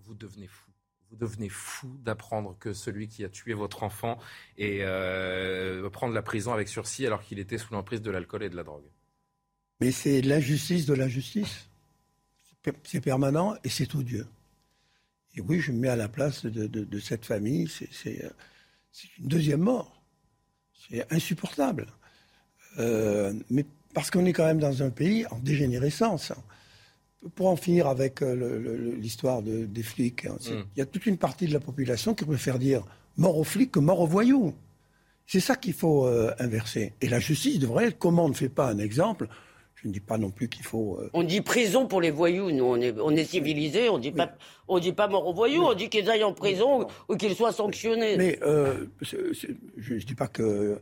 vous 0.00 0.14
devenez 0.14 0.48
fou. 0.48 0.73
Vous 1.10 1.16
devenez 1.16 1.48
fou 1.48 1.96
d'apprendre 2.02 2.56
que 2.58 2.72
celui 2.72 3.08
qui 3.08 3.24
a 3.24 3.28
tué 3.28 3.54
votre 3.54 3.82
enfant 3.82 4.18
et 4.58 4.78
euh, 4.82 5.88
prendre 5.90 6.14
la 6.14 6.22
prison 6.22 6.52
avec 6.52 6.68
sursis 6.68 7.06
alors 7.06 7.22
qu'il 7.22 7.38
était 7.38 7.58
sous 7.58 7.72
l'emprise 7.72 8.02
de 8.02 8.10
l'alcool 8.10 8.42
et 8.42 8.48
de 8.48 8.56
la 8.56 8.64
drogue. 8.64 8.84
Mais 9.80 9.92
c'est 9.92 10.20
l'injustice 10.22 10.86
de 10.86 10.94
la 10.94 11.08
justice. 11.08 11.68
C'est 12.84 13.00
permanent 13.00 13.56
et 13.62 13.68
c'est 13.68 13.94
odieux. 13.94 14.26
Et 15.36 15.40
oui, 15.40 15.60
je 15.60 15.72
me 15.72 15.78
mets 15.78 15.88
à 15.88 15.96
la 15.96 16.08
place 16.08 16.46
de, 16.46 16.98
cette 17.00 17.26
famille. 17.26 17.68
C'est 17.68 18.30
une 19.18 19.26
deuxième 19.26 19.60
mort. 19.60 20.02
C'est 20.88 21.12
insupportable. 21.12 21.86
Euh, 22.78 23.32
mais 23.50 23.66
parce 23.92 24.10
qu'on 24.10 24.24
est 24.26 24.32
quand 24.32 24.46
même 24.46 24.58
dans 24.58 24.82
un 24.82 24.90
pays 24.90 25.26
en 25.26 25.38
dégénérescence. 25.38 26.32
Pour 27.34 27.48
en 27.48 27.56
finir 27.56 27.86
avec 27.86 28.22
euh, 28.22 28.94
l'histoire 28.98 29.42
de, 29.42 29.64
des 29.64 29.82
flics, 29.82 30.26
hein, 30.26 30.36
il 30.46 30.52
mm. 30.54 30.64
y 30.76 30.80
a 30.80 30.86
toute 30.86 31.06
une 31.06 31.16
partie 31.16 31.46
de 31.46 31.52
la 31.52 31.60
population 31.60 32.14
qui 32.14 32.24
préfère 32.24 32.58
dire 32.58 32.84
mort 33.16 33.38
aux 33.38 33.44
flics 33.44 33.72
que 33.72 33.78
mort 33.78 34.00
aux 34.00 34.06
voyous. 34.06 34.54
C'est 35.26 35.40
ça 35.40 35.56
qu'il 35.56 35.72
faut 35.72 36.06
euh, 36.06 36.34
inverser. 36.38 36.92
Et 37.00 37.08
la 37.08 37.20
justice 37.20 37.58
devrait 37.58 37.86
être, 37.86 37.98
comment 37.98 38.26
on 38.26 38.28
ne 38.28 38.34
fait 38.34 38.50
pas 38.50 38.68
un 38.68 38.78
exemple 38.78 39.28
je 39.84 39.88
ne 39.88 39.92
dis 39.92 40.00
pas 40.00 40.16
non 40.16 40.30
plus 40.30 40.48
qu'il 40.48 40.64
faut. 40.64 40.98
Euh... 40.98 41.10
On 41.12 41.22
dit 41.22 41.42
prison 41.42 41.86
pour 41.86 42.00
les 42.00 42.10
voyous. 42.10 42.50
Nous, 42.50 42.64
on 42.64 42.80
est, 42.80 42.94
on 42.98 43.10
est 43.10 43.24
civilisés. 43.24 43.90
On 43.90 43.98
dit 43.98 44.12
pas, 44.12 44.32
on 44.66 44.78
dit 44.78 44.94
pas 44.94 45.08
mort 45.08 45.26
aux 45.26 45.34
voyous. 45.34 45.60
Mais... 45.60 45.68
On 45.68 45.74
dit 45.74 45.90
qu'ils 45.90 46.08
aillent 46.08 46.24
en 46.24 46.32
prison 46.32 46.78
mais... 46.78 46.86
ou 47.10 47.16
qu'ils 47.18 47.34
soient 47.34 47.52
sanctionnés. 47.52 48.16
Mais 48.16 48.38
euh, 48.42 48.86
c 49.02 49.14
est, 49.14 49.34
c 49.34 49.48
est, 49.50 49.56
je 49.76 49.94
ne 49.94 49.98
dis 49.98 50.14
pas 50.14 50.28
qu'il 50.28 50.44
euh, 50.46 50.78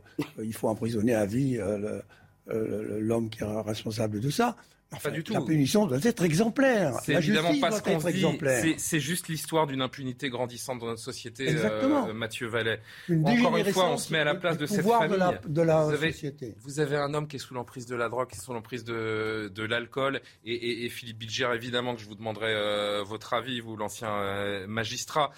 faut 0.53 0.69
emprisonner 0.69 1.13
à 1.13 1.25
vie 1.25 1.57
euh, 1.57 1.99
l'homme 2.47 3.29
qui 3.29 3.43
est 3.43 3.61
responsable 3.61 4.21
de 4.21 4.29
ça. 4.29 4.55
Enfin, 4.93 5.09
pas 5.09 5.15
du 5.15 5.23
tout. 5.23 5.33
La 5.33 5.41
punition 5.41 5.85
doit 5.85 5.99
être 6.01 6.23
exemplaire. 6.23 6.99
C'est 7.03 7.13
évidemment 7.13 7.57
pas 7.59 7.71
ce 7.71 7.81
qu'on 7.81 7.97
dit. 7.97 8.75
C'est 8.77 8.99
juste 8.99 9.27
l'histoire 9.27 9.67
d'une 9.67 9.81
impunité 9.81 10.29
grandissante 10.29 10.79
dans 10.79 10.87
notre 10.87 11.01
société, 11.01 11.47
euh, 11.49 12.13
Mathieu 12.13 12.47
Vallet. 12.47 12.79
Une 13.09 13.27
Encore 13.27 13.57
une 13.57 13.71
fois, 13.71 13.89
on 13.89 13.97
se 13.97 14.11
met 14.11 14.19
à 14.19 14.23
la 14.23 14.35
place 14.35 14.57
de 14.57 14.65
cette 14.65 14.85
famille. 14.85 15.09
De 15.09 15.15
la, 15.15 15.39
de 15.45 15.61
la 15.61 15.83
vous, 15.83 15.91
avez, 15.91 16.11
société. 16.11 16.55
vous 16.59 16.79
avez 16.79 16.97
un 16.97 17.13
homme 17.13 17.27
qui 17.27 17.35
est 17.35 17.39
sous 17.39 17.53
l'emprise 17.53 17.85
de 17.85 17.95
la 17.95 18.09
drogue, 18.09 18.29
qui 18.29 18.37
est 18.37 18.41
sous 18.41 18.53
l'emprise 18.53 18.83
de, 18.83 19.51
de 19.53 19.63
l'alcool, 19.63 20.21
et, 20.45 20.53
et, 20.53 20.85
et, 20.85 20.89
Philippe 20.89 21.17
Bilger, 21.17 21.49
évidemment, 21.53 21.95
que 21.95 22.01
je 22.01 22.05
vous 22.05 22.15
demanderai 22.15 22.53
euh, 22.53 23.03
votre 23.03 23.33
avis, 23.33 23.59
vous, 23.59 23.75
l'ancien 23.75 24.13
euh, 24.13 24.67
magistrat. 24.67 25.31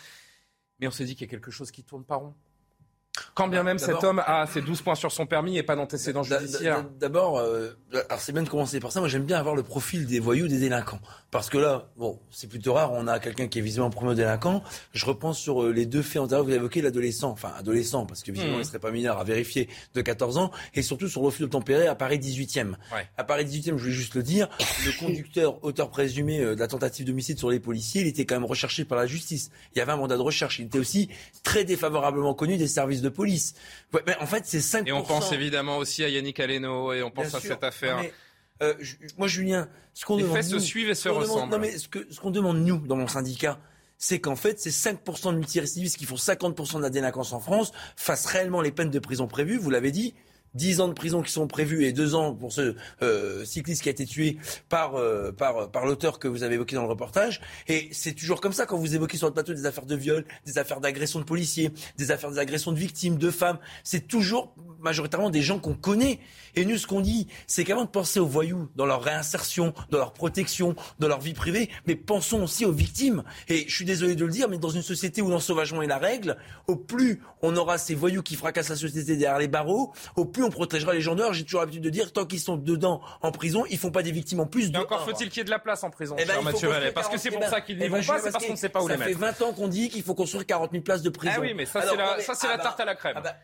Mais 0.80 0.88
on 0.88 0.91
s'est 0.91 1.06
dit 1.06 1.15
qu'il 1.15 1.26
y 1.26 1.30
a 1.30 1.32
quelque 1.32 1.52
chose 1.52 1.72
qui 1.72 1.84
tourne 1.84 2.04
pas 2.04 2.15
rond. 2.15 2.36
Quand 3.34 3.47
bien 3.47 3.63
même 3.63 3.80
cet 3.80 4.04
homme 4.04 4.21
a 4.25 4.47
ses 4.47 4.62
12 4.62 4.82
points 4.82 4.95
sur 4.95 5.12
son 5.12 5.25
permis 5.25 5.58
et 5.58 5.63
pas 5.63 5.75
d'antécédents 5.75 6.23
judiciaires. 6.23 6.86
D'abord, 6.99 7.38
euh, 7.38 7.71
alors 8.10 8.19
c'est 8.19 8.32
bien 8.32 8.43
de 8.43 8.49
commencer 8.49 8.80
par 8.80 8.91
ça. 8.91 8.99
Moi, 8.99 9.10
j'aime 9.10 9.23
bien 9.23 9.38
avoir 9.38 9.56
le 9.56 9.63
profil 9.63 10.06
des 10.06 10.19
voyous, 10.19 10.47
des 10.47 10.60
délinquants. 10.60 10.99
Parce 11.32 11.49
que 11.49 11.58
là, 11.58 11.89
bon, 11.97 12.19
c'est 12.32 12.47
plutôt 12.47 12.73
rare. 12.73 12.93
On 12.93 13.08
a 13.08 13.19
quelqu'un 13.19 13.47
qui 13.47 13.60
est 13.60 13.62
visiblement 13.62 13.89
premier 13.89 14.15
délinquant. 14.15 14.63
Je 14.93 15.06
repense 15.06 15.38
sur 15.38 15.63
euh, 15.63 15.71
les 15.71 15.86
deux 15.86 16.01
faits 16.01 16.21
antérieurs 16.21 16.45
que 16.45 16.51
vous 16.51 16.65
avez 16.65 16.82
l'adolescent, 16.82 17.30
enfin 17.30 17.51
adolescent, 17.58 18.06
parce 18.06 18.23
que 18.23 18.32
visiblement 18.32 18.58
mmh. 18.58 18.62
il 18.62 18.65
serait 18.65 18.80
pas 18.80 18.91
mineur 18.91 19.19
à 19.19 19.23
vérifier, 19.23 19.69
de 19.93 20.01
14 20.01 20.38
ans, 20.38 20.51
et 20.73 20.82
surtout 20.82 21.08
sur 21.08 21.21
le 21.21 21.28
refus 21.28 21.41
d'obtempérer 21.41 21.88
à 21.88 21.95
Paris 21.95 22.19
18e. 22.19 22.71
Ouais. 22.93 23.08
À 23.17 23.23
Paris 23.23 23.45
18e, 23.45 23.71
je 23.78 23.82
voulais 23.82 23.91
juste 23.91 24.15
le 24.15 24.23
dire, 24.23 24.47
le 24.86 24.91
conducteur, 24.99 25.63
auteur 25.63 25.89
présumé 25.89 26.39
euh, 26.39 26.56
de 26.56 26.60
la 26.60 26.67
tentative 26.67 27.06
d'homicide 27.06 27.38
sur 27.38 27.49
les 27.49 27.60
policiers, 27.60 28.01
il 28.01 28.08
était 28.08 28.25
quand 28.25 28.36
même 28.36 28.45
recherché 28.45 28.86
par 28.86 28.97
la 28.97 29.06
justice. 29.06 29.51
Il 29.75 29.80
y 29.80 29.82
avait 29.82 29.91
un 29.91 29.97
mandat 29.97 30.17
de 30.17 30.21
recherche. 30.21 30.60
Il 30.60 30.65
était 30.67 30.80
aussi 30.80 31.10
très 31.43 31.63
défavorablement 31.65 32.34
connu 32.34 32.58
des 32.58 32.67
services 32.67 33.01
de 33.01 33.05
police. 33.10 33.54
Ouais, 33.94 34.02
mais 34.08 34.15
en 34.20 34.26
fait, 34.26 34.44
c'est 34.46 34.60
5%. 34.60 34.88
Et 34.88 34.91
on 34.91 35.04
pense 35.04 35.32
évidemment 35.32 35.78
aussi 35.78 36.04
à 36.04 36.10
Yannick 36.10 36.39
Aleno 36.39 36.94
et 36.94 37.04
on 37.04 37.12
pense 37.12 37.28
Bien 37.30 37.38
à 37.38 37.41
sûr. 37.41 37.50
cette 37.52 37.63
affaire. 37.63 37.98
Mais, 37.98 38.13
euh, 38.63 38.74
moi, 39.18 39.28
Julien, 39.28 39.68
ce 39.94 40.06
qu'on 40.06 40.18
Les 40.18 40.24
demande. 40.24 40.38
faits 40.38 40.46
se 40.48 40.60
suivent 40.60 40.89
et 40.89 40.96
se 40.96 41.08
demande- 41.10 41.24
ressemblent. 41.24 41.52
Non, 41.52 41.60
mais 41.60 41.78
ce 41.78 42.20
qu'on 42.20 42.32
demande, 42.32 42.58
nous, 42.60 42.78
dans 42.78 42.96
mon 42.96 43.08
syndicat, 43.08 43.60
c'est 43.98 44.20
qu'en 44.20 44.36
fait, 44.36 44.60
ces 44.60 44.72
5% 44.72 45.32
de 45.32 45.38
multirécidivistes 45.38 45.98
qui 45.98 46.06
font 46.06 46.18
50% 46.18 46.78
de 46.78 46.84
la 46.84 46.89
délinquance 46.89 47.32
en 47.34 47.39
France 47.39 47.72
fassent 47.96 48.26
réellement 48.26 48.62
les 48.62 48.72
peines 48.72 48.89
de 48.91 49.00
prison 49.00 49.28
prévues, 49.28 49.58
vous 49.58 49.70
l'avez 49.70 49.91
dit. 49.91 50.13
10 50.56 50.82
ans 50.82 50.88
de 50.88 50.94
prison 50.94 51.22
qui 51.22 51.32
sont 51.32 51.48
prévus 51.48 51.86
et 51.86 51.94
2 51.94 52.15
ans 52.15 52.34
pour 52.34 52.52
ce 52.52 52.76
euh, 53.02 53.46
cycliste 53.46 53.84
qui 53.84 53.89
a 53.89 53.91
été 53.91 54.06
tué 54.06 54.38
par, 54.70 54.96
euh, 54.96 55.32
par, 55.32 55.70
par 55.70 55.86
l'auteur 55.86 56.20
que 56.20 56.28
vous 56.28 56.44
avez 56.44 56.56
évoqué 56.56 56.76
dans 56.76 56.84
le 56.84 56.89
reportage. 56.89 57.41
Et 57.68 57.89
c'est 57.91 58.13
toujours 58.13 58.41
comme 58.41 58.54
ça 58.54 58.65
quand 58.65 58.78
vous 58.78 58.96
évoquez 58.96 59.18
sur 59.18 59.28
le 59.28 59.34
plateau 59.34 59.54
des 59.54 59.65
affaires 59.65 59.86
de 59.86 59.96
viol, 59.96 60.26
des 60.46 60.58
affaires 60.58 60.82
d'agression 60.82 61.20
de 61.20 61.26
policiers, 61.26 61.72
des 61.98 62.12
affaires 62.12 62.32
d'agression 62.32 62.72
de 62.72 62.80
victimes, 62.80 63.18
de 63.18 63.32
femmes. 63.32 63.60
C'est 63.84 64.08
toujours 64.08 64.56
majoritairement 64.80 65.30
des 65.30 65.41
gens 65.41 65.60
qu'on 65.60 65.76
connaît. 65.76 66.20
Et 66.56 66.65
nous, 66.65 66.78
ce 66.78 66.88
qu'on 66.88 67.02
dit, 67.02 67.28
c'est 67.48 67.63
qu'avant 67.63 67.84
de 67.86 67.89
penser 67.89 68.20
aux 68.20 68.26
voyous, 68.26 68.70
dans 68.76 68.86
leur 68.86 69.04
réinsertion, 69.04 69.74
dans 69.89 69.98
leur 69.98 70.13
protection, 70.13 70.76
dans 71.00 71.08
leur 71.08 71.20
vie 71.20 71.34
privée, 71.34 71.70
mais 71.88 71.96
pensons 71.96 72.44
aussi 72.44 72.65
aux 72.65 72.72
victimes. 72.72 73.24
Et 73.48 73.65
je 73.68 73.76
suis 73.76 73.86
désolé 73.86 74.15
de 74.15 74.26
le 74.26 74.32
dire, 74.32 74.48
mais 74.50 74.58
dans 74.58 74.70
une 74.70 74.82
société 74.82 75.22
où 75.22 75.30
l'ensauvagement 75.30 75.82
est 75.82 75.88
la 75.88 75.98
règle, 75.98 76.38
au 76.68 76.76
plus 76.76 77.22
on 77.41 77.56
aura 77.56 77.78
ces 77.78 77.96
voyous 77.96 78.24
qui 78.24 78.36
fracassent 78.36 78.70
la 78.70 78.76
société 78.76 79.15
derrière 79.18 79.38
les 79.39 79.48
barreaux, 79.48 79.94
au 80.15 80.26
plus 80.26 80.44
on 80.44 80.50
protégera 80.50 80.94
les 80.94 81.02
gens 81.02 81.15
dehors. 81.15 81.34
J'ai 81.34 81.44
toujours 81.44 81.60
l'habitude 81.62 81.84
de 81.84 81.89
dire, 81.89 82.12
tant 82.12 82.26
qu'ils 82.26 82.39
sont 82.39 82.58
dedans 82.58 83.02
en 83.22 83.32
prison, 83.32 83.65
ils 83.70 83.78
font 83.78 83.91
pas 83.91 84.04
des 84.04 84.12
victimes 84.12 84.39
en 84.39 84.46
plus. 84.46 84.72
Et 84.72 84.78
encore 84.78 85.04
faut-il 85.06 85.30
qu'il 85.30 85.38
y 85.38 85.41
ait 85.41 85.46
de 85.46 85.50
la 85.50 85.60
place 85.60 85.84
en 85.84 85.89
prison, 85.89 86.15
Eh 86.18 86.26
ben, 86.26 86.41
Mathieu 86.41 86.68
Vallet. 86.70 86.91
Parce 86.91 87.08
que 87.08 87.12
40 87.18 87.22
c'est 87.22 87.30
000 87.30 87.41
pour 87.41 87.50
ça 87.50 87.62
qu'ils 87.62 87.78
n'y 87.78 87.86
Eh 87.86 87.89
ben, 87.89 88.00
vont 88.02 88.08
pas, 88.08 88.20
c'est 88.20 88.32
parce 88.32 88.46
qu'on 88.46 88.52
ne 88.54 88.58
sait 88.58 88.70
pas 88.70 88.82
où 88.82 88.88
ça 88.88 88.94
les 88.94 89.00
mettre. 89.00 89.12
fait 89.12 89.41
20 89.41 89.41
ans 89.41 89.54
qu'on 89.54 89.68
dit 89.68 89.89
qu'il 89.89 90.04
faut 90.04 90.15
construire 90.15 90.46
40 90.46 90.72
000 90.72 90.84
places 90.84 91.02
de 91.02 91.10
prison. 91.10 91.34
Ah 91.38 91.41
oui, 91.41 91.54
mais 91.54 91.65
ça, 91.65 91.82
c'est 91.82 91.96
la, 91.96 92.20
ça, 92.22 92.34
ah 92.41 92.48
la 92.48 92.58
bah, 92.58 92.63
tarte 92.63 92.80
à 92.80 92.86
la 92.86 92.96
crème. 92.96 93.13
ah 93.18 93.22
bah, 93.22 93.36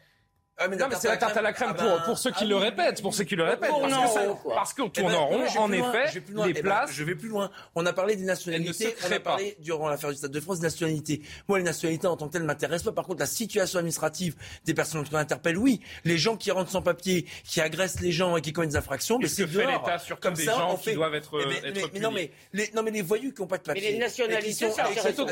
ah, 0.64 0.68
mais 0.68 0.76
non, 0.78 0.88
mais 0.90 0.96
c'est 1.00 1.08
la 1.08 1.18
tarte 1.18 1.36
à 1.38 1.42
la 1.42 1.54
crème 1.54 1.70
ah 1.72 1.74
pour, 1.76 1.88
bah, 1.88 2.02
pour 2.06 2.18
ceux 2.18 2.32
qui 2.32 2.44
ah 2.44 2.48
le 2.48 2.56
oui, 2.56 2.62
répètent, 2.62 3.02
pour 3.02 3.14
ceux 3.14 3.24
qui 3.24 3.36
le 3.36 3.44
répètent. 3.44 3.70
Parce 3.70 3.82
que 3.84 4.10
ça- 4.14 4.36
parce 4.54 4.74
qu'on 4.74 4.88
Eh 4.88 4.92
tourne 4.92 5.12
ben, 5.12 5.18
en 5.18 5.28
rond, 5.28 5.40
mais 5.40 5.58
en 5.58 5.72
effet, 5.72 6.22
loin. 6.30 6.46
les 6.46 6.52
Eh 6.52 6.54
ben, 6.54 6.62
places. 6.64 6.92
je 6.94 7.04
vais 7.04 7.16
plus 7.16 7.30
loin. 7.30 7.50
On 7.76 7.86
a 7.86 7.94
parlé 7.94 8.16
des 8.16 8.24
nationalités. 8.24 8.96
On 9.08 9.12
a 9.12 9.20
parlé, 9.20 9.58
durant 9.60 9.90
l'affaire 9.90 10.10
du 10.12 10.16
Stade 10.18 10.32
de 10.32 10.40
France, 10.40 10.60
des 10.60 10.68
nationalités. 10.68 11.22
Moi, 11.48 11.58
les 11.60 11.64
nationalités 11.64 12.08
en 12.08 12.18
tant 12.18 12.28
que 12.28 12.34
telles 12.34 12.44
m'intéressent 12.44 12.86
pas. 12.86 12.92
Par 12.94 13.06
contre, 13.06 13.20
la 13.20 13.26
situation 13.26 13.80
administrative 13.80 14.36
des 14.66 14.74
personnes 14.74 15.08
qu'on 15.08 15.16
interpelle, 15.18 15.58
oui. 15.58 15.82
Les 16.06 16.18
gens 16.18 16.38
qui 16.38 16.52
rentrent 16.52 16.72
sans 16.72 16.82
papier, 16.82 17.26
qui 17.44 17.62
agressent 17.62 18.00
les 18.02 18.12
gens 18.12 18.38
et 18.38 18.42
qui 18.42 18.54
commettent 18.54 18.72
des 18.72 18.76
infractions, 18.78 19.18
mais 19.20 19.28
c'est 19.28 19.44
que 19.44 19.48
fait 19.50 19.64
dehors. 19.66 19.84
l'État 19.86 20.00
sur 20.00 20.20
Comme 20.20 20.34
des 20.34 20.44
gens 20.46 20.78
qui 20.78 20.94
doivent 20.94 21.16
être, 21.16 21.32
Eh 21.42 21.46
ben, 21.62 21.74
mais, 21.74 21.84
mais 21.94 22.00
non, 22.00 22.12
mais 22.12 22.32
les, 22.54 22.70
non, 22.76 22.84
mais 22.84 22.92
les 22.92 23.02
voyous 23.02 23.32
qui 23.34 23.42
n'ont 23.42 23.48
pas 23.48 23.58
de 23.58 23.64
papier. 23.64 23.92
les 23.92 23.98
nationalités, 23.98 24.68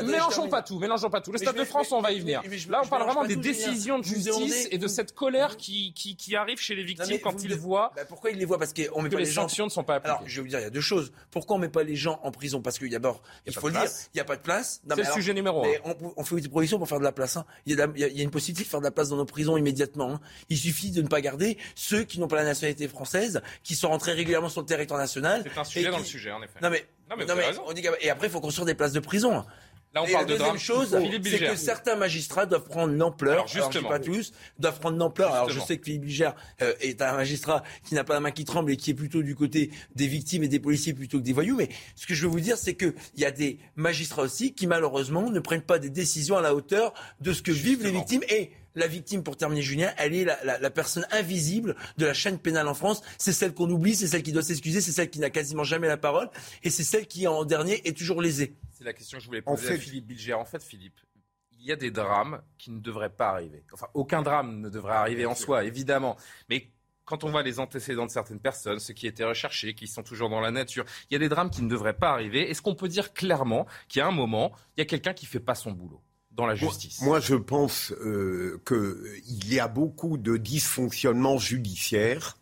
Mélangeons 0.04 0.48
pas 0.48 0.62
tout, 0.62 0.78
mélangeons 0.78 1.10
pas 1.10 1.20
tout. 1.20 1.30
Le 1.32 1.38
Mais 1.38 1.44
Stade 1.44 1.56
de 1.56 1.64
France, 1.64 1.92
on 1.92 2.00
va 2.00 2.10
y 2.12 2.16
mais- 2.16 2.20
venir. 2.20 2.42
mais 2.48 2.56
Là, 2.70 2.82
on 2.84 2.88
parle 2.88 3.04
vraiment 3.04 3.24
des 3.24 3.36
décisions 3.36 3.98
de 3.98 4.04
justice 4.04 4.68
et 4.70 4.78
de 4.78 4.86
cette 4.86 5.12
colère 5.20 5.56
qui, 5.58 5.92
qui, 5.92 6.16
qui 6.16 6.34
arrive 6.34 6.58
chez 6.58 6.74
les 6.74 6.82
victimes 6.82 7.18
quand 7.20 7.42
ils 7.44 7.50
le- 7.50 7.56
voient 7.56 7.92
Bah, 7.94 8.02
pourquoi 8.08 8.30
ils 8.30 8.38
les 8.38 8.44
voient? 8.46 8.58
Parce 8.58 8.72
qu'on 8.72 9.02
met 9.02 9.08
que 9.10 9.14
pas 9.14 9.20
les 9.20 9.26
les 9.26 9.30
gens. 9.30 9.42
sanctions 9.42 9.66
ne 9.66 9.70
sont 9.70 9.84
pas 9.84 9.96
appliquées. 9.96 10.14
Alors, 10.16 10.26
je 10.28 10.36
vais 10.36 10.42
vous 10.42 10.48
dire, 10.48 10.58
il 10.58 10.62
y 10.62 10.66
a 10.66 10.70
deux 10.70 10.80
choses. 10.80 11.12
Pourquoi 11.30 11.56
on 11.56 11.58
met 11.58 11.68
pas 11.68 11.82
les 11.82 11.94
gens 11.96 12.18
en 12.22 12.30
prison? 12.30 12.62
Parce 12.62 12.78
qu'il 12.78 12.86
y 12.88 12.96
a 12.96 12.98
d'abord, 12.98 13.22
il, 13.46 13.52
faut 13.52 13.68
de 13.70 13.74
le 13.74 13.80
dire, 13.82 13.90
il 14.14 14.16
n'y 14.16 14.20
a 14.20 14.24
pas 14.24 14.36
de 14.36 14.42
place. 14.42 14.80
C'est 14.88 14.96
le 14.96 15.04
sujet 15.12 15.34
numéro 15.34 15.64
un. 15.64 15.68
On, 15.84 16.12
on 16.16 16.24
fait 16.24 16.40
des 16.40 16.48
provisions 16.48 16.78
pour 16.78 16.88
faire 16.88 16.98
de 16.98 17.04
la 17.04 17.12
place. 17.12 17.36
hein. 17.36 17.44
Il, 17.66 17.70
y 17.70 17.80
a 17.80 17.86
de 17.86 17.92
la- 17.92 17.96
il 17.96 18.00
y 18.00 18.04
a- 18.04 18.08
il 18.08 18.16
y 18.16 18.20
a 18.20 18.24
une 18.24 18.30
possibilité 18.30 18.64
de 18.64 18.70
faire 18.70 18.80
de 18.80 18.84
la 18.86 18.90
place 18.90 19.08
dans 19.10 19.16
nos 19.16 19.24
prisons 19.26 19.56
immédiatement. 19.56 20.12
hein. 20.14 20.20
Il 20.48 20.56
suffit 20.58 20.90
de 20.90 21.02
ne 21.02 21.08
pas 21.08 21.20
garder 21.20 21.58
ceux 21.74 22.04
qui 22.04 22.18
n'ont 22.18 22.28
pas 22.28 22.36
la 22.36 22.44
nationalité 22.44 22.88
française, 22.88 23.42
qui 23.62 23.74
sont 23.74 23.88
rentrés 23.88 24.12
régulièrement 24.12 24.48
sur 24.48 24.62
le 24.62 24.66
territoire 24.66 24.98
national. 24.98 25.44
C'est 25.44 25.58
un 25.58 25.62
et 25.62 25.66
sujet 25.66 25.90
dans 25.90 25.98
le 25.98 26.04
sujet, 26.04 26.30
en 26.32 26.42
effet. 26.42 26.58
Non 26.62 26.70
mais, 26.70 26.86
Non, 27.10 27.16
mais 27.18 27.24
non, 27.26 27.34
mais 27.36 27.44
on 27.66 27.72
dit 27.72 27.82
que- 27.82 27.88
et 28.00 28.08
après 28.08 28.28
il 28.28 28.30
faut 28.30 28.40
construire 28.40 28.66
des 28.66 28.74
places 28.74 28.92
de 28.92 29.00
prison. 29.00 29.44
Là, 29.92 30.02
on 30.02 30.06
et 30.06 30.12
parle 30.12 30.26
la 30.26 30.32
de 30.32 30.38
deuxième 30.38 30.58
chose, 30.58 30.96
c'est 31.24 31.38
que 31.40 31.56
certains 31.56 31.96
magistrats 31.96 32.46
doivent 32.46 32.68
prendre 32.68 32.94
l'ampleur. 32.94 33.32
Alors, 33.32 33.44
Alors, 33.44 33.48
je 33.48 33.58
dis 33.58 33.64
justement. 33.64 33.88
pas 33.88 33.98
tous, 33.98 34.32
doivent 34.58 34.78
prendre 34.78 34.96
l'ampleur. 34.98 35.34
Alors 35.34 35.50
je 35.50 35.58
sais 35.58 35.78
que 35.78 35.84
Philippe 35.84 36.02
Bilger 36.02 36.30
euh, 36.62 36.72
est 36.80 37.02
un 37.02 37.16
magistrat 37.16 37.64
qui 37.84 37.94
n'a 37.94 38.04
pas 38.04 38.14
la 38.14 38.20
main 38.20 38.30
qui 38.30 38.44
tremble 38.44 38.70
et 38.70 38.76
qui 38.76 38.90
est 38.92 38.94
plutôt 38.94 39.22
du 39.22 39.34
côté 39.34 39.70
des 39.96 40.06
victimes 40.06 40.44
et 40.44 40.48
des 40.48 40.60
policiers 40.60 40.94
plutôt 40.94 41.18
que 41.18 41.24
des 41.24 41.32
voyous. 41.32 41.56
Mais 41.56 41.68
ce 41.96 42.06
que 42.06 42.14
je 42.14 42.22
veux 42.22 42.30
vous 42.30 42.40
dire, 42.40 42.56
c'est 42.56 42.74
qu'il 42.74 42.94
y 43.16 43.24
a 43.24 43.32
des 43.32 43.58
magistrats 43.74 44.22
aussi 44.22 44.54
qui 44.54 44.68
malheureusement 44.68 45.28
ne 45.28 45.40
prennent 45.40 45.62
pas 45.62 45.80
des 45.80 45.90
décisions 45.90 46.36
à 46.36 46.40
la 46.40 46.54
hauteur 46.54 46.94
de 47.20 47.32
ce 47.32 47.42
que 47.42 47.50
vivent 47.50 47.82
les 47.82 47.90
victimes 47.90 48.22
et 48.28 48.52
la 48.74 48.86
victime, 48.86 49.22
pour 49.22 49.36
terminer, 49.36 49.62
Julien, 49.62 49.92
elle 49.96 50.14
est 50.14 50.24
la, 50.24 50.42
la- 50.44 50.58
la 50.58 50.70
personne 50.70 51.06
invisible 51.10 51.76
de 51.98 52.06
la 52.06 52.14
chaîne 52.14 52.38
pénale 52.38 52.68
en 52.68 52.74
France. 52.74 53.02
C'est 53.18 53.32
celle 53.32 53.52
qu'on 53.54 53.68
oublie, 53.70 53.94
c'est 53.94 54.06
celle 54.06 54.22
qui 54.22 54.32
doit 54.32 54.42
s'excuser, 54.42 54.80
c'est 54.80 54.92
celle 54.92 55.10
qui 55.10 55.18
n'a 55.18 55.30
quasiment 55.30 55.64
jamais 55.64 55.88
la 55.88 55.96
parole, 55.96 56.30
et 56.62 56.70
c'est 56.70 56.84
celle 56.84 57.06
qui, 57.06 57.26
en 57.26 57.44
dernier, 57.44 57.86
est 57.88 57.96
toujours 57.96 58.22
lésée. 58.22 58.56
C'est 58.72 58.84
la 58.84 58.92
question 58.92 59.18
que 59.18 59.22
je 59.22 59.28
voulais 59.28 59.42
En 59.46 59.54
poser 59.56 59.68
à 59.68 59.72
fait- 59.72 59.78
Philippe 59.78 60.06
Bilger. 60.06 60.34
En 60.34 60.44
fait, 60.44 60.62
Philippe, 60.62 61.00
il 61.52 61.66
y 61.66 61.72
a 61.72 61.76
des 61.76 61.90
drames 61.90 62.40
qui 62.58 62.70
ne 62.70 62.80
devraient 62.80 63.10
pas 63.14 63.28
arriver. 63.30 63.64
Enfin, 63.72 63.88
aucun 63.94 64.22
drame 64.22 64.60
ne 64.60 64.68
devrait 64.70 64.94
arriver 64.94 65.26
en 65.26 65.34
soi, 65.34 65.64
évidemment. 65.64 66.16
Mais 66.48 66.70
quand 67.04 67.24
on 67.24 67.30
voit 67.30 67.42
les 67.42 67.58
antécédents 67.58 68.06
de 68.06 68.10
certaines 68.10 68.40
personnes, 68.40 68.78
ceux 68.78 68.94
qui 68.94 69.06
étaient 69.06 69.24
recherchés, 69.24 69.74
qui 69.74 69.86
sont 69.88 70.02
toujours 70.02 70.30
dans 70.30 70.40
la 70.40 70.52
nature, 70.52 70.84
il 71.10 71.14
y 71.14 71.16
a 71.16 71.18
des 71.18 71.28
drames 71.28 71.50
qui 71.50 71.60
ne 71.62 71.68
devraient 71.68 71.92
pas 71.92 72.10
arriver. 72.12 72.48
Est-ce 72.48 72.62
qu'on 72.62 72.74
peut 72.76 72.88
dire 72.88 73.12
clairement 73.12 73.66
qu'il 73.88 73.98
y 73.98 74.02
a 74.02 74.06
un 74.06 74.12
moment, 74.12 74.52
il 74.76 74.80
y 74.80 74.82
a 74.82 74.86
quelqu'un 74.86 75.12
qui 75.12 75.26
fait 75.26 75.40
pas 75.40 75.54
son 75.56 75.72
boulot? 75.72 76.00
Dans 76.40 76.46
la 76.46 76.54
justice 76.54 77.00
Moi, 77.02 77.20
je 77.20 77.34
pense 77.34 77.92
euh, 77.92 78.60
qu'il 78.66 79.52
y 79.52 79.60
a 79.60 79.68
beaucoup 79.68 80.16
de 80.16 80.36
dysfonctionnements 80.36 81.38
judiciaires 81.38 82.36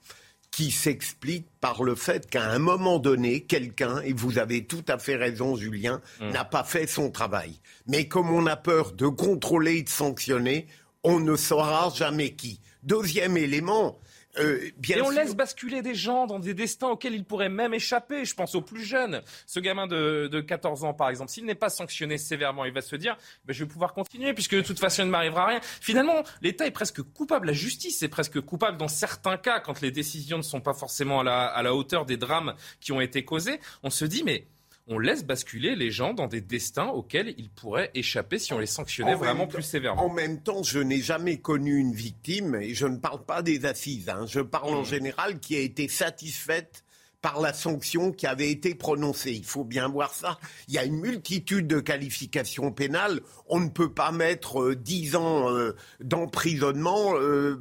qui 0.50 0.70
s'expliquent 0.70 1.50
par 1.60 1.82
le 1.82 1.94
fait 1.94 2.28
qu'à 2.28 2.50
un 2.50 2.58
moment 2.58 2.98
donné, 2.98 3.42
quelqu'un, 3.42 4.00
et 4.00 4.12
vous 4.12 4.38
avez 4.38 4.64
tout 4.64 4.84
à 4.88 4.98
fait 4.98 5.16
raison, 5.16 5.56
Julien, 5.56 6.00
Mmh. 6.20 6.30
n'a 6.30 6.44
pas 6.44 6.64
fait 6.64 6.86
son 6.86 7.10
travail. 7.10 7.60
Mais 7.86 8.08
comme 8.08 8.30
on 8.30 8.46
a 8.46 8.56
peur 8.56 8.92
de 8.92 9.06
contrôler 9.08 9.76
et 9.78 9.82
de 9.82 9.88
sanctionner, 9.88 10.66
on 11.04 11.20
ne 11.20 11.36
saura 11.36 11.92
jamais 11.94 12.32
qui. 12.32 12.60
Deuxième 12.82 13.36
élément, 13.36 13.98
euh, 14.38 14.60
bien 14.76 14.98
Et 14.98 15.00
on 15.02 15.06
sûr- 15.10 15.14
laisse 15.14 15.34
basculer 15.34 15.82
des 15.82 15.94
gens 15.94 16.26
dans 16.26 16.38
des 16.38 16.54
destins 16.54 16.88
auxquels 16.88 17.14
ils 17.14 17.24
pourraient 17.24 17.48
même 17.48 17.72
échapper. 17.74 18.24
Je 18.24 18.34
pense 18.34 18.54
aux 18.54 18.60
plus 18.60 18.84
jeunes. 18.84 19.22
Ce 19.46 19.58
gamin 19.58 19.86
de, 19.86 20.28
de 20.30 20.40
14 20.40 20.84
ans, 20.84 20.94
par 20.94 21.08
exemple, 21.08 21.30
s'il 21.30 21.44
n'est 21.46 21.54
pas 21.54 21.70
sanctionné 21.70 22.18
sévèrement, 22.18 22.64
il 22.64 22.72
va 22.72 22.82
se 22.82 22.94
dire 22.96 23.16
ben, 23.46 23.52
je 23.52 23.64
vais 23.64 23.68
pouvoir 23.68 23.94
continuer 23.94 24.34
puisque 24.34 24.54
de 24.54 24.60
toute 24.60 24.78
façon, 24.78 25.02
il 25.02 25.06
ne 25.06 25.10
m'arrivera 25.10 25.46
rien. 25.46 25.60
Finalement, 25.80 26.22
l'État 26.42 26.66
est 26.66 26.70
presque 26.70 27.02
coupable. 27.02 27.46
La 27.48 27.52
justice 27.54 28.02
est 28.02 28.08
presque 28.08 28.40
coupable 28.40 28.76
dans 28.76 28.88
certains 28.88 29.38
cas 29.38 29.60
quand 29.60 29.80
les 29.80 29.90
décisions 29.90 30.36
ne 30.38 30.42
sont 30.42 30.60
pas 30.60 30.74
forcément 30.74 31.20
à 31.20 31.24
la, 31.24 31.46
à 31.46 31.62
la 31.62 31.74
hauteur 31.74 32.04
des 32.04 32.16
drames 32.16 32.54
qui 32.80 32.92
ont 32.92 33.00
été 33.00 33.24
causés. 33.24 33.58
On 33.82 33.90
se 33.90 34.04
dit 34.04 34.22
mais 34.24 34.46
on 34.88 34.98
laisse 34.98 35.24
basculer 35.24 35.74
les 35.74 35.90
gens 35.90 36.14
dans 36.14 36.26
des 36.26 36.40
destins 36.40 36.88
auxquels 36.88 37.34
ils 37.36 37.50
pourraient 37.50 37.90
échapper 37.94 38.38
si 38.38 38.52
on 38.52 38.58
les 38.58 38.66
sanctionnait 38.66 39.14
En 39.14 39.18
vraiment 39.18 39.46
plus 39.46 39.62
sévèrement. 39.62 40.04
En 40.04 40.12
même 40.12 40.40
temps, 40.40 40.62
je 40.62 40.78
n'ai 40.78 41.00
jamais 41.00 41.38
connu 41.38 41.76
une 41.78 41.92
victime, 41.92 42.54
et 42.54 42.74
je 42.74 42.86
ne 42.86 42.96
parle 42.96 43.24
pas 43.24 43.42
des 43.42 43.64
assises, 43.64 44.08
hein, 44.08 44.24
je 44.26 44.40
parle 44.40 44.68
Mmh. 44.68 44.74
en 44.74 44.84
général, 44.84 45.38
qui 45.40 45.56
a 45.56 45.60
été 45.60 45.88
satisfaite 45.88 46.84
par 47.20 47.40
la 47.40 47.52
sanction 47.52 48.12
qui 48.12 48.26
avait 48.26 48.50
été 48.50 48.74
prononcée. 48.74 49.32
Il 49.32 49.44
faut 49.44 49.64
bien 49.64 49.88
voir 49.88 50.14
ça. 50.14 50.38
Il 50.68 50.74
y 50.74 50.78
a 50.78 50.84
une 50.84 51.00
multitude 51.00 51.66
de 51.66 51.80
qualifications 51.80 52.70
pénales. 52.70 53.20
On 53.48 53.58
ne 53.58 53.68
peut 53.68 53.92
pas 53.92 54.12
mettre 54.12 54.62
euh, 54.62 54.76
10 54.76 55.16
ans 55.16 55.50
euh, 55.50 55.74
d'emprisonnement 56.00 57.16
euh, 57.16 57.60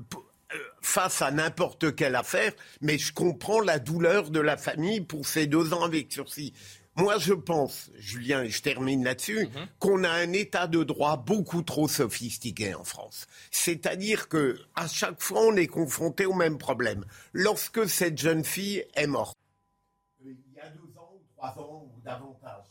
euh, 0.54 0.58
face 0.82 1.22
à 1.22 1.32
n'importe 1.32 1.96
quelle 1.96 2.16
affaire, 2.16 2.54
mais 2.82 2.98
je 2.98 3.12
comprends 3.14 3.60
la 3.60 3.80
douleur 3.80 4.30
de 4.30 4.40
la 4.40 4.58
famille 4.58 5.02
pour 5.02 5.26
ces 5.26 5.48
deux 5.48 5.74
ans 5.74 5.84
avec 5.84 6.12
sursis. 6.12 6.54
Moi, 6.98 7.20
je 7.20 7.34
pense, 7.34 7.92
Julien, 7.96 8.44
et 8.44 8.50
je 8.50 8.62
termine 8.62 9.04
là-dessus, 9.04 9.50
qu'on 9.80 10.04
a 10.04 10.10
un 10.10 10.34
état 10.34 10.66
de 10.66 10.84
droit 10.84 11.18
beaucoup 11.18 11.62
trop 11.62 11.88
sophistiqué 11.88 12.74
en 12.74 12.84
France. 12.84 13.28
C'est-à-dire 13.52 14.28
que 14.30 14.60
à 14.76 14.88
chaque 14.88 15.22
fois, 15.22 15.42
on 15.42 15.56
est 15.56 15.68
confronté 15.68 16.26
au 16.26 16.34
même 16.34 16.58
problème. 16.58 17.06
Lorsque 17.34 17.88
cette 17.88 18.18
jeune 18.18 18.44
fille 18.44 18.84
est 18.96 19.08
morte, 19.08 19.38
il 20.24 20.32
y 20.56 20.60
a 20.60 20.70
deux 20.70 21.00
ans 21.00 21.14
ou 21.14 21.22
trois 21.36 21.50
ans 21.64 21.88
ou 21.96 22.02
davantage. 22.04 22.66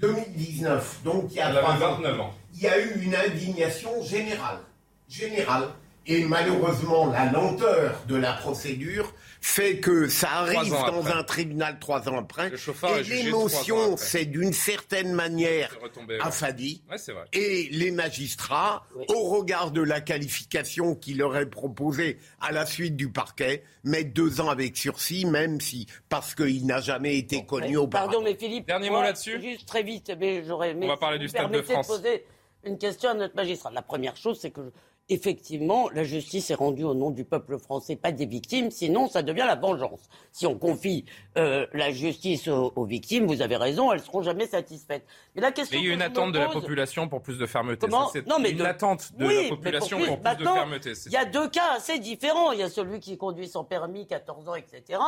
2019. 0.00 1.02
Donc 1.04 1.26
il 1.30 1.36
y 1.36 1.40
a 1.40 1.50
Elle 1.50 1.58
avait 1.58 1.66
trois 1.66 1.88
ans. 1.88 1.94
29 1.96 2.20
ans. 2.20 2.34
Il 2.54 2.60
y 2.60 2.68
a 2.68 2.78
eu 2.80 3.02
une 3.02 3.14
indignation 3.14 4.02
générale. 4.02 4.60
Générale. 5.08 5.68
Et 6.06 6.24
malheureusement, 6.24 7.06
la 7.06 7.30
lenteur 7.32 8.00
de 8.06 8.16
la 8.16 8.32
procédure 8.34 9.12
fait 9.46 9.78
que 9.78 10.08
ça 10.08 10.30
arrive 10.30 10.70
dans 10.70 10.98
après. 10.98 11.12
un 11.12 11.22
tribunal 11.22 11.78
trois 11.78 12.08
ans 12.08 12.18
après. 12.18 12.50
Le 12.50 12.98
et 12.98 13.02
l'émotion, 13.04 13.96
c'est 13.96 14.24
d'une 14.24 14.52
certaine 14.52 15.12
manière 15.12 15.78
affadie. 16.20 16.82
Ouais. 16.90 16.96
Et 17.32 17.68
les 17.70 17.92
magistrats, 17.92 18.84
au 19.08 19.22
regard 19.28 19.70
de 19.70 19.80
la 19.82 20.00
qualification 20.00 20.96
qui 20.96 21.14
leur 21.14 21.36
est 21.36 21.46
proposée 21.46 22.18
à 22.40 22.50
la 22.50 22.66
suite 22.66 22.96
du 22.96 23.08
parquet, 23.08 23.62
mettent 23.84 24.12
deux 24.12 24.40
ans 24.40 24.50
avec 24.50 24.76
sursis, 24.76 25.24
même 25.24 25.60
si, 25.60 25.86
parce 26.08 26.34
qu'il 26.34 26.66
n'a 26.66 26.80
jamais 26.80 27.16
été 27.16 27.46
connu 27.46 27.76
auparavant. 27.76 28.10
Pardon, 28.10 28.24
mais 28.24 28.34
Philippe. 28.34 28.66
Dernier 28.66 28.90
moi, 28.90 28.98
mot 28.98 29.04
là-dessus 29.04 29.40
Juste 29.40 29.66
très 29.66 29.84
vite, 29.84 30.12
mais 30.18 30.44
j'aurais 30.44 30.70
aimé. 30.70 30.86
On 30.86 30.88
va 30.90 30.96
parler 30.96 31.18
si 31.18 31.22
du 31.22 31.28
Stade 31.28 31.52
de 31.52 31.62
France. 31.62 31.86
poser 31.86 32.24
une 32.64 32.78
question 32.78 33.10
à 33.10 33.14
notre 33.14 33.36
magistrat. 33.36 33.70
La 33.70 33.82
première 33.82 34.16
chose, 34.16 34.38
c'est 34.40 34.50
que. 34.50 34.72
Effectivement, 35.08 35.88
la 35.90 36.02
justice 36.02 36.50
est 36.50 36.54
rendue 36.56 36.82
au 36.82 36.92
nom 36.94 37.12
du 37.12 37.24
peuple 37.24 37.58
français, 37.58 37.94
pas 37.94 38.10
des 38.10 38.26
victimes, 38.26 38.72
sinon 38.72 39.08
ça 39.08 39.22
devient 39.22 39.44
la 39.46 39.54
vengeance. 39.54 40.08
Si 40.32 40.46
on 40.48 40.58
confie 40.58 41.04
euh, 41.38 41.64
la 41.72 41.92
justice 41.92 42.48
aux, 42.48 42.72
aux 42.74 42.84
victimes, 42.84 43.26
vous 43.26 43.40
avez 43.40 43.54
raison, 43.56 43.92
elles 43.92 44.00
seront 44.00 44.22
jamais 44.22 44.48
satisfaites. 44.48 45.06
Mais 45.36 45.42
la 45.42 45.52
question 45.52 45.78
Mais 45.78 45.84
il 45.84 45.88
y 45.88 45.90
a 45.92 45.94
une 45.94 46.02
attente 46.02 46.32
de 46.32 46.40
la 46.40 46.48
population 46.48 47.08
pour 47.08 47.22
plus 47.22 47.38
de 47.38 47.46
fermeté. 47.46 47.86
Comment 47.86 48.08
Ça, 48.08 48.18
Non, 48.26 48.40
mais 48.40 48.50
une 48.50 48.58
de- 48.58 48.64
attente 48.64 49.12
de 49.16 49.26
Oui, 49.26 49.42
la 49.44 49.48
population 49.50 49.98
plus- 49.98 50.06
pour 50.08 50.20
plus 50.20 50.36
de 50.38 50.42
fermeté. 50.44 50.92
Il 51.06 51.12
y 51.12 51.16
a 51.16 51.24
deux 51.24 51.48
cas 51.50 51.74
assez 51.76 52.00
différents. 52.00 52.50
Il 52.50 52.58
y 52.58 52.64
a 52.64 52.68
celui 52.68 52.98
qui 52.98 53.16
conduit 53.16 53.46
sans 53.46 53.62
permis, 53.62 54.08
14 54.08 54.48
ans, 54.48 54.56
etc. 54.56 54.98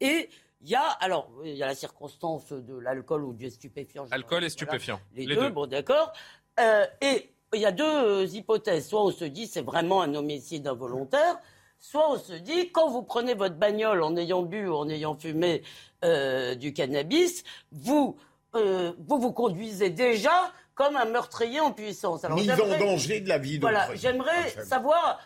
Et 0.00 0.30
il 0.62 0.70
y 0.70 0.74
a, 0.74 0.82
alors, 1.00 1.28
il 1.44 1.54
y 1.56 1.62
a 1.62 1.66
la 1.66 1.74
circonstance 1.74 2.52
de 2.52 2.74
l'alcool 2.78 3.22
ou 3.24 3.34
du 3.34 3.50
stupéfiant. 3.50 4.06
Alcool 4.12 4.38
et 4.38 4.40
Voilà. 4.46 4.48
stupéfiant. 4.48 5.00
Les, 5.14 5.26
Les 5.26 5.34
deux, 5.34 5.42
deux. 5.42 5.50
bon, 5.50 5.66
d'accord. 5.66 6.10
Euh, 6.60 6.86
et 7.02 7.31
il 7.54 7.60
y 7.60 7.66
a 7.66 7.72
deux 7.72 7.84
euh, 7.84 8.26
hypothèses. 8.26 8.88
Soit 8.88 9.04
on 9.04 9.10
se 9.10 9.24
dit 9.24 9.46
c'est 9.46 9.62
vraiment 9.62 10.02
un 10.02 10.14
homicide 10.14 10.66
involontaire, 10.66 11.38
soit 11.78 12.10
on 12.10 12.18
se 12.18 12.32
dit 12.32 12.70
quand 12.72 12.88
vous 12.88 13.02
prenez 13.02 13.34
votre 13.34 13.56
bagnole 13.56 14.02
en 14.02 14.16
ayant 14.16 14.42
bu 14.42 14.68
ou 14.68 14.74
en 14.74 14.88
ayant 14.88 15.14
fumé 15.14 15.62
euh, 16.04 16.54
du 16.54 16.72
cannabis, 16.72 17.44
vous, 17.70 18.16
euh, 18.54 18.92
vous 19.06 19.18
vous 19.18 19.32
conduisez 19.32 19.90
déjà 19.90 20.52
comme 20.74 20.96
un 20.96 21.04
meurtrier 21.04 21.60
en 21.60 21.72
puissance. 21.72 22.24
Alors, 22.24 22.38
Mise 22.38 22.50
en 22.52 22.78
danger 22.78 23.20
de 23.20 23.28
la 23.28 23.38
vie 23.38 23.58
d'autrui. 23.58 23.74
Voilà, 23.74 23.94
j'aimerais 23.94 24.50
savoir. 24.64 25.20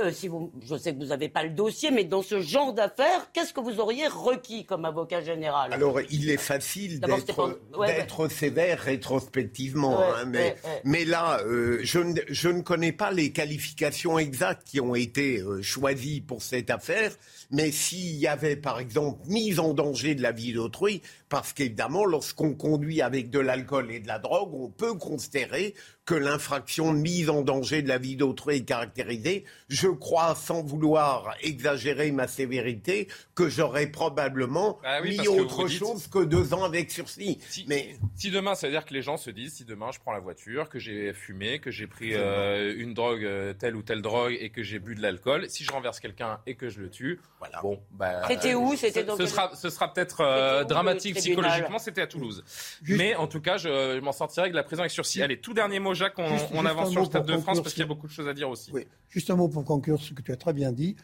Euh, 0.00 0.12
si 0.12 0.28
vous, 0.28 0.52
je 0.62 0.76
sais 0.76 0.92
que 0.94 0.98
vous 0.98 1.06
n'avez 1.06 1.28
pas 1.28 1.42
le 1.44 1.50
dossier, 1.50 1.90
mais 1.90 2.04
dans 2.04 2.22
ce 2.22 2.40
genre 2.40 2.72
d'affaires, 2.72 3.30
qu'est-ce 3.32 3.52
que 3.52 3.60
vous 3.60 3.80
auriez 3.80 4.06
requis 4.08 4.64
comme 4.64 4.84
avocat 4.84 5.20
général? 5.20 5.72
Alors, 5.72 6.00
il 6.10 6.30
est 6.30 6.36
facile 6.36 7.00
d'être 7.00 7.34
pas- 7.34 7.78
ouais, 7.78 8.06
sévère 8.30 8.80
rétrospectivement, 8.80 9.98
Ouais, 9.98 10.06
hein, 10.22 10.54
mais, 10.84 11.04
là, 11.04 11.40
euh, 11.44 11.80
je, 11.82 11.98
ne, 11.98 12.20
je 12.28 12.48
ne 12.48 12.62
connais 12.62 12.92
pas 12.92 13.10
les 13.12 13.32
qualifications 13.32 14.18
exactes 14.18 14.66
qui 14.66 14.80
ont 14.80 14.94
été 14.94 15.40
euh, 15.40 15.62
choisies 15.62 16.20
pour 16.20 16.42
cette 16.42 16.70
affaire, 16.70 17.12
mais 17.50 17.70
s'il 17.70 18.16
y 18.16 18.26
avait, 18.26 18.56
par 18.56 18.78
exemple, 18.80 19.20
mise 19.26 19.58
en 19.58 19.74
danger 19.74 20.14
de 20.14 20.22
la 20.22 20.32
vie 20.32 20.52
d'autrui, 20.52 21.02
parce 21.28 21.52
qu'évidemment, 21.52 22.04
lorsqu'on 22.04 22.54
conduit 22.54 23.02
avec 23.02 23.30
de 23.30 23.38
l'alcool 23.38 23.90
et 23.90 24.00
de 24.00 24.08
la 24.08 24.18
drogue, 24.18 24.52
on 24.54 24.68
peut 24.68 24.94
considérer 24.94 25.74
que 26.06 26.14
l'infraction 26.16 26.92
de 26.92 26.98
mise 26.98 27.30
en 27.30 27.42
danger 27.42 27.82
de 27.82 27.88
la 27.88 27.98
vie 27.98 28.16
d'autrui 28.16 28.56
est 28.56 28.64
caractérisée. 28.64 29.44
Je 29.68 29.86
crois, 29.86 30.34
sans 30.34 30.62
vouloir 30.64 31.34
exagérer 31.42 32.10
ma 32.10 32.26
sévérité, 32.26 33.06
que 33.36 33.48
j'aurais 33.48 33.86
probablement 33.86 34.80
Ah 34.82 34.98
oui, 35.02 35.10
mis 35.10 35.16
que 35.24 35.28
autre 35.28 35.68
dites- 35.68 35.78
chose 35.78 36.08
que 36.08 36.24
deux 36.24 36.52
ans 36.52 36.64
avec 36.64 36.90
sursis. 36.90 37.38
Si, 37.48 37.64
Mais 37.68 37.94
si 38.16 38.30
demain, 38.32 38.56
ça 38.56 38.66
veut 38.66 38.72
dire 38.72 38.84
que 38.84 38.92
les 38.94 39.02
gens 39.02 39.16
se 39.18 39.30
disent, 39.30 39.54
si 39.54 39.64
demain 39.64 39.90
je 39.92 40.00
prends 40.00 40.12
la 40.12 40.18
voiture, 40.18 40.68
que 40.68 40.80
j'ai 40.80 41.12
fumé, 41.12 41.60
que 41.60 41.70
j'ai 41.70 41.86
pris 41.86 42.10
euh, 42.14 42.74
une 42.76 42.92
drogue, 42.92 43.24
euh, 43.24 43.52
telle 43.52 43.76
ou 43.76 43.82
telle 43.82 44.02
drogue, 44.02 44.36
et 44.40 44.50
que 44.50 44.64
j'ai 44.64 44.80
bu 44.80 44.96
de 44.96 45.02
l'alcool, 45.02 45.48
si 45.48 45.62
je 45.62 45.70
renverse 45.70 46.00
quelqu'un 46.00 46.40
et 46.46 46.56
que 46.56 46.68
je 46.68 46.80
le 46.80 46.90
tue, 46.90 47.20
bon, 47.62 47.80
bah, 47.90 48.22
C'était 48.28 48.54
où 48.54 48.76
C'était 48.76 49.04
ce, 49.16 49.26
sera, 49.26 49.50
ce 49.54 49.70
sera 49.70 49.92
peut-être 49.92 50.20
euh, 50.20 50.64
dramatique 50.64 51.16
psychologiquement, 51.16 51.78
c'était 51.78 52.02
à 52.02 52.06
Toulouse. 52.06 52.44
Mais 52.86 53.14
en 53.16 53.26
tout 53.26 53.40
cas, 53.40 53.56
je, 53.56 53.68
je 53.96 54.00
m'en 54.00 54.12
sortirai 54.12 54.42
avec 54.44 54.54
la 54.54 54.62
prison 54.62 54.80
avec 54.82 54.92
sursis. 54.92 55.22
Allez, 55.22 55.40
tout 55.40 55.54
dernier 55.54 55.80
mot, 55.80 55.94
Jacques, 55.94 56.18
on, 56.18 56.28
Juste- 56.28 56.46
on 56.52 56.56
juste 56.60 56.66
avance 56.66 56.90
sur 56.90 57.00
le 57.00 57.06
Stade 57.06 57.26
de 57.26 57.32
France 57.32 57.44
conclure 57.44 57.62
parce 57.62 57.74
qu'il 57.74 57.80
y 57.80 57.84
a 57.84 57.88
beaucoup 57.88 58.06
de 58.06 58.12
choses 58.12 58.28
à 58.28 58.34
dire 58.34 58.48
aussi. 58.48 58.72
Juste 59.08 59.30
un 59.30 59.36
mot 59.36 59.48
pour 59.48 59.64
conclure 59.64 59.80
conclure 59.80 60.02
ce 60.02 60.12
que 60.12 60.22
tu 60.22 60.30
as 60.32 60.36
très 60.36 60.52
bien 60.52 60.72
dit. 60.72 60.96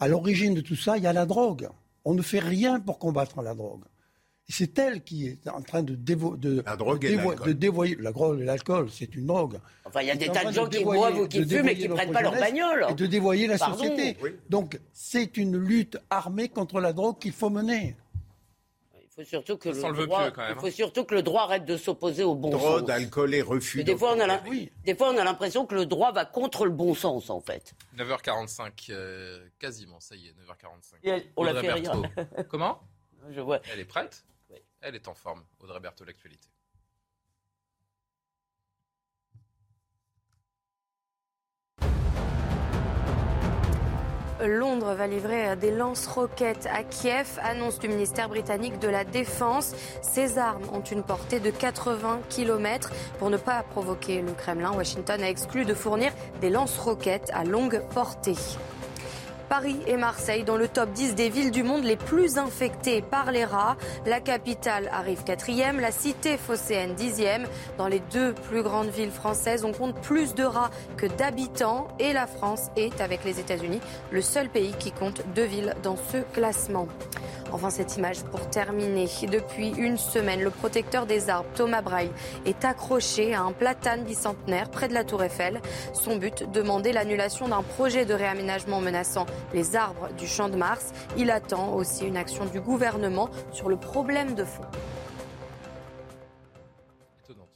À 0.00 0.08
l'origine 0.08 0.54
de 0.54 0.60
tout 0.60 0.74
ça, 0.76 0.96
il 0.96 1.04
y 1.04 1.06
a 1.06 1.12
la 1.12 1.24
drogue. 1.24 1.68
On 2.04 2.14
ne 2.14 2.22
fait 2.22 2.40
rien 2.40 2.80
pour 2.80 2.98
combattre 2.98 3.40
la 3.42 3.54
drogue. 3.54 3.84
C'est 4.48 4.78
elle 4.78 5.02
qui 5.02 5.26
est 5.26 5.48
en 5.48 5.62
train 5.62 5.82
de, 5.82 5.94
dévo- 5.96 6.36
de, 6.38 6.62
La 6.66 6.76
drogue 6.76 7.00
de 7.00 7.06
et 7.08 7.16
dévo- 7.16 7.28
l'alcool. 7.30 7.46
de 7.48 7.52
dévoyer. 7.54 7.96
La 7.98 8.12
drogue 8.12 8.40
et 8.40 8.44
l'alcool, 8.44 8.90
c'est 8.90 9.14
une 9.16 9.26
drogue. 9.26 9.58
Enfin, 9.86 10.02
il 10.02 10.08
y 10.08 10.10
a 10.10 10.16
des 10.16 10.28
tas 10.28 10.44
de 10.44 10.52
gens 10.52 10.64
qui 10.68 10.78
dévoyer- 10.78 11.00
boivent 11.00 11.18
ou 11.20 11.28
qui 11.28 11.44
fument 11.48 11.68
et 11.68 11.74
qui 11.76 11.88
notre 11.88 12.02
prennent 12.02 12.12
pas 12.12 12.20
leur 12.20 12.32
bagnole. 12.34 12.86
Et 12.90 12.94
de 12.94 13.06
dévoyer 13.06 13.46
la 13.46 13.56
Pardon. 13.56 13.78
société. 13.78 14.16
Donc, 14.50 14.78
c'est 14.92 15.38
une 15.38 15.56
lutte 15.56 15.96
armée 16.10 16.50
contre 16.50 16.80
la 16.80 16.92
drogue 16.92 17.18
qu'il 17.18 17.32
faut 17.32 17.48
mener. 17.48 17.96
Il 19.00 19.22
faut 19.22 19.28
surtout 19.28 19.56
que 19.56 19.72
Ça 19.72 19.88
le 19.90 20.06
droit, 20.06 20.28
il 20.50 20.60
faut 20.60 20.70
surtout 20.70 21.04
que 21.04 21.14
le 21.14 21.22
droit 21.22 21.42
arrête 21.44 21.64
de 21.64 21.76
s'opposer 21.76 22.24
au 22.24 22.34
bon 22.34 22.50
Drogue, 22.50 22.80
sens. 22.80 22.90
alcool 22.90 23.32
et 23.32 23.42
refus. 23.42 23.82
Des 23.84 23.96
fois, 23.96 24.14
on 24.14 24.20
a 24.20 24.42
des 24.84 24.94
fois, 24.96 25.10
on 25.10 25.16
a 25.16 25.22
l'impression 25.24 25.64
que 25.66 25.74
le 25.76 25.86
droit 25.86 26.10
va 26.12 26.24
contre 26.26 26.64
le 26.66 26.72
bon 26.72 26.94
sens, 26.94 27.30
en 27.30 27.40
fait. 27.40 27.74
9h45, 27.96 28.88
euh, 28.90 29.46
quasiment, 29.58 30.00
ça 30.00 30.16
y 30.16 30.26
est, 30.26 30.32
9h45. 30.32 30.96
Et 31.04 31.08
elle- 31.10 31.24
on 31.36 31.44
la 31.44 31.54
fait 31.60 31.72
rire. 31.72 31.92
Berthaud. 31.96 32.42
Comment? 32.50 32.80
Je 33.34 33.40
vois. 33.40 33.60
Elle 33.72 33.80
est 33.80 33.84
prête? 33.86 34.24
Elle 34.86 34.96
est 34.96 35.08
en 35.08 35.14
forme. 35.14 35.42
Audrey 35.60 35.80
Berthaud, 35.80 36.04
l'actualité. 36.04 36.46
Londres 44.42 44.92
va 44.92 45.06
livrer 45.06 45.56
des 45.56 45.70
lance-roquettes 45.70 46.66
à 46.66 46.82
Kiev, 46.82 47.38
annonce 47.42 47.78
du 47.78 47.88
ministère 47.88 48.28
britannique 48.28 48.78
de 48.78 48.88
la 48.88 49.04
Défense. 49.04 49.74
Ces 50.02 50.36
armes 50.36 50.68
ont 50.70 50.82
une 50.82 51.02
portée 51.02 51.40
de 51.40 51.50
80 51.50 52.20
km. 52.28 52.92
Pour 53.18 53.30
ne 53.30 53.38
pas 53.38 53.62
provoquer 53.62 54.20
le 54.20 54.32
Kremlin, 54.32 54.72
Washington 54.72 55.22
a 55.22 55.30
exclu 55.30 55.64
de 55.64 55.72
fournir 55.72 56.12
des 56.42 56.50
lance-roquettes 56.50 57.30
à 57.32 57.44
longue 57.44 57.82
portée. 57.94 58.36
Paris 59.48 59.78
et 59.86 59.96
Marseille 59.96 60.44
dans 60.44 60.56
le 60.56 60.68
top 60.68 60.90
10 60.92 61.14
des 61.14 61.28
villes 61.28 61.50
du 61.50 61.62
monde 61.62 61.84
les 61.84 61.96
plus 61.96 62.38
infectées 62.38 63.02
par 63.02 63.30
les 63.30 63.44
rats. 63.44 63.76
La 64.06 64.20
capitale 64.20 64.88
arrive 64.92 65.24
quatrième, 65.24 65.80
la 65.80 65.92
cité 65.92 66.36
phocéenne 66.36 66.94
dixième. 66.94 67.46
Dans 67.78 67.88
les 67.88 68.00
deux 68.12 68.32
plus 68.32 68.62
grandes 68.62 68.88
villes 68.88 69.10
françaises, 69.10 69.64
on 69.64 69.72
compte 69.72 70.00
plus 70.00 70.34
de 70.34 70.44
rats 70.44 70.70
que 70.96 71.06
d'habitants 71.06 71.88
et 71.98 72.12
la 72.12 72.26
France 72.26 72.70
est, 72.76 73.00
avec 73.00 73.24
les 73.24 73.40
États-Unis, 73.40 73.80
le 74.10 74.22
seul 74.22 74.48
pays 74.48 74.74
qui 74.78 74.92
compte 74.92 75.22
deux 75.34 75.44
villes 75.44 75.74
dans 75.82 75.96
ce 75.96 76.18
classement. 76.32 76.88
Enfin, 77.54 77.70
cette 77.70 77.96
image 77.96 78.24
pour 78.24 78.50
terminer. 78.50 79.06
Depuis 79.30 79.68
une 79.76 79.96
semaine, 79.96 80.42
le 80.42 80.50
protecteur 80.50 81.06
des 81.06 81.30
arbres, 81.30 81.48
Thomas 81.54 81.82
Braille, 81.82 82.10
est 82.46 82.64
accroché 82.64 83.32
à 83.32 83.42
un 83.42 83.52
platane 83.52 84.02
bicentenaire 84.02 84.68
près 84.72 84.88
de 84.88 84.92
la 84.92 85.04
Tour 85.04 85.22
Eiffel. 85.22 85.62
Son 85.92 86.16
but, 86.16 86.50
demander 86.50 86.90
l'annulation 86.90 87.46
d'un 87.46 87.62
projet 87.62 88.06
de 88.06 88.12
réaménagement 88.12 88.80
menaçant 88.80 89.26
les 89.52 89.76
arbres 89.76 90.08
du 90.18 90.26
Champ 90.26 90.48
de 90.48 90.56
Mars. 90.56 90.90
Il 91.16 91.30
attend 91.30 91.74
aussi 91.74 92.04
une 92.04 92.16
action 92.16 92.44
du 92.44 92.60
gouvernement 92.60 93.30
sur 93.52 93.68
le 93.68 93.76
problème 93.76 94.34
de 94.34 94.42
fond. 94.44 94.64
Étonnante, 97.22 97.50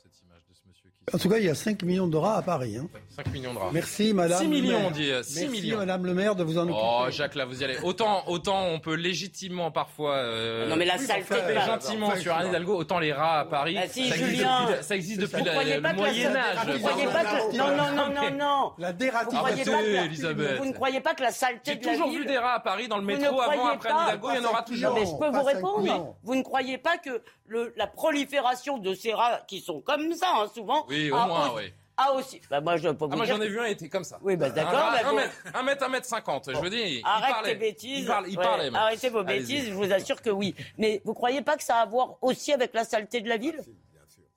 cette 0.00 0.22
image 0.22 0.42
de 0.48 0.54
ce 0.54 0.60
monsieur 0.68 0.90
qui. 0.90 1.16
En 1.16 1.18
tout 1.18 1.28
cas, 1.28 1.38
il 1.38 1.44
y 1.44 1.48
a 1.50 1.56
5 1.56 1.82
millions 1.82 2.06
de 2.06 2.16
rats 2.16 2.36
à 2.36 2.42
Paris. 2.42 2.76
hein. 2.76 2.86
5 3.24 3.32
millions 3.32 3.52
de 3.54 3.58
rats. 3.58 3.70
Merci, 3.72 4.14
madame. 4.14 4.38
6 4.38 4.44
le 4.44 4.50
millions, 4.50 4.78
maire. 4.78 4.86
on 4.88 4.90
dit. 4.90 5.10
euh, 5.10 5.22
6 5.22 5.40
Merci, 5.46 5.60
millions. 5.60 5.78
madame 5.78 6.06
le 6.06 6.14
maire, 6.14 6.34
de 6.36 6.44
vous 6.44 6.58
en 6.58 6.62
occuper. 6.62 6.78
Oh, 6.82 7.04
Jacques, 7.10 7.34
là, 7.34 7.44
vous 7.44 7.60
y 7.60 7.64
allez. 7.64 7.78
Autant, 7.82 8.22
autant 8.28 8.64
on 8.66 8.80
peut 8.80 8.94
légitimement 8.94 9.70
parfois. 9.70 10.14
euh, 10.16 10.68
Non, 10.68 10.76
mais 10.76 10.84
la 10.86 10.98
saleté 10.98 11.34
enfin, 11.34 11.48
de 11.48 11.52
la- 11.54 11.66
gentiment 11.66 12.06
enfin, 12.08 12.20
sur 12.20 12.34
Anne 12.34 12.48
Hidalgo, 12.48 12.76
autant 12.76 12.98
les 12.98 13.12
rats 13.12 13.40
à 13.40 13.44
Paris. 13.44 13.74
Bah 13.74 13.82
si, 13.88 14.08
ça, 14.08 14.14
existe 14.16 14.30
Julien. 14.36 14.66
depuis, 14.70 14.84
ça 14.84 14.96
existe 14.96 15.20
depuis 15.20 15.38
Vous 15.38 15.44
la- 15.44 15.50
croyez 15.52 15.76
le 15.76 15.82
pas 15.82 15.90
que 15.90 15.96
la 15.96 16.02
Moyen-Âge. 16.02 16.56
Vous 16.66 16.78
croyez 16.88 17.06
pas 17.06 17.24
que... 17.24 17.56
Non, 17.56 17.76
non, 17.76 17.92
non, 17.94 18.14
non, 18.14 18.30
non. 18.38 18.72
La 18.78 18.92
Vous 18.92 18.98
dératisation. 18.98 19.38
croyez 19.38 19.64
pas 19.64 19.70
Arrêtez, 19.72 19.90
que 19.90 19.94
la- 19.96 20.04
Elisabeth. 20.04 20.58
Vous 20.58 20.64
ne 20.66 20.72
croyez 20.72 21.00
pas 21.00 21.14
que 21.14 21.22
la 21.22 21.30
saleté 21.30 21.72
J'ai 21.72 21.76
de 21.76 21.86
la 21.86 21.92
toujours 21.92 22.08
ville... 22.10 22.18
vu 22.20 22.26
des 22.26 22.38
rats 22.38 22.54
à 22.54 22.60
Paris 22.60 22.88
dans 22.88 22.96
le 22.98 23.02
Vous 23.04 23.10
ne 23.10 23.16
métro 23.16 23.40
avant, 23.40 23.52
croyez 23.52 23.74
après 23.74 23.88
pas- 23.88 23.94
Anne 23.96 24.04
Hidalgo, 24.08 24.28
il 24.32 24.36
y 24.42 24.46
en 24.46 24.48
aura 24.50 24.62
toujours. 24.62 24.90
Non, 24.90 25.00
mais 25.00 25.06
je 25.06 25.12
peux 25.12 25.18
Pas 25.18 25.30
vous 25.30 25.42
répondre. 25.44 26.16
Vous 26.22 26.34
ne 26.34 26.42
croyez 26.42 26.78
pas 26.78 26.96
que 26.98 27.22
le, 27.46 27.72
la 27.76 27.86
prolifération 27.86 28.78
de 28.78 28.94
ces 28.94 29.12
rats 29.12 29.40
qui 29.46 29.60
sont 29.60 29.80
comme 29.80 30.12
ça, 30.14 30.26
hein, 30.36 30.46
souvent, 30.54 30.86
Oui, 30.88 31.10
au 31.10 31.16
a 31.16 31.26
moins, 31.26 31.52
oui. 31.56 31.72
A 32.08 32.12
aussi. 32.12 32.40
Bah, 32.50 32.60
moi, 32.60 32.76
je 32.76 32.88
peux 32.88 33.04
vous 33.06 33.10
Ah, 33.12 33.16
moi 33.16 33.24
j'en 33.24 33.40
ai 33.40 33.48
vu 33.48 33.60
un, 33.60 33.66
il 33.66 33.72
était 33.72 33.88
comme 33.88 34.04
ça. 34.04 34.18
Oui, 34.22 34.36
bah, 34.36 34.50
d'accord, 34.50 34.78
Un, 34.78 34.92
mais 34.92 35.02
un 35.04 35.10
bon. 35.10 35.16
mètre, 35.16 35.32
un 35.54 35.62
mètre, 35.62 35.84
un 35.84 35.88
mètre 35.88 36.06
50. 36.06 36.50
Je 36.54 36.58
veux 36.58 36.70
dire, 36.70 36.86
il, 36.86 36.92
il 36.98 37.02
Arrête 37.04 37.32
parlait. 37.34 37.52
tes 37.52 37.58
bêtises. 37.58 37.98
Il, 38.00 38.06
parle, 38.06 38.24
il 38.28 38.38
Ouais, 38.38 38.44
parlait. 38.44 38.64
même. 38.64 38.76
Arrêtez 38.76 39.08
vos 39.08 39.22
bêtises, 39.24 39.66
je 39.68 39.72
vous 39.74 39.92
assure 39.92 40.20
que 40.22 40.30
oui. 40.30 40.54
Mais 40.78 41.00
vous 41.04 41.14
croyez 41.14 41.42
pas 41.42 41.56
que 41.56 41.62
ça 41.62 41.76
a 41.76 41.80
à 41.82 41.86
voir 41.86 42.16
aussi 42.22 42.52
avec 42.52 42.72
la 42.74 42.84
saleté 42.84 43.20
de 43.20 43.28
la 43.28 43.36
ville? 43.36 43.60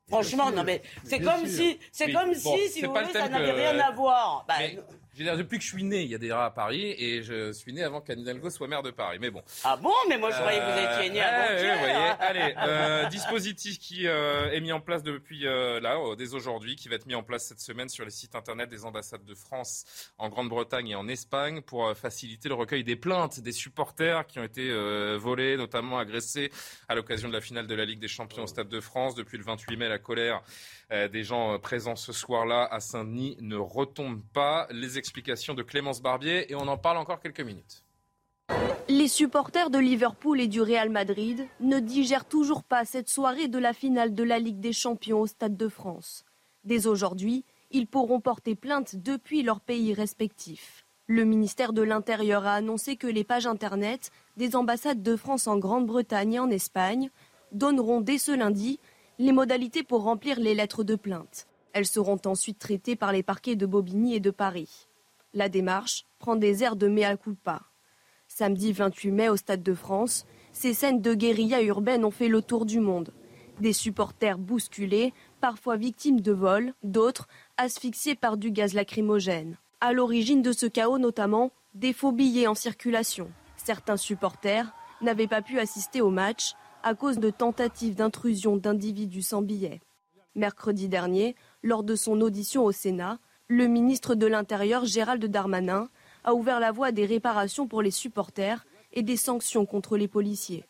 Franchement, 0.09 0.51
non 0.51 0.63
mais 0.63 0.81
c'est 1.05 1.19
comme 1.21 1.45
sûr. 1.47 1.57
si, 1.57 1.79
c'est 1.91 2.05
Oui, 2.07 2.13
comme 2.13 2.33
bon, 2.33 2.57
si, 2.57 2.69
si 2.69 2.81
vous 2.85 2.93
voulez, 2.93 3.11
ça 3.13 3.29
n'avait 3.29 3.51
rien 3.53 3.79
à 3.79 3.91
voir. 3.91 4.45
Depuis 5.17 5.57
que 5.59 5.63
je 5.63 5.69
suis 5.69 5.83
né, 5.83 6.01
il 6.01 6.09
y 6.09 6.15
a 6.15 6.17
des 6.17 6.31
rats 6.33 6.45
à 6.45 6.49
Paris 6.51 6.95
et 6.97 7.21
je 7.21 7.51
suis 7.51 7.71
né 7.71 7.83
avant 7.83 8.01
qu'Anne 8.01 8.19
Hidalgo 8.21 8.49
soit 8.49 8.67
maire 8.67 8.81
de 8.81 8.91
Paris. 8.91 9.17
Mais 9.21 9.29
bon. 9.29 9.41
Ah 9.63 9.77
bon? 9.77 9.93
Mais 10.09 10.17
moi 10.17 10.31
je 10.31 10.37
croyais 10.37 10.59
que 10.59 10.65
vous 10.65 10.99
étiez 10.99 11.09
né 11.11 11.21
Euh, 11.21 11.25
avant 11.73 11.83
ouais, 11.83 11.93
ouais. 11.93 12.15
Allez, 12.19 12.55
euh, 12.57 13.05
dispositif 13.09 13.77
qui 13.79 14.07
euh, 14.07 14.51
est 14.51 14.59
mis 14.61 14.71
en 14.71 14.79
place 14.81 15.03
depuis 15.03 15.45
euh, 15.47 15.79
là, 15.79 15.97
euh, 15.97 16.15
dès 16.15 16.33
aujourd'hui, 16.33 16.75
qui 16.75 16.89
va 16.89 16.95
être 16.95 17.05
mis 17.05 17.15
en 17.15 17.23
place 17.23 17.45
cette 17.45 17.59
semaine 17.59 17.89
sur 17.89 18.05
les 18.05 18.11
sites 18.11 18.35
internet 18.35 18.69
des 18.69 18.85
ambassades 18.85 19.23
de 19.25 19.35
France 19.35 19.85
en 20.17 20.29
Grande-Bretagne 20.29 20.89
et 20.89 20.95
en 20.95 21.07
Espagne 21.07 21.61
pour 21.61 21.87
euh, 21.87 21.93
faciliter 21.93 22.49
le 22.49 22.55
recueil 22.55 22.83
des 22.83 22.95
plaintes 22.95 23.39
des 23.39 23.51
supporters 23.51 24.25
qui 24.25 24.39
ont 24.39 24.43
été 24.43 24.69
euh, 24.69 25.17
volés, 25.19 25.57
notamment 25.57 25.99
agressés 25.99 26.51
à 26.89 26.95
l'occasion 26.95 27.27
de 27.29 27.33
la 27.33 27.41
finale 27.41 27.67
de 27.67 27.75
la 27.75 27.85
Ligue 27.85 27.99
des 27.99 28.07
Champions 28.07 28.43
au 28.43 28.47
Stade 28.47 28.69
de 28.69 28.79
France. 28.79 29.13
Depuis 29.15 29.37
le 29.37 29.43
28 29.43 29.77
mai, 29.77 29.89
la 29.89 29.99
colère 29.99 30.37
euh, 30.37 30.82
des 31.07 31.23
gens 31.23 31.53
euh, 31.53 31.57
présents 31.57 31.95
ce 31.95 32.13
soir-là 32.13 32.67
à 32.71 32.79
Saint-Denis 32.79 33.37
ne 33.41 33.55
retombe 33.55 34.21
pas. 34.33 34.67
Les 34.69 34.97
explications 34.97 35.53
de 35.53 35.63
Clémence 35.63 36.01
Barbier 36.01 36.51
et 36.51 36.55
on 36.55 36.67
en 36.67 36.77
parle 36.77 36.97
encore 36.97 37.19
quelques 37.19 37.41
minutes. 37.41 37.83
Les 38.87 39.07
supporters 39.07 39.69
de 39.69 39.79
Liverpool 39.79 40.39
et 40.39 40.47
du 40.47 40.61
Real 40.61 40.89
Madrid 40.89 41.47
ne 41.61 41.79
digèrent 41.79 42.25
toujours 42.25 42.63
pas 42.63 42.85
cette 42.85 43.09
soirée 43.09 43.47
de 43.47 43.57
la 43.57 43.73
finale 43.73 44.13
de 44.13 44.23
la 44.23 44.39
Ligue 44.39 44.59
des 44.59 44.73
Champions 44.73 45.21
au 45.21 45.27
Stade 45.27 45.57
de 45.57 45.67
France. 45.67 46.25
Dès 46.63 46.85
aujourd'hui, 46.85 47.43
ils 47.71 47.87
pourront 47.87 48.19
porter 48.19 48.55
plainte 48.55 48.95
depuis 48.95 49.41
leur 49.41 49.61
pays 49.61 49.93
respectifs. 49.93 50.85
Le 51.07 51.25
ministère 51.25 51.73
de 51.73 51.81
l'Intérieur 51.81 52.45
a 52.45 52.53
annoncé 52.53 52.97
que 52.97 53.07
les 53.07 53.23
pages 53.23 53.47
Internet 53.47 54.11
des 54.37 54.55
ambassades 54.55 55.01
de 55.01 55.15
France 55.15 55.47
en 55.47 55.57
Grande-Bretagne 55.57 56.33
et 56.33 56.39
en 56.39 56.49
Espagne 56.49 57.09
donneront 57.51 58.01
dès 58.01 58.17
ce 58.17 58.31
lundi 58.31 58.79
les 59.19 59.31
modalités 59.31 59.83
pour 59.83 60.03
remplir 60.03 60.39
les 60.39 60.55
lettres 60.55 60.83
de 60.83 60.95
plainte. 60.95 61.47
Elles 61.73 61.85
seront 61.85 62.19
ensuite 62.25 62.59
traitées 62.59 62.95
par 62.95 63.11
les 63.11 63.23
parquets 63.23 63.55
de 63.55 63.65
Bobigny 63.65 64.15
et 64.15 64.19
de 64.19 64.31
Paris. 64.31 64.87
La 65.33 65.49
démarche 65.49 66.05
prend 66.19 66.35
des 66.35 66.63
airs 66.63 66.75
de 66.75 66.87
mea 66.87 67.17
culpa. 67.17 67.61
Samedi 68.27 68.71
28 68.71 69.11
mai 69.11 69.29
au 69.29 69.37
Stade 69.37 69.63
de 69.63 69.73
France, 69.73 70.25
ces 70.51 70.73
scènes 70.73 71.01
de 71.01 71.13
guérilla 71.13 71.61
urbaine 71.61 72.05
ont 72.05 72.11
fait 72.11 72.27
le 72.27 72.41
tour 72.41 72.65
du 72.65 72.79
monde. 72.79 73.13
Des 73.59 73.73
supporters 73.73 74.37
bousculés, 74.37 75.13
parfois 75.41 75.77
victimes 75.77 76.21
de 76.21 76.31
vols, 76.31 76.73
d'autres 76.83 77.27
asphyxiés 77.57 78.15
par 78.15 78.37
du 78.37 78.51
gaz 78.51 78.73
lacrymogène. 78.73 79.57
À 79.81 79.93
l'origine 79.93 80.41
de 80.41 80.51
ce 80.51 80.65
chaos 80.65 80.97
notamment, 80.97 81.51
des 81.75 81.93
faux 81.93 82.11
billets 82.11 82.47
en 82.47 82.55
circulation. 82.55 83.29
Certains 83.57 83.97
supporters 83.97 84.73
n'avaient 85.01 85.27
pas 85.27 85.41
pu 85.41 85.59
assister 85.59 86.01
au 86.01 86.09
match 86.09 86.53
à 86.83 86.95
cause 86.95 87.17
de 87.17 87.29
tentatives 87.29 87.95
d'intrusion 87.95 88.57
d'individus 88.57 89.21
sans 89.21 89.41
billets. 89.41 89.81
Mercredi 90.35 90.89
dernier, 90.89 91.35
lors 91.63 91.83
de 91.83 91.95
son 91.95 92.19
audition 92.21 92.63
au 92.65 92.71
Sénat, 92.71 93.19
le 93.47 93.67
ministre 93.67 94.15
de 94.15 94.27
l'Intérieur 94.27 94.85
Gérald 94.85 95.23
Darmanin 95.25 95.89
a 96.23 96.33
ouvert 96.33 96.59
la 96.59 96.71
voie 96.71 96.87
à 96.87 96.91
des 96.91 97.05
réparations 97.05 97.67
pour 97.67 97.81
les 97.81 97.91
supporters 97.91 98.65
et 98.91 99.03
des 99.03 99.17
sanctions 99.17 99.65
contre 99.65 99.97
les 99.97 100.07
policiers. 100.07 100.65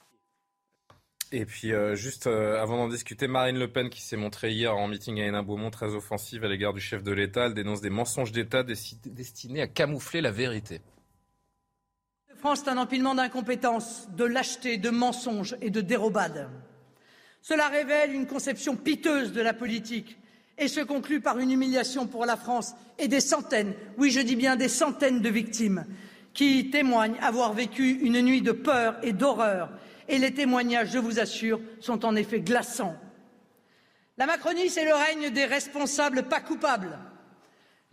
Et 1.32 1.46
puis, 1.46 1.74
euh, 1.74 1.96
juste 1.96 2.28
euh, 2.28 2.62
avant 2.62 2.78
d'en 2.78 2.88
discuter, 2.88 3.28
Marine 3.28 3.58
Le 3.58 3.68
Pen, 3.68 3.90
qui 3.90 4.02
s'est 4.02 4.18
montrée 4.18 4.52
hier 4.52 4.78
en 4.78 4.88
meeting 4.88 5.20
à 5.20 5.26
Hénin-Beaumont, 5.26 5.72
très 5.72 5.96
offensive 5.96 6.44
à 6.44 6.48
l'égard 6.48 6.74
du 6.74 6.80
chef 6.80 7.02
de 7.02 7.12
l'État, 7.12 7.50
dénonce 7.50 7.82
des 7.82 7.90
mensonges 7.90 8.32
d'État 8.32 8.64
destinés 8.64 9.62
à 9.62 9.68
camoufler 9.68 10.22
la 10.22 10.30
vérité. 10.30 10.82
France 12.44 12.64
est 12.68 12.70
un 12.70 12.78
empilement 12.78 13.16
d'incompétences, 13.16 14.10
de 14.18 14.26
lâcheté, 14.26 14.78
de 14.78 14.90
mensonges 14.90 15.56
et 15.62 15.70
de 15.70 15.80
dérobades. 15.80 16.50
Cela 17.42 17.70
révèle 17.70 18.14
une 18.14 18.28
conception 18.28 18.76
piteuse 18.76 19.32
de 19.32 19.40
la 19.40 19.54
politique 19.54 20.18
et 20.58 20.68
se 20.68 20.82
conclut 20.82 21.22
par 21.22 21.40
une 21.40 21.52
humiliation 21.52 22.06
pour 22.06 22.26
la 22.26 22.36
France 22.36 22.74
et 23.00 23.08
des 23.08 23.22
centaines, 23.22 23.74
oui 23.98 24.12
je 24.12 24.20
dis 24.20 24.36
bien 24.36 24.58
des 24.58 24.68
centaines 24.68 25.22
de 25.22 25.30
victimes 25.30 25.86
qui 26.34 26.70
témoignent 26.70 27.18
avoir 27.22 27.54
vécu 27.54 27.92
une 28.02 28.22
nuit 28.22 28.42
de 28.42 28.52
peur 28.52 28.98
et 29.04 29.14
d'horreur. 29.14 29.70
Et 30.10 30.18
les 30.18 30.34
témoignages, 30.34 30.92
je 30.92 31.00
vous 31.00 31.22
assure, 31.22 31.62
sont 31.80 32.04
en 32.04 32.14
effet 32.14 32.42
glaçants. 32.42 32.98
La 34.18 34.26
Macronie, 34.26 34.68
c'est 34.68 34.84
le 34.84 34.94
règne 34.94 35.30
des 35.30 35.46
responsables 35.46 36.24
pas 36.24 36.42
coupables, 36.42 37.00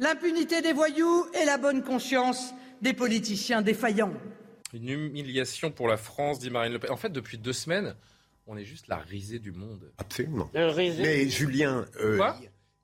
l'impunité 0.00 0.60
des 0.60 0.72
voyous 0.72 1.24
et 1.40 1.44
la 1.44 1.56
bonne 1.56 1.84
conscience 1.84 2.52
des 2.82 2.94
politiciens 2.94 3.62
défaillants. 3.62 4.14
Une 4.72 4.88
humiliation 4.88 5.70
pour 5.70 5.88
la 5.88 5.96
France, 5.96 6.38
dit 6.38 6.50
Marine 6.50 6.72
Le 6.72 6.78
Pen. 6.78 6.90
En 6.90 6.96
fait, 6.96 7.10
depuis 7.10 7.38
deux 7.38 7.52
semaines, 7.52 7.94
on 8.46 8.56
est 8.56 8.64
juste 8.64 8.88
la 8.88 8.96
risée 8.98 9.38
du 9.38 9.52
monde. 9.52 9.90
Absolument. 9.98 10.50
Le 10.54 10.66
risée. 10.68 11.02
Mais 11.02 11.28
Julien, 11.28 11.86
euh, 12.00 12.16
Quoi? 12.16 12.36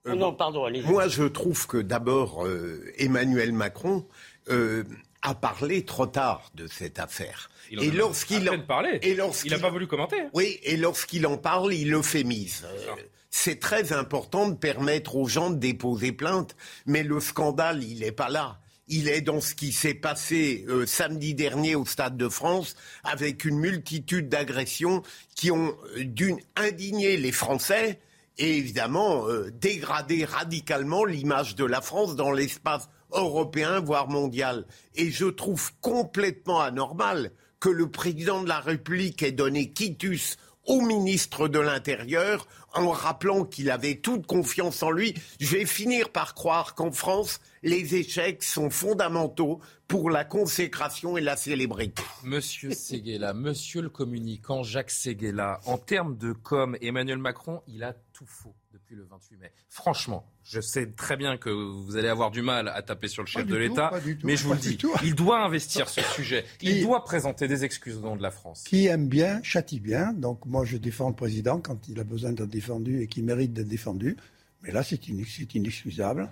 euh, 0.07 0.15
non, 0.15 0.33
pardon, 0.33 0.65
allez-y. 0.65 0.83
moi 0.85 1.07
je 1.07 1.23
trouve 1.23 1.67
que 1.67 1.77
d'abord 1.77 2.45
euh, 2.45 2.83
Emmanuel 2.97 3.51
Macron 3.53 4.05
euh, 4.49 4.83
a 5.21 5.33
parlé 5.35 5.83
trop 5.83 6.05
tard 6.07 6.51
de 6.55 6.67
cette 6.67 6.99
affaire. 6.99 7.49
Il 7.69 8.01
en 8.01 8.11
peine 8.51 8.65
parlé. 8.65 8.99
et 9.01 9.13
lorsqu'il 9.15 9.51
Il 9.51 9.55
n'a 9.55 9.61
pas 9.61 9.69
voulu 9.69 9.87
commenter. 9.87 10.17
Oui, 10.33 10.59
et 10.63 10.77
lorsqu'il 10.77 11.27
en 11.27 11.37
parle, 11.37 11.73
il 11.73 11.93
euphémise. 11.93 12.65
Euh, 12.65 12.93
C'est 13.29 13.59
très 13.59 13.91
important 13.91 14.47
de 14.47 14.55
permettre 14.55 15.17
aux 15.17 15.27
gens 15.27 15.49
de 15.49 15.57
déposer 15.57 16.13
plainte, 16.13 16.55
mais 16.85 17.03
le 17.03 17.19
scandale, 17.19 17.83
il 17.83 17.99
n'est 17.99 18.13
pas 18.13 18.29
là. 18.29 18.59
Il 18.89 19.09
est 19.09 19.21
dans 19.21 19.41
ce 19.41 19.53
qui 19.53 19.73
s'est 19.73 19.93
passé 19.93 20.65
euh, 20.69 20.85
samedi 20.85 21.33
dernier 21.33 21.75
au 21.75 21.85
Stade 21.85 22.15
de 22.15 22.29
France, 22.29 22.75
avec 23.03 23.43
une 23.43 23.57
multitude 23.57 24.29
d'agressions 24.29 25.03
qui 25.35 25.51
ont 25.51 25.75
euh, 25.97 26.05
d'une 26.05 26.39
indigné 26.55 27.17
les 27.17 27.33
Français 27.33 27.99
et 28.37 28.57
évidemment 28.57 29.27
euh, 29.27 29.51
dégradé 29.51 30.23
radicalement 30.23 31.03
l'image 31.03 31.55
de 31.55 31.65
la 31.65 31.81
France 31.81 32.15
dans 32.15 32.31
l'espace 32.31 32.87
européen, 33.11 33.81
voire 33.81 34.07
mondial. 34.07 34.65
Et 34.95 35.11
je 35.11 35.25
trouve 35.25 35.71
complètement 35.81 36.61
anormal 36.61 37.31
que 37.59 37.69
le 37.69 37.91
président 37.91 38.41
de 38.41 38.47
la 38.47 38.61
République 38.61 39.21
ait 39.21 39.33
donné 39.33 39.69
quitus 39.71 40.37
au 40.65 40.79
ministre 40.81 41.49
de 41.49 41.59
l'Intérieur 41.59 42.47
en 42.73 42.89
rappelant 42.89 43.45
qu'il 43.45 43.71
avait 43.71 43.95
toute 43.95 44.27
confiance 44.27 44.83
en 44.83 44.91
lui. 44.91 45.13
Je 45.39 45.57
vais 45.57 45.65
finir 45.65 46.09
par 46.09 46.35
croire 46.35 46.75
qu'en 46.75 46.91
France, 46.91 47.39
les 47.63 47.95
échecs 47.95 48.43
sont 48.43 48.69
fondamentaux 48.69 49.59
pour 49.87 50.09
la 50.09 50.25
consécration 50.25 51.17
et 51.17 51.21
la 51.21 51.37
célébrité. 51.37 52.03
Monsieur 52.23 52.71
Seguela, 52.71 53.33
monsieur 53.33 53.81
le 53.81 53.89
communicant 53.89 54.63
Jacques 54.63 54.91
Seguela, 54.91 55.59
en 55.65 55.77
termes 55.77 56.17
de 56.17 56.33
com, 56.33 56.77
Emmanuel 56.81 57.17
Macron, 57.17 57.61
il 57.67 57.83
a 57.83 57.93
tout 58.13 58.25
faux 58.25 58.53
depuis 58.87 58.95
le 58.95 59.05
28 59.09 59.37
mai. 59.37 59.51
Franchement, 59.69 60.25
je 60.45 60.61
sais 60.61 60.87
très 60.91 61.17
bien 61.17 61.35
que 61.37 61.49
vous 61.49 61.97
allez 61.97 62.07
avoir 62.07 62.31
du 62.31 62.41
mal 62.41 62.69
à 62.69 62.81
taper 62.81 63.09
sur 63.09 63.21
le 63.21 63.27
chef 63.27 63.45
de 63.45 63.55
l'État, 63.57 63.91
mais 64.23 64.37
je 64.37 64.45
vous 64.45 64.53
le 64.53 64.59
dis, 64.59 64.77
tout. 64.77 64.93
il 65.03 65.13
doit 65.13 65.43
investir 65.43 65.89
ce 65.89 65.99
sujet. 66.15 66.45
Il 66.61 66.83
doit 66.83 67.03
présenter 67.03 67.49
des 67.49 67.65
excuses 67.65 67.97
au 67.97 68.01
nom 68.01 68.15
de 68.15 68.23
la 68.23 68.31
France. 68.31 68.63
Qui 68.63 68.85
aime 68.87 69.09
bien, 69.09 69.41
châtie 69.43 69.81
bien. 69.81 70.13
Donc 70.13 70.45
moi, 70.45 70.63
je 70.63 70.77
défends 70.77 71.09
le 71.09 71.15
président 71.15 71.59
quand 71.59 71.89
il 71.89 71.99
a 71.99 72.05
besoin 72.05 72.31
d'être 72.31 72.47
défendu 72.47 73.01
et 73.01 73.07
qu'il 73.07 73.25
mérite 73.25 73.51
d'être 73.51 73.67
défendu. 73.67 74.15
Mais 74.63 74.71
là, 74.71 74.83
c'est 74.83 75.03
inex- 75.09 75.35
c'est 75.37 75.53
inexcusable. 75.55 76.29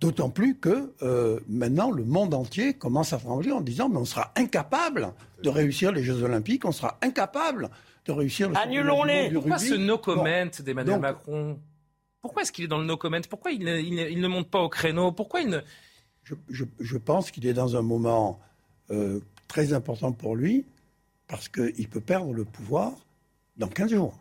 D'autant 0.00 0.30
plus 0.30 0.56
que 0.58 0.92
euh, 1.02 1.38
maintenant, 1.48 1.92
le 1.92 2.02
monde 2.04 2.34
entier 2.34 2.74
commence 2.74 3.12
à 3.12 3.18
trembler 3.18 3.52
en 3.52 3.60
disant 3.60 3.88
mais 3.88 3.98
on 3.98 4.04
sera 4.04 4.32
incapable 4.34 5.12
de 5.44 5.48
réussir 5.48 5.92
les 5.92 6.02
Jeux 6.02 6.24
Olympiques, 6.24 6.64
on 6.64 6.72
sera 6.72 6.98
incapable 7.02 7.70
de 8.04 8.12
réussir 8.12 8.50
le 8.50 8.56
Annulons-les. 8.56 9.30
Pourquoi 9.32 9.58
ce 9.58 9.74
no 9.74 9.96
Bon. 9.96 10.02
comment 10.02 10.24
d'Emmanuel 10.24 10.98
Macron? 11.00 11.58
Pourquoi 12.24 12.40
est-ce 12.40 12.52
qu'il 12.52 12.64
est 12.64 12.68
dans 12.68 12.78
le 12.78 12.86
no 12.86 12.96
comment 12.96 13.20
Pourquoi 13.28 13.50
il 13.52 13.62
ne, 13.64 13.78
il 13.78 13.94
ne- 13.96 14.08
il 14.08 14.18
ne 14.18 14.28
monte 14.28 14.48
pas 14.48 14.60
au 14.60 14.70
créneau? 14.70 15.12
Pourquoi 15.12 15.42
il 15.42 15.48
ne... 15.50 15.60
je, 16.22 16.34
je- 16.48 16.64
je 16.80 16.96
pense 16.96 17.30
qu'il 17.30 17.46
est 17.46 17.52
dans 17.52 17.76
un 17.76 17.82
moment 17.82 18.40
euh, 18.90 19.20
très 19.46 19.74
important 19.74 20.10
pour 20.12 20.34
lui 20.34 20.64
parce 21.28 21.50
qu'il 21.50 21.86
peut 21.86 22.00
perdre 22.00 22.32
le 22.32 22.46
pouvoir 22.46 22.92
dans 23.58 23.68
15 23.68 23.90
jours. 23.90 24.18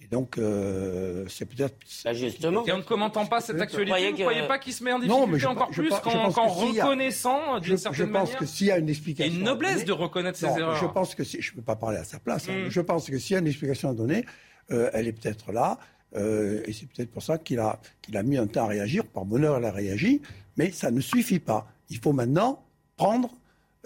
Et 0.00 0.06
donc, 0.06 0.38
euh, 0.38 1.26
c'est 1.28 1.44
peut-être. 1.44 1.76
Bah, 2.04 2.12
justement. 2.12 2.64
Et 2.66 2.70
en 2.72 2.78
ne 2.78 2.82
commentant 2.82 3.26
pas 3.26 3.40
cette 3.40 3.60
actualité, 3.60 3.98
vous 3.98 4.12
ne 4.12 4.16
que- 4.16 4.22
croyez 4.22 4.46
pas 4.46 4.58
qu'il 4.60 4.72
se 4.72 4.84
met 4.84 4.92
en 4.92 4.98
Non, 5.00 5.02
difficulté 5.26 5.32
mais 5.32 5.38
je 5.40 5.46
encore 5.48 5.66
pense- 5.66 5.74
je 5.76 5.80
plus 5.82 5.88
pense- 5.90 5.98
je 5.98 6.04
qu'en 6.04 6.30
pense 6.30 6.78
a- 6.78 6.84
reconnaissant 6.84 7.40
Je, 7.56 7.60
d'une 7.62 7.72
je 7.72 7.82
certaine 7.82 8.06
pense 8.12 8.22
manière 8.28 8.38
que 8.38 8.46
s'il 8.46 8.68
y 8.68 8.70
a 8.70 8.78
une 8.78 8.84
Il 8.84 8.88
y 8.88 8.90
a 8.90 8.92
explication. 8.92 9.34
une 9.38 9.42
noblesse 9.44 9.72
donner- 9.74 9.84
de 9.86 9.92
reconnaître 9.92 10.38
ses 10.38 10.46
Non, 10.46 10.56
erreurs. 10.56 10.76
Je 10.76 10.86
pense 10.86 11.16
que 11.16 11.24
si, 11.24 11.42
je 11.42 11.50
ne 11.50 11.56
peux 11.56 11.62
pas 11.62 11.74
parler 11.76 11.98
à 11.98 12.04
sa 12.04 12.20
place. 12.20 12.48
hein, 12.48 12.52
Mm. 12.52 12.62
mais 12.62 12.70
Je 12.70 12.80
pense 12.80 13.10
que 13.10 13.18
s'il 13.18 13.34
y 13.34 13.36
a 13.36 13.40
une 13.40 13.48
explication 13.48 13.90
à 13.90 13.94
donner, 13.94 14.24
euh, 14.70 14.88
elle 14.94 15.08
est 15.08 15.12
peut-être 15.12 15.50
là. 15.52 15.78
Euh, 16.16 16.62
et 16.66 16.72
c'est 16.72 16.86
peut-être 16.86 17.10
pour 17.10 17.22
ça 17.22 17.38
qu'il 17.38 17.58
a, 17.58 17.80
qu'il 18.02 18.16
a 18.16 18.22
mis 18.22 18.36
un 18.36 18.46
temps 18.46 18.64
à 18.64 18.68
réagir. 18.68 19.06
Par 19.06 19.24
bonheur, 19.24 19.56
elle 19.56 19.64
a 19.64 19.70
réagi. 19.70 20.22
Mais 20.56 20.70
ça 20.70 20.90
ne 20.90 21.00
suffit 21.00 21.38
pas. 21.38 21.68
Il 21.88 21.98
faut 21.98 22.12
maintenant 22.12 22.64
prendre 22.96 23.30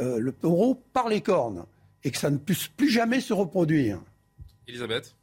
euh, 0.01 0.19
le 0.19 0.33
taureau 0.33 0.83
par 0.93 1.09
les 1.09 1.21
cornes 1.21 1.65
et 2.03 2.11
que 2.11 2.19
ça 2.19 2.31
ne 2.31 2.39
puisse 2.39 2.69
plus 2.69 2.91
jamais 2.91 3.21
se 3.21 3.33
reproduire. 3.33 4.01
Elisabeth? 4.67 5.15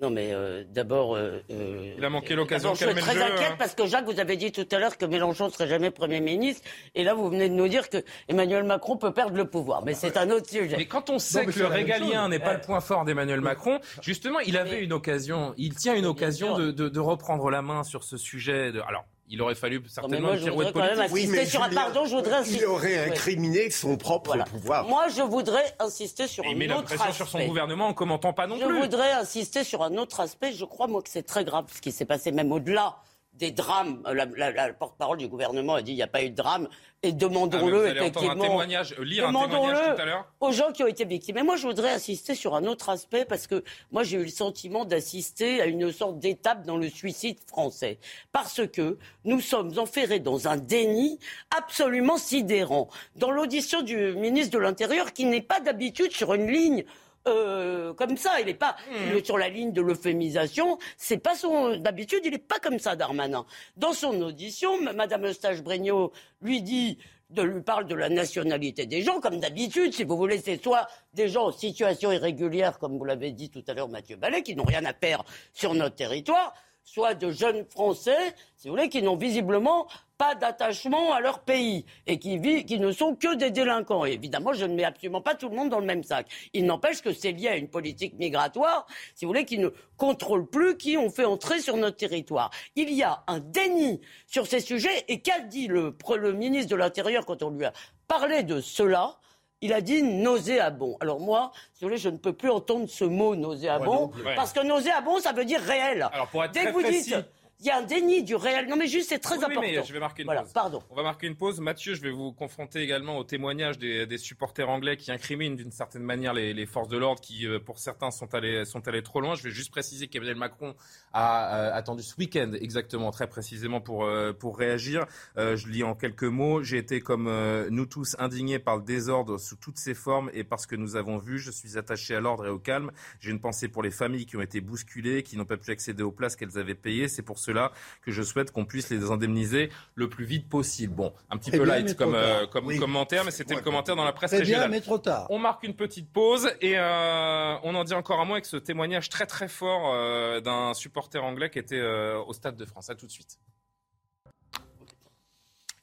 Non, 0.00 0.10
mais 0.10 0.30
euh, 0.32 0.64
d'abord. 0.68 1.14
euh, 1.14 1.40
euh, 1.50 1.94
Il 1.96 2.04
a 2.04 2.10
manqué 2.10 2.34
l'occasion 2.34 2.74
Je 2.74 2.84
suis 2.84 2.94
très 2.96 3.22
inquiète 3.22 3.52
hein. 3.52 3.56
parce 3.58 3.74
que 3.76 3.86
Jacques, 3.86 4.04
vous 4.06 4.18
avez 4.18 4.36
dit 4.36 4.50
tout 4.50 4.66
à 4.72 4.78
l'heure 4.78 4.98
que 4.98 5.06
Mélenchon 5.06 5.46
ne 5.46 5.50
serait 5.52 5.68
jamais 5.68 5.90
Premier 5.92 6.20
ministre. 6.20 6.62
Et 6.96 7.04
là, 7.04 7.14
vous 7.14 7.30
venez 7.30 7.48
de 7.48 7.54
nous 7.54 7.68
dire 7.68 7.88
que 7.88 7.98
Emmanuel 8.28 8.64
Macron 8.64 8.96
peut 8.96 9.12
perdre 9.12 9.36
le 9.36 9.44
pouvoir. 9.44 9.84
Mais 9.84 9.94
c'est 9.94 10.16
un 10.16 10.30
autre 10.30 10.48
sujet. 10.50 10.76
Mais 10.76 10.86
quand 10.86 11.10
on 11.10 11.18
sait 11.20 11.46
que 11.46 11.58
le 11.58 11.66
régalien 11.66 12.28
n'est 12.28 12.38
pas 12.40 12.48
Ouais. 12.48 12.54
le 12.54 12.60
point 12.60 12.80
fort 12.80 13.04
d'Emmanuel 13.04 13.40
Macron, 13.40 13.78
justement, 14.02 14.40
il 14.40 14.56
avait 14.56 14.82
une 14.82 14.92
occasion, 14.92 15.54
il 15.56 15.74
tient 15.76 15.94
une 15.94 16.06
occasion 16.06 16.58
de, 16.58 16.70
de- 16.72 16.88
de 16.88 17.00
reprendre 17.00 17.48
la 17.50 17.62
main 17.62 17.84
sur 17.84 18.02
ce 18.04 18.16
sujet. 18.16 18.72
De... 18.72 18.80
Alors, 18.80 19.04
il 19.28 19.40
aurait 19.42 19.54
fallu 19.54 19.82
certainement 19.88 20.28
moi, 20.28 20.32
une 20.36 20.40
je 20.40 20.44
pirouette 20.44 20.68
voudrais 20.68 20.88
quand 20.90 20.96
même 20.96 21.08
politique. 21.10 21.30
insister 21.30 21.50
sur 21.50 21.62
un 21.62 21.70
pardon. 21.70 22.04
Je 22.04 22.14
voudrais 22.14 22.34
insister. 22.36 22.60
Il 22.62 22.66
aurait 22.66 23.04
Oui. 23.04 23.10
incriminé 23.10 23.70
son 23.70 23.96
propre 23.96 24.36
pouvoir. 24.50 24.86
Moi, 24.86 25.06
je 25.08 25.22
voudrais 25.22 25.74
insister 25.80 26.26
sur 26.28 26.44
Il 26.44 26.54
un 26.54 26.58
met 26.58 26.66
la 26.66 26.76
autre 26.76 26.84
pression 26.84 27.04
aspect. 27.04 27.16
sur 27.16 27.28
son 27.28 27.44
gouvernement 27.46 27.86
en 27.88 27.94
commentant 27.94 28.32
pas 28.32 28.46
non 28.46 28.56
Je 28.58 28.64
plus. 28.66 28.80
voudrais 28.80 29.12
insister 29.12 29.64
sur 29.64 29.82
un 29.82 29.96
autre 29.96 30.20
aspect. 30.20 30.52
Je 30.52 30.64
crois, 30.64 30.86
moi, 30.88 31.02
que 31.02 31.08
c'est 31.08 31.22
très 31.22 31.44
grave 31.44 31.64
ce 31.74 31.80
qui 31.80 31.90
s'est 31.92 32.04
passé, 32.04 32.32
même 32.32 32.52
au-delà 32.52 32.96
des 33.38 33.50
drames. 33.50 34.00
La, 34.12 34.26
la- 34.26 34.50
la 34.52 34.72
porte-parole 34.72 35.18
du 35.18 35.28
gouvernement 35.28 35.74
a 35.74 35.82
dit 35.82 35.92
il 35.92 35.96
n'y 35.96 36.02
a 36.02 36.06
pas 36.06 36.22
eu 36.22 36.30
de 36.30 36.34
drame. 36.36 36.68
Et 37.02 37.08
Ah, 37.08 37.12
demandons-le, 37.12 37.86
un 37.88 37.94
effectivement. 37.96 38.30
euh, 38.30 38.34
lire 38.34 38.44
un 38.44 38.46
témoignage 38.46 38.94
Demandons-le 38.96 39.94
tout 39.94 40.00
à 40.00 40.04
l'heure. 40.06 40.26
aux 40.40 40.52
gens 40.52 40.72
qui 40.72 40.82
ont 40.82 40.86
été 40.86 41.04
victimes. 41.04 41.36
Et 41.36 41.42
moi, 41.42 41.56
je 41.56 41.66
voudrais 41.66 41.90
insister 41.90 42.34
sur 42.34 42.54
un 42.54 42.64
autre 42.64 42.88
aspect 42.88 43.26
parce 43.26 43.46
que 43.46 43.62
moi, 43.92 44.04
j'ai 44.04 44.16
eu 44.16 44.22
le 44.24 44.28
sentiment 44.30 44.86
d'assister 44.86 45.60
à 45.60 45.66
une 45.66 45.92
sorte 45.92 46.18
d'étape 46.18 46.64
dans 46.64 46.78
le 46.78 46.88
suicide 46.88 47.36
français. 47.46 47.98
Parce 48.32 48.66
que 48.68 48.96
nous 49.26 49.40
sommes 49.42 49.78
enferrés 49.78 50.20
dans 50.20 50.48
un 50.48 50.56
déni 50.56 51.18
absolument 51.54 52.16
sidérant. 52.16 52.88
Dans 53.16 53.30
l'audition 53.30 53.82
du 53.82 54.14
ministre 54.14 54.52
de 54.54 54.58
l'Intérieur, 54.58 55.12
qui 55.12 55.26
n'est 55.26 55.42
pas 55.42 55.60
d'habitude 55.60 56.12
sur 56.12 56.32
une 56.32 56.50
ligne 56.50 56.84
euh, 57.26 57.94
comme 57.94 58.16
ça, 58.16 58.40
il 58.40 58.46
n'est 58.46 58.54
pas 58.54 58.76
il 58.90 59.16
est 59.16 59.24
sur 59.24 59.38
la 59.38 59.48
ligne 59.48 59.72
de 59.72 59.80
l'euphémisation. 59.80 60.78
C'est 60.96 61.18
pas 61.18 61.34
son 61.34 61.76
d'habitude, 61.76 62.20
il 62.24 62.32
n'est 62.32 62.38
pas 62.38 62.58
comme 62.58 62.78
ça, 62.78 62.96
Darmanin. 62.96 63.46
Dans 63.76 63.92
son 63.92 64.20
audition, 64.22 64.80
Madame 64.80 65.24
Eustache-Bregnaud 65.26 66.12
lui 66.42 66.62
dit 66.62 66.98
de 67.30 67.42
lui 67.42 67.62
parle 67.62 67.86
de 67.86 67.94
la 67.94 68.08
nationalité 68.08 68.86
des 68.86 69.02
gens, 69.02 69.20
comme 69.20 69.40
d'habitude, 69.40 69.92
si 69.92 70.04
vous 70.04 70.16
voulez, 70.16 70.38
c'est 70.38 70.62
soit 70.62 70.86
des 71.14 71.28
gens 71.28 71.46
en 71.46 71.52
situation 71.52 72.12
irrégulière, 72.12 72.78
comme 72.78 72.96
vous 72.96 73.04
l'avez 73.04 73.32
dit 73.32 73.50
tout 73.50 73.64
à 73.66 73.74
l'heure, 73.74 73.88
Mathieu 73.88 74.16
Ballet, 74.16 74.42
qui 74.42 74.54
n'ont 74.54 74.64
rien 74.64 74.84
à 74.84 74.92
faire 74.92 75.24
sur 75.52 75.74
notre 75.74 75.96
territoire, 75.96 76.54
soit 76.84 77.14
de 77.14 77.30
jeunes 77.30 77.64
Français, 77.64 78.34
si 78.56 78.68
vous 78.68 78.74
voulez, 78.74 78.88
qui 78.88 79.02
n'ont 79.02 79.16
visiblement 79.16 79.88
pas 80.18 80.34
d'attachement 80.34 81.12
à 81.12 81.20
leur 81.20 81.40
pays 81.40 81.84
et 82.06 82.18
qui, 82.18 82.38
ne 82.38 82.92
sont 82.92 83.14
que 83.16 83.34
des 83.34 83.50
délinquants. 83.50 84.04
Et 84.06 84.12
évidemment, 84.12 84.52
je 84.52 84.64
ne 84.64 84.74
mets 84.74 84.84
absolument 84.84 85.20
pas 85.20 85.34
tout 85.34 85.48
le 85.48 85.56
monde 85.56 85.70
dans 85.70 85.80
le 85.80 85.86
même 85.86 86.04
sac. 86.04 86.26
Il 86.52 86.66
n'empêche 86.66 87.02
que 87.02 87.12
c'est 87.12 87.32
lié 87.32 87.48
à 87.48 87.56
une 87.56 87.68
politique 87.68 88.14
migratoire, 88.18 88.86
si 89.14 89.24
vous 89.24 89.30
voulez, 89.30 89.44
qui 89.44 89.58
ne 89.58 89.68
contrôle 89.96 90.46
plus 90.46 90.76
qui 90.76 90.96
on 90.96 91.10
fait 91.10 91.24
entrer 91.24 91.60
sur 91.60 91.76
notre 91.76 91.96
territoire. 91.96 92.50
Il 92.76 92.92
y 92.92 93.02
a 93.02 93.24
un 93.26 93.40
déni 93.40 94.00
sur 94.26 94.46
ces 94.46 94.60
sujets 94.60 95.04
et 95.08 95.20
qu'a 95.20 95.40
dit 95.40 95.66
le, 95.66 95.94
ministre 96.32 96.70
de 96.70 96.76
l'Intérieur 96.76 97.26
quand 97.26 97.42
on 97.42 97.50
lui 97.50 97.64
a 97.64 97.72
parlé 98.06 98.42
de 98.42 98.60
cela? 98.60 99.18
Il 99.60 99.72
a 99.72 99.80
dit 99.80 100.02
nauséabond. 100.02 100.98
Alors 101.00 101.20
moi, 101.20 101.50
si 101.72 101.80
vous 101.80 101.88
voulez, 101.88 101.96
je 101.96 102.10
ne 102.10 102.18
peux 102.18 102.34
plus 102.34 102.50
entendre 102.50 102.86
ce 102.86 103.04
mot 103.04 103.34
nauséabond. 103.34 104.10
Ouais. 104.22 104.34
parce 104.34 104.52
que 104.52 104.60
nauséabond, 104.60 105.20
ça 105.20 105.32
veut 105.32 105.46
dire 105.46 105.60
réel. 105.60 106.06
Alors, 106.12 106.28
pour 106.28 106.44
être 106.44 106.52
Dès 106.52 106.64
très 106.64 106.68
que 106.70 106.74
vous 106.74 106.82
précis- 106.82 107.14
dites, 107.14 107.24
il 107.64 107.68
y 107.68 107.70
a 107.70 107.78
un 107.78 107.82
déni 107.82 108.22
du 108.22 108.34
réel. 108.34 108.68
Non 108.68 108.76
mais 108.76 108.86
juste, 108.86 109.08
c'est 109.08 109.18
très 109.18 109.38
Oui, 109.38 109.44
important. 109.44 109.60
mais 109.62 109.82
je 109.82 109.92
vais 109.92 109.98
marquer 109.98 110.22
une 110.22 110.26
voilà, 110.26 110.42
pause. 110.42 110.52
pardon. 110.52 110.82
On 110.90 110.94
va 110.94 111.02
marquer 111.02 111.26
une 111.26 111.34
pause. 111.36 111.60
Mathieu, 111.60 111.94
je 111.94 112.02
vais 112.02 112.10
vous 112.10 112.30
confronter 112.32 112.80
également 112.82 113.16
au 113.16 113.24
témoignage 113.24 113.78
des, 113.78 114.06
des 114.06 114.18
supporters 114.18 114.68
anglais 114.68 114.98
qui 114.98 115.10
incriminent 115.10 115.56
d'une 115.56 115.72
certaine 115.72 116.02
manière 116.02 116.34
les, 116.34 116.52
les 116.52 116.66
forces 116.66 116.88
de 116.88 116.98
l'ordre 116.98 117.22
qui, 117.22 117.46
euh, 117.46 117.58
pour 117.58 117.78
certains, 117.78 118.10
sont 118.10 118.34
allés, 118.34 118.66
sont 118.66 118.86
allés 118.86 119.02
trop 119.02 119.22
loin. 119.22 119.34
Je 119.34 119.42
vais 119.44 119.50
juste 119.50 119.70
préciser 119.70 120.08
qu'Emmanuel 120.08 120.36
Macron 120.36 120.74
a 121.14 121.56
euh, 121.56 121.74
attendu 121.74 122.02
ce 122.02 122.14
week-end 122.18 122.52
exactement, 122.60 123.10
très 123.10 123.28
précisément, 123.28 123.80
pour, 123.80 124.04
euh, 124.04 124.34
pour 124.34 124.58
réagir. 124.58 125.06
Euh, 125.38 125.56
je 125.56 125.68
lis 125.68 125.84
en 125.84 125.94
quelques 125.94 126.24
mots. 126.24 126.62
J'ai 126.62 126.76
été 126.76 127.00
comme 127.00 127.28
euh, 127.28 127.68
nous 127.70 127.86
tous 127.86 128.14
indignés 128.18 128.58
par 128.58 128.76
le 128.76 128.82
désordre 128.82 129.38
sous 129.38 129.56
toutes 129.56 129.78
ses 129.78 129.94
formes 129.94 130.30
et 130.34 130.44
parce 130.44 130.66
que 130.66 130.76
nous 130.76 130.96
avons 130.96 131.16
vu. 131.16 131.38
Je 131.38 131.50
suis 131.50 131.78
attaché 131.78 132.14
à 132.14 132.20
l'ordre 132.20 132.44
et 132.46 132.50
au 132.50 132.58
calme. 132.58 132.90
J'ai 133.20 133.30
une 133.30 133.40
pensée 133.40 133.68
pour 133.68 133.82
les 133.82 133.90
familles 133.90 134.26
qui 134.26 134.36
ont 134.36 134.42
été 134.42 134.60
bousculées, 134.60 135.22
qui 135.22 135.38
n'ont 135.38 135.46
pas 135.46 135.56
pu 135.56 135.70
accéder 135.70 136.02
aux 136.02 136.12
places 136.12 136.36
qu'elles 136.36 136.58
avaient 136.58 136.74
payées. 136.74 137.08
C'est 137.08 137.22
pour 137.22 137.38
cela 137.38 137.53
que 138.02 138.10
je 138.12 138.22
souhaite 138.22 138.50
qu'on 138.50 138.64
puisse 138.64 138.90
les 138.90 139.10
indemniser 139.10 139.70
le 139.94 140.08
plus 140.08 140.24
vite 140.24 140.48
possible. 140.48 140.94
Bon, 140.94 141.12
un 141.30 141.36
petit 141.38 141.50
Très 141.50 141.58
peu 141.58 141.64
bien, 141.64 141.74
light 141.76 141.96
comme, 141.96 142.14
euh, 142.14 142.40
tard. 142.40 142.50
comme 142.50 142.66
Oui. 142.66 142.78
commentaire, 142.78 143.24
mais 143.24 143.30
c'était 143.30 143.54
le 143.54 143.60
commentaire 143.60 143.96
dans 143.96 144.04
la 144.04 144.12
presse 144.12 144.30
Très 144.30 144.38
bien, 144.40 144.46
régionale. 144.46 144.70
mais 144.70 144.80
trop 144.80 144.98
tard. 144.98 145.26
On 145.30 145.38
marque 145.38 145.62
une 145.64 145.74
petite 145.76 146.12
pause 146.12 146.50
et 146.60 146.74
euh, 146.78 147.56
on 147.62 147.74
en 147.74 147.84
dit 147.84 147.94
encore 147.94 148.20
un 148.20 148.24
mot 148.24 148.32
avec 148.34 148.46
ce 148.46 148.56
témoignage 148.56 149.08
très 149.08 149.26
très 149.26 149.48
fort 149.48 149.92
euh, 149.94 150.40
d'un 150.40 150.74
supporter 150.74 151.22
anglais 151.24 151.50
qui 151.50 151.58
était 151.58 151.82
au 152.26 152.32
Stade 152.32 152.56
de 152.56 152.64
France. 152.64 152.90
À 152.90 152.94
tout 152.94 153.06
de 153.06 153.10
suite. 153.10 153.38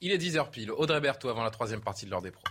Il 0.00 0.10
est 0.10 0.18
10h 0.18 0.50
pile. 0.50 0.70
Audrey 0.72 1.00
Berthaud 1.00 1.28
avant 1.28 1.44
la 1.44 1.50
troisième 1.50 1.80
partie 1.80 2.06
de 2.06 2.10
l'heure 2.10 2.22
des 2.22 2.32
pros. 2.32 2.42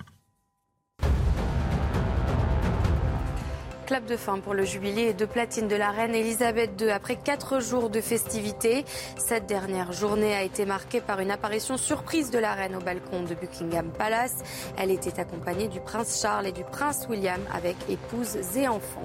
Clap 3.92 4.06
de 4.06 4.16
fin 4.16 4.40
pour 4.40 4.54
le 4.54 4.64
jubilé 4.64 5.12
de 5.12 5.26
platine 5.26 5.68
de 5.68 5.76
la 5.76 5.92
reine 5.92 6.16
Elisabeth 6.16 6.80
II 6.80 6.92
après 6.92 7.18
quatre 7.18 7.60
jours 7.60 7.90
de 7.90 8.00
festivités. 8.00 8.86
Cette 9.18 9.48
dernière 9.48 9.92
journée 9.92 10.34
a 10.34 10.44
été 10.44 10.64
marquée 10.66 11.02
par 11.02 11.20
une 11.20 11.30
apparition 11.30 11.76
surprise 11.76 12.32
de 12.32 12.40
la 12.40 12.54
reine 12.54 12.78
au 12.78 12.80
balcon 12.80 13.24
de 13.24 13.36
Buckingham 13.36 13.92
Palace. 13.92 14.44
Elle 14.78 14.92
était 14.92 15.20
accompagnée 15.20 15.68
du 15.68 15.82
prince 15.82 16.22
Charles 16.22 16.48
et 16.48 16.54
du 16.54 16.64
prince 16.64 17.06
William 17.10 17.42
avec 17.54 17.76
épouses 17.90 18.38
et 18.56 18.70
enfants. 18.70 19.04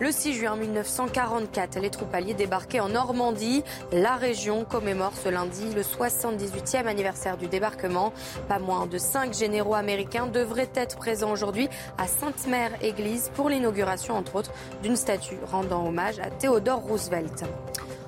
Le 0.00 0.10
6 0.10 0.32
juin 0.32 0.56
1944, 0.56 1.78
les 1.78 1.90
troupes 1.90 2.14
alliées 2.14 2.32
débarquaient 2.32 2.80
en 2.80 2.88
Normandie. 2.88 3.62
La 3.92 4.16
région 4.16 4.64
commémore 4.64 5.12
ce 5.14 5.28
lundi 5.28 5.74
le 5.74 5.82
78e 5.82 6.86
anniversaire 6.86 7.36
du 7.36 7.48
débarquement. 7.48 8.14
Pas 8.48 8.58
moins 8.58 8.86
de 8.86 8.96
cinq 8.96 9.34
généraux 9.34 9.74
américains 9.74 10.26
devraient 10.26 10.70
être 10.74 10.96
présents 10.96 11.32
aujourd'hui 11.32 11.68
à 11.98 12.06
Sainte-Mère-Église 12.06 13.30
pour 13.34 13.50
l'inauguration, 13.50 14.16
entre 14.16 14.36
autres, 14.36 14.52
d'une 14.82 14.96
statue 14.96 15.36
rendant 15.52 15.86
hommage 15.86 16.18
à 16.18 16.30
Theodore 16.30 16.80
Roosevelt. 16.80 17.44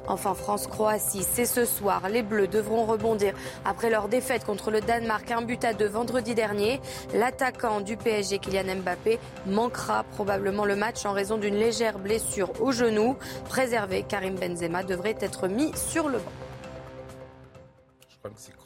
Enfin, 0.07 0.35
France-Croatie, 0.35 1.25
c'est 1.29 1.45
ce 1.45 1.65
soir. 1.65 2.09
Les 2.09 2.23
Bleus 2.23 2.49
devront 2.49 2.85
rebondir 2.85 3.35
après 3.65 3.91
leur 3.91 4.09
défaite 4.09 4.45
contre 4.45 4.71
le 4.71 4.81
Danemark, 4.81 5.31
un 5.31 5.43
but 5.43 5.65
à 5.65 5.75
deux 5.75 5.89
vendredi 5.89 6.35
dernier. 6.35 6.81
L'attaquant 7.15 7.81
du 7.81 7.97
PSG, 7.97 8.39
Kylian 8.39 8.77
Mbappé, 8.83 9.19
manquera 9.47 10.05
probablement 10.05 10.65
le 10.65 10.77
match 10.77 11.05
en 11.07 11.13
raison 11.13 11.39
d'une 11.39 11.57
légère 11.57 11.99
blessure 11.99 12.51
au 12.61 12.73
genou. 12.73 13.17
Préservé, 13.49 14.03
Karim 14.03 14.35
Benzema 14.35 14.83
devrait 14.83 15.17
être 15.21 15.49
mis 15.49 15.73
sur 15.77 16.09
le 16.09 16.19
banc. 16.19 16.33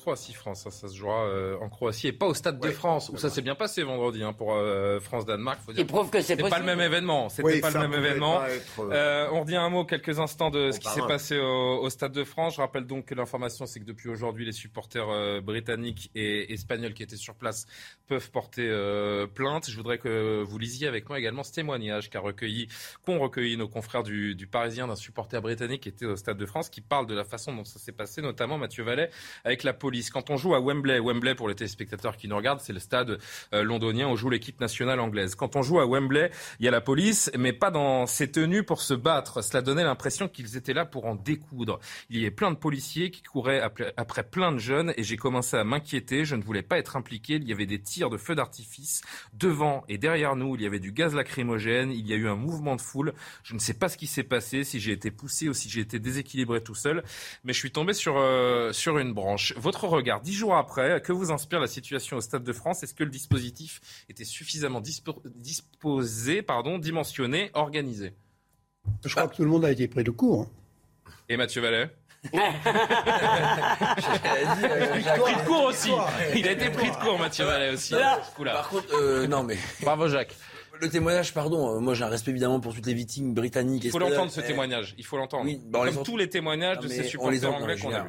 Croatie-France. 0.07 0.63
Ça, 0.63 0.71
ça, 0.71 0.87
se 0.89 0.95
jouera 0.95 1.25
euh, 1.25 1.57
en 1.61 1.69
Croatie 1.69 2.07
et 2.07 2.13
pas 2.13 2.27
au 2.27 2.35
Stade 2.35 2.61
de 2.61 2.71
France, 2.71 3.11
où 3.13 3.17
ça 3.17 3.29
s'est 3.29 3.43
bien 3.43 3.57
passé 3.57 3.83
vendredi 3.83 4.23
hein, 4.23 4.33
pour 4.33 4.55
euh, 4.55 5.01
France-Danemark. 5.01 5.59
Il 5.77 5.85
prouve 5.85 6.11
que 6.11 6.21
c'est 6.21 6.37
pas 6.37 6.61
le 6.61 6.65
même 6.65 6.81
événement. 6.81 7.29
C'était 7.29 7.43
Oui, 7.43 7.61
pas 7.61 7.73
ça 7.73 7.83
le 7.83 7.89
même 7.89 7.97
pouvait 7.97 8.11
événement. 8.11 8.37
pas 8.39 8.51
être, 8.53 8.81
euh, 8.93 9.29
on 9.33 9.41
redit 9.41 9.57
un 9.57 9.69
mot, 9.69 9.85
quelques 9.85 10.21
instants 10.21 10.51
de 10.51 10.71
ce 10.71 10.79
qui 10.79 10.89
s'est 10.89 11.01
passé 11.09 11.37
au, 11.39 11.81
au 11.83 11.91
Stade 11.91 12.13
de 12.13 12.23
France. 12.23 12.55
Je 12.55 12.61
rappelle 12.61 12.87
donc 12.87 13.07
que 13.07 13.17
l'information, 13.17 13.67
c'est 13.67 13.81
que 13.81 13.85
depuis 13.85 14.09
aujourd'hui, 14.09 14.45
les 14.45 14.53
supporters 14.53 15.09
euh, 15.09 15.41
britanniques 15.41 16.13
et 16.15 16.53
espagnols 16.53 16.95
qui 16.95 17.03
étaient 17.03 17.17
sur 17.17 17.35
place 17.35 17.67
peuvent 18.07 18.31
porter 18.31 18.69
euh, 18.69 19.27
plainte. 19.27 19.69
Je 19.69 19.77
voudrais 19.77 19.99
que 19.99 20.41
vous 20.47 20.59
lisiez 20.59 20.87
avec 20.87 21.09
moi 21.09 21.19
également 21.19 21.43
ce 21.43 21.53
témoignage 21.53 22.11
qu'a 22.11 22.21
recueilli, 22.21 22.69
qu'ont 23.05 23.19
recueilli 23.19 23.57
nos 23.57 23.69
confrères 23.69 24.05
du, 24.05 24.37
du 24.37 24.47
Parisien 24.47 24.87
d'un 24.87 24.95
supporter 24.95 25.43
britannique 25.43 25.83
qui 25.83 25.89
était 25.89 26.07
au 26.07 26.15
Stade 26.15 26.39
de 26.39 26.47
France, 26.47 26.71
qui 26.71 26.81
parle 26.81 27.09
de 27.09 27.15
la 27.15 27.25
façon 27.25 27.53
dont 27.53 27.65
ça 27.65 27.81
s'est 27.81 27.91
passé, 27.91 28.23
notamment 28.23 28.57
Mathieu 28.57 28.85
Vallet 28.85 29.11
avec 29.45 29.65
la 29.65 29.73
police. 29.73 29.96
Quand 30.13 30.31
on 30.31 30.37
joue 30.37 30.55
à 30.55 30.61
Wembley, 30.61 30.99
Wembley 30.99 31.35
pour 31.35 31.49
les 31.49 31.55
téléspectateurs 31.55 32.17
qui 32.17 32.29
nous 32.29 32.37
regardent, 32.37 32.61
c'est 32.61 32.73
le 32.73 32.81
stade 32.81 33.19
euh, 33.53 33.63
londonien 33.63 34.09
où 34.09 34.17
joue 34.17 34.31
l'équipe 34.31 34.61
nationale 34.61 35.01
anglaise. 35.01 35.35
Quand 35.35 35.57
on 35.57 35.63
joue 35.63 35.81
à 35.81 35.87
Wembley, 35.87 36.31
il 36.61 36.65
y 36.65 36.69
a 36.69 36.71
la 36.71 36.81
police, 36.81 37.31
mais 37.39 37.53
pas 37.53 37.71
dans 37.71 38.07
ses 38.07 38.31
tenues 38.31 38.63
pour 38.63 38.83
se 38.83 38.95
battre. 38.95 39.43
Cela 39.43 39.63
donnait 39.63 39.85
l'impression 39.85 40.29
qu'ils 40.29 40.57
étaient 40.57 40.75
là 40.75 40.85
pour 40.85 41.07
en 41.07 41.15
découdre. 41.15 41.79
Il 42.11 42.17
y 42.19 42.21
avait 42.21 42.31
plein 42.31 42.51
de 42.51 42.57
policiers 42.57 43.11
qui 43.11 43.23
couraient 43.23 43.61
après, 43.61 44.23
plein 44.25 44.53
de 44.53 44.59
jeunes 44.59 44.93
et 44.97 45.03
j'ai 45.03 45.17
commencé 45.17 45.57
à 45.57 45.65
m'inquiéter. 45.65 46.25
Je 46.25 46.37
ne 46.37 46.43
voulais 46.43 46.63
pas 46.63 46.79
être 46.79 46.97
impliqué. 46.97 47.35
Il 47.35 47.49
y 47.49 47.53
avait 47.53 47.67
des 47.67 47.81
tirs 47.81 48.11
de 48.11 48.17
feux 48.17 48.35
d'artifice 48.35 49.03
devant 49.35 49.85
et 49.89 49.99
derrière 49.99 50.37
nous. 50.37 50.57
Il 50.57 50.63
y 50.63 50.67
avait 50.67 50.81
du 50.81 50.93
gaz 50.93 51.15
lacrymogène. 51.15 51.93
Il 51.93 52.07
y 52.07 52.13
a 52.13 52.17
eu 52.17 52.29
un 52.29 52.37
mouvement 52.37 52.77
de 52.77 52.81
foule. 52.81 53.15
Je 53.43 53.55
ne 53.55 53.59
sais 53.59 53.75
pas 53.75 53.89
ce 53.89 53.97
qui 53.97 54.07
s'est 54.07 54.23
passé, 54.23 54.65
si 54.65 54.81
j'ai 54.81 54.93
été 54.93 55.11
poussé 55.11 55.49
ou 55.49 55.55
si 55.55 55.69
j'ai 55.69 55.81
été 55.81 55.99
déséquilibré 55.99 56.63
tout 56.63 56.75
seul, 56.75 57.03
mais 57.45 57.53
je 57.53 57.59
suis 57.59 57.71
tombé 57.71 57.93
sur, 57.93 58.17
euh, 58.19 58.73
sur 58.73 58.99
une 58.99 59.13
branche. 59.13 59.55
Votre 59.57 59.86
regard, 59.89 60.21
dix 60.21 60.33
jours 60.35 60.57
après, 60.57 61.01
que 61.03 61.13
vous 61.13 61.31
inspire 61.33 61.61
la 61.61 61.67
situation 61.67 62.17
au 62.17 62.21
Stade 62.21 62.45
de 62.45 62.53
France? 62.53 62.83
Est-ce 62.83 62.95
que 62.95 63.05
le 63.05 63.11
dispositif 63.11 63.81
était 64.09 64.25
suffisamment 64.25 64.81
dispo- 64.81 65.21
disposé, 65.35 66.43
pardon, 66.43 66.79
dimensionné, 66.79 67.51
organisé? 67.55 68.15
Je 69.05 69.11
crois 69.15 69.29
que 69.29 69.37
tout 69.37 69.45
le 69.45 69.51
monde 69.51 69.65
a 69.65 69.71
été 69.71 69.89
pris 69.89 70.05
de 70.05 70.11
court. 70.11 70.43
hein. 70.43 71.11
Et 71.29 71.37
Mathieu 71.37 71.61
Vallet? 71.63 71.91
Euh, 72.37 72.39
Pris 75.21 75.35
de 75.35 75.47
court 75.47 75.65
aussi. 75.65 75.91
Il 76.37 76.47
a 76.49 76.53
été 76.53 76.71
pris 76.71 76.91
de 76.91 76.97
court, 76.97 77.19
Mathieu 77.19 77.45
Vallet 77.45 77.73
aussi. 77.75 77.95
Par 77.95 78.69
contre, 78.69 78.95
euh, 78.95 79.27
non 79.27 79.43
mais. 79.43 79.57
Bravo 79.83 80.09
Jacques. 80.09 80.35
Le 80.81 80.89
témoignage, 80.91 81.33
pardon, 81.33 81.77
euh, 81.77 81.81
moi 81.81 81.95
j'ai 81.95 82.05
un 82.05 82.09
respect 82.09 82.33
évidemment 82.33 82.61
pour 82.61 82.75
toutes 82.75 82.85
les 82.87 82.93
victimes 82.95 83.33
britanniques. 83.33 83.85
Il 83.85 83.91
faut 83.91 83.99
l'entendre 83.99 84.31
ce 84.31 84.41
Eh, 84.41 84.47
témoignage. 84.47 84.95
Il 84.99 85.05
faut 85.07 85.17
l'entendre. 85.17 85.45
Oui, 85.45 85.61
bah, 85.65 85.85
les 85.87 85.93
Comme 85.93 86.03
tous 86.05 86.17
les 86.19 86.29
témoignages 86.29 86.77
Non, 86.77 86.83
de 86.83 86.89
mais 86.89 86.95
ces 86.97 87.05
supporters 87.05 87.55
anglais 87.55 87.79
qu'on 87.79 87.95
a 87.95 88.07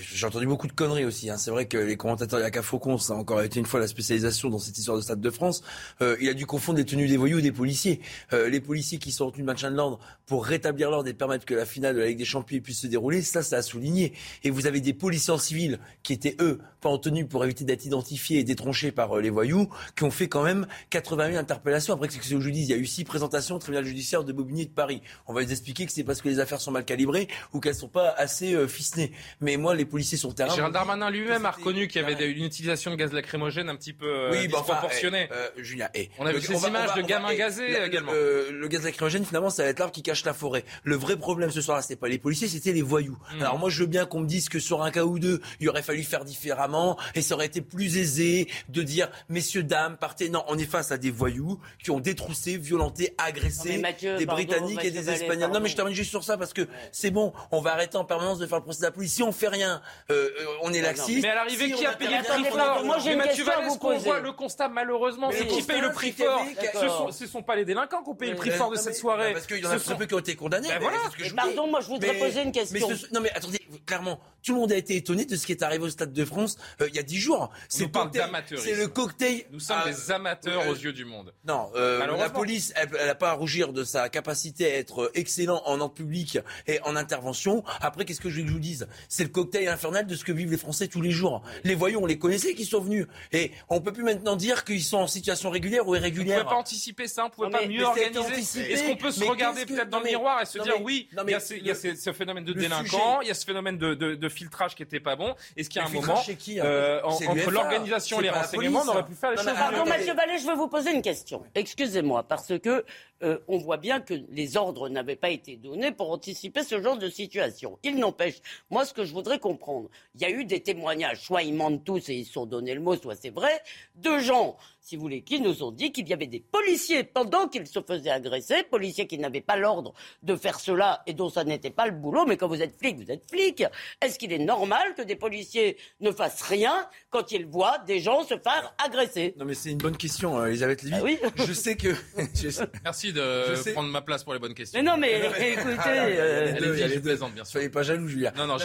J'ai 0.00 0.26
entendu 0.26 0.46
beaucoup 0.46 0.66
de 0.66 0.72
conneries 0.72 1.04
aussi. 1.04 1.28
hein. 1.28 1.36
C'est 1.36 1.50
vrai 1.50 1.66
que 1.66 1.76
les 1.76 1.96
commentateurs, 1.96 2.38
il 2.40 2.42
y 2.42 2.46
a 2.46 2.50
qu'à 2.50 2.62
Faucon, 2.62 2.98
ça 2.98 3.12
a 3.12 3.16
encore 3.16 3.42
été 3.42 3.60
une 3.60 3.66
fois 3.66 3.78
la 3.80 3.86
spécialisation 3.86 4.48
dans 4.48 4.58
cette 4.58 4.78
histoire 4.78 4.96
de 4.96 5.02
Stade 5.02 5.20
de 5.20 5.30
France. 5.30 5.62
Euh, 6.00 6.16
il 6.20 6.28
a 6.28 6.34
dû 6.34 6.46
confondre 6.46 6.78
les 6.78 6.84
tenues 6.84 7.08
des 7.08 7.16
voyous 7.16 7.38
et 7.38 7.42
des 7.42 7.52
policiers. 7.52 8.00
Euh, 8.32 8.48
les 8.48 8.60
policiers 8.60 8.98
qui 8.98 9.12
sont 9.12 9.26
retenus 9.26 9.42
de 9.42 9.46
maintien 9.46 9.70
de 9.70 9.76
l'ordre 9.76 9.98
pour 10.26 10.46
rétablir 10.46 10.90
l'ordre 10.90 11.08
et 11.08 11.14
permettre 11.14 11.44
que 11.44 11.54
la 11.54 11.66
finale 11.66 11.94
de 11.94 12.00
la 12.00 12.06
Ligue 12.06 12.18
des 12.18 12.24
Champions 12.24 12.60
puisse 12.60 12.80
se 12.80 12.86
dérouler, 12.86 13.22
ça, 13.22 13.42
ça 13.42 13.56
a 13.56 13.62
souligné. 13.62 14.12
Et 14.44 14.50
vous 14.50 14.66
avez 14.66 14.80
des 14.80 14.94
policiers 14.94 15.32
en 15.32 15.38
civil 15.38 15.78
qui 16.02 16.12
étaient, 16.12 16.36
eux, 16.40 16.58
pas 16.80 16.88
en 16.88 16.98
tenue 16.98 17.26
pour 17.26 17.44
éviter 17.44 17.64
d'être 17.64 17.84
identifiés 17.84 18.38
et 18.38 18.44
détronchés 18.44 18.92
par 18.92 19.16
euh, 19.16 19.20
les 19.20 19.30
voyous, 19.30 19.68
qui 19.96 20.04
ont 20.04 20.10
fait 20.10 20.28
quand 20.28 20.42
même 20.42 20.66
80 20.90 21.28
000 21.28 21.38
interpellations. 21.38 21.94
Après, 21.94 22.08
c'est 22.08 22.16
ce 22.16 22.22
que 22.22 22.28
je 22.28 22.36
vous 22.36 22.50
dis, 22.50 22.62
il 22.62 22.68
y 22.68 22.72
a 22.72 22.76
eu 22.76 22.86
six 22.86 23.04
présentations 23.04 23.56
au 23.56 23.58
tribunal 23.58 23.84
judiciaire 23.84 24.24
de 24.24 24.32
Bobigny 24.32 24.62
et 24.62 24.66
de 24.66 24.70
Paris. 24.70 25.02
On 25.26 25.34
va 25.34 25.42
les 25.42 25.52
expliquer 25.52 25.84
que 25.86 25.92
c'est 25.92 26.04
parce 26.04 26.22
que 26.22 26.28
les 26.28 26.40
affaires 26.40 26.60
sont 26.60 26.70
mal 26.70 26.84
calibrées 26.84 27.28
ou 27.52 27.60
qu'elles 27.60 27.74
sont 27.74 27.88
pas 27.88 28.10
assez 28.10 28.56
ficelées. 28.68 29.12
Mais 29.40 29.56
moi, 29.56 29.65
les 29.74 29.84
policiers 29.84 30.18
sur 30.18 30.28
le 30.28 30.34
terrain. 30.34 30.54
Gérald 30.54 30.72
Darmanin 30.74 31.10
lui-même 31.10 31.44
a 31.46 31.50
reconnu 31.50 31.88
qu'il 31.88 32.00
y 32.00 32.04
avait 32.04 32.14
des- 32.14 32.26
une 32.26 32.44
utilisation 32.44 32.90
de 32.90 32.96
gaz 32.96 33.12
lacrymogène 33.12 33.68
un 33.68 33.76
petit 33.76 33.92
peu 33.92 34.06
euh, 34.06 34.30
Oui, 34.30 34.48
bah, 34.48 34.58
enfin, 34.60 34.74
disproportionnée. 34.74 35.28
eh, 35.30 35.34
euh, 35.34 35.48
Julien, 35.64 35.88
eh, 35.94 36.10
On 36.18 36.26
a 36.26 36.32
vu 36.32 36.40
ces 36.40 36.54
va- 36.54 36.68
images 36.68 36.88
va- 36.88 36.94
de 37.02 37.06
gamins 37.06 37.28
eh, 37.32 37.36
gazés 37.36 37.68
le- 37.68 37.86
également. 37.86 38.12
Le, 38.12 38.50
le 38.52 38.68
gaz 38.68 38.84
lacrymogène, 38.84 39.24
finalement, 39.24 39.50
ça 39.50 39.62
va 39.64 39.68
être 39.70 39.78
l'arbre 39.78 39.92
qui 39.94 40.02
cache 40.02 40.24
la 40.24 40.34
forêt. 40.34 40.64
Le 40.84 40.96
vrai 40.96 41.16
problème 41.16 41.50
ce 41.50 41.60
soir-là, 41.60 41.82
c'était 41.82 41.96
pas 41.96 42.08
les 42.08 42.18
policiers, 42.18 42.48
c'était 42.48 42.72
les 42.72 42.82
voyous. 42.82 43.18
Hmm. 43.36 43.42
Alors 43.42 43.58
moi, 43.58 43.70
je 43.70 43.80
veux 43.80 43.86
bien 43.86 44.06
qu'on 44.06 44.20
me 44.20 44.26
dise 44.26 44.48
que 44.48 44.58
sur 44.58 44.82
un 44.82 44.90
cas 44.90 45.04
ou 45.04 45.18
deux, 45.18 45.40
il 45.60 45.68
aurait 45.68 45.82
fallu 45.82 46.02
faire 46.02 46.24
différemment 46.24 46.98
et 47.14 47.22
ça 47.22 47.34
aurait 47.34 47.46
été 47.46 47.60
plus 47.60 47.96
aisé 47.96 48.48
de 48.68 48.82
dire, 48.82 49.08
messieurs, 49.28 49.62
dames, 49.62 49.96
partez. 49.96 50.28
Non, 50.28 50.44
on 50.48 50.58
est 50.58 50.64
face 50.70 50.92
à 50.92 50.98
des 50.98 51.10
voyous 51.10 51.58
qui 51.82 51.90
ont 51.90 52.00
détroussé, 52.00 52.56
violenté, 52.58 53.14
agressé 53.18 53.76
Non, 53.76 53.82
Mathieu, 53.82 54.16
des 54.16 54.26
pardon, 54.26 54.42
Britanniques 54.42 54.70
et 54.72 54.74
Mathieu 54.76 54.90
des 54.92 55.00
Vallet, 55.02 55.20
Espagnols. 55.22 55.50
Non, 55.52 55.60
mais 55.60 55.68
je 55.68 55.76
termine 55.76 55.94
juste 55.94 56.10
sur 56.10 56.24
ça 56.24 56.36
parce 56.36 56.52
que 56.52 56.66
c'est 56.92 57.10
bon, 57.10 57.32
on 57.52 57.60
va 57.60 57.72
arrêter 57.72 57.96
en 57.96 58.04
permanence 58.04 58.38
de 58.38 58.46
faire 58.46 58.58
le 58.58 58.64
procès 58.64 58.80
de 58.80 58.84
la 58.84 58.90
police. 58.90 59.12
Si 59.14 59.22
on 59.22 59.32
fait 59.32 59.46
rien, 59.56 59.82
euh, 60.10 60.14
euh, 60.40 60.46
on 60.62 60.72
est 60.72 60.80
laxiste. 60.80 61.22
Mais 61.22 61.28
à 61.30 61.34
l'arrivée, 61.34 61.66
Si 61.66 61.72
qui 61.74 61.86
a 61.86 61.92
payé 61.92 62.16
le 62.18 62.24
prix 62.24 62.44
fort 62.50 62.84
moi, 62.84 62.98
j'ai 62.98 63.16
Mathieu 63.16 63.44
ce 63.44 63.78
qu'on 63.78 63.88
poser. 63.94 64.04
voit, 64.04 64.20
le 64.20 64.32
constat 64.32 64.68
malheureusement, 64.68 65.30
c'est 65.32 65.46
qui 65.46 65.62
paye 65.62 65.80
le 65.80 65.92
prix 65.92 66.12
fort. 66.12 66.40
Ce 66.56 66.62
D'accord. 66.62 67.12
sont, 67.12 67.42
pas 67.42 67.56
les 67.56 67.64
délinquants 67.64 68.02
qui 68.02 68.10
ont 68.10 68.14
payé 68.14 68.32
le 68.32 68.36
prix 68.36 68.50
fort 68.50 68.70
de 68.70 68.76
cette 68.76 68.96
soirée. 68.96 69.32
Parce 69.32 69.46
qu'il 69.46 69.58
y 69.58 69.66
en 69.66 69.70
Ce 69.70 69.74
a 69.76 69.78
sont- 69.78 69.84
très 69.90 69.98
peu 69.98 70.06
qui 70.06 70.14
ont 70.14 70.18
été 70.18 70.36
condamnés. 70.36 70.68
Mais 70.68 70.78
voilà. 70.78 70.98
c'est 71.04 71.10
ce 71.10 71.16
que 71.16 71.22
Mais 71.22 71.28
je 71.28 71.30
vous 71.30 71.36
pardon, 71.36 71.66
moi, 71.68 71.80
je 71.80 71.86
voudrais 71.88 72.14
poser 72.18 72.42
une 72.42 72.52
question. 72.52 72.88
non 73.12 73.20
mais 73.20 73.30
attendez, 73.32 73.60
clairement, 73.86 74.20
tout 74.42 74.54
le 74.54 74.60
monde 74.60 74.72
a 74.72 74.76
été 74.76 74.94
étonné 74.96 75.24
de 75.24 75.34
ce 75.36 75.46
qui 75.46 75.52
est 75.52 75.62
arrivé 75.62 75.84
au 75.84 75.88
Stade 75.90 76.12
de 76.12 76.24
France 76.24 76.56
euh, 76.80 76.86
il 76.88 76.94
y 76.94 76.98
a 76.98 77.02
dix 77.02 77.18
jours. 77.18 77.50
C'est 77.68 77.84
le 77.84 77.88
cocktail- 77.88 78.22
d'amateurisme. 78.22 78.66
C'est 78.68 78.74
le 78.76 78.88
cocktail. 78.88 79.44
Nous 79.50 79.60
sommes 79.60 79.78
Ah, 79.84 79.88
des 79.88 80.10
amateurs 80.12 80.62
euh, 80.62 80.70
aux 80.70 80.74
yeux 80.76 80.92
du 80.92 81.04
monde. 81.04 81.32
Non, 81.46 81.70
euh, 81.74 81.98
Malheureusement. 81.98 82.24
la 82.24 82.30
police, 82.30 82.72
elle 82.76 82.90
n'a 83.06 83.14
pas 83.14 83.30
à 83.30 83.32
rougir 83.34 83.72
de 83.72 83.82
sa 83.84 84.08
capacité 84.08 84.66
à 84.66 84.76
être 84.76 85.10
excellent 85.14 85.62
en 85.66 85.80
ordre 85.80 85.94
public 85.94 86.38
et 86.66 86.80
en 86.82 86.94
intervention. 86.96 87.64
Après, 87.80 88.04
qu'est-ce 88.04 88.20
que 88.20 88.28
je 88.30 88.36
veux 88.36 88.42
que 88.42 88.48
je 88.48 88.52
vous 88.52 88.58
dise? 88.60 88.86
C'est 89.08 89.24
le 89.24 89.30
cocktail 89.30 89.45
infernal 89.54 90.06
de 90.06 90.14
ce 90.14 90.24
que 90.24 90.32
vivent 90.32 90.50
les 90.50 90.56
Français 90.56 90.88
tous 90.88 91.00
les 91.00 91.10
jours. 91.10 91.42
Les 91.64 91.74
voyous, 91.74 92.00
on 92.02 92.06
les 92.06 92.18
connaissait 92.18 92.54
qui 92.54 92.64
sont 92.64 92.80
venus. 92.80 93.06
Et 93.32 93.52
on 93.68 93.80
peut 93.80 93.92
plus 93.92 94.02
maintenant 94.02 94.36
dire 94.36 94.64
qu'ils 94.64 94.82
sont 94.82 94.98
en 94.98 95.06
situation 95.06 95.50
régulière 95.50 95.86
ou 95.86 95.90
On 95.90 95.94
ne 95.94 95.98
irrégulière. 95.98 96.40
pouvait 96.44 96.54
pas 96.54 96.60
anticiper 96.60 97.06
ça, 97.08 97.22
on 97.24 97.26
ne 97.26 97.30
pouvait 97.30 97.48
Non, 97.48 97.58
pas 97.58 97.66
mieux 97.66 97.84
organiser. 97.84 98.72
Est-ce 98.72 98.84
qu'on 98.84 98.96
peut 98.96 99.10
se 99.10 99.20
Mais 99.20 99.28
regarder 99.28 99.62
que- 99.64 99.68
peut-être 99.74 99.88
dans 99.90 100.00
le 100.00 100.06
miroir? 100.06 100.42
Et 100.42 100.46
se 100.46 100.58
non, 100.58 100.64
dire 100.64 100.74
mais- 100.78 100.84
oui, 100.84 101.08
non, 101.16 101.22
il 101.26 101.30
y 101.30 101.34
a, 101.34 101.36
mais 101.38 101.44
ce, 101.44 101.54
il 101.54 101.66
y 101.66 101.70
a 101.70 101.74
ce- 101.74 101.94
ce 101.94 102.12
phénomène 102.12 102.44
de 102.44 102.52
le 102.52 102.60
délinquant, 102.60 103.20
il 103.22 103.28
y 103.28 103.30
a 103.30 103.34
ce 103.34 103.44
phénomène 103.44 103.78
de, 103.78 103.94
de- 103.94 104.14
de 104.14 104.28
filtrage 104.28 104.74
qui 104.74 104.82
n'était 104.82 105.00
pas 105.00 105.16
bon. 105.16 105.34
Est-ce 105.56 105.68
qu'il 105.70 105.80
y 105.80 105.84
a 105.84 105.88
un 105.88 105.90
moment, 105.92 106.22
qui, 106.38 106.60
hein 106.60 106.64
euh, 106.64 107.00
entre 107.04 107.50
l'organisation 107.50 108.20
et 108.20 108.24
les 108.24 108.30
renseignements, 108.30 108.82
on 108.84 108.88
aurait 108.88 109.04
pu 109.04 109.14
faire 109.14 109.30
les 109.30 109.36
choses. 109.36 109.46
Pardon. 109.46 109.84
Mathieu 109.86 110.14
Vallée, 110.14 110.38
je 110.38 110.46
veux 110.46 110.54
vous 110.54 110.68
poser 110.68 110.92
une 110.92 111.02
question. 111.02 111.42
Excusez-moi, 111.54 112.22
parce 112.24 112.52
que 112.58 112.84
euh, 113.22 113.38
on 113.48 113.56
voit 113.58 113.78
bien 113.78 114.00
que 114.00 114.14
les 114.30 114.56
ordres 114.56 114.88
n'avaient 114.88 115.16
pas 115.16 115.30
été 115.30 115.56
donnés 115.56 115.90
pour 115.90 116.10
anticiper 116.12 116.62
ce 116.62 116.82
genre 116.82 116.98
de 116.98 117.08
situation. 117.08 117.78
Il 117.82 117.96
n'empêche, 117.96 118.36
moi, 118.70 118.84
ce 118.84 118.92
que 118.92 119.04
je 119.04 119.12
voudrais 119.14 119.35
comprendre, 119.36 119.88
il 120.14 120.20
y 120.22 120.24
a 120.24 120.30
eu 120.30 120.44
des 120.44 120.60
témoignages, 120.60 121.20
soit 121.22 121.42
ils 121.42 121.54
mentent 121.54 121.84
tous 121.84 122.08
et 122.08 122.14
ils 122.14 122.24
se 122.24 122.32
sont 122.32 122.46
donné 122.46 122.74
le 122.74 122.80
mot, 122.80 122.96
soit 122.96 123.14
c'est 123.14 123.30
vrai, 123.30 123.60
de 123.94 124.18
gens, 124.18 124.56
si 124.80 124.96
vous 124.96 125.02
voulez, 125.02 125.22
qui 125.22 125.40
nous 125.40 125.62
ont 125.62 125.72
dit 125.72 125.90
qu'il 125.92 126.08
y 126.08 126.12
avait 126.12 126.26
des 126.26 126.40
policiers 126.40 127.02
pendant 127.04 127.48
qu'ils 127.48 127.66
se 127.66 127.80
faisaient 127.80 128.10
agresser, 128.10 128.62
policiers 128.62 129.06
qui 129.06 129.18
n'avaient 129.18 129.40
pas 129.40 129.56
l'ordre 129.56 129.94
de 130.22 130.36
faire 130.36 130.60
cela 130.60 131.02
et 131.06 131.12
dont 131.12 131.28
ça 131.28 131.44
n'était 131.44 131.70
pas 131.70 131.86
le 131.86 131.92
boulot, 131.92 132.24
mais 132.26 132.36
quand 132.36 132.48
vous 132.48 132.62
êtes 132.62 132.78
flic, 132.78 132.96
vous 132.98 133.10
êtes 133.10 133.28
flic. 133.30 133.64
Est-ce 134.00 134.18
qu'il 134.18 134.32
est 134.32 134.38
normal 134.38 134.94
que 134.96 135.02
des 135.02 135.16
policiers 135.16 135.76
ne 136.00 136.10
fassent 136.12 136.42
rien 136.42 136.88
quand 137.10 137.32
ils 137.32 137.46
voient 137.46 137.78
des 137.86 137.98
gens 138.00 138.22
se 138.22 138.38
faire 138.38 138.74
agresser? 138.84 139.34
Non 139.38 139.44
mais 139.44 139.54
c'est 139.54 139.70
une 139.72 139.78
bonne 139.78 139.96
question, 139.96 140.38
euh, 140.38 140.46
Elisabeth 140.46 140.82
Lévy. 140.82 140.96
Ah 140.98 141.02
oui 141.02 141.18
Je 141.46 141.52
sais 141.52 141.76
que. 141.76 141.94
je 142.34 142.48
sais- 142.50 142.66
Merci 142.84 143.12
de 143.12 143.44
Je 143.50 143.54
sais- 143.56 143.72
prendre 143.72 143.90
ma 143.90 144.02
place 144.02 144.22
pour 144.24 144.32
les 144.34 144.38
bonnes 144.38 144.54
questions. 144.54 144.78
Mais 144.78 144.84
non, 144.88 144.96
mais 144.96 145.20
écoutez, 145.26 145.56
Ah, 145.78 146.08
il 146.08 146.14
y 146.14 146.18
a 146.18 146.44
les 146.44 146.52
euh, 146.52 146.58
deux, 146.60 146.74
il 146.74 146.78
y 146.78 146.82
a 146.82 146.84
Allez-y, 146.84 146.88
les 146.88 146.88
je 146.90 146.94
deux. 146.94 147.00
plaisante, 147.02 147.34
bien 147.34 147.44
sûr. 147.44 147.52
Soyez 147.52 147.68
pas 147.68 147.82
jaloux, 147.82 148.06
Julien. 148.08 148.32
Non, 148.36 148.46
non, 148.46 148.56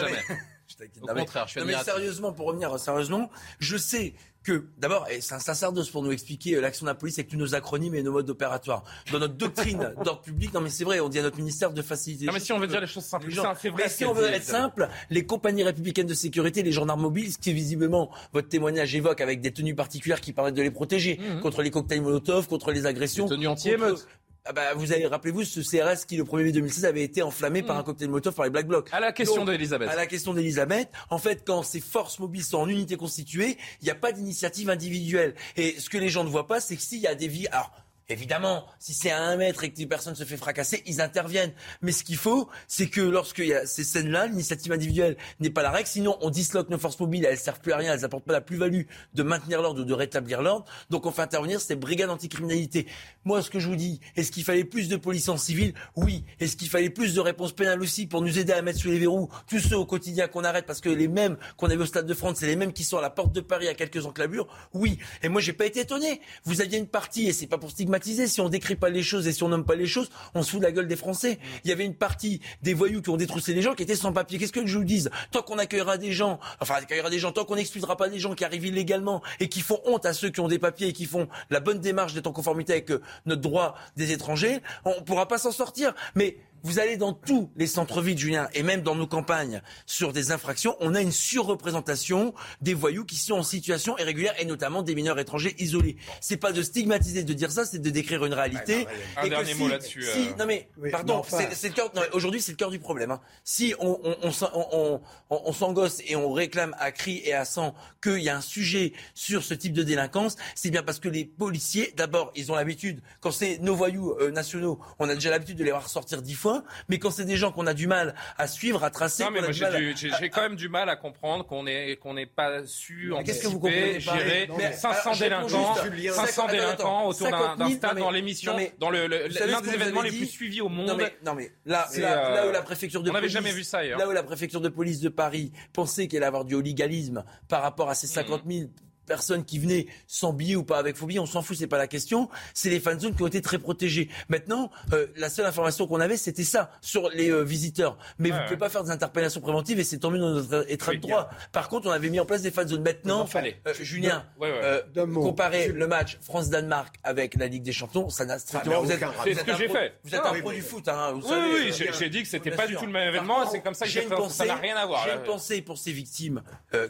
mais-. 0.80 0.90
Au 1.02 1.06
Non, 1.06 1.14
mais- 1.14 1.20
contraire, 1.20 1.46
je 1.46 1.50
suis 1.52 1.60
non, 1.60 1.66
mais 1.66 1.82
sérieusement, 1.82 2.32
pour 2.32 2.46
revenir 2.46 2.78
sérieusement, 2.78 3.30
je 3.58 3.76
sais 3.76 4.14
que, 4.42 4.64
d'abord, 4.76 5.06
et 5.08 5.20
c'est 5.20 5.34
un 5.34 5.38
sacerdoce 5.38 5.88
pour 5.88 6.02
nous 6.02 6.10
expliquer 6.10 6.56
euh, 6.56 6.60
l'action 6.60 6.84
de 6.84 6.90
la 6.90 6.96
police 6.96 7.16
avec 7.16 7.28
tous 7.28 7.36
nos 7.36 7.54
acronymes 7.54 7.94
et 7.94 8.02
nos 8.02 8.10
modes 8.10 8.28
opératoires. 8.28 8.82
Dans 9.12 9.20
notre 9.20 9.34
doctrine 9.34 9.94
d'ordre 10.04 10.20
public, 10.20 10.52
non 10.52 10.60
mais 10.60 10.68
c'est 10.68 10.82
vrai, 10.82 10.98
on 10.98 11.08
dit 11.08 11.20
à 11.20 11.22
notre 11.22 11.36
ministère 11.36 11.72
de 11.72 11.80
faciliter. 11.80 12.24
Non, 12.26 12.32
mais 12.32 12.40
si 12.40 12.52
on 12.52 12.58
veut 12.58 12.66
dire 12.66 12.80
les 12.80 12.88
choses 12.88 13.04
simples, 13.04 13.26
les 13.28 13.32
gens- 13.34 13.44
c'est- 13.54 13.60
c'est 13.62 13.68
vrai 13.68 13.84
Mais 13.84 13.88
ce 13.88 13.98
si 13.98 14.04
on 14.04 14.12
veut 14.12 14.24
être 14.24 14.42
simple, 14.42 14.88
les 15.10 15.24
compagnies 15.24 15.62
républicaines 15.62 16.08
de 16.08 16.14
sécurité, 16.14 16.64
les 16.64 16.72
gendarmes 16.72 17.02
mobiles, 17.02 17.32
ce 17.32 17.38
qui 17.38 17.52
visiblement 17.52 18.10
votre 18.32 18.48
témoignage 18.48 18.92
évoque 18.96 19.20
avec 19.20 19.40
des 19.40 19.52
tenues 19.52 19.76
particulières 19.76 20.20
qui 20.20 20.32
permettent 20.32 20.56
de 20.56 20.62
les 20.62 20.72
protéger 20.72 21.20
contre 21.40 21.62
les 21.62 21.70
cocktails 21.70 22.00
Molotov, 22.02 22.48
contre 22.48 22.72
les 22.72 22.84
agressions. 22.86 23.26
Des 23.26 23.36
tenues 23.36 23.46
anti-émeutes. 23.46 24.08
Ah 24.44 24.52
bah, 24.52 24.74
vous 24.74 24.90
avez, 24.90 25.06
rappelez-vous, 25.06 25.44
ce 25.44 25.60
CRS 25.60 26.04
qui, 26.04 26.16
le 26.16 26.24
1er 26.24 26.42
mai 26.42 26.52
2016, 26.52 26.84
avait 26.84 27.04
été 27.04 27.22
enflammé 27.22 27.62
par 27.62 27.78
un 27.78 27.84
cocktail 27.84 28.08
Molotov 28.08 28.34
par 28.34 28.44
les 28.44 28.50
Black 28.50 28.66
Blocs. 28.66 28.88
À 28.90 28.98
la 28.98 29.12
question 29.12 29.44
d'Elisabeth. 29.44 29.88
À 29.88 29.94
la 29.94 30.06
question 30.06 30.34
d'Elisabeth, 30.34 30.90
en 31.10 31.18
fait, 31.18 31.44
quand 31.46 31.62
ces 31.62 31.80
forces 31.80 32.18
mobiles 32.18 32.42
sont 32.42 32.58
en 32.58 32.68
unité 32.68 32.96
constituée, 32.96 33.56
il 33.80 33.84
n'y 33.84 33.90
a 33.90 33.94
pas 33.94 34.10
d'initiative 34.10 34.68
individuelle. 34.68 35.34
Et 35.56 35.78
ce 35.78 35.88
que 35.88 35.98
les 35.98 36.08
gens 36.08 36.24
ne 36.24 36.28
voient 36.28 36.48
pas, 36.48 36.60
c'est 36.60 36.74
que 36.74 36.82
s'il 36.82 36.98
y 36.98 37.06
a 37.06 37.14
des 37.14 37.28
vies... 37.28 37.46
Alors, 37.48 37.70
Évidemment, 38.08 38.66
si 38.78 38.94
c'est 38.94 39.10
à 39.10 39.22
un 39.22 39.36
mètre 39.36 39.64
et 39.64 39.72
que 39.72 39.84
personne 39.84 40.14
se 40.14 40.24
fait 40.24 40.36
fracasser, 40.36 40.82
ils 40.86 41.00
interviennent. 41.00 41.52
Mais 41.80 41.92
ce 41.92 42.04
qu'il 42.04 42.16
faut, 42.16 42.48
c'est 42.68 42.88
que 42.88 43.00
lorsqu'il 43.00 43.46
y 43.46 43.54
a 43.54 43.66
ces 43.66 43.84
scènes-là, 43.84 44.26
l'initiative 44.26 44.72
individuelle 44.72 45.16
n'est 45.40 45.50
pas 45.50 45.62
la 45.62 45.70
règle. 45.70 45.88
Sinon, 45.88 46.18
on 46.20 46.30
disloque 46.30 46.68
nos 46.68 46.78
forces 46.78 47.00
mobiles, 47.00 47.24
elles 47.24 47.38
servent 47.38 47.60
plus 47.60 47.72
à 47.72 47.76
rien, 47.78 47.94
elles 47.94 48.04
apportent 48.04 48.24
pas 48.24 48.32
la 48.32 48.40
plus-value 48.40 48.82
de 49.14 49.22
maintenir 49.22 49.62
l'ordre 49.62 49.82
ou 49.82 49.84
de 49.84 49.94
rétablir 49.94 50.42
l'ordre. 50.42 50.66
Donc, 50.90 51.06
on 51.06 51.10
fait 51.10 51.22
intervenir 51.22 51.60
ces 51.60 51.74
brigades 51.74 52.10
anticriminalité. 52.10 52.86
Moi, 53.24 53.42
ce 53.42 53.50
que 53.50 53.58
je 53.60 53.68
vous 53.68 53.76
dis, 53.76 54.00
est-ce 54.16 54.30
qu'il 54.32 54.44
fallait 54.44 54.64
plus 54.64 54.88
de 54.88 54.96
police 54.96 55.28
en 55.28 55.36
civil? 55.36 55.74
Oui. 55.96 56.24
Est-ce 56.40 56.56
qu'il 56.56 56.68
fallait 56.68 56.90
plus 56.90 57.14
de 57.14 57.20
réponses 57.20 57.52
pénales 57.52 57.80
aussi 57.80 58.06
pour 58.06 58.20
nous 58.20 58.38
aider 58.38 58.52
à 58.52 58.62
mettre 58.62 58.78
sous 58.78 58.88
les 58.88 58.98
verrous 58.98 59.28
tous 59.48 59.60
ceux 59.60 59.76
au 59.76 59.86
quotidien 59.86 60.28
qu'on 60.28 60.44
arrête 60.44 60.66
parce 60.66 60.80
que 60.80 60.88
les 60.88 61.08
mêmes 61.08 61.36
qu'on 61.56 61.68
avait 61.68 61.82
au 61.82 61.86
Stade 61.86 62.06
de 62.06 62.14
France, 62.14 62.38
c'est 62.40 62.46
les 62.46 62.56
mêmes 62.56 62.72
qui 62.72 62.84
sont 62.84 62.98
à 62.98 63.02
la 63.02 63.10
porte 63.10 63.32
de 63.32 63.40
Paris 63.40 63.68
à 63.68 63.74
quelques 63.74 64.04
enclavures? 64.04 64.48
Oui. 64.74 64.98
Et 65.22 65.28
moi, 65.28 65.40
j'ai 65.40 65.52
pas 65.52 65.66
été 65.66 65.80
étonné. 65.80 66.20
Vous 66.44 66.60
aviez 66.60 66.78
une 66.78 66.88
partie, 66.88 67.28
et 67.28 67.32
c'est 67.32 67.46
pas 67.46 67.58
pour 67.58 67.70
stigmatiser, 67.70 67.91
si 68.02 68.40
on 68.40 68.48
décrit 68.48 68.76
pas 68.76 68.90
les 68.90 69.02
choses 69.02 69.26
et 69.26 69.32
si 69.32 69.42
on 69.42 69.48
nomme 69.48 69.64
pas 69.64 69.74
les 69.74 69.86
choses, 69.86 70.10
on 70.34 70.42
se 70.42 70.50
fout 70.50 70.60
de 70.60 70.64
la 70.64 70.72
gueule 70.72 70.88
des 70.88 70.96
Français. 70.96 71.38
Il 71.64 71.70
y 71.70 71.72
avait 71.72 71.84
une 71.84 71.94
partie 71.94 72.40
des 72.62 72.74
voyous 72.74 73.02
qui 73.02 73.10
ont 73.10 73.16
détroussé 73.16 73.54
les 73.54 73.62
gens 73.62 73.74
qui 73.74 73.82
étaient 73.82 73.96
sans 73.96 74.12
papier. 74.12 74.38
Qu'est-ce 74.38 74.52
que 74.52 74.66
je 74.66 74.78
vous 74.78 74.84
dise? 74.84 75.10
Tant 75.30 75.42
qu'on 75.42 75.58
accueillera 75.58 75.98
des 75.98 76.12
gens, 76.12 76.38
enfin 76.60 76.74
accueillera 76.74 77.10
des 77.10 77.18
gens, 77.18 77.32
tant 77.32 77.44
qu'on 77.44 77.56
n'exclura 77.56 77.96
pas 77.96 78.08
des 78.08 78.18
gens 78.18 78.34
qui 78.34 78.44
arrivent 78.44 78.66
illégalement 78.66 79.22
et 79.40 79.48
qui 79.48 79.60
font 79.60 79.80
honte 79.84 80.06
à 80.06 80.12
ceux 80.12 80.30
qui 80.30 80.40
ont 80.40 80.48
des 80.48 80.58
papiers 80.58 80.88
et 80.88 80.92
qui 80.92 81.06
font 81.06 81.28
la 81.50 81.60
bonne 81.60 81.80
démarche 81.80 82.14
d'être 82.14 82.26
en 82.26 82.32
conformité 82.32 82.72
avec 82.72 82.90
euh, 82.90 83.00
notre 83.26 83.40
droit 83.40 83.74
des 83.96 84.12
étrangers, 84.12 84.60
on 84.84 85.02
pourra 85.02 85.28
pas 85.28 85.38
s'en 85.38 85.52
sortir. 85.52 85.94
Mais 86.14 86.36
vous 86.62 86.78
allez 86.78 86.96
dans 86.96 87.12
tous 87.12 87.50
les 87.56 87.66
centres-villes, 87.66 88.18
Julien, 88.18 88.48
et 88.54 88.62
même 88.62 88.82
dans 88.82 88.94
nos 88.94 89.06
campagnes, 89.06 89.62
sur 89.86 90.12
des 90.12 90.32
infractions, 90.32 90.76
on 90.80 90.94
a 90.94 91.00
une 91.00 91.12
surreprésentation 91.12 92.34
des 92.60 92.74
voyous 92.74 93.04
qui 93.04 93.16
sont 93.16 93.34
en 93.34 93.42
situation 93.42 93.96
irrégulière, 93.98 94.34
et 94.38 94.44
notamment 94.44 94.82
des 94.82 94.94
mineurs 94.94 95.18
étrangers 95.18 95.54
isolés. 95.58 95.96
C'est 96.20 96.36
pas 96.36 96.52
de 96.52 96.62
stigmatiser, 96.62 97.24
de 97.24 97.32
dire 97.34 97.50
ça, 97.50 97.64
c'est 97.64 97.78
de 97.78 97.90
décrire 97.90 98.24
une 98.24 98.34
réalité. 98.34 98.86
Un 99.16 99.22
Et 99.22 99.24
que 99.24 99.28
dernier 99.30 99.52
si- 99.54 99.58
mot 99.58 99.68
là-dessus, 99.68 100.02
si- 100.02 100.08
euh. 100.28 100.36
non 100.38 100.46
mais, 100.46 100.68
Oui, 100.78 100.90
pardon, 100.90 101.14
mais 101.14 101.20
enfin- 101.20 101.38
c'est- 101.50 101.54
c'est 101.54 101.68
le 101.68 101.74
cœur. 101.74 101.90
non, 101.94 102.02
Aujourd'hui, 102.12 102.40
c'est 102.40 102.52
le 102.52 102.56
cœur 102.56 102.70
du 102.70 102.78
problème. 102.78 103.10
hein. 103.10 103.20
Si 103.44 103.74
on, 103.78 103.98
on, 104.02 104.16
on, 104.22 104.32
s'en- 104.32 104.50
on, 104.54 105.00
on- 105.30 105.42
on 105.44 105.52
s'engosse 105.52 106.00
et 106.06 106.16
on 106.16 106.32
réclame 106.32 106.74
à 106.78 106.92
cri 106.92 107.22
et 107.24 107.32
à 107.34 107.44
sang 107.44 107.74
qu'il 108.02 108.18
y 108.22 108.28
a 108.28 108.36
un 108.36 108.40
sujet 108.40 108.92
sur 109.14 109.42
ce 109.42 109.54
type 109.54 109.72
de 109.72 109.82
délinquance, 109.82 110.36
c'est 110.54 110.70
bien 110.70 110.82
parce 110.82 110.98
que 110.98 111.08
les 111.08 111.24
policiers, 111.24 111.92
d'abord, 111.96 112.32
ils 112.34 112.50
ont 112.52 112.54
l'habitude, 112.54 113.00
quand 113.20 113.30
c'est 113.32 113.58
nos 113.58 113.74
voyous 113.74 114.12
euh, 114.20 114.30
nationaux, 114.30 114.80
on 114.98 115.08
a 115.08 115.14
déjà 115.14 115.30
l'habitude 115.30 115.56
de 115.58 115.64
les 115.64 115.70
voir 115.70 115.88
sortir 115.88 116.22
dix 116.22 116.34
fois, 116.34 116.51
mais 116.88 116.98
quand 116.98 117.10
c'est 117.10 117.24
des 117.24 117.36
gens 117.36 117.52
qu'on 117.52 117.66
a 117.66 117.74
du 117.74 117.86
mal 117.86 118.14
à 118.38 118.46
suivre, 118.46 118.82
à 118.84 118.90
tracer, 118.90 119.24
Non, 119.24 119.30
mais 119.30 119.40
moi, 119.40 119.48
du 119.48 119.54
j'ai 119.54 119.64
à- 120.12 120.28
quand 120.28 120.42
même 120.42 120.56
du 120.56 120.68
mal 120.68 120.88
à 120.88 120.96
comprendre 120.96 121.44
qu'on 121.46 121.66
ait 121.66 121.96
qu'on 121.96 122.14
pas 122.34 122.66
su 122.66 123.12
Mais 123.16 123.24
qu'est-ce 123.24 123.42
que 123.42 123.48
vous 123.48 123.56
anticiper, 123.58 123.80
comprenez 123.82 123.92
pas 124.04 124.18
gérer 124.24 124.46
Non, 124.46 124.54
mais- 124.58 124.72
500 124.72 124.88
alors, 125.02 125.14
je 125.14 125.24
réponds 125.24 125.46
délinquants, 125.48 125.74
juste, 125.74 125.84
Julien. 125.94 126.12
500 126.12 126.42
Attends, 126.44 126.52
délinquants 126.52 127.06
autour 127.06 127.26
d'un 127.30 127.38
50 127.38 127.58
000, 127.58 127.68
d'un 127.70 127.76
stade 127.76 127.98
dans 127.98 128.10
l'émission, 128.10 128.56
mais- 128.56 128.72
dans 128.78 128.90
le- 128.90 129.06
le- 129.06 129.26
l'un 129.28 129.60
des 129.60 129.74
événements 129.74 130.02
les 130.02 130.10
plus 130.10 130.26
suivis 130.26 130.60
au 130.60 130.68
monde. 130.68 130.86
Non 130.88 130.96
mais, 130.96 131.14
non, 131.24 131.34
mais 131.34 131.50
là, 131.66 131.88
euh, 131.96 132.00
là 132.00 132.48
où 132.48 132.52
la 132.52 132.62
préfecture 132.62 133.02
de 133.02 133.10
on 133.10 133.12
police, 133.14 133.32
jamais 133.32 133.52
vu 133.52 133.64
ça 133.64 133.78
ailleurs. 133.78 133.98
Là 133.98 134.08
où 134.08 134.12
la 134.12 134.22
préfecture 134.22 134.60
de 134.60 134.68
police 134.68 135.00
de 135.00 135.08
Paris 135.08 135.52
pensait 135.72 136.06
qu'elle 136.08 136.18
allait 136.22 136.26
avoir 136.26 136.44
du 136.44 136.60
légalisme 136.62 137.24
par 137.48 137.62
rapport 137.62 137.90
à 137.90 137.94
ces 137.94 138.06
50 138.06 138.42
000 138.48 138.68
personnes 139.06 139.44
qui 139.44 139.58
venaient 139.58 139.86
sans 140.06 140.32
billet 140.32 140.56
ou 140.56 140.64
pas 140.64 140.78
avec 140.78 140.96
faux 140.96 141.06
billet, 141.06 141.18
on 141.20 141.26
s'en 141.26 141.42
fout, 141.42 141.56
c'est 141.56 141.66
pas 141.66 141.78
la 141.78 141.86
question. 141.86 142.28
C'est 142.54 142.70
les 142.70 142.80
fan 142.80 142.98
zones 142.98 143.14
qui 143.14 143.22
ont 143.22 143.26
été 143.26 143.40
très 143.42 143.58
protégées. 143.58 144.08
Maintenant, 144.28 144.70
euh, 144.92 145.06
la 145.16 145.28
seule 145.30 145.46
information 145.46 145.86
qu'on 145.86 146.00
avait, 146.00 146.16
c'était 146.16 146.44
ça 146.44 146.70
sur 146.80 147.08
les 147.10 147.30
euh, 147.30 147.42
visiteurs. 147.42 147.98
Mais 148.18 148.30
vous 148.30 148.36
Ouais, 148.36 148.44
pouvez 148.44 148.56
pas 148.58 148.68
faire 148.70 148.84
des 148.84 148.90
interpellations 148.90 149.40
préventives 149.40 149.78
et 149.80 149.84
c'est 149.84 149.98
tant 149.98 150.10
mieux 150.10 150.18
dans 150.18 150.30
notre 150.30 150.70
état 150.70 150.92
de 150.92 150.98
droit. 150.98 151.28
Par 151.52 151.68
contre, 151.68 151.88
on 151.88 151.90
avait 151.90 152.08
mis 152.10 152.20
en 152.20 152.26
place 152.26 152.42
des 152.42 152.50
fan 152.50 152.66
zones. 152.66 152.82
Maintenant, 152.82 153.28
euh, 153.34 153.74
Julien, 153.80 154.24
Ouais, 154.38 154.50
euh, 154.62 154.80
comparer 155.14 155.68
le 155.68 155.86
match 155.86 156.18
France-Danemark 156.22 156.96
avec 157.04 157.34
la 157.36 157.46
Ligue 157.46 157.62
des 157.62 157.72
Champions, 157.72 158.08
ça 158.10 158.24
n'a 158.24 158.38
strictement. 158.38 158.82
vous 158.82 158.90
êtes, 158.92 159.00
rapport. 159.02 159.26
êtes 159.26 159.34
C'est 159.34 159.40
ce 159.40 159.44
que 159.44 159.56
j'ai 159.56 159.68
fait. 159.68 159.94
Vous 160.04 160.14
êtes 160.14 160.20
Ah, 160.24 160.30
un 160.30 160.32
oui, 160.32 160.40
pro 160.40 160.50
oui. 160.50 160.56
du 160.56 160.62
foot, 160.62 160.88
hein, 160.88 161.12
vous 161.12 161.20
Oui, 161.22 161.28
savez, 161.28 161.52
oui, 161.54 161.70
euh, 161.88 161.92
j'ai- 161.98 162.08
dit 162.08 162.22
que 162.22 162.28
c'était 162.28 162.50
pas 162.50 162.66
du 162.66 162.76
tout 162.76 162.86
le 162.86 162.92
même 162.92 163.08
événement, 163.08 163.48
c'est 163.50 163.60
comme 163.60 163.74
ça 163.74 163.84
que 163.86 163.90
j'ai 163.90 164.06
ça 164.28 164.44
n'a 164.44 164.56
rien 164.56 164.76
à 164.76 164.86
voir, 164.86 165.02
J'ai 165.04 165.10
là. 165.10 165.16
une 165.16 165.22
pensée 165.22 165.62
pour 165.62 165.78
ces 165.78 165.92
victimes, 165.92 166.42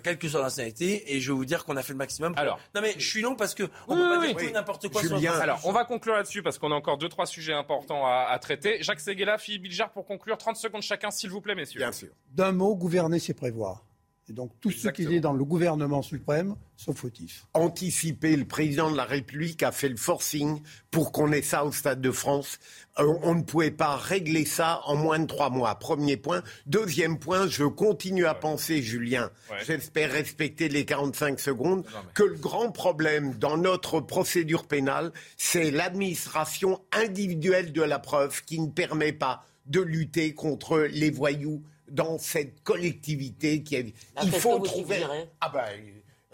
quelle 0.03 0.19
que 0.19 0.29
soit 0.29 0.41
la 0.41 0.47
nationalité, 0.47 1.15
et 1.15 1.21
je 1.21 1.31
vais 1.31 1.37
vous 1.37 1.45
dire 1.45 1.65
qu'on 1.65 1.77
a 1.77 1.83
fait 1.83 1.93
le 1.93 1.99
maximum. 2.03 2.33
pour- 2.33 2.41
Alors. 2.43 2.59
non 2.75 2.81
mais 2.83 2.93
je 2.99 3.09
suis 3.09 3.23
long 3.23 3.35
parce 3.37 3.55
que 3.55 3.63
on 3.89 3.95
Oui, 3.95 4.01
peut 4.03 4.09
pas 4.11 4.19
oui, 4.21 4.27
dire 4.29 4.37
oui. 4.39 4.53
n'importe 4.53 4.89
quoi. 4.89 5.01
Julien, 5.03 5.33
sur 5.33 5.41
Alors, 5.43 5.61
on 5.65 5.73
va 5.73 5.85
conclure 5.85 6.15
là-dessus 6.15 6.43
parce 6.43 6.59
qu'on 6.59 6.71
a 6.73 6.75
encore 6.75 6.99
deux, 6.99 7.09
trois 7.09 7.27
sujets 7.27 7.53
importants 7.55 8.07
à, 8.07 8.27
à 8.31 8.39
traiter. 8.39 8.83
Jacques 8.83 9.01
Seguela, 9.01 9.39
Philippe 9.39 9.63
Bilger 9.63 9.87
pour 9.95 10.05
conclure. 10.07 10.37
30 10.39 10.57
secondes 10.57 10.83
chacun, 10.83 11.11
s'il 11.11 11.31
vous 11.31 11.41
plaît, 11.41 11.55
messieurs. 11.55 11.79
Bien 11.81 11.93
sûr. 11.93 12.09
D'un 12.31 12.53
mot, 12.53 12.75
gouverner, 12.77 13.19
c'est 13.19 13.35
prévoir. 13.35 13.85
Et 14.29 14.33
donc, 14.33 14.53
tout 14.61 14.71
ce 14.71 14.89
qui 14.89 15.03
est 15.15 15.19
dans 15.21 15.33
le 15.33 15.45
gouvernement 15.45 16.01
suprême 16.01 16.55
sont 16.77 16.95
fautifs. 16.95 17.45
anticiper. 17.55 18.37
Le 18.37 18.45
président 18.45 18.89
de 18.91 18.97
la 18.97 19.05
République 19.05 19.65
a 19.65 19.73
fait 19.73 19.89
le 19.89 19.97
forcing 19.97 20.63
pour 20.93 21.11
qu'on 21.11 21.33
ait 21.33 21.43
ça 21.43 21.65
au 21.65 21.73
Stade 21.73 22.01
de 22.01 22.11
France. 22.13 22.61
Euh, 23.01 23.13
on 23.23 23.35
ne 23.35 23.43
pouvait 23.43 23.73
pas 23.73 23.97
régler 23.97 24.45
ça 24.45 24.81
en 24.85 24.95
moins 24.95 25.19
de 25.19 25.27
trois 25.27 25.51
mois. 25.51 25.75
Premier 25.75 26.17
point. 26.17 26.43
Deuxième 26.67 27.19
point, 27.19 27.49
je 27.49 27.65
continue 27.65 28.25
à 28.27 28.35
penser, 28.35 28.81
Julien, 28.81 29.29
Ouais. 29.51 29.57
j'espère 29.67 30.13
respecter 30.13 30.69
les 30.69 30.85
45 30.85 31.41
secondes, 31.41 31.79
Non, 31.85 31.99
mais- 32.07 32.13
que 32.15 32.23
le 32.23 32.37
grand 32.39 32.71
problème 32.71 33.35
dans 33.39 33.57
notre 33.57 33.99
procédure 34.01 34.69
pénale, 34.69 35.13
c'est 35.37 35.73
l'administration 35.73 36.81
individuelle 36.93 37.73
de 37.73 37.83
la 37.83 37.99
preuve 37.99 38.45
qui 38.45 38.61
ne 38.61 38.69
permet 38.69 39.13
pas 39.13 39.45
de 39.67 39.81
lutter 39.81 40.33
contre 40.35 40.79
les 40.79 41.11
voyous 41.11 41.63
dans 41.93 42.19
cette 42.19 42.63
collectivité 42.63 43.63
qui. 43.63 43.83
Bah, 44.15 44.23
Il 44.25 44.33
faut 44.33 44.59
trouver... 44.59 45.05
Ah 45.41 45.51
ben, 45.51 45.65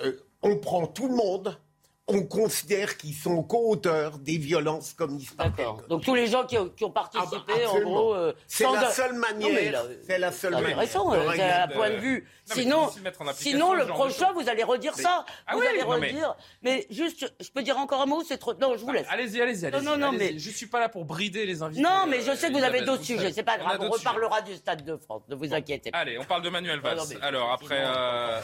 euh, 0.00 0.12
on 0.42 0.56
prend 0.56 0.86
tout 0.86 1.08
le 1.08 1.16
monde, 1.16 1.58
on 2.10 2.22
considère 2.22 2.96
qu'ils 2.96 3.14
sont 3.14 3.42
co-auteurs 3.42 4.18
des 4.18 4.38
violences 4.38 4.92
commises 4.94 5.30
par. 5.32 5.50
Donc 5.88 6.02
tous 6.04 6.14
les 6.14 6.26
gens 6.26 6.44
qui 6.46 6.56
ont, 6.58 6.68
qui 6.70 6.84
ont 6.84 6.92
Ah 6.96 7.02
bah, 7.04 7.10
participé, 7.12 7.66
en 7.66 7.80
gros. 7.80 8.14
euh, 8.14 8.32
C'est 8.46 8.64
la 8.64 8.88
de- 8.88 8.92
seule 8.92 9.12
Non, 9.14 9.20
mais 9.20 9.42
manière. 9.44 9.72
là, 9.72 9.82
C'est 10.06 10.18
la 10.18 10.32
seule 10.32 10.54
C'est 10.54 10.60
manière. 10.62 10.78
euh, 10.78 11.32
c'est 11.34 11.42
un 11.42 11.68
point 11.68 11.90
de 11.90 11.96
vue. 11.96 12.20
Non, 12.48 12.54
mais 12.56 12.62
Sinon, 12.62 12.90
sinon 13.34 13.74
le 13.74 13.86
prochain, 13.86 14.32
vous 14.32 14.48
allez 14.48 14.62
redire 14.62 14.94
ça. 14.94 15.26
Ah 15.46 15.54
vous 15.54 15.60
oui, 15.60 15.66
allez 15.66 15.82
non, 15.82 15.98
mais- 15.98 16.06
redire. 16.08 16.34
Mais... 16.62 16.86
juste, 16.88 17.30
je 17.40 17.50
peux 17.50 17.62
dire 17.62 17.76
encore 17.76 18.00
un 18.00 18.06
mot, 18.06 18.22
c'est 18.26 18.38
trop. 18.38 18.54
Non, 18.54 18.74
je 18.76 18.84
vous 18.84 18.90
laisse. 18.92 19.06
Allez-y, 19.10 19.40
allez-y, 19.42 19.66
allez-y. 19.66 19.84
non, 19.84 19.98
non, 19.98 20.08
allez-y. 20.08 20.32
mais- 20.34 20.38
Je 20.38 20.50
suis 20.50 20.66
pas 20.66 20.80
là 20.80 20.88
pour 20.88 21.04
brider 21.04 21.44
les 21.44 21.62
invités. 21.62 21.82
Non, 21.82 22.06
mais 22.08 22.18
euh, 22.20 22.32
je 22.32 22.36
sais 22.36 22.48
que 22.48 22.54
vous 22.56 22.64
avez 22.64 22.80
d'autres 22.82 23.04
sujets. 23.04 23.32
C'est 23.32 23.42
pas 23.42 23.58
grave. 23.58 23.78
On 23.80 23.90
reparlera 23.90 24.40
du 24.40 24.54
Stade 24.54 24.82
de 24.84 24.96
France. 24.96 25.22
Ne 25.28 25.34
vous 25.34 25.52
inquiétez 25.52 25.90
pas. 25.90 25.98
Allez, 25.98 26.18
on 26.18 26.24
parle 26.24 26.42
de 26.42 26.48
Manuel 26.48 26.80
Valls. 26.80 26.96
Non, 26.96 27.02
non, 27.02 27.08
mais 27.10 27.20
Alors 27.26 27.52
après, 27.52 27.82
euh, 27.84 28.40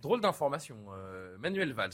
drôle 0.00 0.20
d'information. 0.20 0.76
euh, 0.96 1.36
Manuel 1.38 1.72
Valls, 1.72 1.90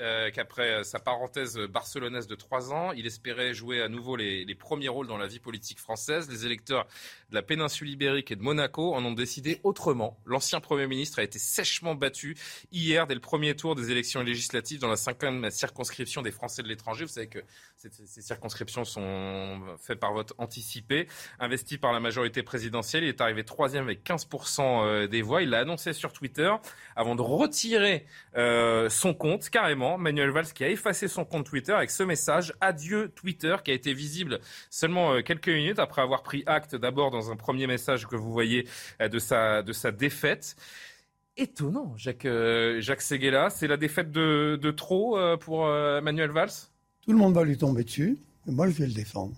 euh, 0.00 0.30
qu'après 0.30 0.70
euh, 0.70 0.82
sa 0.82 0.98
parenthèse 0.98 1.58
barcelonaise 1.58 2.26
de 2.26 2.34
trois 2.34 2.72
ans, 2.72 2.92
il 2.92 3.06
espérait 3.06 3.54
jouer 3.54 3.82
à 3.82 3.88
nouveau 3.88 4.16
les, 4.16 4.44
les 4.44 4.54
premiers 4.54 4.88
rôles 4.88 5.06
dans 5.06 5.18
la 5.18 5.26
vie 5.26 5.38
politique 5.38 5.78
française. 5.78 6.30
Les 6.30 6.46
électeurs 6.46 6.86
de 7.30 7.34
la 7.34 7.42
péninsule 7.42 7.88
ibérique 7.88 8.30
et 8.30 8.36
de 8.36 8.42
Monaco 8.42 8.94
en 8.94 9.04
ont 9.04 9.12
décidé 9.12 9.60
autrement. 9.62 10.18
L'ancien 10.24 10.60
Premier 10.60 10.86
ministre 10.86 11.18
a 11.18 11.22
été 11.22 11.38
sèchement 11.38 11.94
battu 11.94 12.36
hier 12.72 13.06
dès 13.06 13.14
le 13.14 13.20
premier 13.20 13.54
tour 13.54 13.74
des 13.74 13.90
élections 13.90 14.22
législatives 14.22 14.80
dans 14.80 14.88
la 14.88 14.96
cinquième 14.96 15.50
circonscription 15.50 16.22
des 16.22 16.30
Français 16.30 16.62
de 16.62 16.68
l'étranger. 16.68 17.04
Vous 17.04 17.12
savez 17.12 17.28
que 17.28 17.40
ces, 17.88 18.20
circonscriptions 18.20 18.84
sont 18.84 19.60
faites 19.78 19.98
par 19.98 20.12
vote 20.12 20.34
anticipé. 20.38 21.06
Investi 21.38 21.78
par 21.78 21.92
la 21.92 22.00
majorité 22.00 22.42
présidentielle, 22.42 23.04
il 23.04 23.08
est 23.08 23.20
arrivé 23.20 23.44
troisième 23.44 23.84
avec 23.84 24.04
15% 24.04 24.60
euh, 24.60 25.06
des 25.06 25.22
voix. 25.22 25.42
Il 25.42 25.50
l'a 25.50 25.60
annoncé 25.60 25.92
sur 25.92 26.12
Twitter 26.12 26.52
avant 26.94 27.14
de 27.14 27.22
retirer 27.22 28.06
euh, 28.36 28.90
son 28.90 29.14
compte 29.14 29.48
carrément. 29.48 29.96
Manuel 29.96 30.30
Valls 30.30 30.52
qui 30.52 30.64
a 30.64 30.68
effacé 30.68 31.08
son 31.08 31.24
compte 31.24 31.46
Twitter 31.46 31.72
avec 31.72 31.90
ce 31.90 32.02
message 32.02 32.52
Adieu 32.60 33.12
Twitter 33.14 33.56
qui 33.64 33.70
a 33.70 33.74
été 33.74 33.94
visible 33.94 34.40
seulement 34.68 35.14
euh, 35.14 35.22
quelques 35.22 35.48
minutes 35.48 35.78
après 35.78 36.02
avoir 36.02 36.22
pris 36.22 36.42
acte 36.46 36.76
d'abord 36.76 37.10
dans 37.10 37.30
un 37.30 37.36
premier 37.36 37.66
message 37.66 38.06
que 38.06 38.16
vous 38.16 38.32
voyez 38.32 38.68
de 39.00 39.18
sa 39.18 39.62
de 39.62 39.72
sa 39.72 39.90
défaite. 39.90 40.56
Étonnant, 41.36 41.94
Jacques 41.96 42.26
euh, 42.26 42.80
Jacques 42.80 43.00
c'est 43.00 43.66
la 43.66 43.76
défaite 43.78 44.10
de, 44.10 44.58
de 44.60 44.70
trop 44.70 45.18
pour 45.38 45.66
Manuel 45.66 46.30
Valls? 46.30 46.69
Tout 47.10 47.16
le 47.16 47.22
monde 47.22 47.34
va 47.34 47.42
lui 47.42 47.58
tomber 47.58 47.82
dessus, 47.82 48.16
mais 48.46 48.52
moi, 48.52 48.68
je 48.68 48.72
vais 48.74 48.86
le 48.86 48.92
défendre. 48.92 49.34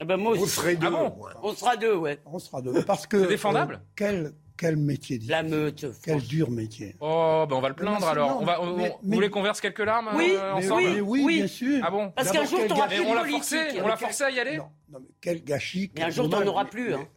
Eh 0.00 0.04
ben, 0.04 0.16
moi 0.16 0.30
aussi. 0.30 0.46
serez 0.46 0.76
deux. 0.76 0.86
Ah 0.86 0.90
bon. 0.90 1.12
On 1.42 1.52
sera 1.56 1.76
deux, 1.76 1.96
ouais. 1.96 2.20
On 2.24 2.38
sera 2.38 2.62
deux. 2.62 2.84
Parce 2.84 3.04
que. 3.08 3.20
C'est 3.22 3.26
défendable 3.30 3.74
euh, 3.74 3.78
quel, 3.96 4.32
quel 4.56 4.76
métier 4.76 5.18
La 5.26 5.42
meute. 5.42 5.86
Quel 6.04 6.20
dur 6.22 6.52
métier. 6.52 6.94
Oh, 7.00 7.44
ben 7.50 7.56
on 7.56 7.60
va 7.60 7.70
le 7.70 7.74
plaindre 7.74 7.98
Mais 7.98 8.06
alors. 8.06 8.30
non, 8.30 8.38
On 8.42 8.44
va, 8.44 8.62
on- 8.62 8.76
mais- 8.76 8.90
vous 8.90 8.94
mais- 9.02 9.16
voulez 9.16 9.28
qu'on 9.30 9.42
verse 9.42 9.60
quelques 9.60 9.80
larmes 9.80 10.10
Oui, 10.14 10.34
euh, 10.36 10.52
mais 10.56 10.64
ensemble 10.66 10.82
Mais 10.84 11.00
oui, 11.00 11.22
Oui. 11.24 11.36
bien 11.38 11.46
sûr. 11.48 11.80
Ah 11.84 11.90
bon 11.90 12.12
Parce 12.14 12.30
qu'un 12.30 12.44
jour. 12.44 12.60
Et 12.60 12.66
plus 12.68 12.74
on 12.74 13.10
de 13.10 13.14
l'a 13.16 13.24
forcé, 13.24 13.56
politique. 13.58 13.80
on 13.82 13.88
l'a 13.88 13.96
forcé 13.96 14.22
à 14.22 14.30
y 14.30 14.38
aller 14.38 14.58
Non, 14.58 14.68
non, 14.92 14.98
mais 15.00 15.08
quel 15.20 15.42
gâchis. 15.42 15.90
Mais 15.96 16.04
un 16.04 16.10
jour, 16.10 16.26
t'en 16.26 16.36
dommage. 16.38 16.48
auras 16.48 16.64
plus. 16.66 16.94
hein. 16.94 17.08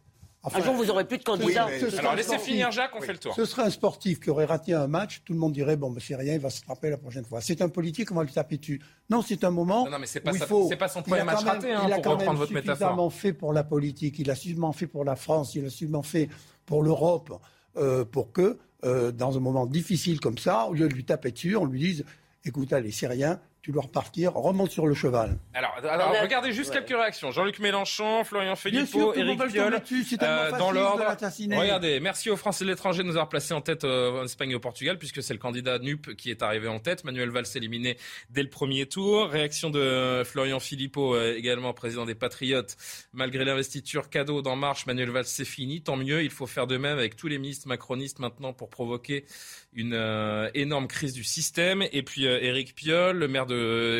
Enfin, 0.42 0.60
Un 0.60 0.64
jour, 0.64 0.74
vous 0.74 0.88
aurez 0.90 1.04
plus 1.06 1.18
de 1.18 1.22
candidats. 1.24 1.66
mais- 1.68 1.78
ce 1.78 1.90
serait 1.90 1.98
Alors 1.98 2.12
un 2.12 2.16
laissez 2.16 2.28
sportif. 2.30 2.48
finir 2.48 2.70
Jacques, 2.70 2.92
on 2.96 3.02
fait 3.02 3.12
le 3.12 3.18
tour. 3.18 3.34
Ce 3.34 3.44
serait 3.44 3.62
un 3.62 3.68
sportif 3.70 4.20
qui 4.20 4.30
aurait 4.30 4.46
raté 4.46 4.72
un 4.72 4.86
match, 4.86 5.20
tout 5.24 5.34
le 5.34 5.38
monde 5.38 5.52
dirait 5.52 5.76
bon, 5.76 5.90
ben, 5.90 6.00
c'est 6.00 6.16
rien, 6.16 6.32
il 6.32 6.40
va 6.40 6.48
se 6.48 6.62
trapper 6.62 6.88
la 6.88 6.96
prochaine 6.96 7.26
fois. 7.26 7.42
C'est 7.42 7.60
un 7.60 7.68
politique, 7.68 8.10
on 8.10 8.14
va 8.14 8.24
lui 8.24 8.32
taper 8.32 8.56
dessus. 8.56 8.80
Non, 9.10 9.20
c'est 9.20 9.44
un 9.44 9.50
moment. 9.50 9.84
Non, 9.84 9.90
non, 9.90 9.98
mais 9.98 10.06
c'est 10.06 10.20
pas 10.20 10.32
où 10.32 10.34
il 10.34 10.38
sa- 10.38 10.46
faut- 10.46 10.66
c'est 10.68 10.76
pas 10.76 10.88
son 10.88 11.02
premier 11.02 11.20
a 11.20 11.24
match 11.24 11.44
raté, 11.44 11.72
hein, 11.72 11.82
il 11.86 11.92
a 11.92 11.96
pour 11.96 12.04
quand 12.04 12.10
reprendre 12.12 12.30
même 12.32 12.38
votre 12.38 12.52
métaphore. 12.54 12.76
suffisamment 12.76 13.10
fait 13.10 13.32
pour 13.34 13.52
la 13.52 13.64
politique, 13.64 14.18
il 14.18 14.30
a 14.30 14.34
suffisamment 14.34 14.72
fait 14.72 14.86
pour 14.86 15.04
la 15.04 15.16
France, 15.16 15.54
il 15.56 15.66
a 15.66 15.68
suffisamment 15.68 16.02
fait 16.02 16.30
pour 16.64 16.82
l'Europe, 16.82 17.38
euh, 17.76 18.06
pour 18.06 18.32
que, 18.32 18.58
euh, 18.84 19.12
dans 19.12 19.36
un 19.36 19.40
moment 19.40 19.66
difficile 19.66 20.20
comme 20.20 20.38
ça, 20.38 20.64
au 20.68 20.72
lieu 20.72 20.88
de 20.88 20.94
lui 20.94 21.04
taper 21.04 21.32
dessus, 21.32 21.54
on 21.56 21.66
lui 21.66 21.80
dise 21.80 22.04
écoute, 22.46 22.72
allez, 22.72 22.92
c'est 22.92 23.06
rien, 23.08 23.38
tu 23.62 23.72
dois 23.72 23.82
repartir, 23.82 24.32
remonte 24.34 24.70
sur 24.70 24.86
le 24.86 24.94
cheval. 24.94 25.36
Alors, 25.54 25.76
alors, 25.88 26.14
regardez 26.22 26.52
juste 26.52 26.70
Ouais. 26.70 26.76
quelques 26.76 26.98
réactions. 26.98 27.30
Jean-Luc 27.30 27.58
Mélenchon, 27.58 28.24
Florian 28.24 28.56
Philippot, 28.56 29.12
Éric 29.14 29.38
Piolle, 29.48 29.82
euh, 30.22 30.50
dans 30.58 30.70
l'ordre. 30.70 31.04
Regardez, 31.06 32.00
merci 32.00 32.30
aux 32.30 32.36
Français 32.36 32.64
de 32.64 32.70
l'étranger 32.70 33.02
de 33.02 33.08
nous 33.08 33.12
avoir 33.14 33.28
placés 33.28 33.52
en 33.54 33.60
tête 33.60 33.84
euh, 33.84 34.22
en 34.22 34.24
Espagne 34.24 34.50
et 34.50 34.54
au 34.54 34.60
Portugal, 34.60 34.98
puisque 34.98 35.22
c'est 35.22 35.34
le 35.34 35.38
candidat 35.38 35.78
NUP 35.78 36.16
qui 36.16 36.30
est 36.30 36.42
arrivé 36.42 36.68
en 36.68 36.78
tête. 36.78 37.04
Manuel 37.04 37.30
Valls 37.30 37.44
éliminé 37.54 37.96
dès 38.30 38.42
le 38.42 38.48
premier 38.50 38.86
tour. 38.86 39.28
Réaction 39.28 39.70
de 39.70 39.78
euh, 39.78 40.24
Florian 40.24 40.60
Philippot, 40.60 41.14
euh, 41.14 41.36
également 41.36 41.72
président 41.74 42.06
des 42.06 42.14
Patriotes. 42.14 42.76
Malgré 43.12 43.44
l'investiture 43.44 44.08
cadeau 44.08 44.42
d'En 44.42 44.56
Marche, 44.56 44.86
Manuel 44.86 45.10
Valls, 45.10 45.24
c'est 45.26 45.44
fini. 45.44 45.82
Tant 45.82 45.96
mieux, 45.96 46.22
il 46.22 46.30
faut 46.30 46.46
faire 46.46 46.66
de 46.66 46.76
même 46.76 46.96
avec 46.98 47.16
tous 47.16 47.28
les 47.28 47.38
ministres 47.38 47.68
macronistes 47.68 48.18
maintenant 48.20 48.52
pour 48.52 48.70
provoquer 48.70 49.24
une 49.72 49.94
euh, 49.94 50.50
énorme 50.54 50.88
crise 50.88 51.12
du 51.12 51.24
système. 51.24 51.84
Et 51.92 52.02
puis 52.02 52.26
euh, 52.26 52.40
Éric 52.42 52.74
Piolle, 52.74 53.18
le 53.18 53.28
maire 53.28 53.46
de 53.46 53.49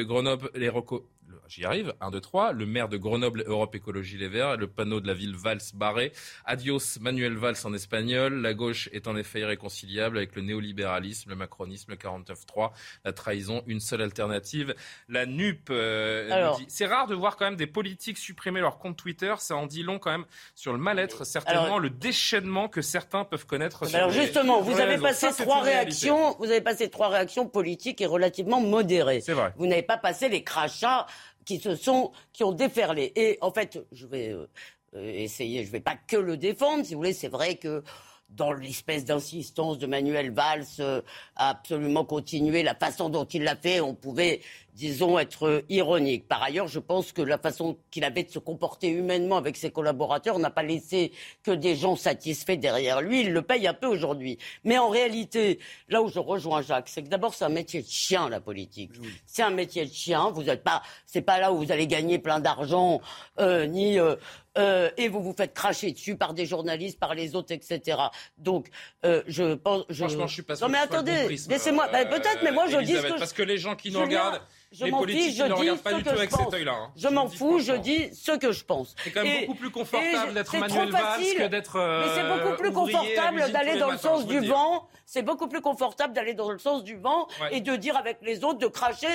Grenoble, 0.05 0.51
les 0.55 0.69
le- 0.69 1.05
J'y 1.49 1.65
arrive, 1.65 1.95
1, 2.01 2.11
2, 2.11 2.21
3. 2.21 2.53
Le 2.53 2.67
maire 2.67 2.89
de 2.89 2.97
Grenoble, 2.97 3.43
Europe 3.47 3.75
Écologie 3.75 4.19
Les 4.19 4.29
Verts, 4.29 4.57
le 4.57 4.67
panneau 4.67 5.01
de 5.01 5.07
la 5.07 5.15
ville 5.15 5.35
Valls 5.37 5.59
barré. 5.75 6.13
Adios 6.45 6.99
Manuel 7.01 7.37
Valls 7.37 7.57
en 7.65 7.75
espagnol. 7.75 8.35
La 8.41 8.55
gauche 8.55 8.89
est 8.93 9.09
en 9.09 9.17
effet 9.17 9.41
irréconciliable 9.41 10.17
avec 10.19 10.35
le 10.37 10.43
néolibéralisme, 10.43 11.31
le 11.31 11.37
macronisme, 11.37 11.91
le 11.93 11.97
49-3, 11.97 12.71
la 13.05 13.13
trahison, 13.13 13.63
une 13.67 13.81
seule 13.81 14.03
alternative, 14.03 14.75
la 15.09 15.27
NUP. 15.27 15.71
euh. 15.71 16.53
C'est 16.69 16.87
rare 16.87 17.07
de 17.07 17.15
voir 17.15 17.37
quand 17.37 17.45
même 17.47 17.57
des 17.57 17.67
politiques 17.67 18.19
supprimer 18.19 18.61
leur 18.61 18.79
compte 18.79 18.97
Twitter. 18.97 19.35
Ça 19.39 19.57
en 19.57 19.67
dit 19.67 19.83
long 19.83 19.99
quand 19.99 20.11
même 20.11 20.25
sur 20.55 20.73
le 20.73 20.79
mal-être, 20.79 21.25
certainement 21.25 21.63
Alors- 21.65 21.81
le 21.81 21.91
déchaînement 21.91 22.69
que 22.69 22.83
certains 22.83 23.25
peuvent 23.25 23.47
connaître. 23.47 23.87
sur 23.87 23.97
Alors 23.97 24.11
les- 24.11 24.21
justement, 24.23 24.61
vous 24.61 24.79
avez 24.81 24.99
passé 24.99 25.31
Ça, 25.33 25.43
trois 25.45 25.63
réalité. 25.63 25.81
réactions. 26.11 26.37
Vous 26.39 26.47
avez 26.51 26.61
passé 26.61 26.89
trois 26.91 27.09
réactions 27.09 27.47
politiques 27.49 28.01
et 28.01 28.07
relativement 28.07 28.61
modérées. 28.61 29.21
C'est 29.21 29.33
vrai. 29.33 29.53
Vous 29.57 29.67
n'avez 29.67 29.83
pas 29.83 29.97
passé 29.97 30.29
les 30.29 30.45
crachats 30.45 31.07
qui 31.45 31.59
se 31.59 31.75
sont, 31.77 32.13
qui 32.33 32.45
ont 32.45 32.53
déferlé. 32.53 33.13
Et 33.17 33.39
en 33.41 33.53
fait, 33.53 33.79
je 33.93 34.07
vais 34.07 34.31
euh, 34.31 34.47
essayer. 34.95 35.65
Je 35.65 35.71
vais 35.71 35.81
pas 35.81 35.97
que 35.97 36.17
le 36.17 36.37
défendre, 36.37 36.85
si 36.85 36.95
vous 36.95 37.01
voulez. 37.01 37.13
C'est 37.13 37.29
vrai 37.29 37.57
que 37.57 37.83
dans 38.31 38.53
l'espèce 38.53 39.05
d'insistance 39.05 39.79
de 39.79 39.87
Manuel 39.87 40.31
Valls 40.31 40.65
euh, 40.79 41.03
à 41.37 41.51
absolument 41.51 42.05
continuer 42.05 42.63
la 42.63 42.75
façon 42.75 43.09
dont 43.09 43.25
il 43.25 43.43
l'a 43.43 43.57
fait, 43.57 43.81
on 43.81 43.95
pouvait, 43.95 44.41
disons, 44.81 45.19
être 45.19 45.63
ironique. 45.69 46.27
Par 46.27 46.43
ailleurs, 46.43 46.67
je 46.67 46.79
pense 46.79 47.13
que 47.13 47.21
la 47.21 47.37
façon 47.37 47.77
qu'il 47.91 48.03
avait 48.03 48.23
de 48.23 48.31
se 48.31 48.39
comporter 48.39 48.89
humainement 48.89 49.37
avec 49.37 49.59
ses 49.59 49.71
collaborateurs 49.71 50.39
n'a 50.39 50.49
pas 50.49 50.63
laissé 50.63 51.13
que 51.43 51.51
des 51.51 51.77
gens 51.77 51.97
satisfaits 51.97 52.57
derrière 52.57 53.03
lui. 53.03 53.21
Il 53.21 53.33
le 53.35 53.43
paye 53.43 53.67
un 53.67 53.75
peu 53.75 53.87
aujourd'hui. 53.87 54.39
Mais 54.65 54.79
en 54.79 54.89
réalité, 54.89 55.59
là 55.91 56.01
où 56.01 56.09
je 56.09 56.19
rejoins 56.19 56.63
Jacques, 56.63 56.89
c'est 56.89 57.03
que 57.03 57.09
d'abord 57.09 57.35
c'est 57.35 57.45
un 57.45 57.51
métier 57.51 57.83
de 57.83 57.89
chien 57.89 58.31
la 58.31 58.41
politique. 58.41 58.93
C'est 59.27 59.43
un 59.43 59.51
métier 59.51 59.85
de 59.85 59.93
chien. 59.93 60.31
Vous 60.31 60.45
n'êtes 60.45 60.65
pas, 60.65 60.83
c'est 61.05 61.21
pas 61.21 61.39
là 61.39 61.53
où 61.53 61.59
vous 61.59 61.73
allez 61.73 61.87
gagner 61.87 62.19
plein 62.19 62.41
d'argent, 62.41 63.03
euh, 63.39 63.67
ni 63.67 63.99
euh, 63.99 64.17
euh, 64.59 64.91
et 64.97 65.09
vous 65.09 65.23
vous 65.23 65.35
faites 65.37 65.53
cracher 65.55 65.93
dessus 65.93 66.17
par 66.17 66.33
des 66.35 66.47
journalistes, 66.47 66.99
par 66.99 67.15
les 67.15 67.37
autres, 67.37 67.53
etc. 67.53 67.99
Donc, 68.39 68.69
euh, 69.05 69.23
je 69.29 69.55
pense. 69.55 69.85
Je... 69.91 70.05
Franchement, 70.05 70.27
je 70.27 70.33
suis 70.35 70.43
pas 70.43 70.57
sûr. 70.57 70.67
Non 70.67 70.73
mais 70.73 70.79
bon 70.79 70.95
attendez, 70.95 71.29
laissez-moi. 71.29 71.87
euh, 71.95 72.05
peut-être, 72.07 72.41
mais 72.43 72.51
moi 72.51 72.67
je 72.69 72.79
dis 72.79 72.95
que. 72.95 73.19
Parce 73.19 73.33
que 73.33 73.43
les 73.45 73.59
gens 73.59 73.77
qui 73.77 73.93
nous 73.93 74.01
regardent, 74.01 74.41
je 74.73 74.85
les 74.85 74.91
m'en 74.91 74.99
politiques, 75.01 75.37
je 75.37 75.43
ne 75.43 75.49
dis 75.49 75.53
regardent 75.55 75.81
pas 75.81 75.91
ce 75.91 75.97
du 75.97 76.03
que 76.05 76.09
tout 76.09 76.15
je 76.15 76.19
avec 76.21 76.31
pense. 76.31 76.45
cet 76.45 76.55
œil-là. 76.55 76.73
hein. 76.73 76.93
Je 76.97 77.09
m'en 77.09 77.29
fous, 77.29 77.59
je 77.59 77.73
dis 77.73 78.15
ce 78.15 78.33
que 78.33 78.53
je 78.53 78.65
pense. 78.65 78.95
C'est 79.03 79.11
quand 79.11 79.23
même 79.25 79.33
Et- 79.43 79.47
beaucoup 79.47 79.59
plus 79.59 79.71
confortable 79.71 80.33
d'être 80.35 80.57
Manuel 80.59 80.91
Valls 80.91 81.21
que 81.37 81.47
d'être. 81.49 81.77
euh, 81.77 82.05
Mais 82.07 82.15
c'est 82.15 82.29
beaucoup 82.45 82.57
plus 82.57 82.73
confortable 82.73 83.51
d'aller 83.53 83.79
dans 83.79 83.91
le 83.91 83.99
sens 83.99 84.27
du 84.27 84.41
vent. 84.41 84.87
C'est 85.07 85.23
beaucoup 85.23 85.49
plus 85.49 85.61
confortable 85.61 86.13
d'aller 86.15 86.35
dans 86.35 86.51
le 86.53 86.59
sens 86.59 86.85
du 86.85 86.97
vent 86.97 87.27
et 87.51 87.61
de 87.61 87.75
dire 87.75 87.97
avec 87.97 88.19
les 88.23 88.45
autres 88.45 88.59
de 88.61 88.69
cracher 88.69 89.09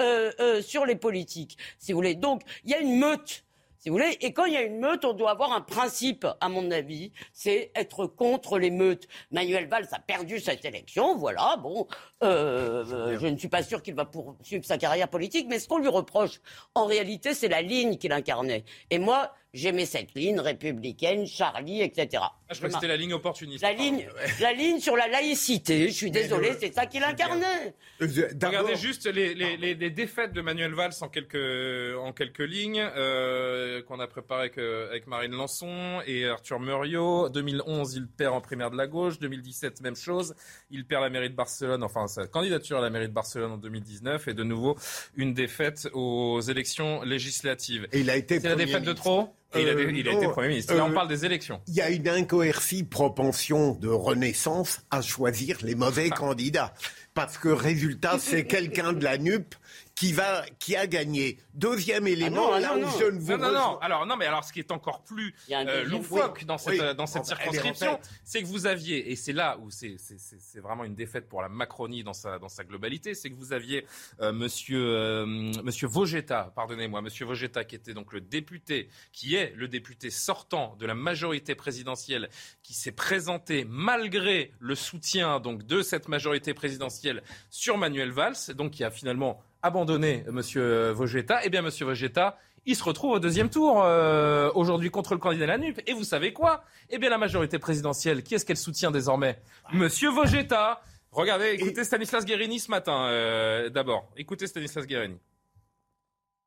euh, 0.00 0.32
euh, 0.40 0.62
sur 0.62 0.86
les 0.86 0.96
politiques, 0.96 1.58
si 1.78 1.92
vous 1.92 1.98
voulez. 1.98 2.14
Donc 2.14 2.40
il 2.64 2.70
y 2.70 2.74
a 2.74 2.78
une 2.78 2.96
meute. 2.98 3.44
Si 3.82 3.88
vous 3.88 3.96
voulez, 3.96 4.16
et 4.20 4.32
quand 4.32 4.44
il 4.44 4.52
y 4.52 4.56
a 4.56 4.62
une 4.62 4.78
meute, 4.78 5.04
on 5.04 5.12
doit 5.12 5.32
avoir 5.32 5.50
un 5.50 5.60
principe, 5.60 6.24
à 6.40 6.48
mon 6.48 6.70
avis, 6.70 7.10
c'est 7.32 7.72
être 7.74 8.06
contre 8.06 8.56
les 8.56 8.70
meutes. 8.70 9.08
Manuel 9.32 9.66
Valls 9.66 9.88
a 9.90 9.98
perdu 9.98 10.38
cette 10.38 10.64
élection, 10.64 11.16
voilà, 11.16 11.56
bon, 11.56 11.88
euh, 12.22 12.84
euh, 12.84 13.18
je 13.18 13.26
ne 13.26 13.36
suis 13.36 13.48
pas 13.48 13.64
sûr 13.64 13.82
qu'il 13.82 13.94
va 13.94 14.04
poursuivre 14.04 14.64
sa 14.64 14.78
carrière 14.78 15.08
politique, 15.08 15.48
mais 15.48 15.58
ce 15.58 15.66
qu'on 15.66 15.78
lui 15.78 15.88
reproche, 15.88 16.40
en 16.76 16.86
réalité, 16.86 17.34
c'est 17.34 17.48
la 17.48 17.60
ligne 17.60 17.96
qu'il 17.98 18.12
incarnait. 18.12 18.64
Et 18.90 19.00
moi, 19.00 19.34
j'aimais 19.54 19.86
cette 19.86 20.14
ligne 20.14 20.40
républicaine, 20.40 21.26
Charlie, 21.26 21.82
etc. 21.82 22.08
Ah, 22.22 22.32
je 22.50 22.56
crois 22.58 22.68
que 22.68 22.74
c'était 22.74 22.88
la 22.88 22.96
ligne 22.96 23.12
opportuniste. 23.14 23.62
La 23.62 23.72
ligne, 23.72 24.06
la 24.40 24.52
ligne 24.52 24.78
sur 24.80 24.96
la 24.96 25.08
laïcité, 25.08 25.88
je 25.88 25.92
suis 25.94 26.10
désolé, 26.10 26.50
le- 26.50 26.56
c'est 26.60 26.74
ça 26.74 26.86
qu'il 26.86 27.02
incarnait. 27.02 27.74
Euh, 28.00 28.06
d'abord- 28.34 28.60
Regardez 28.60 28.76
juste 28.76 29.06
les, 29.06 29.34
les, 29.34 29.56
les- 29.56 29.74
les 29.74 29.90
défaites 29.90 30.32
de 30.32 30.40
Manuel 30.40 30.72
Valls 30.74 30.92
en 31.00 31.08
quelques, 31.08 31.96
en 31.98 32.12
quelques 32.12 32.38
lignes 32.40 32.80
euh, 32.96 33.82
qu'on 33.82 34.00
a 34.00 34.06
préparées 34.06 34.40
avec, 34.42 34.58
euh, 34.58 34.88
avec 34.90 35.06
Marine 35.06 35.32
Lançon 35.32 36.00
et 36.06 36.26
Arthur 36.26 36.58
Muriot. 36.60 37.28
2011, 37.28 37.94
il 37.94 38.06
perd 38.06 38.34
en 38.34 38.40
primaire 38.40 38.70
de 38.70 38.76
la 38.76 38.86
gauche. 38.86 39.18
2017, 39.18 39.80
même 39.82 39.96
chose. 39.96 40.34
Il 40.70 40.86
perd 40.86 41.02
la 41.02 41.10
mairie 41.10 41.30
de 41.30 41.34
Barcelone, 41.36 41.82
enfin 41.82 42.06
sa 42.06 42.26
candidature 42.26 42.78
à 42.78 42.80
la 42.80 42.90
mairie 42.90 43.08
de 43.08 43.12
Barcelone 43.14 43.52
en 43.52 43.56
2019 43.58 44.28
et 44.28 44.34
de 44.34 44.44
nouveau 44.44 44.76
une 45.16 45.34
défaite 45.34 45.88
aux 45.92 46.40
élections 46.40 47.02
législatives. 47.02 47.86
Et 47.92 48.00
il 48.00 48.10
a 48.10 48.16
été 48.16 48.40
C'est 48.40 48.48
la 48.48 48.56
défaite 48.56 48.82
de 48.84 48.92
trop? 48.92 49.28
Et 49.54 49.62
il 49.62 49.68
a, 49.68 49.72
Euh, 49.72 49.92
il 49.92 50.08
a 50.08 50.12
été 50.12 50.26
non, 50.26 50.32
Premier 50.32 50.48
ministre. 50.48 50.74
Là, 50.74 50.84
on 50.84 50.90
euh, 50.90 50.94
parle 50.94 51.08
des 51.08 51.24
élections. 51.24 51.60
Il 51.68 51.74
y 51.74 51.80
a 51.80 51.90
une 51.90 52.08
incoercie 52.08 52.84
propension 52.84 53.72
de 53.74 53.88
Renaissance 53.88 54.80
à 54.90 55.02
choisir 55.02 55.58
les 55.62 55.74
mauvais 55.74 56.08
Ah. 56.12 56.14
candidats. 56.16 56.74
Parce 57.14 57.36
que 57.36 57.48
résultat, 57.48 58.16
c'est 58.18 58.44
quelqu'un 58.44 58.92
de 58.94 59.04
la 59.04 59.18
NUP 59.18 59.54
qui, 59.94 60.12
va, 60.12 60.44
qui 60.58 60.74
a 60.76 60.86
gagné. 60.86 61.38
Deuxième 61.54 62.06
élément, 62.06 62.48
non, 62.48 62.52
ah 62.54 62.60
là 62.60 62.68
non, 62.70 62.74
où 62.76 62.80
non. 62.80 62.98
je 62.98 63.04
ne 63.04 63.18
vous 63.20 63.32
Non, 63.32 63.38
non, 63.38 63.52
non. 63.52 63.78
Alors, 63.80 64.06
non, 64.06 64.16
mais 64.16 64.26
alors, 64.26 64.42
ce 64.42 64.52
qui 64.52 64.58
est 64.58 64.70
encore 64.72 65.02
plus 65.02 65.34
euh, 65.50 65.84
loufoque 65.84 66.44
dans 66.44 66.58
cette, 66.58 66.72
Oui. 66.72 66.80
euh, 66.80 66.94
dans 66.94 67.06
cette 67.06 67.18
est 67.28 67.32
en 67.32 67.36
circonscription, 67.36 68.00
c'est 68.24 68.42
que 68.42 68.46
vous 68.46 68.66
aviez, 68.66 69.10
et 69.12 69.16
c'est 69.16 69.32
là 69.32 69.58
où 69.60 69.70
c'est 69.70 69.96
c'est- 69.98 70.18
c'est- 70.18 70.40
c'est 70.40 70.60
vraiment 70.60 70.84
une 70.84 70.94
défaite 70.94 71.28
pour 71.28 71.42
la 71.42 71.48
Macronie 71.48 72.02
dans 72.02 72.14
sa, 72.14 72.38
dans 72.38 72.48
sa 72.48 72.64
globalité, 72.64 73.14
c'est 73.14 73.30
que 73.30 73.36
vous 73.36 73.52
aviez 73.52 73.86
euh, 74.20 74.32
monsieur, 74.32 74.82
euh, 74.82 75.26
monsieur 75.62 75.86
Vogetta, 75.88 76.52
pardonnez-moi, 76.56 77.02
monsieur 77.02 77.26
Vogetta, 77.26 77.64
qui 77.64 77.74
était 77.76 77.94
donc 77.94 78.12
le 78.12 78.20
député, 78.20 78.88
qui 79.12 79.34
est 79.36 79.52
le 79.56 79.68
député 79.68 80.10
sortant 80.10 80.74
de 80.78 80.86
la 80.86 80.94
majorité 80.94 81.54
présidentielle, 81.54 82.28
qui 82.62 82.74
s'est 82.74 82.92
présenté 82.92 83.64
malgré 83.68 84.52
le 84.58 84.74
soutien 84.74 85.38
donc 85.40 85.64
de 85.64 85.82
cette 85.82 86.08
majorité 86.08 86.54
présidentielle 86.54 87.22
sur 87.50 87.76
Manuel 87.78 88.10
Valls, 88.10 88.54
donc 88.54 88.72
qui 88.72 88.84
a 88.84 88.90
finalement 88.90 89.42
abandonné 89.62 90.24
euh, 90.26 90.32
monsieur 90.32 90.90
Vogetta. 90.90 91.40
Eh 91.44 91.50
bien, 91.50 91.62
monsieur 91.62 91.86
Vogetta, 91.86 92.38
il 92.66 92.76
se 92.76 92.84
retrouve 92.84 93.12
au 93.12 93.18
deuxième 93.18 93.50
tour 93.50 93.82
euh, 93.82 94.50
aujourd'hui 94.54 94.90
contre 94.90 95.14
le 95.14 95.20
candidat 95.20 95.46
de 95.46 95.50
la 95.50 95.58
NUP. 95.58 95.80
Et 95.86 95.92
vous 95.92 96.04
savez 96.04 96.32
quoi? 96.32 96.64
Eh 96.90 96.98
bien, 96.98 97.10
la 97.10 97.18
majorité 97.18 97.58
présidentielle, 97.58 98.22
qui 98.22 98.34
est-ce 98.34 98.44
qu'elle 98.44 98.56
soutient 98.56 98.90
désormais? 98.90 99.40
Monsieur 99.72 100.10
Vogetta. 100.10 100.80
Regardez, 101.10 101.50
écoutez 101.50 101.84
Stanislas 101.84 102.24
Guérini 102.24 102.58
ce 102.58 102.70
matin, 102.70 103.06
euh, 103.08 103.68
d'abord. 103.68 104.10
Écoutez 104.16 104.46
Stanislas 104.46 104.86
Guérini. 104.86 105.18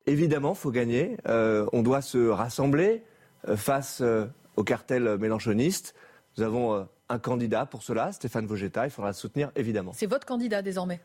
Évidemment, 0.08 0.56
faut 0.56 0.72
gagner. 0.72 1.18
Euh, 1.28 1.68
on 1.74 1.84
doit 1.84 2.02
se 2.02 2.30
rassembler 2.30 3.04
face 3.56 4.02
euh, 4.02 4.26
au 4.56 4.64
cartel 4.64 5.18
mélanchoniste. 5.18 5.94
Nous 6.38 6.44
avons 6.44 6.74
euh, 6.74 6.84
un 7.10 7.20
candidat 7.20 7.66
pour 7.66 7.84
cela, 7.84 8.12
Stéphane 8.12 8.46
Vogetta. 8.46 8.86
Il 8.86 8.92
faudra 8.92 9.12
le 9.12 9.16
soutenir, 9.16 9.52
évidemment. 9.56 9.92
C'est 9.94 10.08
votre 10.08 10.26
candidat 10.26 10.62
désormais? 10.62 11.00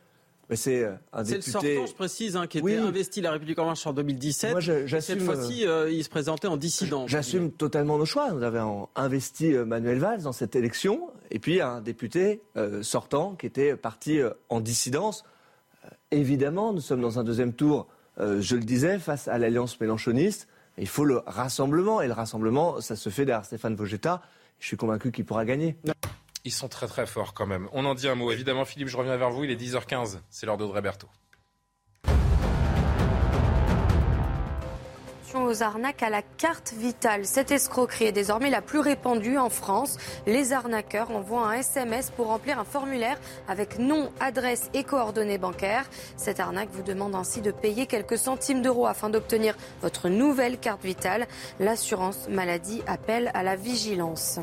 Mais 0.50 0.56
c'est 0.56 0.82
euh, 0.84 0.92
C'est 1.24 1.36
le 1.36 1.40
sortant, 1.42 1.86
je 1.86 1.94
précise, 1.94 2.36
hein, 2.36 2.46
qui 2.48 2.58
était 2.58 2.64
Oui. 2.64 2.76
investi 2.76 3.20
La 3.20 3.30
République 3.30 3.58
en 3.60 3.66
marche 3.66 3.86
en 3.86 3.92
2017. 3.92 4.50
Moi, 4.50 4.60
je- 4.60 4.72
Et 4.72 4.88
j'assume, 4.88 5.20
Cette 5.20 5.24
fois-ci, 5.24 5.64
euh, 5.66 5.88
il 5.90 6.02
se 6.04 6.08
présentait 6.10 6.48
en 6.48 6.56
dissident. 6.56 7.06
J'assume 7.06 7.52
totalement 7.52 7.96
nos 7.98 8.04
choix. 8.04 8.32
Nous 8.32 8.42
avons 8.42 8.88
investi 8.96 9.54
euh, 9.54 9.64
Manuel 9.64 9.98
Valls 10.00 10.22
dans 10.22 10.32
cette 10.32 10.56
élection, 10.56 11.08
et 11.30 11.38
puis 11.38 11.60
un 11.60 11.80
député 11.80 12.42
euh, 12.56 12.82
sortant 12.82 13.36
qui 13.36 13.46
était 13.46 13.76
parti 13.76 14.18
euh, 14.20 14.30
en 14.48 14.60
dissidence. 14.60 15.24
Euh, 15.84 15.88
évidemment, 16.10 16.72
nous 16.72 16.80
sommes 16.80 17.00
dans 17.00 17.18
un 17.20 17.24
deuxième 17.24 17.52
tour, 17.52 17.86
euh, 18.18 18.40
je 18.40 18.56
le 18.56 18.62
disais, 18.62 18.98
face 18.98 19.28
à 19.28 19.38
l'alliance 19.38 19.80
mélanchoniste. 19.80 20.48
Il 20.78 20.88
faut 20.88 21.04
le 21.04 21.18
rassemblement, 21.26 22.00
et 22.00 22.06
le 22.08 22.12
rassemblement, 22.12 22.80
ça 22.80 22.96
se 22.96 23.08
fait 23.08 23.24
derrière 23.24 23.44
Stéphane 23.44 23.76
Vogetta. 23.76 24.20
Je 24.58 24.66
suis 24.66 24.76
convaincu 24.76 25.12
qu'il 25.12 25.24
pourra 25.24 25.44
gagner. 25.44 25.76
Ils 26.44 26.52
sont 26.52 26.68
très 26.68 26.86
très 26.86 27.06
forts 27.06 27.34
quand 27.34 27.46
même. 27.46 27.68
On 27.72 27.84
en 27.84 27.94
dit 27.94 28.08
un 28.08 28.14
mot. 28.14 28.30
Évidemment, 28.30 28.64
Philippe, 28.64 28.88
je 28.88 28.96
reviens 28.96 29.16
vers 29.16 29.30
vous. 29.30 29.44
Il 29.44 29.50
est 29.50 29.60
10h15. 29.60 30.20
C'est 30.30 30.46
l'heure 30.46 30.56
d'Audrey 30.56 30.80
Berthaud. 30.80 31.08
aux 35.38 35.62
arnaques 35.62 36.02
à 36.02 36.10
la 36.10 36.22
carte 36.22 36.72
vitale. 36.72 37.24
Cette 37.24 37.50
escroquerie 37.50 38.06
est 38.06 38.12
désormais 38.12 38.50
la 38.50 38.62
plus 38.62 38.78
répandue 38.78 39.38
en 39.38 39.50
France. 39.50 39.96
Les 40.26 40.52
arnaqueurs 40.52 41.10
envoient 41.10 41.48
un 41.48 41.52
SMS 41.52 42.10
pour 42.10 42.26
remplir 42.26 42.58
un 42.58 42.64
formulaire 42.64 43.18
avec 43.48 43.78
nom, 43.78 44.10
adresse 44.20 44.70
et 44.74 44.84
coordonnées 44.84 45.38
bancaires. 45.38 45.88
Cette 46.16 46.40
arnaque 46.40 46.70
vous 46.72 46.82
demande 46.82 47.14
ainsi 47.14 47.40
de 47.40 47.50
payer 47.50 47.86
quelques 47.86 48.18
centimes 48.18 48.62
d'euros 48.62 48.86
afin 48.86 49.10
d'obtenir 49.10 49.56
votre 49.82 50.08
nouvelle 50.08 50.58
carte 50.58 50.84
vitale. 50.84 51.26
L'assurance 51.58 52.28
maladie 52.28 52.82
appelle 52.86 53.30
à 53.34 53.42
la 53.42 53.56
vigilance. 53.56 54.40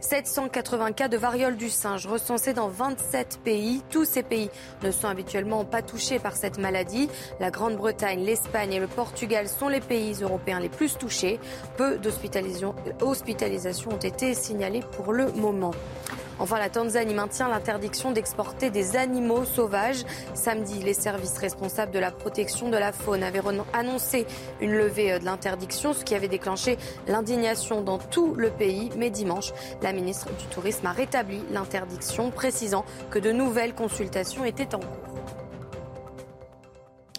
780 0.00 0.92
cas 0.92 1.08
de 1.08 1.16
variole 1.16 1.56
du 1.56 1.70
singe 1.70 2.06
recensés 2.06 2.52
dans 2.52 2.68
27 2.68 3.40
pays. 3.44 3.82
Tous 3.90 4.04
ces 4.04 4.22
pays 4.22 4.50
ne 4.82 4.90
sont 4.90 5.08
habituellement 5.08 5.64
pas 5.64 5.82
touchés 5.82 6.18
par 6.18 6.36
cette 6.36 6.58
maladie. 6.58 7.08
La 7.40 7.50
Grande-Bretagne, 7.50 8.24
l'Espagne 8.24 8.72
et 8.72 8.80
le 8.80 8.86
Portugal 8.86 9.48
sont 9.48 9.68
les 9.68 9.80
pays 9.80 10.14
européens 10.20 10.60
les 10.60 10.68
plus 10.68 10.96
touchés. 10.96 11.40
Peu 11.76 11.98
d'hospitalisations 11.98 13.90
ont 13.90 13.96
été 13.96 14.34
signalées 14.34 14.82
pour 14.96 15.12
le 15.12 15.32
moment. 15.32 15.72
Enfin, 16.38 16.58
la 16.58 16.68
Tanzanie 16.68 17.14
maintient 17.14 17.48
l'interdiction 17.48 18.10
d'exporter 18.10 18.70
des 18.70 18.96
animaux 18.96 19.44
sauvages. 19.44 20.04
Samedi, 20.34 20.82
les 20.82 20.94
services 20.94 21.38
responsables 21.38 21.92
de 21.92 21.98
la 21.98 22.10
protection 22.10 22.70
de 22.70 22.76
la 22.76 22.92
faune 22.92 23.22
avaient 23.22 23.42
annoncé 23.72 24.26
une 24.60 24.72
levée 24.72 25.12
euh, 25.12 25.18
de 25.18 25.24
l'interdiction, 25.24 25.92
ce 25.92 26.04
qui 26.04 26.14
avait 26.14 26.28
déclenché 26.28 26.76
l'indignation 27.06 27.82
dans 27.82 27.98
tout 27.98 28.34
le 28.34 28.50
pays. 28.50 28.90
Mais 28.96 29.10
dimanche, 29.10 29.52
la 29.82 29.92
ministre 29.92 30.28
du 30.36 30.46
Tourisme 30.46 30.86
a 30.86 30.92
rétabli 30.92 31.40
l'interdiction, 31.52 32.30
précisant 32.30 32.84
que 33.10 33.18
de 33.18 33.32
nouvelles 33.32 33.74
consultations 33.74 34.44
étaient 34.44 34.74
en 34.74 34.80
cours. 34.80 35.33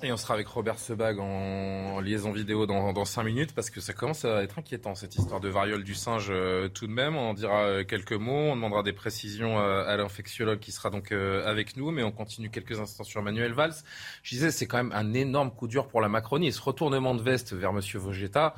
Et 0.05 0.11
on 0.11 0.17
sera 0.17 0.35
avec 0.35 0.47
Robert 0.47 0.77
Sebag 0.77 1.17
en 1.19 1.99
liaison 1.99 2.31
vidéo 2.31 2.67
dans, 2.67 2.93
dans 2.93 3.05
5 3.05 3.23
minutes 3.23 3.55
parce 3.55 3.71
que 3.71 3.81
ça 3.81 3.91
commence 3.91 4.23
à 4.23 4.43
être 4.43 4.59
inquiétant 4.59 4.93
cette 4.93 5.15
histoire 5.15 5.39
de 5.39 5.49
variole 5.49 5.83
du 5.83 5.95
singe 5.95 6.27
euh, 6.29 6.67
tout 6.67 6.85
de 6.85 6.91
même. 6.91 7.15
On 7.15 7.33
dira 7.33 7.63
euh, 7.63 7.83
quelques 7.83 8.13
mots, 8.13 8.51
on 8.51 8.55
demandera 8.55 8.83
des 8.83 8.93
précisions 8.93 9.57
euh, 9.57 9.83
à 9.87 9.97
l'infectiologue 9.97 10.59
qui 10.59 10.71
sera 10.71 10.91
donc 10.91 11.11
avec 11.11 11.75
nous, 11.75 11.89
mais 11.89 12.03
on 12.03 12.11
continue 12.11 12.51
quelques 12.51 12.79
instants 12.79 13.03
sur 13.03 13.23
Manuel 13.23 13.53
Valls. 13.53 13.73
Je 14.21 14.35
disais, 14.35 14.51
c'est 14.51 14.67
quand 14.67 14.77
même 14.77 14.91
un 14.93 15.11
énorme 15.15 15.49
coup 15.49 15.67
dur 15.67 15.87
pour 15.87 16.01
la 16.01 16.07
Macronie. 16.07 16.51
Ce 16.51 16.61
retournement 16.61 17.15
de 17.15 17.23
veste 17.23 17.53
vers 17.53 17.73
Monsieur 17.73 17.97
Vogetta, 17.97 18.53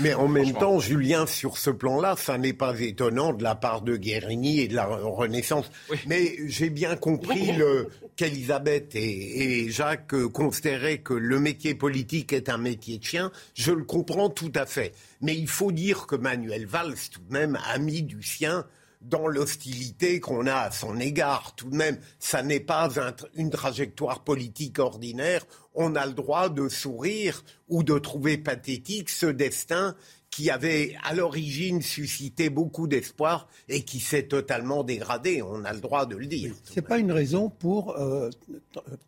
mais 0.00 0.14
en 0.14 0.28
même 0.28 0.52
temps, 0.52 0.80
Julien, 0.80 1.26
sur 1.26 1.56
ce 1.58 1.70
plan-là, 1.70 2.16
ça 2.16 2.38
n'est 2.38 2.52
pas 2.52 2.78
étonnant 2.80 3.32
de 3.32 3.42
la 3.42 3.54
part 3.54 3.82
de 3.82 3.96
Guérini 3.96 4.60
et 4.60 4.68
de 4.68 4.74
la 4.74 4.86
Renaissance. 4.86 5.70
Mais 6.06 6.36
j'ai 6.46 6.70
bien 6.70 6.96
compris 6.96 7.52
qu'Elisabeth 8.16 8.94
et, 8.94 9.64
et, 9.64 9.70
Jacques 9.70 10.16
considéraient 10.32 10.98
que 10.98 11.14
le 11.14 11.38
métier 11.38 11.74
politique 11.74 12.32
est 12.32 12.48
un 12.48 12.58
métier 12.58 12.98
de 12.98 13.04
chien. 13.04 13.30
Je 13.54 13.72
le 13.72 13.84
comprends 13.84 14.30
tout 14.30 14.52
à 14.54 14.66
fait. 14.66 14.92
Mais 15.20 15.36
il 15.36 15.48
faut 15.48 15.72
dire 15.72 16.06
que 16.06 16.16
Manuel 16.16 16.66
Valls, 16.66 16.94
tout 17.10 17.20
de 17.20 17.32
même, 17.32 17.58
a 17.68 17.78
mis 17.78 18.02
du 18.02 18.22
sien 18.22 18.66
dans 19.02 19.26
l'hostilité 19.26 20.20
qu'on 20.20 20.46
a 20.46 20.54
à 20.54 20.70
son 20.70 20.98
égard. 20.98 21.54
Tout 21.56 21.70
de 21.70 21.76
même, 21.76 21.98
ça 22.18 22.42
n'est 22.42 22.60
pas 22.60 22.88
une 23.34 23.50
trajectoire 23.50 24.22
politique 24.22 24.78
ordinaire. 24.78 25.44
On 25.74 25.94
a 25.94 26.06
le 26.06 26.12
droit 26.12 26.48
de 26.48 26.68
sourire 26.68 27.44
ou 27.68 27.82
de 27.82 27.98
trouver 27.98 28.38
pathétique 28.38 29.08
ce 29.08 29.26
destin 29.26 29.96
qui 30.32 30.50
avait 30.50 30.96
à 31.04 31.14
l'origine 31.14 31.82
suscité 31.82 32.48
beaucoup 32.48 32.88
d'espoir 32.88 33.48
et 33.68 33.82
qui 33.82 34.00
s'est 34.00 34.24
totalement 34.24 34.82
dégradé. 34.82 35.42
On 35.42 35.62
a 35.64 35.72
le 35.74 35.80
droit 35.80 36.06
de 36.06 36.16
le 36.16 36.26
dire. 36.26 36.54
Ce 36.64 36.76
n'est 36.76 36.86
pas 36.86 36.98
une 36.98 37.12
raison 37.12 37.50
pour 37.50 37.98
euh, 37.98 38.30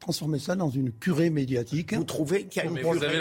transformer 0.00 0.38
ça 0.38 0.54
dans 0.54 0.68
une 0.68 0.92
curée 0.92 1.30
médiatique. 1.30 1.94
Vous 1.94 2.04
trouvez 2.04 2.44
qu'il 2.44 2.62
y 2.62 2.66
a 2.66 2.68
une 2.68 2.78
Vous 2.78 3.02
avez 3.02 3.16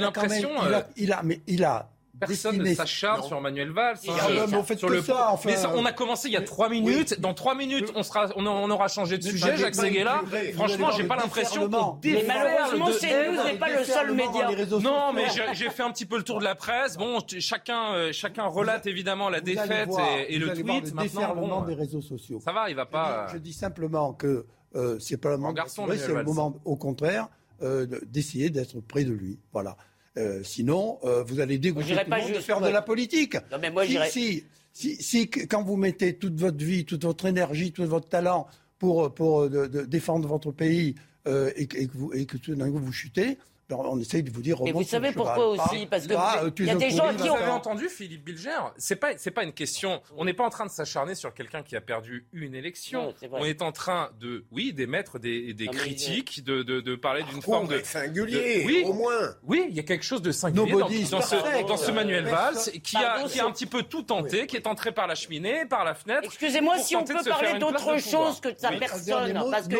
l'impression. 0.00 0.48
il, 0.96 1.12
a, 1.12 1.22
mais 1.22 1.40
il 1.46 1.62
a 1.64 1.91
Personne 2.26 2.58
ne 2.58 2.74
s'acharne 2.74 3.22
sur 3.22 3.40
Manuel 3.40 3.70
Valls. 3.70 3.98
sur 3.98 4.88
le... 4.88 5.02
ça, 5.02 5.36
Mais 5.44 5.56
on 5.74 5.84
a 5.84 5.92
commencé 5.92 6.28
il 6.28 6.34
y 6.34 6.36
a 6.36 6.42
trois 6.42 6.68
minutes. 6.68 7.20
Dans 7.20 7.34
trois 7.34 7.54
minutes, 7.54 7.92
on, 7.94 8.02
sera, 8.02 8.28
on, 8.36 8.70
aura 8.70 8.88
changé 8.88 9.18
de 9.18 9.22
sujet, 9.22 9.56
Jacques 9.56 9.74
Seguela. 9.74 10.22
Franchement, 10.54 10.90
j'ai 10.92 11.04
pas 11.04 11.16
l'impression 11.16 11.68
qu'on 11.68 11.98
Mais 12.04 12.24
malheureusement, 12.26 12.86
CNews 12.86 13.44
n'est 13.44 13.58
pas 13.58 13.70
le 13.70 13.84
seul 13.84 14.14
média. 14.14 14.48
Non, 14.80 15.12
mais 15.12 15.26
j'ai 15.52 15.70
fait 15.70 15.82
un 15.82 15.90
petit 15.90 16.06
peu 16.06 16.16
le 16.16 16.22
tour 16.22 16.38
de 16.38 16.44
la 16.44 16.54
presse. 16.54 16.96
Bon, 16.96 17.18
chacun, 17.38 17.94
euh, 17.94 18.12
chacun 18.12 18.44
relate 18.46 18.86
évidemment 18.86 19.28
la 19.28 19.40
défaite 19.40 19.90
et, 20.28 20.38
le 20.38 20.52
tweet. 20.54 20.94
Maintenant, 20.94 21.62
des 21.62 21.74
réseaux 21.74 22.00
sociaux. 22.00 22.40
Ça 22.44 22.52
va, 22.52 22.70
il 22.70 22.76
va 22.76 22.86
pas. 22.86 23.26
Je 23.32 23.38
dis 23.38 23.52
simplement 23.52 24.12
que 24.12 24.46
euh, 24.74 24.98
c'est 24.98 25.16
pas 25.16 25.30
le 25.30 25.38
moment. 25.38 25.54
C'est 25.66 26.08
le 26.08 26.24
moment, 26.24 26.60
au 26.64 26.76
contraire, 26.76 27.28
euh, 27.62 27.86
d'essayer 28.06 28.50
d'être 28.50 28.80
près 28.80 29.04
de 29.04 29.12
lui. 29.12 29.38
Voilà. 29.52 29.76
Euh, 30.18 30.42
sinon, 30.42 30.98
euh, 31.04 31.22
vous 31.22 31.40
allez 31.40 31.58
dégoûter 31.58 31.94
tout 31.94 32.10
le 32.10 32.20
monde 32.20 32.32
de 32.32 32.40
faire 32.40 32.60
de 32.60 32.68
la 32.68 32.82
politique. 32.82 33.34
Non, 33.50 33.58
mais 33.60 33.70
moi, 33.70 33.84
si, 33.86 34.44
si, 34.72 34.96
si, 34.96 35.28
quand 35.30 35.62
vous 35.62 35.76
mettez 35.76 36.14
toute 36.16 36.38
votre 36.38 36.62
vie, 36.62 36.84
toute 36.84 37.04
votre 37.04 37.26
énergie, 37.26 37.72
tout 37.72 37.84
votre 37.86 38.08
talent 38.08 38.46
pour, 38.78 39.14
pour 39.14 39.48
de, 39.48 39.66
défendre 39.84 40.28
votre 40.28 40.52
pays 40.52 40.96
euh, 41.26 41.50
et, 41.56 41.66
que 41.66 41.78
vous, 41.94 42.12
et 42.12 42.26
que 42.26 42.36
tout 42.36 42.54
d'un 42.54 42.70
coup 42.70 42.78
vous 42.78 42.92
chutez, 42.92 43.38
on 43.72 43.98
essaye 43.98 44.22
de 44.22 44.30
vous 44.30 44.42
dire. 44.42 44.58
Mais 44.62 44.72
vous 44.72 44.82
savez 44.82 45.12
pourquoi 45.12 45.48
aussi 45.48 45.86
Parce 45.86 46.06
que 46.06 46.14
ah, 46.16 46.42
il 46.58 46.66
y 46.66 46.70
a 46.70 46.74
des 46.74 46.90
gens 46.90 47.14
qui 47.14 47.28
ont. 47.28 47.52
Entendu 47.52 47.88
Philippe 47.88 48.24
Bilger 48.24 48.50
C'est 48.76 48.96
pas 48.96 49.12
c'est 49.16 49.30
pas 49.30 49.44
une 49.44 49.52
question. 49.52 50.00
On 50.16 50.24
n'est 50.24 50.32
pas 50.32 50.44
en 50.44 50.50
train 50.50 50.64
de 50.64 50.70
s'acharner 50.70 51.14
sur 51.14 51.34
quelqu'un 51.34 51.62
qui 51.62 51.76
a 51.76 51.80
perdu 51.80 52.26
une 52.32 52.54
élection. 52.54 53.14
on 53.30 53.44
est 53.44 53.62
en 53.62 53.72
train 53.72 54.10
de 54.20 54.44
oui 54.50 54.72
d'émettre 54.72 55.18
des, 55.18 55.52
des 55.54 55.66
critiques, 55.66 56.44
de, 56.44 56.62
de, 56.62 56.80
de 56.80 56.96
parler 56.96 57.22
d'une 57.24 57.42
forme 57.42 57.68
de 57.68 57.80
singulier. 57.82 58.64
oui, 58.66 58.84
au 58.86 58.92
moins. 58.92 59.34
Oui, 59.44 59.66
il 59.68 59.76
y 59.76 59.80
a 59.80 59.82
quelque 59.82 60.04
chose 60.04 60.22
de 60.22 60.32
singulier 60.32 60.72
dans, 61.10 61.20
ce, 61.20 61.66
dans, 61.66 61.76
ce, 61.76 61.90
Manuel 61.90 62.24
Valls 62.24 62.56
qui 62.82 62.96
a 62.96 63.24
qui 63.28 63.40
a 63.40 63.46
un 63.46 63.50
petit 63.50 63.66
peu 63.66 63.82
tout 63.82 64.02
tenté, 64.02 64.46
qui 64.46 64.56
est 64.56 64.66
entré 64.66 64.92
par 64.92 65.06
la 65.06 65.14
cheminée, 65.14 65.66
par 65.66 65.84
la 65.84 65.94
fenêtre. 65.94 66.22
Excusez-moi 66.24 66.78
si 66.78 66.96
on 66.96 67.04
peut 67.04 67.22
parler 67.24 67.58
d'autre 67.58 67.98
chose 67.98 68.40
que 68.40 68.48
de 68.48 68.58
sa 68.58 68.70
personne, 68.72 69.34
parce 69.50 69.68
que 69.68 69.76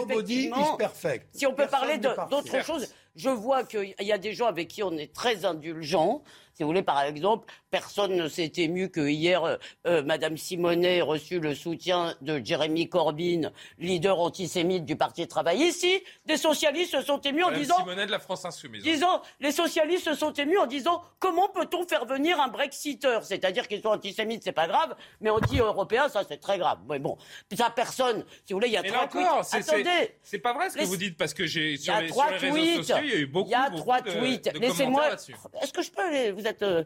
si 1.32 1.46
on 1.46 1.54
peut 1.54 1.66
parler 1.66 1.98
d'autre 1.98 2.64
chose 2.64 2.88
je 3.14 3.30
vois 3.30 3.64
qu'il 3.64 3.94
y 4.00 4.12
a 4.12 4.18
des 4.18 4.32
gens 4.32 4.46
avec 4.46 4.68
qui 4.68 4.82
on 4.82 4.92
est 4.92 5.12
très 5.12 5.44
indulgent. 5.44 6.22
Si 6.54 6.62
vous 6.62 6.68
voulez, 6.68 6.82
par 6.82 7.02
exemple, 7.02 7.52
personne 7.72 8.14
ne 8.14 8.28
s'est 8.28 8.52
ému 8.58 8.90
que 8.90 9.08
hier, 9.08 9.42
euh, 9.42 9.56
euh, 9.86 10.02
Madame 10.02 10.36
Simonet 10.36 10.98
ait 10.98 11.02
reçu 11.02 11.40
le 11.40 11.54
soutien 11.54 12.14
de 12.20 12.40
Jérémy 12.44 12.88
Corbyn, 12.88 13.50
leader 13.78 14.20
antisémite 14.20 14.84
du 14.84 14.94
Parti 14.94 15.26
travailliste. 15.26 15.82
Ici, 15.82 16.02
des 16.26 16.36
socialistes 16.36 16.92
se 16.92 17.00
sont 17.00 17.20
émus 17.22 17.44
en 17.44 17.50
disant. 17.50 17.78
Simonet 17.78 18.04
de 18.04 18.10
la 18.10 18.18
France 18.18 18.44
Insoumise. 18.44 18.82
Disant, 18.82 19.22
les 19.40 19.52
socialistes 19.52 20.04
se 20.04 20.14
sont 20.14 20.34
émus 20.34 20.58
en 20.58 20.66
disant 20.66 21.02
comment 21.18 21.48
peut-on 21.48 21.86
faire 21.88 22.04
venir 22.04 22.38
un 22.40 22.48
Brexiteur? 22.48 23.24
C'est-à-dire 23.24 23.66
qu'ils 23.66 23.80
sont 23.80 23.88
antisémites, 23.88 24.42
c'est 24.44 24.52
pas 24.52 24.68
grave, 24.68 24.94
mais 25.22 25.30
anti-européens, 25.30 26.10
ça 26.10 26.24
c'est 26.28 26.36
très 26.36 26.58
grave. 26.58 26.78
Mais 26.90 26.98
bon, 26.98 27.16
ça 27.56 27.70
personne. 27.70 28.26
Si 28.44 28.52
vous 28.52 28.58
voulez, 28.58 28.68
il 28.68 28.74
y 28.74 28.76
a 28.76 28.82
trois 28.82 29.08
tweets. 29.08 29.54
Attendez, 29.54 30.14
c'est 30.22 30.40
pas 30.40 30.52
vrai 30.52 30.68
ce 30.68 30.76
que 30.76 30.84
vous 30.84 30.96
dites 30.98 31.16
parce 31.16 31.32
que 31.32 31.46
j'ai 31.46 31.78
sur, 31.78 31.98
les, 31.98 32.08
sur 32.08 32.30
les 32.30 32.36
réseaux 32.36 32.82
sociaux, 32.82 32.96
il 33.02 33.08
y 33.08 33.12
a 33.12 33.16
eu 33.16 33.26
beaucoup. 33.26 33.48
Il 33.48 33.52
y 33.52 33.54
a 33.54 33.70
trois 33.70 34.02
tweets. 34.02 34.52
Laissez-moi. 34.58 35.14
Est-ce 35.62 35.72
que 35.72 35.80
je 35.80 35.90
peux 35.90 36.10
les... 36.10 36.32
Vous 36.32 36.46
êtes. 36.46 36.62
Euh, 36.62 36.84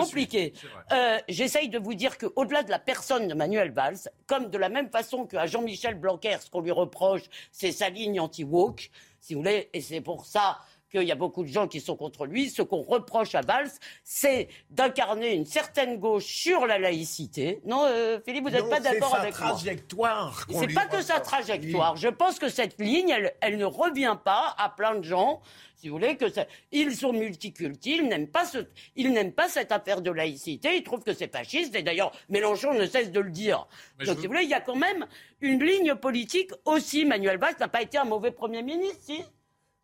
compliqué. 0.00 0.52
Euh, 0.92 1.18
j'essaye 1.28 1.68
de 1.68 1.78
vous 1.78 1.94
dire 1.94 2.18
qu'au-delà 2.18 2.62
de 2.62 2.70
la 2.70 2.78
personne 2.78 3.28
de 3.28 3.34
Manuel 3.34 3.70
Valls, 3.70 3.98
comme 4.26 4.50
de 4.50 4.58
la 4.58 4.68
même 4.68 4.90
façon 4.90 5.26
qu'à 5.26 5.46
Jean-Michel 5.46 5.94
Blanquer, 5.94 6.36
ce 6.40 6.50
qu'on 6.50 6.60
lui 6.60 6.70
reproche, 6.70 7.22
c'est 7.52 7.72
sa 7.72 7.88
ligne 7.88 8.20
anti-woke, 8.20 8.90
si 9.20 9.34
vous 9.34 9.40
voulez, 9.40 9.68
et 9.72 9.80
c'est 9.80 10.00
pour 10.00 10.26
ça 10.26 10.58
qu'il 10.90 11.02
y 11.04 11.12
a 11.12 11.16
beaucoup 11.16 11.42
de 11.42 11.48
gens 11.48 11.68
qui 11.68 11.80
sont 11.80 11.96
contre 11.96 12.26
lui. 12.26 12.50
Ce 12.50 12.62
qu'on 12.62 12.82
reproche 12.82 13.34
à 13.34 13.40
Valls, 13.40 13.70
c'est 14.04 14.48
d'incarner 14.70 15.34
une 15.34 15.46
certaine 15.46 15.98
gauche 15.98 16.26
sur 16.26 16.66
la 16.66 16.78
laïcité. 16.78 17.60
Non, 17.64 17.84
euh, 17.86 18.18
Philippe, 18.24 18.44
vous 18.44 18.50
n'êtes 18.50 18.68
pas 18.68 18.80
d'accord 18.80 19.14
avec 19.14 19.38
moi. 19.38 19.50
trajectoire. 19.50 20.46
C'est 20.50 20.74
pas 20.74 20.86
que 20.86 21.02
sa 21.02 21.20
trajectoire. 21.20 21.96
Je 21.96 22.08
pense 22.08 22.38
que 22.38 22.48
cette 22.48 22.80
ligne, 22.80 23.10
elle, 23.10 23.34
elle 23.40 23.56
ne 23.56 23.64
revient 23.64 24.16
pas 24.22 24.54
à 24.58 24.68
plein 24.68 24.94
de 24.96 25.04
gens 25.04 25.40
si 25.80 25.88
vous 25.88 25.96
voulez, 25.96 26.16
que 26.16 26.26
ils 26.72 26.94
sont 26.94 27.12
multiculti, 27.12 27.96
ils 27.96 28.06
n'aiment 28.06 28.28
pas, 28.28 28.44
ce, 28.44 28.58
ils 28.96 29.10
n'aiment 29.12 29.32
pas 29.32 29.48
cette 29.48 29.72
affaire 29.72 30.02
de 30.02 30.10
laïcité, 30.10 30.76
ils 30.76 30.82
trouvent 30.82 31.02
que 31.02 31.14
c'est 31.14 31.32
fasciste, 31.32 31.74
et 31.74 31.82
d'ailleurs 31.82 32.12
Mélenchon 32.28 32.74
ne 32.74 32.84
cesse 32.84 33.10
de 33.10 33.20
le 33.20 33.30
dire. 33.30 33.66
Donc, 33.98 34.18
si 34.18 34.26
vous 34.26 34.32
voulez, 34.32 34.44
il 34.44 34.50
y 34.50 34.54
a 34.54 34.60
quand 34.60 34.76
même 34.76 35.06
une 35.40 35.64
ligne 35.64 35.94
politique 35.94 36.50
aussi. 36.66 37.06
Manuel 37.06 37.38
Valls 37.38 37.56
n'a 37.58 37.68
pas 37.68 37.80
été 37.80 37.96
un 37.96 38.04
mauvais 38.04 38.30
Premier 38.30 38.62
ministre, 38.62 38.98
si 39.00 39.22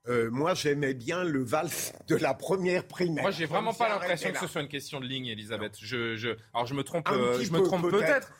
euh, 0.08 0.30
moi, 0.30 0.54
j'aimais 0.54 0.94
bien 0.94 1.24
le 1.24 1.42
Valls 1.42 1.70
de 2.06 2.16
la 2.16 2.34
première 2.34 2.84
primaire. 2.86 3.22
Moi, 3.22 3.30
j'ai 3.32 3.46
vraiment 3.46 3.74
pas 3.74 3.88
l'impression 3.88 4.30
que 4.32 4.38
ce 4.38 4.46
soit 4.46 4.60
une 4.60 4.68
question 4.68 5.00
de 5.00 5.06
ligne, 5.06 5.26
Elisabeth. 5.26 5.76
Je, 5.80 6.16
je, 6.16 6.30
alors, 6.54 6.66
je 6.66 6.74
me 6.74 6.84
trompe, 6.84 7.08
euh, 7.10 7.40
je 7.42 7.50
me 7.50 7.60
trompe 7.60 7.90
peut-être. 7.90 8.32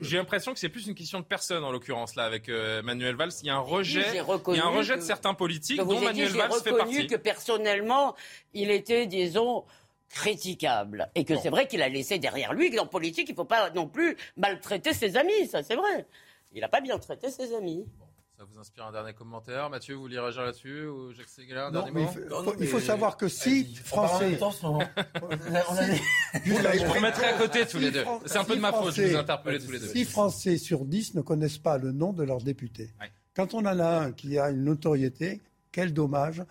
j'ai 0.00 0.16
l'impression 0.16 0.52
que 0.52 0.58
c'est 0.58 0.68
plus 0.68 0.86
une 0.86 0.94
question 0.94 1.20
de 1.20 1.24
personne, 1.24 1.64
en 1.64 1.72
l'occurrence, 1.72 2.14
là, 2.14 2.24
avec 2.24 2.48
euh, 2.48 2.82
Manuel 2.82 3.16
Valls. 3.16 3.32
Il 3.42 3.46
y 3.46 3.50
a 3.50 3.56
un 3.56 3.60
rejet, 3.60 4.04
il 4.48 4.56
y 4.56 4.60
a 4.60 4.66
un 4.66 4.70
rejet 4.70 4.96
de 4.96 5.02
certains 5.02 5.34
politiques, 5.34 5.78
dont 5.78 6.00
Manuel 6.00 6.30
Valls 6.30 6.52
fait 6.62 6.70
partie. 6.70 6.84
reconnu 6.84 7.06
que 7.06 7.16
personnellement, 7.16 8.14
il 8.52 8.70
était, 8.70 9.06
disons, 9.06 9.64
critiquable. 10.10 11.10
Et 11.14 11.24
que 11.24 11.36
c'est 11.36 11.50
vrai 11.50 11.66
qu'il 11.66 11.82
a 11.82 11.88
laissé 11.88 12.18
derrière 12.18 12.52
lui 12.52 12.70
que 12.70 12.76
dans 12.76 12.86
politique, 12.86 13.28
il 13.28 13.32
ne 13.32 13.36
faut 13.36 13.44
pas 13.44 13.70
non 13.70 13.88
plus 13.88 14.16
maltraiter 14.36 14.92
ses 14.92 15.16
amis, 15.16 15.46
ça 15.50 15.62
c'est 15.62 15.74
vrai. 15.74 16.06
Il 16.52 16.60
n'a 16.60 16.68
pas 16.68 16.80
bien 16.80 16.98
traité 16.98 17.30
ses 17.30 17.52
amis. 17.54 17.84
Ça 18.36 18.42
vous 18.44 18.58
inspire 18.58 18.86
un 18.86 18.92
dernier 18.92 19.12
commentaire? 19.12 19.70
Mathieu, 19.70 19.94
vous 19.94 20.00
voulez 20.02 20.18
réagir 20.18 20.42
là-dessus 20.42 20.86
Ou 20.86 21.12
Jacques 21.12 21.28
Séguéla, 21.28 21.66
un 21.66 21.70
Non, 21.70 21.82
dernier 21.82 21.92
mais 21.92 22.00
il 22.02 22.28
mot 22.28 22.42
faut, 22.42 22.54
il 22.58 22.66
faut 22.66 22.80
savoir 22.80 23.16
que 23.16 23.28
si 23.28 23.76
Français. 23.76 24.36
Je 26.44 26.84
vous 26.84 26.92
remettrai 26.92 27.26
à 27.26 27.32
côté 27.34 27.64
tous 27.64 27.78
les 27.78 27.92
deux. 27.92 28.04
C'est 28.26 28.38
un 28.38 28.44
peu 28.44 28.54
si 28.54 28.58
de 28.58 28.62
ma 28.62 28.72
faute, 28.72 28.92
je 28.94 29.02
vous 29.02 29.16
interpellé 29.16 29.60
tous 29.60 29.70
les 29.70 29.78
deux. 29.78 29.86
6 29.86 30.04
Français 30.06 30.58
sur 30.58 30.84
10 30.84 31.14
ne 31.14 31.20
connaissent 31.20 31.58
pas 31.58 31.78
le 31.78 31.92
nom 31.92 32.12
de 32.12 32.24
leur 32.24 32.38
député. 32.38 32.92
Quand 33.36 33.54
on 33.54 33.60
en 33.60 33.78
a 33.78 34.00
un 34.00 34.12
qui 34.12 34.36
a 34.36 34.50
une 34.50 34.64
notoriété, 34.64 35.40
quel 35.70 35.92
dommage 35.92 36.42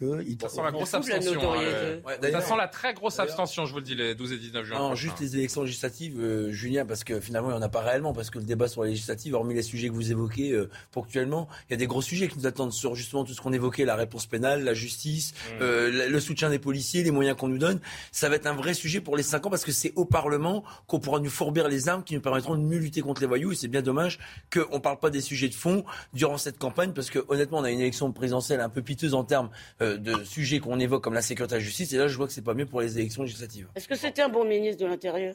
qu'il 0.00 0.36
Ça 0.40 0.48
sent 0.48 0.62
la 0.64 0.70
grosse 0.72 0.90
de 0.90 0.96
la 0.96 0.98
abstention. 1.16 1.32
hein, 1.32 1.34
notoriété. 1.34 1.70
le- 1.86 2.02
Ouais, 2.06 2.32
ça 2.32 2.40
sent 2.40 2.56
la 2.56 2.68
très 2.68 2.94
grosse 2.94 3.18
abstention, 3.20 3.66
je 3.66 3.72
vous 3.72 3.78
le 3.78 3.84
dis, 3.84 3.94
les 3.94 4.14
12 4.14 4.32
et 4.32 4.38
19 4.38 4.64
juin. 4.64 4.78
Non, 4.78 4.94
juste 4.94 5.20
les 5.20 5.36
élections 5.36 5.62
législatives, 5.62 6.18
euh, 6.18 6.50
Julien, 6.50 6.86
parce 6.86 7.04
que 7.04 7.20
finalement, 7.20 7.50
il 7.50 7.52
n'y 7.52 7.58
en 7.58 7.62
a 7.62 7.68
pas 7.68 7.82
réellement, 7.82 8.12
parce 8.12 8.30
que 8.30 8.38
le 8.38 8.44
débat 8.44 8.66
sur 8.68 8.82
les 8.84 8.90
législatives, 8.90 9.34
hormis 9.34 9.54
les 9.54 9.62
sujets 9.62 9.88
que 9.88 9.94
vous 9.94 10.10
évoquez 10.10 10.52
euh, 10.52 10.70
ponctuellement, 10.92 11.48
il 11.68 11.72
y 11.72 11.74
a 11.74 11.76
des 11.76 11.86
gros 11.86 12.02
sujets 12.02 12.28
qui 12.28 12.38
nous 12.38 12.46
attendent 12.46 12.72
sur 12.72 12.94
justement 12.94 13.24
tout 13.24 13.34
ce 13.34 13.40
qu'on 13.40 13.52
évoquait, 13.52 13.84
la 13.84 13.94
réponse 13.96 14.26
pénale, 14.26 14.64
la 14.64 14.74
justice, 14.74 15.32
Mm. 15.32 15.62
euh, 15.62 15.90
le- 15.90 16.08
le 16.08 16.20
soutien 16.20 16.50
des 16.50 16.58
policiers, 16.58 17.02
les 17.02 17.10
moyens 17.10 17.36
qu'on 17.36 17.48
nous 17.48 17.58
donne. 17.58 17.80
Ça 18.12 18.28
va 18.28 18.36
être 18.36 18.46
un 18.46 18.54
vrai 18.54 18.74
sujet 18.74 19.00
pour 19.00 19.16
les 19.16 19.22
cinq 19.22 19.46
ans, 19.46 19.50
parce 19.50 19.64
que 19.64 19.72
c'est 19.72 19.92
au 19.96 20.04
Parlement 20.04 20.64
qu'on 20.86 20.98
pourra 21.00 21.20
nous 21.20 21.30
fourbir 21.30 21.68
les 21.68 21.88
armes 21.88 22.04
qui 22.04 22.14
nous 22.14 22.20
permettront 22.20 22.54
de 22.56 22.60
mieux 22.62 22.78
lutter 22.78 23.00
contre 23.02 23.20
les 23.20 23.26
voyous. 23.26 23.52
Et 23.52 23.54
c'est 23.56 23.68
bien 23.68 23.82
dommage 23.82 24.18
qu'on 24.52 24.76
ne 24.76 24.80
parle 24.80 24.98
pas 24.98 25.10
des 25.10 25.20
sujets 25.20 25.48
de 25.48 25.54
fond 25.54 25.84
durant 26.14 26.38
cette 26.38 26.58
campagne, 26.58 26.92
parce 26.92 27.10
que 27.10 27.18
honnêtement, 27.28 27.58
on 27.58 27.64
a 27.64 27.70
une 27.70 27.80
élection 27.80 28.10
présidentielle 28.12 28.60
un 28.60 28.68
peu 28.68 28.82
piteuse 28.82 29.14
en 29.14 29.24
termes 29.24 29.50
de 29.96 30.24
sujets 30.24 30.60
qu'on 30.60 30.78
évoque 30.78 31.02
comme 31.02 31.14
la 31.14 31.22
sécurité 31.22 31.54
et 31.54 31.58
la 31.58 31.64
justice. 31.64 31.92
Et 31.92 31.98
là, 31.98 32.08
je 32.08 32.16
vois 32.16 32.26
que 32.26 32.32
c'est 32.32 32.42
pas 32.42 32.54
mieux 32.54 32.66
pour 32.66 32.80
les 32.80 32.98
élections 32.98 33.22
législatives. 33.22 33.68
Est-ce 33.74 33.88
que 33.88 33.96
c'était 33.96 34.22
un 34.22 34.28
bon 34.28 34.44
ministre 34.44 34.82
de 34.82 34.86
l'Intérieur? 34.86 35.34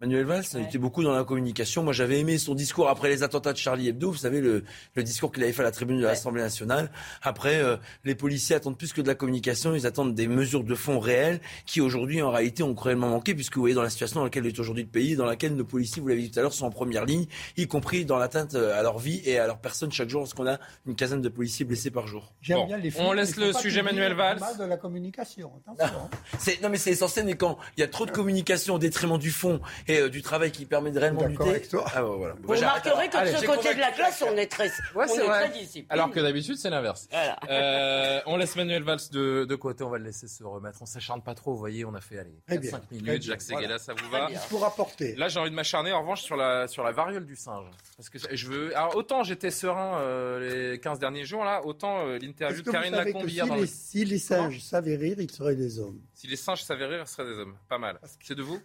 Manuel 0.00 0.24
Valls 0.26 0.44
il 0.54 0.62
était 0.62 0.76
beaucoup 0.78 1.04
dans 1.04 1.12
la 1.14 1.22
communication. 1.22 1.84
Moi, 1.84 1.92
j'avais 1.92 2.18
aimé 2.18 2.36
son 2.36 2.54
discours 2.56 2.88
après 2.88 3.08
les 3.08 3.22
attentats 3.22 3.52
de 3.52 3.58
Charlie 3.58 3.88
Hebdo. 3.88 4.10
Vous 4.10 4.18
savez, 4.18 4.40
le, 4.40 4.64
le 4.96 5.02
discours 5.04 5.30
qu'il 5.30 5.42
avait 5.44 5.52
fait 5.52 5.60
à 5.62 5.64
la 5.64 5.70
tribune 5.70 5.98
de 6.00 6.04
l'Assemblée 6.04 6.42
nationale. 6.42 6.90
Après, 7.22 7.62
euh, 7.62 7.76
les 8.04 8.16
policiers 8.16 8.56
attendent 8.56 8.76
plus 8.76 8.92
que 8.92 9.00
de 9.00 9.06
la 9.06 9.14
communication. 9.14 9.72
Ils 9.74 9.86
attendent 9.86 10.14
des 10.14 10.26
mesures 10.26 10.64
de 10.64 10.74
fond 10.74 10.98
réelles 10.98 11.40
qui, 11.64 11.80
aujourd'hui, 11.80 12.20
en 12.22 12.32
réalité, 12.32 12.64
ont 12.64 12.74
cruellement 12.74 13.08
manqué, 13.08 13.36
puisque 13.36 13.54
vous 13.54 13.62
voyez 13.62 13.76
dans 13.76 13.84
la 13.84 13.88
situation 13.90 14.18
dans 14.18 14.24
laquelle 14.24 14.46
est 14.46 14.58
aujourd'hui 14.58 14.82
le 14.82 14.88
pays, 14.88 15.14
dans 15.14 15.26
laquelle 15.26 15.54
nos 15.54 15.64
policiers, 15.64 16.02
vous 16.02 16.08
l'avez 16.08 16.22
dit 16.22 16.30
tout 16.32 16.40
à 16.40 16.42
l'heure, 16.42 16.52
sont 16.54 16.66
en 16.66 16.70
première 16.70 17.04
ligne, 17.04 17.26
y 17.56 17.68
compris 17.68 18.04
dans 18.04 18.18
l'atteinte 18.18 18.56
euh, 18.56 18.78
à 18.78 18.82
leur 18.82 18.98
vie 18.98 19.22
et 19.24 19.38
à 19.38 19.46
leur 19.46 19.58
personne 19.58 19.92
chaque 19.92 20.08
jour, 20.10 20.22
lorsqu'on 20.22 20.46
a 20.48 20.58
une 20.86 20.96
quinzaine 20.96 21.22
de 21.22 21.28
policiers 21.28 21.64
blessés 21.64 21.92
par 21.92 22.08
jour. 22.08 22.34
J'aime 22.42 22.58
Bon, 22.58 22.66
bien 22.66 22.78
les 22.78 22.92
on 22.98 23.12
laisse 23.12 23.36
le 23.36 23.52
sujet 23.52 23.82
Manuel 23.82 24.14
Valls. 24.14 24.40
de 24.58 24.64
la 24.64 24.76
communication. 24.76 25.52
Attention. 25.68 25.98
hein. 26.12 26.50
Non, 26.64 26.68
mais 26.68 26.78
c'est 26.78 26.90
essentiel, 26.90 27.26
mais 27.26 27.36
quand 27.36 27.58
il 27.76 27.80
y 27.80 27.84
a 27.84 27.88
trop 27.88 28.06
de 28.06 28.10
communication 28.10 28.74
au 28.74 28.78
détriment 28.78 29.18
du 29.18 29.30
fond 29.30 29.60
et 29.86 29.98
euh, 30.00 30.08
du 30.08 30.22
travail 30.22 30.50
qui 30.52 30.64
permet 30.66 30.90
de 30.90 30.98
réellement 30.98 31.26
lutter. 31.26 31.48
avec 31.48 31.68
toi. 31.68 31.84
Ah, 31.94 32.02
voilà. 32.02 32.34
Vous 32.34 32.46
Moi, 32.46 32.56
j'arrête 32.56 32.84
remarquerez 32.84 33.08
alors. 33.18 33.32
que 33.32 33.36
de 33.36 33.40
ce 33.42 33.46
côté 33.46 33.74
de 33.74 33.80
la 33.80 33.92
classe, 33.92 34.22
on 34.26 34.36
est 34.36 34.46
très, 34.46 34.68
Ouais, 34.94 35.04
on 35.08 35.08
c'est 35.08 35.22
est 35.22 35.26
vrai. 35.26 35.48
très 35.50 35.58
discipliné. 35.58 35.86
Alors 35.90 36.10
que 36.10 36.20
d'habitude, 36.20 36.56
c'est 36.56 36.70
l'inverse. 36.70 37.08
Voilà. 37.10 37.38
Euh, 37.50 38.20
on 38.26 38.36
laisse 38.36 38.56
Manuel 38.56 38.82
Valls 38.82 38.98
de, 39.12 39.44
de 39.44 39.54
côté, 39.56 39.84
on 39.84 39.90
va 39.90 39.98
le 39.98 40.04
laisser 40.04 40.28
se 40.28 40.42
remettre. 40.44 40.78
On 40.82 40.86
s'acharne 40.86 41.22
pas 41.22 41.34
trop, 41.34 41.52
vous 41.52 41.58
voyez, 41.58 41.84
on 41.84 41.94
a 41.94 42.00
fait 42.00 42.18
allez, 42.18 42.38
Très 42.46 42.56
4-5 42.56 42.60
bien, 42.60 42.70
très 42.70 42.80
minutes. 42.90 43.04
bien, 43.04 43.20
Jacques 43.20 43.42
voilà. 43.42 43.60
Séguéla, 43.60 43.78
ça 43.78 43.94
vous 43.94 44.10
va. 44.10 44.28
Pour 44.48 44.64
apporter. 44.64 45.14
Là, 45.16 45.28
j'ai 45.28 45.38
envie 45.40 45.50
de 45.50 45.54
m'acharner 45.54 45.92
en 45.92 46.00
revanche 46.00 46.22
sur 46.22 46.36
la, 46.36 46.66
sur 46.68 46.82
la 46.84 46.92
variole 46.92 47.26
du 47.26 47.36
singe. 47.36 47.66
Parce 47.96 48.08
que 48.08 48.18
je 48.34 48.46
veux. 48.48 48.76
Alors, 48.76 48.96
autant 48.96 49.22
j'étais 49.22 49.50
serein 49.50 49.98
euh, 49.98 50.72
les 50.72 50.80
15 50.80 50.98
derniers 50.98 51.24
jours, 51.24 51.44
là, 51.44 51.64
autant 51.64 52.06
euh, 52.06 52.18
l'interview 52.18 52.62
de 52.62 52.70
Karine 52.70 52.94
Lacombe 52.94 53.28
si 53.28 53.34
hier 53.34 53.46
dans 53.46 53.54
les, 53.54 53.60
le- 53.62 53.66
si 53.66 54.04
les 54.04 54.18
singes 54.18 54.60
savaient 54.60 54.96
rire, 54.96 55.16
ils 55.18 55.30
seraient 55.30 55.54
des 55.56 55.78
hommes? 55.78 56.00
Si 56.14 56.26
les 56.26 56.36
singes 56.36 56.62
savaient 56.62 56.86
rire, 56.86 57.06
ce 57.08 57.14
seraient 57.16 57.28
des 57.34 57.38
hommes. 57.40 57.56
Pas 57.68 57.78
mal. 57.78 57.98
C'est 58.22 58.34
de 58.34 58.42
vous? 58.42 58.60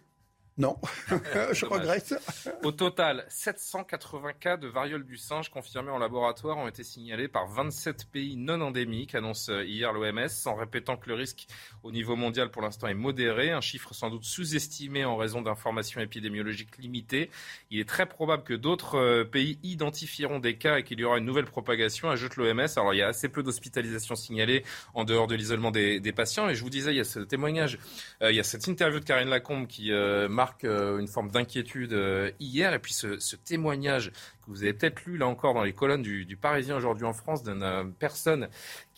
Non, 0.60 0.76
je 1.52 1.64
regrette. 1.64 2.14
Au 2.62 2.70
total, 2.70 3.24
780 3.30 4.34
cas 4.34 4.58
de 4.58 4.68
variole 4.68 5.06
du 5.06 5.16
singe 5.16 5.48
confirmés 5.48 5.90
en 5.90 5.96
laboratoire 5.96 6.58
ont 6.58 6.68
été 6.68 6.84
signalés 6.84 7.28
par 7.28 7.46
27 7.46 8.10
pays 8.12 8.36
non 8.36 8.60
endémiques, 8.60 9.14
annonce 9.14 9.48
euh, 9.48 9.64
hier 9.64 9.90
l'OMS, 9.94 10.28
en 10.44 10.54
répétant 10.54 10.98
que 10.98 11.08
le 11.08 11.14
risque 11.14 11.46
au 11.82 11.90
niveau 11.90 12.14
mondial 12.14 12.50
pour 12.50 12.60
l'instant 12.60 12.88
est 12.88 12.94
modéré, 12.94 13.52
un 13.52 13.62
chiffre 13.62 13.94
sans 13.94 14.10
doute 14.10 14.24
sous-estimé 14.24 15.06
en 15.06 15.16
raison 15.16 15.40
d'informations 15.40 16.02
épidémiologiques 16.02 16.76
limitées. 16.76 17.30
Il 17.70 17.80
est 17.80 17.88
très 17.88 18.04
probable 18.04 18.42
que 18.42 18.52
d'autres 18.52 18.96
euh, 18.96 19.24
pays 19.24 19.58
identifieront 19.62 20.40
des 20.40 20.58
cas 20.58 20.76
et 20.76 20.84
qu'il 20.84 21.00
y 21.00 21.04
aura 21.04 21.16
une 21.16 21.24
nouvelle 21.24 21.46
propagation, 21.46 22.10
ajoute 22.10 22.36
l'OMS. 22.36 22.68
Alors 22.76 22.92
il 22.92 22.98
y 22.98 23.02
a 23.02 23.08
assez 23.08 23.30
peu 23.30 23.42
d'hospitalisations 23.42 24.14
signalées 24.14 24.62
en 24.92 25.04
dehors 25.04 25.26
de 25.26 25.36
l'isolement 25.36 25.70
des, 25.70 26.00
des 26.00 26.12
patients. 26.12 26.50
Et 26.50 26.54
je 26.54 26.62
vous 26.62 26.68
disais, 26.68 26.92
il 26.92 26.98
y 26.98 27.00
a 27.00 27.04
ce 27.04 27.20
témoignage, 27.20 27.78
euh, 28.20 28.30
il 28.30 28.36
y 28.36 28.40
a 28.40 28.44
cette 28.44 28.66
interview 28.66 29.00
de 29.00 29.06
Karine 29.06 29.30
Lacombe 29.30 29.66
qui 29.66 29.90
euh, 29.90 30.28
marque 30.28 30.49
euh, 30.64 30.98
une 30.98 31.08
forme 31.08 31.30
d'inquiétude 31.30 31.92
euh, 31.92 32.30
hier, 32.40 32.74
et 32.74 32.78
puis 32.78 32.92
ce, 32.92 33.18
ce 33.18 33.36
témoignage 33.36 34.12
que 34.50 34.56
vous 34.56 34.62
avez 34.62 34.72
peut-être 34.72 35.04
lu 35.04 35.16
là 35.16 35.26
encore 35.26 35.54
dans 35.54 35.62
les 35.62 35.72
colonnes 35.72 36.02
du, 36.02 36.24
du 36.24 36.36
Parisien 36.36 36.76
aujourd'hui 36.76 37.06
en 37.06 37.12
France 37.12 37.42
d'une 37.42 37.62
euh, 37.62 37.84
personne 37.98 38.48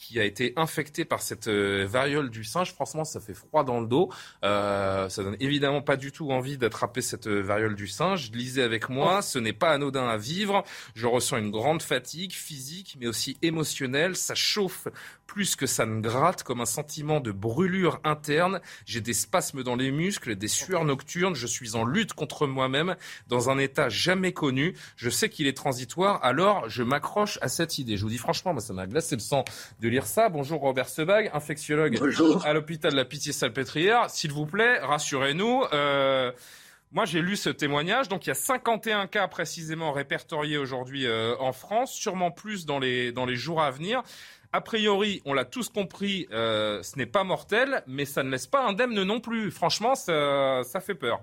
qui 0.03 0.19
a 0.19 0.24
été 0.24 0.53
infectée 0.57 1.05
par 1.05 1.23
cette 1.23 1.47
euh, 1.47 1.87
variole 1.89 2.29
du 2.29 2.43
singe. 2.43 2.73
Franchement, 2.74 3.05
ça 3.05 3.20
fait 3.20 3.35
froid 3.35 3.62
dans 3.62 3.81
le 3.81 3.87
dos. 3.87 4.11
Euh, 4.43 5.09
ça 5.09 5.23
donne 5.23 5.37
évidemment 5.39 5.81
pas 5.81 5.97
du 5.97 6.11
tout 6.11 6.33
envie 6.33 6.59
d'attraper 6.59 7.03
cette 7.03 7.29
euh, 7.29 7.41
variole 7.41 7.77
du 7.77 7.87
singe. 7.87 8.33
Lisez 8.33 8.62
avec 8.62 8.89
moi, 8.89 9.23
ce 9.23 9.39
n'est 9.39 9.53
pas 9.53 9.70
anodin 9.70 10.09
à 10.09 10.16
vivre. 10.16 10.65
Je 10.97 11.07
ressens 11.07 11.37
une 11.37 11.53
grande 11.53 11.83
fatigue 11.83 12.33
physique, 12.33 12.97
mais 12.99 13.07
aussi 13.07 13.37
émotionnelle. 13.43 14.16
Ça 14.16 14.35
chauffe 14.35 14.89
plus 15.27 15.55
que 15.55 15.66
ça 15.66 15.87
ne 15.87 16.01
gratte, 16.01 16.43
comme 16.43 16.61
un 16.61 16.66
sentiment 16.66 17.20
de 17.20 17.31
brûlure 17.31 18.01
interne. 18.03 18.61
J'ai 18.85 19.01
des 19.01 19.15
spasmes 19.15 19.62
dans 19.62 19.77
les 19.77 19.93
muscles, 19.93 20.35
des 20.35 20.49
sueurs 20.49 20.85
nocturnes. 20.85 21.37
Je 21.37 21.47
suis 21.47 21.77
en 21.77 21.85
lutte 21.85 22.12
contre 22.12 22.49
moi-même, 22.49 22.97
dans 23.29 23.51
un 23.51 23.59
état 23.59 23.89
jamais 23.89 24.33
connu. 24.33 24.74
Je 24.97 25.09
sais 25.09 25.29
qu'il 25.29 25.41
est 25.47 25.56
transitoire, 25.56 26.20
alors 26.23 26.69
je 26.69 26.82
m'accroche 26.82 27.39
à 27.43 27.48
cette 27.48 27.78
idée. 27.78 27.97
Je 27.97 28.02
vous 28.02 28.10
dis 28.10 28.19
franchement, 28.19 28.52
moi, 28.52 28.60
ça 28.60 28.73
m'a 28.73 28.86
glacé 28.86 29.16
le 29.16 29.20
sang 29.20 29.44
de 29.81 29.89
lire 29.89 30.06
ça. 30.06 30.28
Bonjour 30.28 30.60
Robert 30.60 30.89
Sebag, 30.89 31.31
infectiologue 31.35 31.98
à 32.44 32.52
l'hôpital 32.52 32.93
de 32.93 32.97
la 32.97 33.05
Pitié-Salpêtrière. 33.05 34.10
S'il 34.10 34.32
vous 34.32 34.47
plaît, 34.47 34.78
rassurez-nous. 34.81 35.64
Euh, 35.73 36.32
moi, 36.93 37.06
j'ai 37.06 37.23
lu 37.23 37.36
ce 37.36 37.48
témoignage. 37.48 38.09
Donc, 38.09 38.27
il 38.27 38.28
y 38.28 38.32
a 38.32 38.35
51 38.35 39.06
cas 39.06 39.27
précisément 39.27 39.93
répertoriés 39.93 40.59
aujourd'hui 40.59 41.06
euh, 41.06 41.35
en 41.39 41.52
France, 41.52 41.93
sûrement 41.93 42.31
plus 42.31 42.66
dans 42.66 42.78
les, 42.78 43.12
dans 43.12 43.24
les 43.24 43.36
jours 43.36 43.62
à 43.62 43.70
venir. 43.70 44.02
A 44.52 44.60
priori, 44.60 45.23
on 45.24 45.32
l'a 45.32 45.47
tous 45.47 45.70
compris, 45.70 46.28
euh, 46.32 46.82
ce 46.82 46.98
n'est 46.98 47.06
pas 47.06 47.24
mortel, 47.24 47.82
mais 47.86 48.05
ça 48.05 48.23
ne 48.23 48.28
laisse 48.28 48.47
pas 48.47 48.66
indemne 48.66 49.02
non 49.02 49.20
plus. 49.20 49.51
Franchement, 49.51 49.94
ça, 49.94 50.62
ça 50.64 50.81
fait 50.81 50.94
peur. 50.94 51.23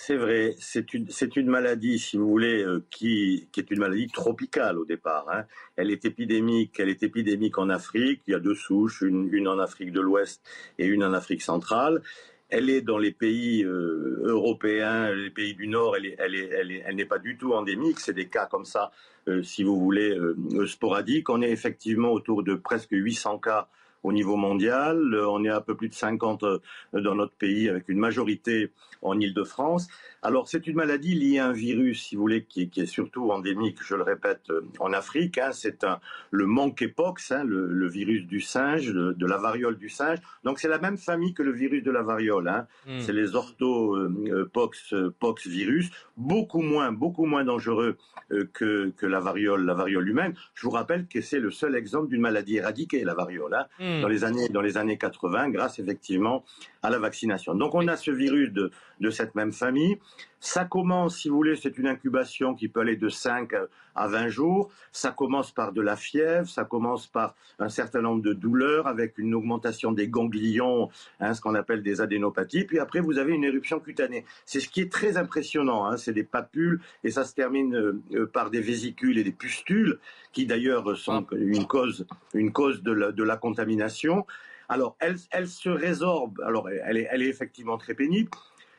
C'est 0.00 0.16
vrai, 0.16 0.54
c'est 0.60 0.94
une, 0.94 1.08
une 1.36 1.48
maladie, 1.50 1.98
si 1.98 2.16
vous 2.16 2.28
voulez, 2.28 2.62
euh, 2.62 2.84
qui, 2.88 3.48
qui 3.50 3.58
est 3.58 3.68
une 3.72 3.80
maladie 3.80 4.06
tropicale 4.06 4.78
au 4.78 4.84
départ. 4.84 5.26
hein. 5.28 5.44
Elle 5.74 5.90
est 5.90 6.04
épidémique, 6.04 6.78
elle 6.78 6.88
est 6.88 7.02
épidémique 7.02 7.58
en 7.58 7.68
Afrique. 7.68 8.22
Il 8.28 8.30
y 8.30 8.34
a 8.34 8.38
deux 8.38 8.54
souches, 8.54 9.00
une, 9.02 9.28
une 9.34 9.48
en 9.48 9.58
Afrique 9.58 9.90
de 9.90 10.00
l'Ouest 10.00 10.40
et 10.78 10.86
une 10.86 11.02
en 11.02 11.12
Afrique 11.14 11.42
centrale. 11.42 12.00
Elle 12.48 12.70
est 12.70 12.80
dans 12.80 12.96
les 12.96 13.10
pays 13.10 13.64
euh, 13.64 14.22
européens, 14.22 15.12
les 15.12 15.30
pays 15.30 15.54
du 15.54 15.66
Nord. 15.66 15.96
Elle 15.96 16.14
elle 16.18 16.34
est, 16.36 16.48
elle 16.52 16.70
est, 16.70 16.82
elle 16.86 16.94
n'est 16.94 17.04
pas 17.04 17.18
du 17.18 17.36
tout 17.36 17.52
endémique. 17.54 17.98
C'est 17.98 18.14
des 18.14 18.28
cas 18.28 18.46
comme 18.46 18.64
ça, 18.64 18.92
euh, 19.26 19.42
si 19.42 19.64
vous 19.64 19.78
voulez, 19.80 20.16
euh, 20.16 20.64
sporadiques. 20.66 21.28
On 21.28 21.42
est 21.42 21.50
effectivement 21.50 22.12
autour 22.12 22.44
de 22.44 22.54
presque 22.54 22.92
800 22.92 23.40
cas 23.40 23.68
au 24.02 24.12
niveau 24.12 24.36
mondial. 24.36 24.96
Euh, 25.14 25.28
On 25.28 25.44
est 25.44 25.48
à 25.48 25.56
un 25.58 25.60
peu 25.60 25.74
plus 25.74 25.88
de 25.88 25.94
50 25.94 26.42
euh, 26.44 26.58
dans 26.92 27.14
notre 27.14 27.34
pays, 27.34 27.68
avec 27.68 27.88
une 27.88 27.98
majorité 27.98 28.70
en 29.02 29.18
Île-de-France. 29.18 29.88
Alors, 30.22 30.48
c'est 30.48 30.66
une 30.66 30.74
maladie 30.76 31.14
liée 31.14 31.38
à 31.38 31.46
un 31.48 31.52
virus, 31.52 32.02
si 32.02 32.16
vous 32.16 32.22
voulez, 32.22 32.44
qui 32.44 32.62
est, 32.62 32.66
qui 32.68 32.80
est 32.80 32.86
surtout 32.86 33.30
endémique, 33.30 33.78
je 33.82 33.94
le 33.94 34.02
répète, 34.02 34.42
euh, 34.50 34.62
en 34.80 34.92
Afrique. 34.92 35.38
hein. 35.38 35.50
C'est 35.52 35.84
un, 35.84 36.00
le 36.30 36.46
monkeypox, 36.46 37.30
hein, 37.32 37.44
le, 37.44 37.66
le 37.66 37.88
virus 37.88 38.26
du 38.26 38.40
singe, 38.40 38.92
de, 38.92 39.12
de 39.12 39.26
la 39.26 39.36
variole 39.38 39.76
du 39.78 39.88
singe. 39.88 40.18
Donc, 40.44 40.58
c'est 40.58 40.68
la 40.68 40.78
même 40.78 40.96
famille 40.98 41.34
que 41.34 41.42
le 41.44 41.52
virus 41.52 41.82
de 41.84 41.90
la 41.92 42.02
variole. 42.02 42.48
hein. 42.48 42.66
Mm. 42.86 43.00
C'est 43.00 43.12
les 43.12 43.34
orthopox 43.36 44.92
euh, 44.92 45.14
pox 45.18 45.46
virus, 45.46 45.90
beaucoup 46.16 46.62
moins, 46.62 46.92
beaucoup 46.92 47.26
moins 47.26 47.44
dangereux 47.44 47.96
euh, 48.32 48.48
que, 48.52 48.90
que 48.96 49.06
la 49.06 49.20
variole, 49.20 49.64
la 49.64 49.74
variole 49.74 50.08
humaine. 50.08 50.34
Je 50.54 50.62
vous 50.66 50.70
rappelle 50.72 51.06
que 51.06 51.20
c'est 51.20 51.40
le 51.40 51.50
seul 51.50 51.74
exemple 51.76 52.08
d'une 52.08 52.20
maladie 52.20 52.56
éradiquée, 52.56 53.04
la 53.04 53.14
variole, 53.14 53.54
hein, 53.54 53.66
Mm. 53.88 54.00
dans 54.02 54.08
les 54.08 54.24
années 54.24 54.48
dans 54.48 54.60
les 54.60 54.76
années 54.76 54.98
80, 54.98 55.50
grâce 55.50 55.78
effectivement 55.78 56.44
à 56.82 56.90
la 56.90 56.98
vaccination. 56.98 57.54
Donc 57.54 57.74
on 57.74 57.88
a 57.88 57.96
ce 57.96 58.10
virus 58.10 58.52
de, 58.52 58.70
de 59.00 59.10
cette 59.10 59.34
même 59.34 59.52
famille. 59.52 59.98
Ça 60.40 60.64
commence, 60.64 61.18
si 61.18 61.28
vous 61.28 61.36
voulez, 61.36 61.56
c'est 61.56 61.78
une 61.78 61.86
incubation 61.86 62.54
qui 62.54 62.68
peut 62.68 62.80
aller 62.80 62.96
de 62.96 63.08
5 63.08 63.52
à 63.98 64.08
20 64.08 64.28
jours. 64.28 64.70
Ça 64.92 65.10
commence 65.10 65.52
par 65.52 65.72
de 65.72 65.80
la 65.80 65.96
fièvre, 65.96 66.48
ça 66.48 66.64
commence 66.64 67.06
par 67.06 67.34
un 67.58 67.68
certain 67.68 68.00
nombre 68.00 68.22
de 68.22 68.32
douleurs 68.32 68.86
avec 68.86 69.18
une 69.18 69.34
augmentation 69.34 69.92
des 69.92 70.08
ganglions, 70.08 70.88
hein, 71.20 71.34
ce 71.34 71.40
qu'on 71.40 71.54
appelle 71.54 71.82
des 71.82 72.00
adénopathies. 72.00 72.64
Puis 72.64 72.78
après, 72.78 73.00
vous 73.00 73.18
avez 73.18 73.32
une 73.34 73.44
éruption 73.44 73.80
cutanée. 73.80 74.24
C'est 74.44 74.60
ce 74.60 74.68
qui 74.68 74.80
est 74.80 74.92
très 74.92 75.16
impressionnant. 75.16 75.86
Hein, 75.86 75.96
c'est 75.96 76.12
des 76.12 76.24
papules 76.24 76.80
et 77.04 77.10
ça 77.10 77.24
se 77.24 77.34
termine 77.34 77.74
euh, 77.74 78.00
euh, 78.14 78.26
par 78.26 78.50
des 78.50 78.60
vésicules 78.60 79.18
et 79.18 79.24
des 79.24 79.32
pustules 79.32 79.98
qui 80.32 80.46
d'ailleurs 80.46 80.96
sont 80.96 81.26
une 81.32 81.66
cause, 81.66 82.06
une 82.34 82.52
cause 82.52 82.82
de 82.82 82.92
la, 82.92 83.12
de 83.12 83.22
la 83.22 83.36
contamination. 83.36 84.26
Alors, 84.68 84.96
elle, 85.00 85.16
elle 85.30 85.48
se 85.48 85.70
résorbe. 85.70 86.40
Alors, 86.44 86.68
elle 86.68 86.98
est, 86.98 87.08
elle 87.10 87.22
est 87.22 87.28
effectivement 87.28 87.78
très 87.78 87.94
pénible. 87.94 88.30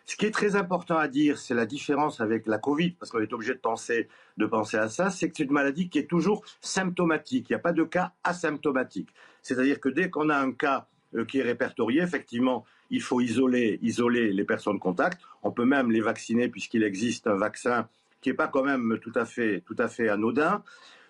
Ce 0.09 0.15
qui 0.15 0.25
est 0.25 0.31
très 0.31 0.55
important 0.55 0.97
à 0.97 1.07
dire, 1.07 1.37
c'est 1.37 1.53
la 1.53 1.67
différence 1.67 2.19
avec 2.19 2.47
la 2.47 2.57
Covid, 2.57 2.93
parce 2.93 3.11
qu'on 3.11 3.19
est 3.19 3.31
obligé 3.31 3.53
de 3.53 3.59
penser, 3.59 4.07
de 4.37 4.47
penser 4.47 4.75
à 4.75 4.89
ça, 4.89 5.11
c'est 5.11 5.29
que 5.29 5.37
c'est 5.37 5.43
une 5.43 5.51
maladie 5.51 5.87
qui 5.87 5.99
est 5.99 6.09
toujours 6.09 6.43
symptomatique. 6.61 7.47
Il 7.47 7.53
n'y 7.53 7.57
a 7.57 7.59
pas 7.59 7.73
de 7.73 7.83
cas 7.83 8.13
asymptomatique. 8.23 9.09
C'est-à-dire 9.43 9.79
que 9.79 9.87
dès 9.87 10.09
qu'on 10.09 10.29
a 10.29 10.35
un 10.35 10.51
cas 10.51 10.87
euh, 11.13 11.25
qui 11.25 11.37
est 11.37 11.43
répertorié, 11.43 12.01
effectivement, 12.01 12.65
il 12.89 13.03
faut 13.03 13.21
isoler, 13.21 13.77
isoler 13.83 14.33
les 14.33 14.43
personnes 14.45 14.79
contacts. 14.79 15.21
On 15.43 15.51
peut 15.51 15.65
même 15.65 15.91
les 15.91 16.01
vacciner 16.01 16.49
puisqu'il 16.49 16.81
existe 16.81 17.27
un 17.27 17.35
vaccin 17.35 17.87
qui 18.19 18.29
n'est 18.29 18.35
pas 18.35 18.47
quand 18.47 18.63
même 18.63 18.97
tout 19.03 19.13
à 19.13 19.25
fait, 19.25 19.61
tout 19.67 19.75
à 19.77 19.89
fait 19.89 20.09
anodin. 20.09 20.63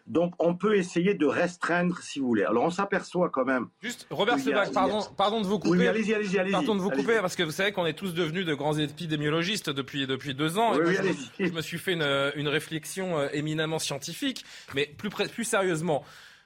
Donc, 0.10 0.34
on 0.40 0.56
peut 0.56 0.76
essayer 0.76 1.14
de 1.14 1.26
restreindre, 1.26 2.00
si 2.00 2.20
vous 2.20 2.28
voulez. 2.28 2.44
Alors, 2.44 2.64
on 2.64 2.72
s'aperçoit 2.72 3.30
quand 3.30 3.46
même. 3.46 3.68
Juste, 3.82 4.08
Robert 4.10 4.40
Sebag, 4.40 4.74
pardon, 4.74 5.02
pardon 5.16 5.42
de 5.42 5.46
vous 5.46 5.60
couper. 5.60 5.78
Oui, 5.78 5.88
allez-y, 5.88 6.16
allez-y, 6.16 6.40
allez-y. 6.40 6.52
Pardon 6.52 6.76
de 6.76 6.82
vous 6.82 6.90
couper, 6.90 7.20
parce 7.22 7.36
que 7.36 7.44
vous 7.44 7.52
savez 7.52 7.72
qu'on 7.72 7.86
est 7.86 7.94
tous 7.94 8.16
devenus 8.16 8.46
de 8.46 8.56
grands 8.56 8.76
épidémiologistes 8.78 9.70
depuis, 9.70 10.08
depuis 10.08 10.34
deux 10.34 10.58
ans. 10.58 10.74
Oui, 10.74 10.96
Et 10.96 11.00
oui, 11.00 11.16
je, 11.40 11.46
je 11.46 11.54
me 11.54 11.62
suis 11.62 11.78
fait 11.78 11.94
une, 11.94 12.32
une 12.36 12.48
réflexion 12.48 13.20
euh, 13.20 13.28
éminemment 13.34 13.80
scientifique. 13.80 14.44
Mais 14.74 14.88
plus, 14.98 15.10
plus 15.10 15.44
sérieusement, 15.44 16.04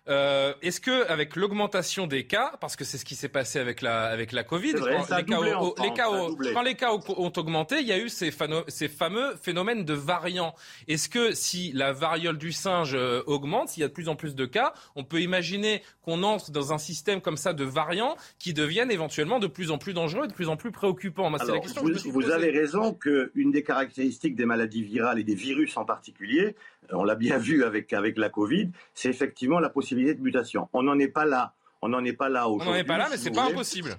euh, 0.09 0.53
est-ce 0.61 0.81
que 0.81 1.07
avec 1.09 1.37
l'augmentation 1.37 2.07
des 2.07 2.25
cas, 2.25 2.53
parce 2.59 2.75
que 2.75 2.83
c'est 2.83 2.97
ce 2.97 3.05
qui 3.05 3.15
s'est 3.15 3.29
passé 3.29 3.57
avec 3.59 3.81
la, 3.81 4.03
avec 4.07 4.33
la 4.33 4.43
Covid, 4.43 4.73
vrai, 4.73 4.97
quand 4.97 5.15
les, 5.15 5.23
cas 5.25 5.83
les 5.83 5.93
cas 5.93 6.09
ont- 6.09 6.29
doublé. 6.29 6.53
quand 6.53 6.61
les 6.61 6.75
cas 6.75 6.91
ont, 6.91 7.01
ont 7.17 7.31
augmenté, 7.37 7.79
il 7.79 7.87
y 7.87 7.93
a 7.93 7.97
eu 7.97 8.09
ces, 8.09 8.31
ces 8.67 8.87
fameux 8.89 9.35
phénomènes 9.41 9.85
de 9.85 9.93
variants. 9.93 10.55
Est-ce 10.89 11.07
que 11.07 11.33
si 11.33 11.71
la 11.71 11.93
variole 11.93 12.37
du 12.37 12.51
singe 12.51 12.95
euh, 12.95 13.23
augmente, 13.27 13.69
s'il 13.69 13.79
y 13.79 13.85
a 13.85 13.87
de 13.87 13.93
plus 13.93 14.09
en 14.09 14.17
plus 14.17 14.35
de 14.35 14.45
cas, 14.45 14.73
on 14.97 15.05
peut 15.05 15.21
imaginer 15.21 15.81
qu'on 16.01 16.21
entre 16.23 16.51
dans 16.51 16.73
un 16.73 16.77
système 16.77 17.21
comme 17.21 17.37
ça 17.37 17.53
de 17.53 17.63
variants 17.63 18.17
qui 18.39 18.53
deviennent 18.53 18.91
éventuellement 18.91 19.39
de 19.39 19.47
plus 19.47 19.71
en 19.71 19.77
plus 19.77 19.93
dangereux 19.93 20.25
et 20.25 20.27
de 20.27 20.33
plus 20.33 20.49
en 20.49 20.57
plus 20.57 20.71
préoccupants? 20.71 21.29
Moi, 21.29 21.39
c'est 21.39 21.45
la 21.45 21.51
Alors, 21.53 21.63
question 21.63 21.81
vous, 21.81 21.87
que 21.87 21.93
je 21.93 21.97
me 21.99 22.01
suis 22.01 22.11
vous 22.11 22.29
avez 22.29 22.49
raison 22.51 22.93
qu'une 22.93 23.51
des 23.51 23.63
caractéristiques 23.63 24.35
des 24.35 24.45
maladies 24.45 24.83
virales 24.83 25.17
et 25.19 25.23
des 25.23 25.35
virus 25.35 25.77
en 25.77 25.85
particulier, 25.85 26.57
euh, 26.91 26.95
on 26.97 27.05
l'a 27.05 27.15
bien 27.15 27.37
vu 27.37 27.63
avec, 27.63 27.93
avec 27.93 28.17
la 28.17 28.27
Covid, 28.27 28.69
c'est 28.93 29.07
effectivement 29.09 29.61
la 29.61 29.69
possibilité 29.69 29.92
de 29.93 30.21
mutation. 30.21 30.69
On 30.73 30.83
n'en 30.83 30.97
est 30.99 31.07
pas 31.07 31.25
là. 31.25 31.53
On 31.81 31.89
n'en 31.89 32.03
est 32.03 32.13
pas 32.13 32.29
là 32.29 32.47
On 32.47 32.53
aujourd'hui. 32.53 32.73
n'en 32.73 32.79
est 32.79 32.83
pas 32.83 32.97
là, 32.97 33.07
mais 33.09 33.17
si 33.17 33.23
c'est 33.23 33.31
pas 33.31 33.43
voulez. 33.43 33.53
impossible. 33.53 33.97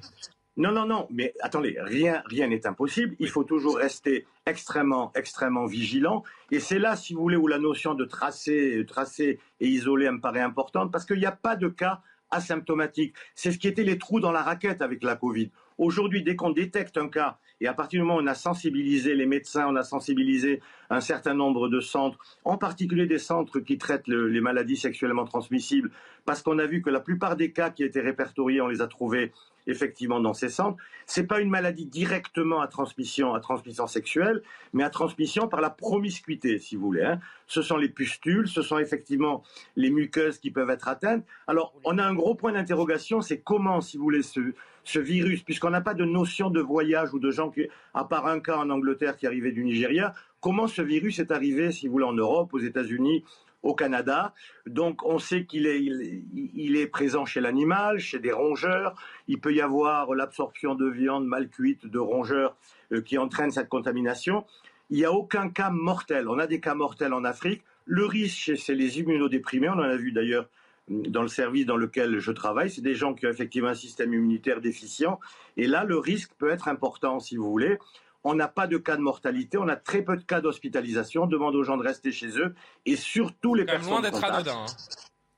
Non, 0.57 0.71
non, 0.71 0.87
non, 0.87 1.09
mais 1.11 1.35
attendez, 1.41 1.77
rien 1.81 2.23
rien 2.27 2.47
n'est 2.47 2.65
impossible. 2.67 3.17
Il 3.19 3.29
faut 3.29 3.43
toujours 3.43 3.77
rester 3.77 4.25
extrêmement, 4.47 5.11
extrêmement 5.17 5.67
vigilant. 5.67 6.23
Et 6.53 6.61
c'est 6.61 6.79
là, 6.79 6.95
si 6.95 7.13
vous 7.13 7.21
voulez, 7.23 7.37
où 7.37 7.49
la 7.49 7.59
notion 7.59 7.95
de 7.95 8.05
tracer, 8.05 8.85
tracer 8.87 9.41
et 9.61 9.67
isoler 9.67 10.09
me 10.11 10.21
paraît 10.21 10.41
importante, 10.41 10.93
parce 10.93 11.05
qu'il 11.05 11.19
n'y 11.19 11.27
a 11.27 11.33
pas 11.33 11.57
de 11.57 11.69
cas 11.69 12.03
asymptomatiques. 12.31 13.15
C'est 13.35 13.53
ce 13.53 13.59
qui 13.59 13.69
était 13.69 13.83
les 13.83 13.99
trous 13.99 14.21
dans 14.21 14.33
la 14.33 14.43
raquette 14.43 14.81
avec 14.81 15.03
la 15.03 15.17
Covid. 15.17 15.51
Aujourd'hui, 15.79 16.23
dès 16.23 16.37
qu'on 16.37 16.51
détecte 16.51 16.97
un 16.99 17.09
cas, 17.09 17.39
et 17.61 17.67
à 17.67 17.75
partir 17.75 18.01
du 18.01 18.07
moment 18.07 18.19
où 18.19 18.23
on 18.23 18.27
a 18.27 18.35
sensibilisé 18.35 19.15
les 19.15 19.27
médecins, 19.27 19.67
on 19.69 19.77
a 19.77 19.83
sensibilisé 19.83 20.61
un 20.91 21.01
certain 21.01 21.35
nombre 21.35 21.69
de 21.69 21.81
centres, 21.81 22.19
en 22.45 22.59
particulier 22.59 23.07
des 23.07 23.19
centres 23.19 23.61
qui 23.61 23.79
traitent 23.79 24.09
le- 24.09 24.29
les 24.29 24.41
maladies 24.41 24.77
sexuellement 24.77 25.25
transmissibles, 25.25 25.91
parce 26.25 26.43
qu'on 26.43 26.59
a 26.59 26.67
vu 26.67 26.83
que 26.83 26.91
la 26.91 27.01
plupart 27.01 27.37
des 27.37 27.53
cas 27.53 27.71
qui 27.71 27.85
étaient 27.85 28.01
répertoriés, 28.01 28.61
on 28.61 28.69
les 28.69 28.83
a 28.83 28.87
trouvés 28.87 29.33
effectivement 29.67 30.21
dans 30.21 30.35
ces 30.35 30.51
centres. 30.51 30.77
C'est 31.07 31.27
pas 31.27 31.41
une 31.41 31.49
maladie 31.49 31.87
directement 31.87 32.61
à 32.61 32.67
transmission, 32.69 33.33
à 33.33 33.41
transmission 33.41 33.87
sexuelle, 33.87 34.43
mais 34.75 34.85
à 34.85 34.91
transmission 34.91 35.49
par 35.49 35.63
la 35.63 35.71
promiscuité, 35.71 36.59
si 36.59 36.77
vous 36.77 36.83
voulez. 36.83 37.03
hein. 37.03 37.19
Ce 37.47 37.63
sont 37.63 37.79
les 37.79 37.89
pustules, 37.89 38.47
ce 38.47 38.61
sont 38.61 38.79
effectivement 38.79 39.43
les 39.77 39.91
muqueuses 39.91 40.39
qui 40.39 40.51
peuvent 40.51 40.69
être 40.69 40.89
atteintes. 40.89 41.25
Alors, 41.47 41.73
on 41.85 41.97
a 41.99 42.05
un 42.05 42.15
gros 42.15 42.35
point 42.35 42.53
d'interrogation, 42.53 43.23
c'est 43.23 43.39
comment, 43.41 43.81
si 43.81 43.97
vous 43.97 44.03
voulez, 44.05 44.23
ce, 44.23 44.41
ce 44.85 44.99
virus, 44.99 45.43
puisqu'on 45.43 45.71
n'a 45.71 45.81
pas 45.81 45.95
de 45.95 46.05
notion 46.05 46.51
de 46.51 46.61
voyage 46.61 47.13
ou 47.15 47.19
de 47.19 47.31
gens 47.31 47.51
qui, 47.51 47.67
à 47.95 48.05
part 48.05 48.27
un 48.27 48.41
cas 48.41 48.57
en 48.57 48.71
Angleterre 48.71 49.17
qui 49.17 49.27
arrivait 49.27 49.53
du 49.53 49.65
Nigeria, 49.65 50.15
comment 50.41 50.67
ce 50.67 50.83
virus 50.83 51.19
est 51.19 51.31
arrivé, 51.31 51.73
si 51.73 51.87
vous 51.87 51.95
voulez, 51.95 52.05
en 52.05 52.13
Europe, 52.13 52.53
aux 52.53 52.59
États-Unis, 52.59 53.25
au 53.63 53.75
Canada? 53.75 54.35
Donc 54.67 55.05
on 55.05 55.19
sait 55.19 55.47
qu'il 55.47 55.67
est, 55.67 56.87
présent 56.87 57.25
chez 57.25 57.41
l'animal, 57.41 57.99
chez 57.99 58.19
des 58.19 58.33
rongeurs. 58.33 58.95
Il 59.27 59.41
peut 59.41 59.55
y 59.55 59.61
avoir 59.61 60.15
l'absorption 60.15 60.75
de 60.75 60.87
viande 60.87 61.27
mal 61.27 61.49
cuite 61.49 61.87
de 61.87 61.99
rongeurs 61.99 62.57
euh, 62.93 63.01
qui 63.01 63.17
entraîne 63.17 63.51
cette 63.51 63.69
contamination. 63.69 64.45
Il 64.91 64.99
n'y 64.99 65.05
a 65.07 65.13
aucun 65.13 65.49
cas 65.49 65.71
mortel. 65.71 66.29
On 66.29 66.39
a 66.39 66.47
des 66.47 66.61
cas 66.61 66.75
mortels 66.75 67.15
en 67.15 67.25
Afrique. 67.25 67.63
Le 67.87 68.05
risque, 68.05 68.57
c'est 68.57 68.75
les 68.75 69.01
immunodéprimés. 69.01 69.71
On 69.71 69.73
en 69.73 69.81
a 69.81 69.97
vu 69.97 70.13
d'ailleurs 70.13 70.47
dans 70.89 71.23
le 71.23 71.29
service 71.29 71.67
dans 71.67 71.77
lequel 71.77 72.19
je 72.19 72.33
travaille. 72.33 72.71
C'est 72.71 72.83
des 72.83 72.95
gens 72.95 73.15
qui 73.15 73.27
ont 73.27 73.31
effectivement 73.31 73.69
un 73.69 73.75
système 73.75 74.13
immunitaire 74.13 74.61
déficient. 74.61 75.19
Et 75.57 75.67
là, 75.67 75.85
le 75.85 75.99
risque 75.99 76.33
peut 76.39 76.51
être 76.51 76.69
important, 76.69 77.21
si 77.21 77.37
vous 77.37 77.51
voulez. 77.51 77.79
On 78.27 78.35
n'a 78.35 78.49
pas 78.49 78.67
de 78.67 78.79
cas 78.79 78.97
de 78.97 79.03
mortalité, 79.03 79.59
on 79.59 79.69
a 79.69 79.77
très 79.77 80.03
peu 80.03 80.17
de 80.17 80.23
cas 80.23 80.41
d'hospitalisation. 80.41 81.25
On 81.25 81.27
demande 81.27 81.55
aux 81.55 81.63
gens 81.63 81.77
de 81.77 81.83
rester 81.83 82.11
chez 82.11 82.39
eux 82.39 82.55
et 82.87 82.97
surtout 82.97 83.55
les 83.55 83.63
C'est 83.63 83.67
quand 83.67 83.73
même 83.73 83.81
personnes 83.83 83.93
loin 83.93 84.11
d'être 84.11 84.25
anodin. 84.25 84.63
hein. 84.63 84.67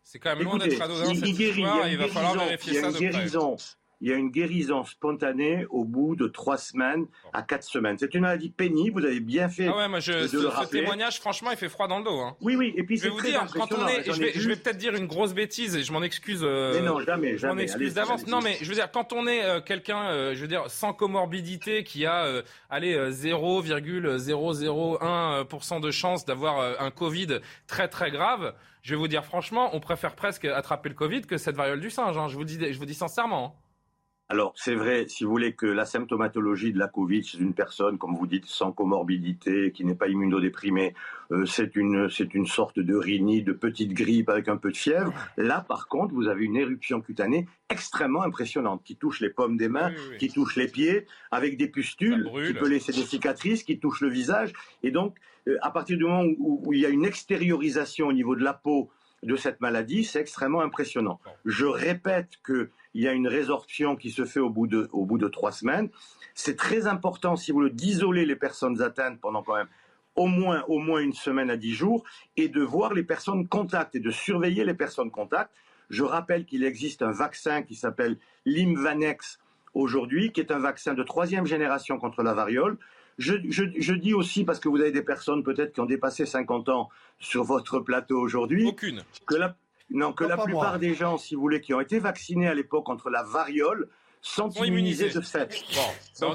C'est 0.05 0.19
quand 0.21 0.37
même 0.37 0.45
loin 0.45 0.55
Écoutez, 0.57 0.71
d'être 0.71 0.83
anodin 0.83 1.11
il, 1.11 1.19
cette 1.19 1.29
il 1.29 1.37
guérit, 1.37 1.61
histoire. 1.63 1.77
il 1.77 1.81
y 1.81 1.83
a 1.83 1.89
Il 1.89 1.93
une 1.95 1.99
va 1.99 2.09
falloir 2.09 2.33
guérison, 2.35 2.47
vérifier 2.47 2.71
il 2.71 2.75
y 2.75 2.79
a 2.79 2.81
ça 2.83 2.87
une 2.89 2.95
près. 2.95 3.25
Il 4.03 4.09
y 4.09 4.13
a 4.13 4.17
une 4.17 4.31
guérison 4.31 4.85
spontanée 4.85 5.65
au 5.71 5.85
bout 5.85 6.17
de 6.17 6.29
trois 6.29 6.59
semaines 6.59 7.07
à 7.33 7.43
quatre 7.43 7.65
semaines. 7.65 7.97
C'est 7.99 8.13
une 8.15 8.21
maladie 8.21 8.51
pénible, 8.51 9.01
vous 9.01 9.07
avez 9.07 9.21
bien 9.21 9.49
fait 9.49 9.69
Ah 9.73 9.77
ouais, 9.77 9.89
moi 9.89 10.01
je, 10.01 10.13
de 10.13 10.27
ce, 10.27 10.37
le 10.37 10.43
ce 10.43 10.47
rappeler. 10.49 10.81
témoignage, 10.81 11.19
franchement, 11.19 11.51
il 11.51 11.57
fait 11.57 11.71
froid 11.71 11.89
dans 11.89 11.99
le 11.99 12.05
dos. 12.05 12.19
Hein. 12.21 12.37
Oui, 12.43 12.57
oui, 12.57 12.75
et 12.77 12.83
puis 12.83 12.99
Je 12.99 13.05
vais 13.05 13.09
c'est 13.09 13.13
vous 13.15 13.19
très 13.21 13.31
dire, 13.31 13.47
quand 13.55 13.73
on 13.73 13.89
est, 13.89 14.05
je 14.05 14.13
ai 14.23 14.27
vais, 14.27 14.33
je 14.39 14.49
vais 14.49 14.57
peut-être 14.57 14.77
dire 14.77 14.95
une 14.95 15.07
grosse 15.07 15.33
bêtise 15.33 15.75
et 15.77 15.83
je 15.83 15.93
m'en 15.93 16.03
excuse. 16.03 16.43
euh, 16.45 16.75
Mais 16.75 16.83
non, 16.87 17.01
jamais, 17.01 17.39
Je 17.39 17.47
m'en 17.47 17.53
jamais. 17.53 17.63
excuse 17.63 17.95
d'avance. 17.95 18.27
Non, 18.27 18.41
mais 18.43 18.59
je 18.61 18.69
veux 18.69 18.75
dire, 18.75 18.91
quand 18.93 19.15
on 19.15 19.27
est 19.27 19.43
euh, 19.45 19.61
quelqu'un, 19.63 20.11
euh, 20.11 20.35
je 20.35 20.43
veux 20.43 20.49
dire, 20.49 20.65
sans 20.71 20.93
comorbidité, 20.93 21.83
qui 21.83 22.05
a, 22.05 22.27
euh, 22.27 22.43
allez, 22.69 22.95
euh, 22.95 23.11
0,001% 23.11 25.81
de 25.81 25.91
chance 25.91 26.25
d'avoir 26.25 26.81
un 26.83 26.91
Covid 26.91 27.39
très 27.67 27.89
très 27.89 28.11
grave, 28.11 28.55
je 28.83 28.95
vais 28.95 28.99
vous 28.99 29.09
dire 29.09 29.25
franchement, 29.25 29.71
on 29.73 29.81
préfère 29.81 30.15
presque 30.15 30.45
attraper 30.45 30.89
le 30.91 30.95
Covid 30.95 31.23
que 31.23 31.39
cette 31.39 31.57
variole 31.57 31.81
du 31.81 31.91
singe. 31.91 32.17
hein. 32.17 32.29
Je 32.29 32.37
vous 32.37 32.45
dis, 32.45 32.59
je 32.73 32.79
vous 32.79 32.87
dis 32.87 32.95
sincèrement. 32.95 33.57
Alors, 34.29 34.53
c'est 34.57 34.75
vrai, 34.75 35.07
si 35.07 35.23
vous 35.23 35.31
voulez, 35.31 35.53
que 35.55 35.67
la 35.67 35.85
symptomatologie 35.85 36.73
de 36.73 36.79
la 36.81 36.89
Covid 36.89 37.23
chez 37.23 37.39
une 37.39 37.55
personne, 37.55 37.97
comme 37.97 38.17
vous 38.17 38.27
dites, 38.27 38.47
sans 38.47 38.73
comorbidité, 38.73 39.71
qui 39.71 39.85
n'est 39.85 39.95
pas 39.95 40.09
immunodéprimée, 40.09 40.95
euh, 41.31 41.47
c'est 41.47 41.77
une, 41.77 42.11
c'est 42.11 42.35
une 42.35 42.47
sorte 42.47 42.81
de 42.81 42.97
rhinite, 42.97 43.45
de 43.45 43.53
petite 43.53 43.93
grippe 43.93 44.29
avec 44.29 44.49
un 44.49 44.57
peu 44.57 44.73
de 44.73 44.77
fièvre. 44.77 45.13
Là, 45.37 45.65
par 45.69 45.87
contre, 45.87 46.13
vous 46.13 46.27
avez 46.27 46.45
une 46.45 46.57
éruption 46.57 47.01
cutanée 47.01 47.47
extrêmement 47.71 48.23
impressionnante, 48.23 48.83
qui 48.85 48.97
touche 48.97 49.21
les 49.21 49.31
pommes 49.31 49.57
des 49.57 49.69
mains, 49.69 49.91
Oui, 49.91 49.95
oui, 49.97 50.09
oui. 50.11 50.17
qui 50.19 50.29
touche 50.29 50.57
les 50.57 50.67
pieds, 50.67 51.07
avec 51.31 51.57
des 51.57 51.69
pustules, 51.69 52.29
qui 52.47 52.55
peut 52.55 52.69
laisser 52.69 52.91
des 52.91 53.05
cicatrices, 53.05 53.63
qui 53.63 53.79
touche 53.79 54.01
le 54.01 54.09
visage. 54.09 54.53
Et 54.83 54.91
donc, 54.91 55.15
euh, 55.47 55.57
à 55.63 55.71
partir 55.71 55.97
du 55.97 56.03
moment 56.05 56.25
où, 56.39 56.61
où 56.67 56.73
il 56.73 56.81
y 56.81 56.87
a 56.87 56.89
une 56.91 57.05
extériorisation 57.05 58.09
au 58.09 58.13
niveau 58.13 58.35
de 58.35 58.43
la 58.43 58.55
peau 58.55 58.91
de 59.27 59.37
cette 59.37 59.61
maladie, 59.61 60.05
c'est 60.05 60.21
extrêmement 60.21 60.61
impressionnant. 60.61 61.21
Je 61.45 61.67
répète 61.67 62.39
qu'il 62.47 62.69
y 62.95 63.09
a 63.09 63.13
une 63.13 63.29
résorption 63.29 63.97
qui 63.97 64.11
se 64.11 64.25
fait 64.25 64.41
au 64.41 64.51
bout 64.51 64.67
de, 64.67 64.89
au 64.93 65.05
bout 65.05 65.19
de 65.19 65.29
trois 65.29 65.53
semaines. 65.53 65.91
C'est 66.35 66.57
très 66.57 66.87
important, 66.87 67.37
si 67.37 67.51
vous 67.51 67.59
voulez, 67.59 67.71
d'isoler 67.71 68.25
les 68.25 68.37
personnes 68.37 68.81
atteintes 68.83 69.21
pendant 69.21 69.43
quand 69.43 69.57
même 69.57 69.69
au 70.15 70.27
moins, 70.27 70.65
au 70.69 70.79
moins 70.79 71.01
une 71.01 71.13
semaine 71.13 71.51
à 71.51 71.57
dix 71.57 71.75
jours 71.75 72.05
et 72.37 72.49
de 72.49 72.63
voir 72.63 72.95
les 72.95 73.03
personnes 73.03 73.47
contacts 73.47 73.95
et 73.95 74.01
de 74.01 74.11
surveiller 74.11 74.65
les 74.65 74.75
personnes 74.75 75.11
contacts. 75.11 75.53
Je 75.91 76.03
rappelle 76.03 76.47
qu'il 76.47 76.65
existe 76.65 77.03
un 77.03 77.13
vaccin 77.13 77.63
qui 77.63 77.75
s'appelle 77.75 78.17
l'Imvanex 78.45 79.39
aujourd'hui, 79.75 80.33
qui 80.33 80.41
est 80.41 80.51
un 80.51 80.59
vaccin 80.59 80.95
de 80.95 81.03
troisième 81.03 81.47
génération 81.47 81.99
contre 81.99 82.23
la 82.23 82.33
variole. 82.33 82.79
Je, 83.19 83.35
je- 83.49 83.65
je 83.79 83.93
dis 83.95 84.13
aussi, 84.15 84.45
parce 84.45 84.61
que 84.61 84.69
vous 84.69 84.81
avez 84.81 84.93
des 84.93 85.03
personnes 85.03 85.43
peut-être 85.43 85.73
qui 85.73 85.81
ont 85.81 85.87
dépassé 85.87 86.27
50 86.27 86.69
ans 86.69 86.89
sur 87.19 87.45
votre 87.45 87.81
plateau 87.81 88.19
aujourd'hui, 88.21 88.67
Aucune. 88.67 89.03
que 89.27 89.35
la, 89.37 89.57
non, 89.91 90.13
que 90.13 90.25
la 90.25 90.37
moi. 90.37 90.45
plupart 90.45 90.79
des 90.79 90.95
gens, 90.95 91.17
si 91.17 91.35
vous 91.35 91.41
voulez, 91.41 91.61
qui 91.61 91.73
ont 91.73 91.81
été 91.81 91.99
vaccinés 91.99 92.49
à 92.49 92.55
l'époque 92.55 92.85
contre 92.85 93.09
la 93.11 93.23
variole, 93.23 93.89
sont, 94.21 94.51
Sont 94.51 94.65
immunisés, 94.65 95.05
immunisés. 95.05 95.21
de 95.21 95.25
fait. 95.25 95.65
Bon, 95.75 95.83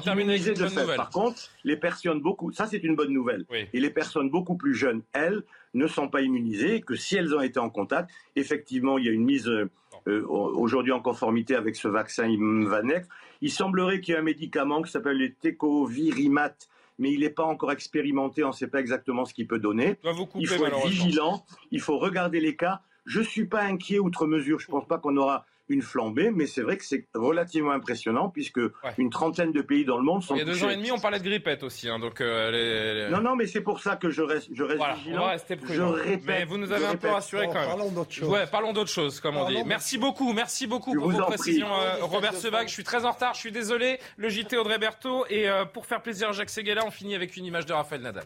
immunisés 0.10 0.54
de 0.54 0.66
fait. 0.66 0.96
Par 0.96 1.10
contre, 1.10 1.50
les 1.62 1.76
personnes 1.76 2.20
beaucoup, 2.20 2.50
ça 2.50 2.66
c'est 2.66 2.82
une 2.82 2.96
bonne 2.96 3.12
nouvelle. 3.12 3.44
Oui. 3.50 3.66
Et 3.72 3.80
les 3.80 3.90
personnes 3.90 4.30
beaucoup 4.30 4.56
plus 4.56 4.74
jeunes, 4.74 5.02
elles, 5.12 5.42
ne 5.74 5.86
sont 5.86 6.08
pas 6.08 6.22
immunisées, 6.22 6.76
et 6.76 6.80
que 6.80 6.94
si 6.96 7.16
elles 7.16 7.34
ont 7.34 7.40
été 7.42 7.58
en 7.58 7.68
contact, 7.70 8.10
effectivement, 8.34 8.96
il 8.98 9.04
y 9.06 9.08
a 9.08 9.12
une 9.12 9.24
mise 9.24 9.48
euh, 9.48 9.70
aujourd'hui 10.26 10.92
en 10.92 11.00
conformité 11.00 11.54
avec 11.54 11.76
ce 11.76 11.86
vaccin 11.88 12.24
Imvanex. 12.24 13.06
Il 13.40 13.50
semblerait 13.52 14.00
qu'il 14.00 14.12
y 14.14 14.16
ait 14.16 14.20
un 14.20 14.24
médicament 14.24 14.82
qui 14.82 14.90
s'appelle 14.90 15.18
le 15.18 15.32
Tecovirimat, 15.34 16.54
mais 16.98 17.12
il 17.12 17.20
n'est 17.20 17.30
pas 17.30 17.44
encore 17.44 17.72
expérimenté, 17.72 18.44
on 18.44 18.48
ne 18.48 18.52
sait 18.52 18.68
pas 18.68 18.80
exactement 18.80 19.24
ce 19.24 19.34
qu'il 19.34 19.46
peut 19.46 19.58
donner. 19.58 19.98
Vous 20.04 20.26
couper 20.26 20.44
Il 20.44 20.48
faut 20.48 20.66
être 20.66 20.86
vigilant, 20.86 21.44
il 21.70 21.80
faut 21.80 21.98
regarder 21.98 22.40
les 22.40 22.56
cas. 22.56 22.80
Je 23.04 23.20
ne 23.20 23.24
suis 23.24 23.46
pas 23.46 23.62
inquiet 23.62 23.98
outre 23.98 24.26
mesure, 24.26 24.60
je 24.60 24.66
ne 24.68 24.72
pense 24.72 24.86
pas 24.86 24.98
qu'on 24.98 25.16
aura 25.16 25.44
une 25.68 25.82
flambée, 25.82 26.30
mais 26.30 26.46
c'est 26.46 26.62
vrai 26.62 26.76
que 26.76 26.84
c'est 26.84 27.06
relativement 27.14 27.70
impressionnant 27.72 28.28
puisque 28.28 28.60
une 28.98 29.10
trentaine 29.10 29.52
de 29.52 29.62
pays 29.62 29.84
dans 29.84 29.96
le 29.96 30.02
monde 30.02 30.22
sont 30.22 30.34
Il 30.34 30.38
y 30.38 30.42
a 30.42 30.44
deux 30.44 30.52
touchés. 30.52 30.64
ans 30.66 30.70
et 30.70 30.76
demi, 30.76 30.90
on 30.90 30.98
parlait 30.98 31.18
de 31.18 31.24
grippette 31.24 31.62
aussi. 31.62 31.88
hein, 31.88 31.98
donc, 31.98 32.20
euh, 32.20 33.08
Non, 33.10 33.20
non, 33.20 33.36
mais 33.36 33.46
c'est 33.46 33.60
pour 33.60 33.80
ça 33.80 33.96
que 33.96 34.10
je 34.10 34.22
reste, 34.22 34.48
je 34.52 34.62
reste 34.64 34.78
Voilà, 34.78 34.94
vigilant. 34.94 35.22
on 35.22 35.24
va 35.26 35.30
rester 35.30 35.56
je 35.62 35.82
répète. 35.82 36.20
Mais 36.26 36.44
vous 36.44 36.58
nous 36.58 36.72
avez 36.72 36.86
un 36.86 36.96
peu 36.96 37.08
rassuré 37.08 37.46
quand 37.46 37.54
même. 37.54 37.66
Parlons 37.66 37.90
d'autre 37.90 38.12
chose. 38.12 38.28
Ouais, 38.28 38.46
parlons 38.46 38.72
d'autre 38.72 38.90
chose, 38.90 39.20
comme 39.20 39.36
on 39.36 39.48
dit. 39.48 39.62
Merci 39.64 39.98
beaucoup, 39.98 40.32
merci 40.32 40.66
beaucoup 40.66 40.92
Je 40.94 40.98
pour 40.98 41.10
vos 41.10 41.22
précisions, 41.24 41.72
euh, 41.72 41.96
Robert 42.04 42.34
Sebag. 42.34 42.68
Je 42.68 42.72
suis 42.72 42.84
très 42.84 43.04
en 43.04 43.12
retard, 43.12 43.34
je 43.34 43.40
suis 43.40 43.52
désolé. 43.52 43.98
Le 44.16 44.28
JT 44.28 44.56
Audrey 44.58 44.78
Berthaud. 44.78 45.24
Et 45.30 45.48
euh, 45.48 45.64
pour 45.64 45.86
faire 45.86 46.02
plaisir 46.02 46.28
à 46.30 46.32
Jacques 46.32 46.50
Seguela, 46.50 46.84
on 46.86 46.90
finit 46.90 47.14
avec 47.14 47.36
une 47.36 47.44
image 47.44 47.66
de 47.66 47.72
Raphaël 47.72 48.02
Nadal. 48.02 48.24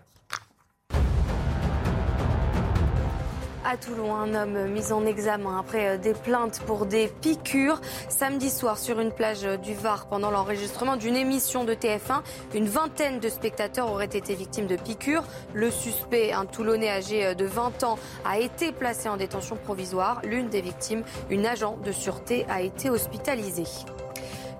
À 3.69 3.77
Toulon, 3.77 4.15
un 4.15 4.33
homme 4.33 4.69
mis 4.69 4.93
en 4.93 5.05
examen 5.05 5.59
après 5.59 5.89
euh, 5.89 5.99
des 5.99 6.15
plaintes 6.15 6.63
pour 6.67 6.87
des 6.87 7.09
piqûres. 7.09 7.81
Samedi 8.09 8.49
soir, 8.49 8.79
sur 8.79 9.01
une 9.01 9.11
plage 9.11 9.45
euh, 9.45 9.57
du 9.57 9.75
Var, 9.75 10.07
pendant 10.07 10.31
l'enregistrement 10.31 10.95
d'une 10.95 11.17
émission 11.17 11.65
de 11.65 11.75
TF1, 11.75 12.23
une 12.55 12.67
vingtaine 12.67 13.19
de 13.19 13.29
spectateurs 13.29 13.91
auraient 13.91 14.05
été 14.05 14.37
victimes 14.37 14.69
de 14.69 14.77
piqûres. 14.77 15.25
Le 15.53 15.73
suspect, 15.73 16.33
un 16.33 16.47
Toulonnais 16.47 16.91
âgé 16.91 17.27
euh, 17.27 17.35
de 17.35 17.45
20 17.45 17.83
ans, 17.83 17.99
a 18.25 18.39
été 18.39 18.71
placé 18.71 19.09
en 19.09 19.17
détention 19.17 19.57
provisoire. 19.57 20.21
L'une 20.23 20.49
des 20.49 20.61
victimes, 20.61 21.03
une 21.29 21.45
agent 21.45 21.77
de 21.85 21.91
sûreté, 21.91 22.47
a 22.49 22.63
été 22.63 22.89
hospitalisée. 22.89 23.67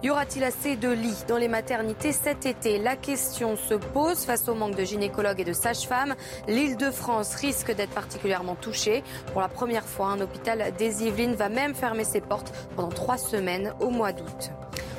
Y 0.03 0.11
aura-t-il 0.11 0.45
assez 0.45 0.77
de 0.77 0.91
lits 0.91 1.25
dans 1.27 1.39
les 1.39 1.49
maternités 1.49 2.13
cet 2.13 2.45
été? 2.45 2.79
La 2.79 2.97
question 2.97 3.57
se 3.57 3.73
pose 3.73 4.25
face 4.27 4.47
au 4.47 4.55
manque 4.55 4.77
de 4.77 4.85
gynécologues 4.85 5.41
et 5.41 5.45
de 5.45 5.55
sages-femmes. 5.55 6.15
L'île 6.49 6.77
de 6.77 6.91
France 6.91 7.35
risque 7.35 7.75
d'être 7.75 7.95
particulièrement 7.95 8.57
touchée. 8.57 9.03
Pour 9.33 9.41
la 9.41 9.49
première 9.49 9.87
fois, 9.87 10.09
un 10.09 10.21
hôpital 10.21 10.75
des 10.79 11.05
Yvelines 11.05 11.35
va 11.35 11.49
même 11.49 11.75
fermer 11.75 12.05
ses 12.05 12.21
portes 12.21 12.53
pendant 12.77 12.91
trois 12.91 13.17
semaines 13.17 13.73
au 13.81 13.89
mois 13.89 14.13
d'août. 14.13 14.51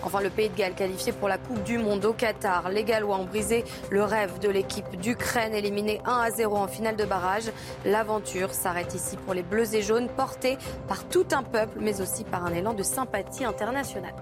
Enfin, 0.01 0.19
le 0.19 0.31
Pays 0.31 0.49
de 0.49 0.55
Galles 0.55 0.73
qualifié 0.73 1.11
pour 1.11 1.27
la 1.27 1.37
Coupe 1.37 1.61
du 1.63 1.77
Monde 1.77 2.03
au 2.03 2.13
Qatar. 2.13 2.69
Les 2.69 2.83
Gallois 2.83 3.17
ont 3.17 3.25
brisé 3.25 3.65
le 3.91 4.03
rêve 4.03 4.39
de 4.39 4.49
l'équipe 4.49 4.95
d'Ukraine, 4.99 5.53
éliminée 5.53 6.01
1 6.05 6.11
à 6.11 6.31
0 6.31 6.55
en 6.55 6.67
finale 6.67 6.95
de 6.95 7.05
barrage. 7.05 7.51
L'aventure 7.85 8.51
s'arrête 8.51 8.95
ici 8.95 9.15
pour 9.15 9.35
les 9.35 9.43
Bleus 9.43 9.75
et 9.75 9.83
Jaunes, 9.83 10.09
portés 10.09 10.57
par 10.87 11.07
tout 11.07 11.27
un 11.33 11.43
peuple, 11.43 11.77
mais 11.81 12.01
aussi 12.01 12.23
par 12.23 12.45
un 12.45 12.53
élan 12.53 12.73
de 12.73 12.83
sympathie 12.83 13.45
internationale. 13.45 14.15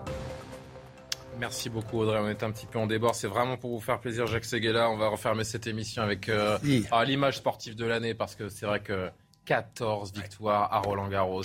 Merci 1.39 1.69
beaucoup 1.69 1.99
Audrey, 1.99 2.17
on 2.19 2.29
était 2.29 2.45
un 2.45 2.51
petit 2.51 2.65
peu 2.65 2.79
en 2.79 2.87
débord. 2.87 3.13
C'est 3.13 3.27
vraiment 3.27 3.57
pour 3.57 3.71
vous 3.71 3.81
faire 3.81 3.99
plaisir, 3.99 4.25
Jacques 4.27 4.45
Seguela. 4.45 4.89
On 4.89 4.97
va 4.97 5.09
refermer 5.09 5.43
cette 5.43 5.67
émission 5.67 6.01
avec 6.01 6.29
euh, 6.29 6.57
Oui. 6.63 6.85
l'image 7.05 7.37
sportive 7.37 7.75
de 7.75 7.85
l'année 7.85 8.13
parce 8.13 8.35
que 8.35 8.47
c'est 8.49 8.65
vrai 8.65 8.79
que 8.79 9.09
14 9.45 10.11
victoires 10.13 10.73
à 10.73 10.79
Roland 10.79 11.07
Garros. 11.07 11.43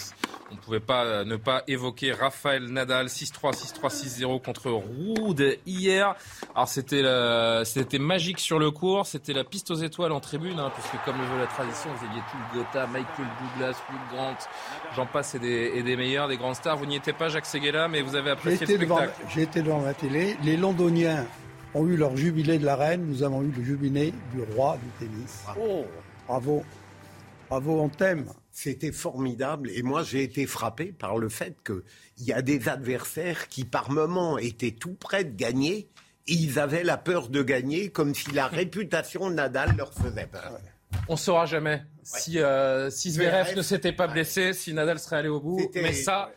On 0.51 0.55
ne 0.55 0.61
pouvait 0.61 0.81
pas 0.81 1.05
euh, 1.05 1.25
ne 1.25 1.37
pas 1.37 1.63
évoquer 1.69 2.13
Raphaël 2.13 2.65
Nadal 2.65 3.07
6-3, 3.07 3.53
6-3, 3.53 3.89
6-0 4.23 4.43
contre 4.43 4.71
Ruud 4.71 5.59
hier. 5.67 6.15
Alors 6.55 6.69
c'était 6.69 7.03
la- 7.03 7.65
c'était 7.65 7.99
magique 7.99 8.41
sur 8.41 8.59
le 8.59 8.71
court, 8.71 9.07
c'était 9.07 9.33
la 9.33 9.45
piste 9.45 9.71
aux 9.71 9.77
étoiles 9.77 10.13
en 10.13 10.21
tribune, 10.21 10.59
hein, 10.59 10.73
puisque 10.75 11.05
comme 11.05 11.19
le 11.19 11.25
veut 11.25 11.39
la 11.39 11.47
tradition, 11.47 11.91
vous 11.95 12.07
aviez 12.07 12.21
tout 12.31 12.37
le 12.55 12.59
Gotha, 12.59 12.87
Michael 12.87 13.27
Douglas, 13.55 13.77
Hugh 13.91 14.15
Grant, 14.17 14.37
j'en 14.97 15.07
passe 15.07 15.35
et 15.35 15.39
des, 15.39 15.73
et 15.75 15.83
des 15.83 15.97
meilleurs, 15.97 16.27
des 16.29 16.37
grands 16.37 16.55
stars. 16.55 16.77
Vous 16.79 16.87
n'y 16.87 16.97
étiez 16.97 17.13
pas, 17.13 17.29
Jacques 17.29 17.47
Seguela, 17.47 17.87
mais 17.89 18.03
vous 18.03 18.17
avez 18.17 18.31
apprécié 18.31 18.67
le 18.67 18.79
devant, 18.79 18.97
spectacle. 18.97 19.27
j'ai 19.35 19.43
été 19.43 19.63
devant 19.63 19.83
la 19.83 19.95
télé. 19.95 20.37
Les 20.43 20.57
Londoniens 20.57 21.27
ont 21.75 21.87
eu 21.87 21.97
leur 21.97 22.17
jubilé 22.17 22.59
de 22.59 22.65
la 22.67 22.75
reine. 22.77 23.07
Nous 23.07 23.23
avons 23.23 23.43
eu 23.43 23.53
le 23.57 23.63
jubilé 23.63 24.13
du 24.35 24.43
roi 24.57 24.77
du 24.83 25.07
tennis. 25.07 25.45
Oh. 25.61 25.85
Bravo. 26.27 26.65
Bravo, 27.51 27.81
on 27.81 27.89
t'aime. 27.89 28.27
C'était 28.53 28.93
formidable 28.93 29.71
et 29.75 29.83
moi 29.83 30.05
j'ai 30.05 30.23
été 30.23 30.47
frappé 30.47 30.93
par 30.93 31.19
le 31.19 31.29
fait 31.29 31.57
qu'il 31.65 31.83
y 32.29 32.33
a 32.33 32.43
des 32.43 32.69
adversaires 32.69 33.49
qui 33.49 33.65
par 33.65 33.91
moments 33.91 34.39
étaient 34.39 34.71
tout 34.71 34.95
près 34.95 35.25
de 35.25 35.35
gagner 35.35 35.89
et 36.29 36.33
ils 36.33 36.61
avaient 36.61 36.85
la 36.85 36.97
peur 36.97 37.29
de 37.29 37.43
gagner 37.43 37.91
comme 37.91 38.15
si 38.15 38.31
la 38.31 38.47
réputation 38.47 39.29
de 39.29 39.35
Nadal 39.35 39.75
leur 39.77 39.93
faisait 39.93 40.29
peur. 40.29 40.61
On 41.09 41.17
saura 41.17 41.45
jamais 41.47 41.83
si, 42.05 42.39
euh, 42.39 42.89
si 42.89 43.11
Zverev 43.11 43.57
ne 43.57 43.63
s'était 43.63 43.93
pas 43.93 44.07
blessé, 44.07 44.53
si 44.53 44.73
Nadal 44.73 45.01
serait 45.01 45.17
allé 45.17 45.29
au 45.29 45.41
bout. 45.41 45.61
Mais 45.75 45.93
ça, 45.93 46.31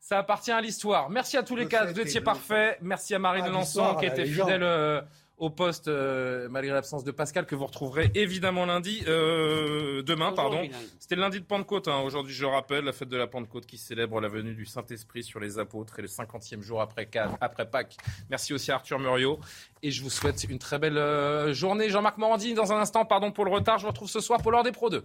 ça 0.00 0.18
appartient 0.18 0.50
à 0.50 0.60
l'histoire. 0.60 1.10
Merci 1.10 1.36
à 1.36 1.44
tous 1.44 1.54
les 1.54 1.62
Le 1.62 1.68
quatre, 1.68 1.88
fait 1.88 1.92
vous 1.92 2.00
étiez 2.00 2.20
est 2.20 2.24
parfaits. 2.24 2.78
Merci 2.82 3.14
à 3.14 3.20
Marine 3.20 3.44
Ah, 3.46 3.50
Lançon 3.50 3.82
l'histoire, 3.82 4.00
qui 4.00 4.06
était 4.06 4.26
fidèle 4.26 4.64
euh, 4.64 5.00
au 5.38 5.50
poste 5.50 5.88
euh, 5.88 6.48
malgré 6.50 6.72
l'absence 6.72 7.04
de 7.04 7.10
Pascal 7.10 7.44
que 7.46 7.54
vous 7.54 7.66
retrouverez 7.66 8.10
évidemment 8.14 8.64
lundi, 8.64 9.02
euh, 9.06 10.02
demain 10.02 10.32
pardon. 10.32 10.62
C'était 10.98 11.14
le 11.14 11.20
lundi 11.20 11.40
de 11.40 11.44
Pentecôte. 11.44 11.88
hein. 11.88 12.00
Aujourd'hui, 12.00 12.32
je 12.34 12.44
rappelle 12.46 12.84
la 12.84 12.92
fête 12.92 13.08
de 13.08 13.16
la 13.16 13.26
Pentecôte 13.26 13.66
qui 13.66 13.76
célèbre 13.76 14.20
la 14.20 14.28
venue 14.28 14.54
du 14.54 14.64
Saint-Esprit 14.64 15.22
sur 15.22 15.38
les 15.40 15.58
apôtres 15.58 15.98
et 15.98 16.02
le 16.02 16.08
50e 16.08 16.62
jour 16.62 16.80
après, 16.80 17.08
après 17.40 17.68
Pâques. 17.68 17.96
Merci 18.30 18.54
aussi 18.54 18.70
à 18.72 18.76
Arthur 18.76 18.98
Muriot. 18.98 19.38
Et 19.82 19.90
je 19.90 20.02
vous 20.02 20.10
souhaite 20.10 20.44
une 20.44 20.58
très 20.58 20.78
belle 20.78 20.96
euh, 20.98 21.52
journée. 21.52 21.90
Jean-Marc 21.90 22.16
Morandini, 22.18 22.54
dans 22.54 22.72
un 22.72 22.78
instant, 22.80 23.04
pardon 23.04 23.30
pour 23.30 23.44
le 23.44 23.50
retard. 23.50 23.76
Je 23.78 23.82
vous 23.82 23.90
retrouve 23.90 24.08
ce 24.08 24.20
soir 24.20 24.40
pour 24.40 24.52
l'heure 24.52 24.62
des 24.64 24.72
Pro 24.72 24.88
2. 24.90 25.04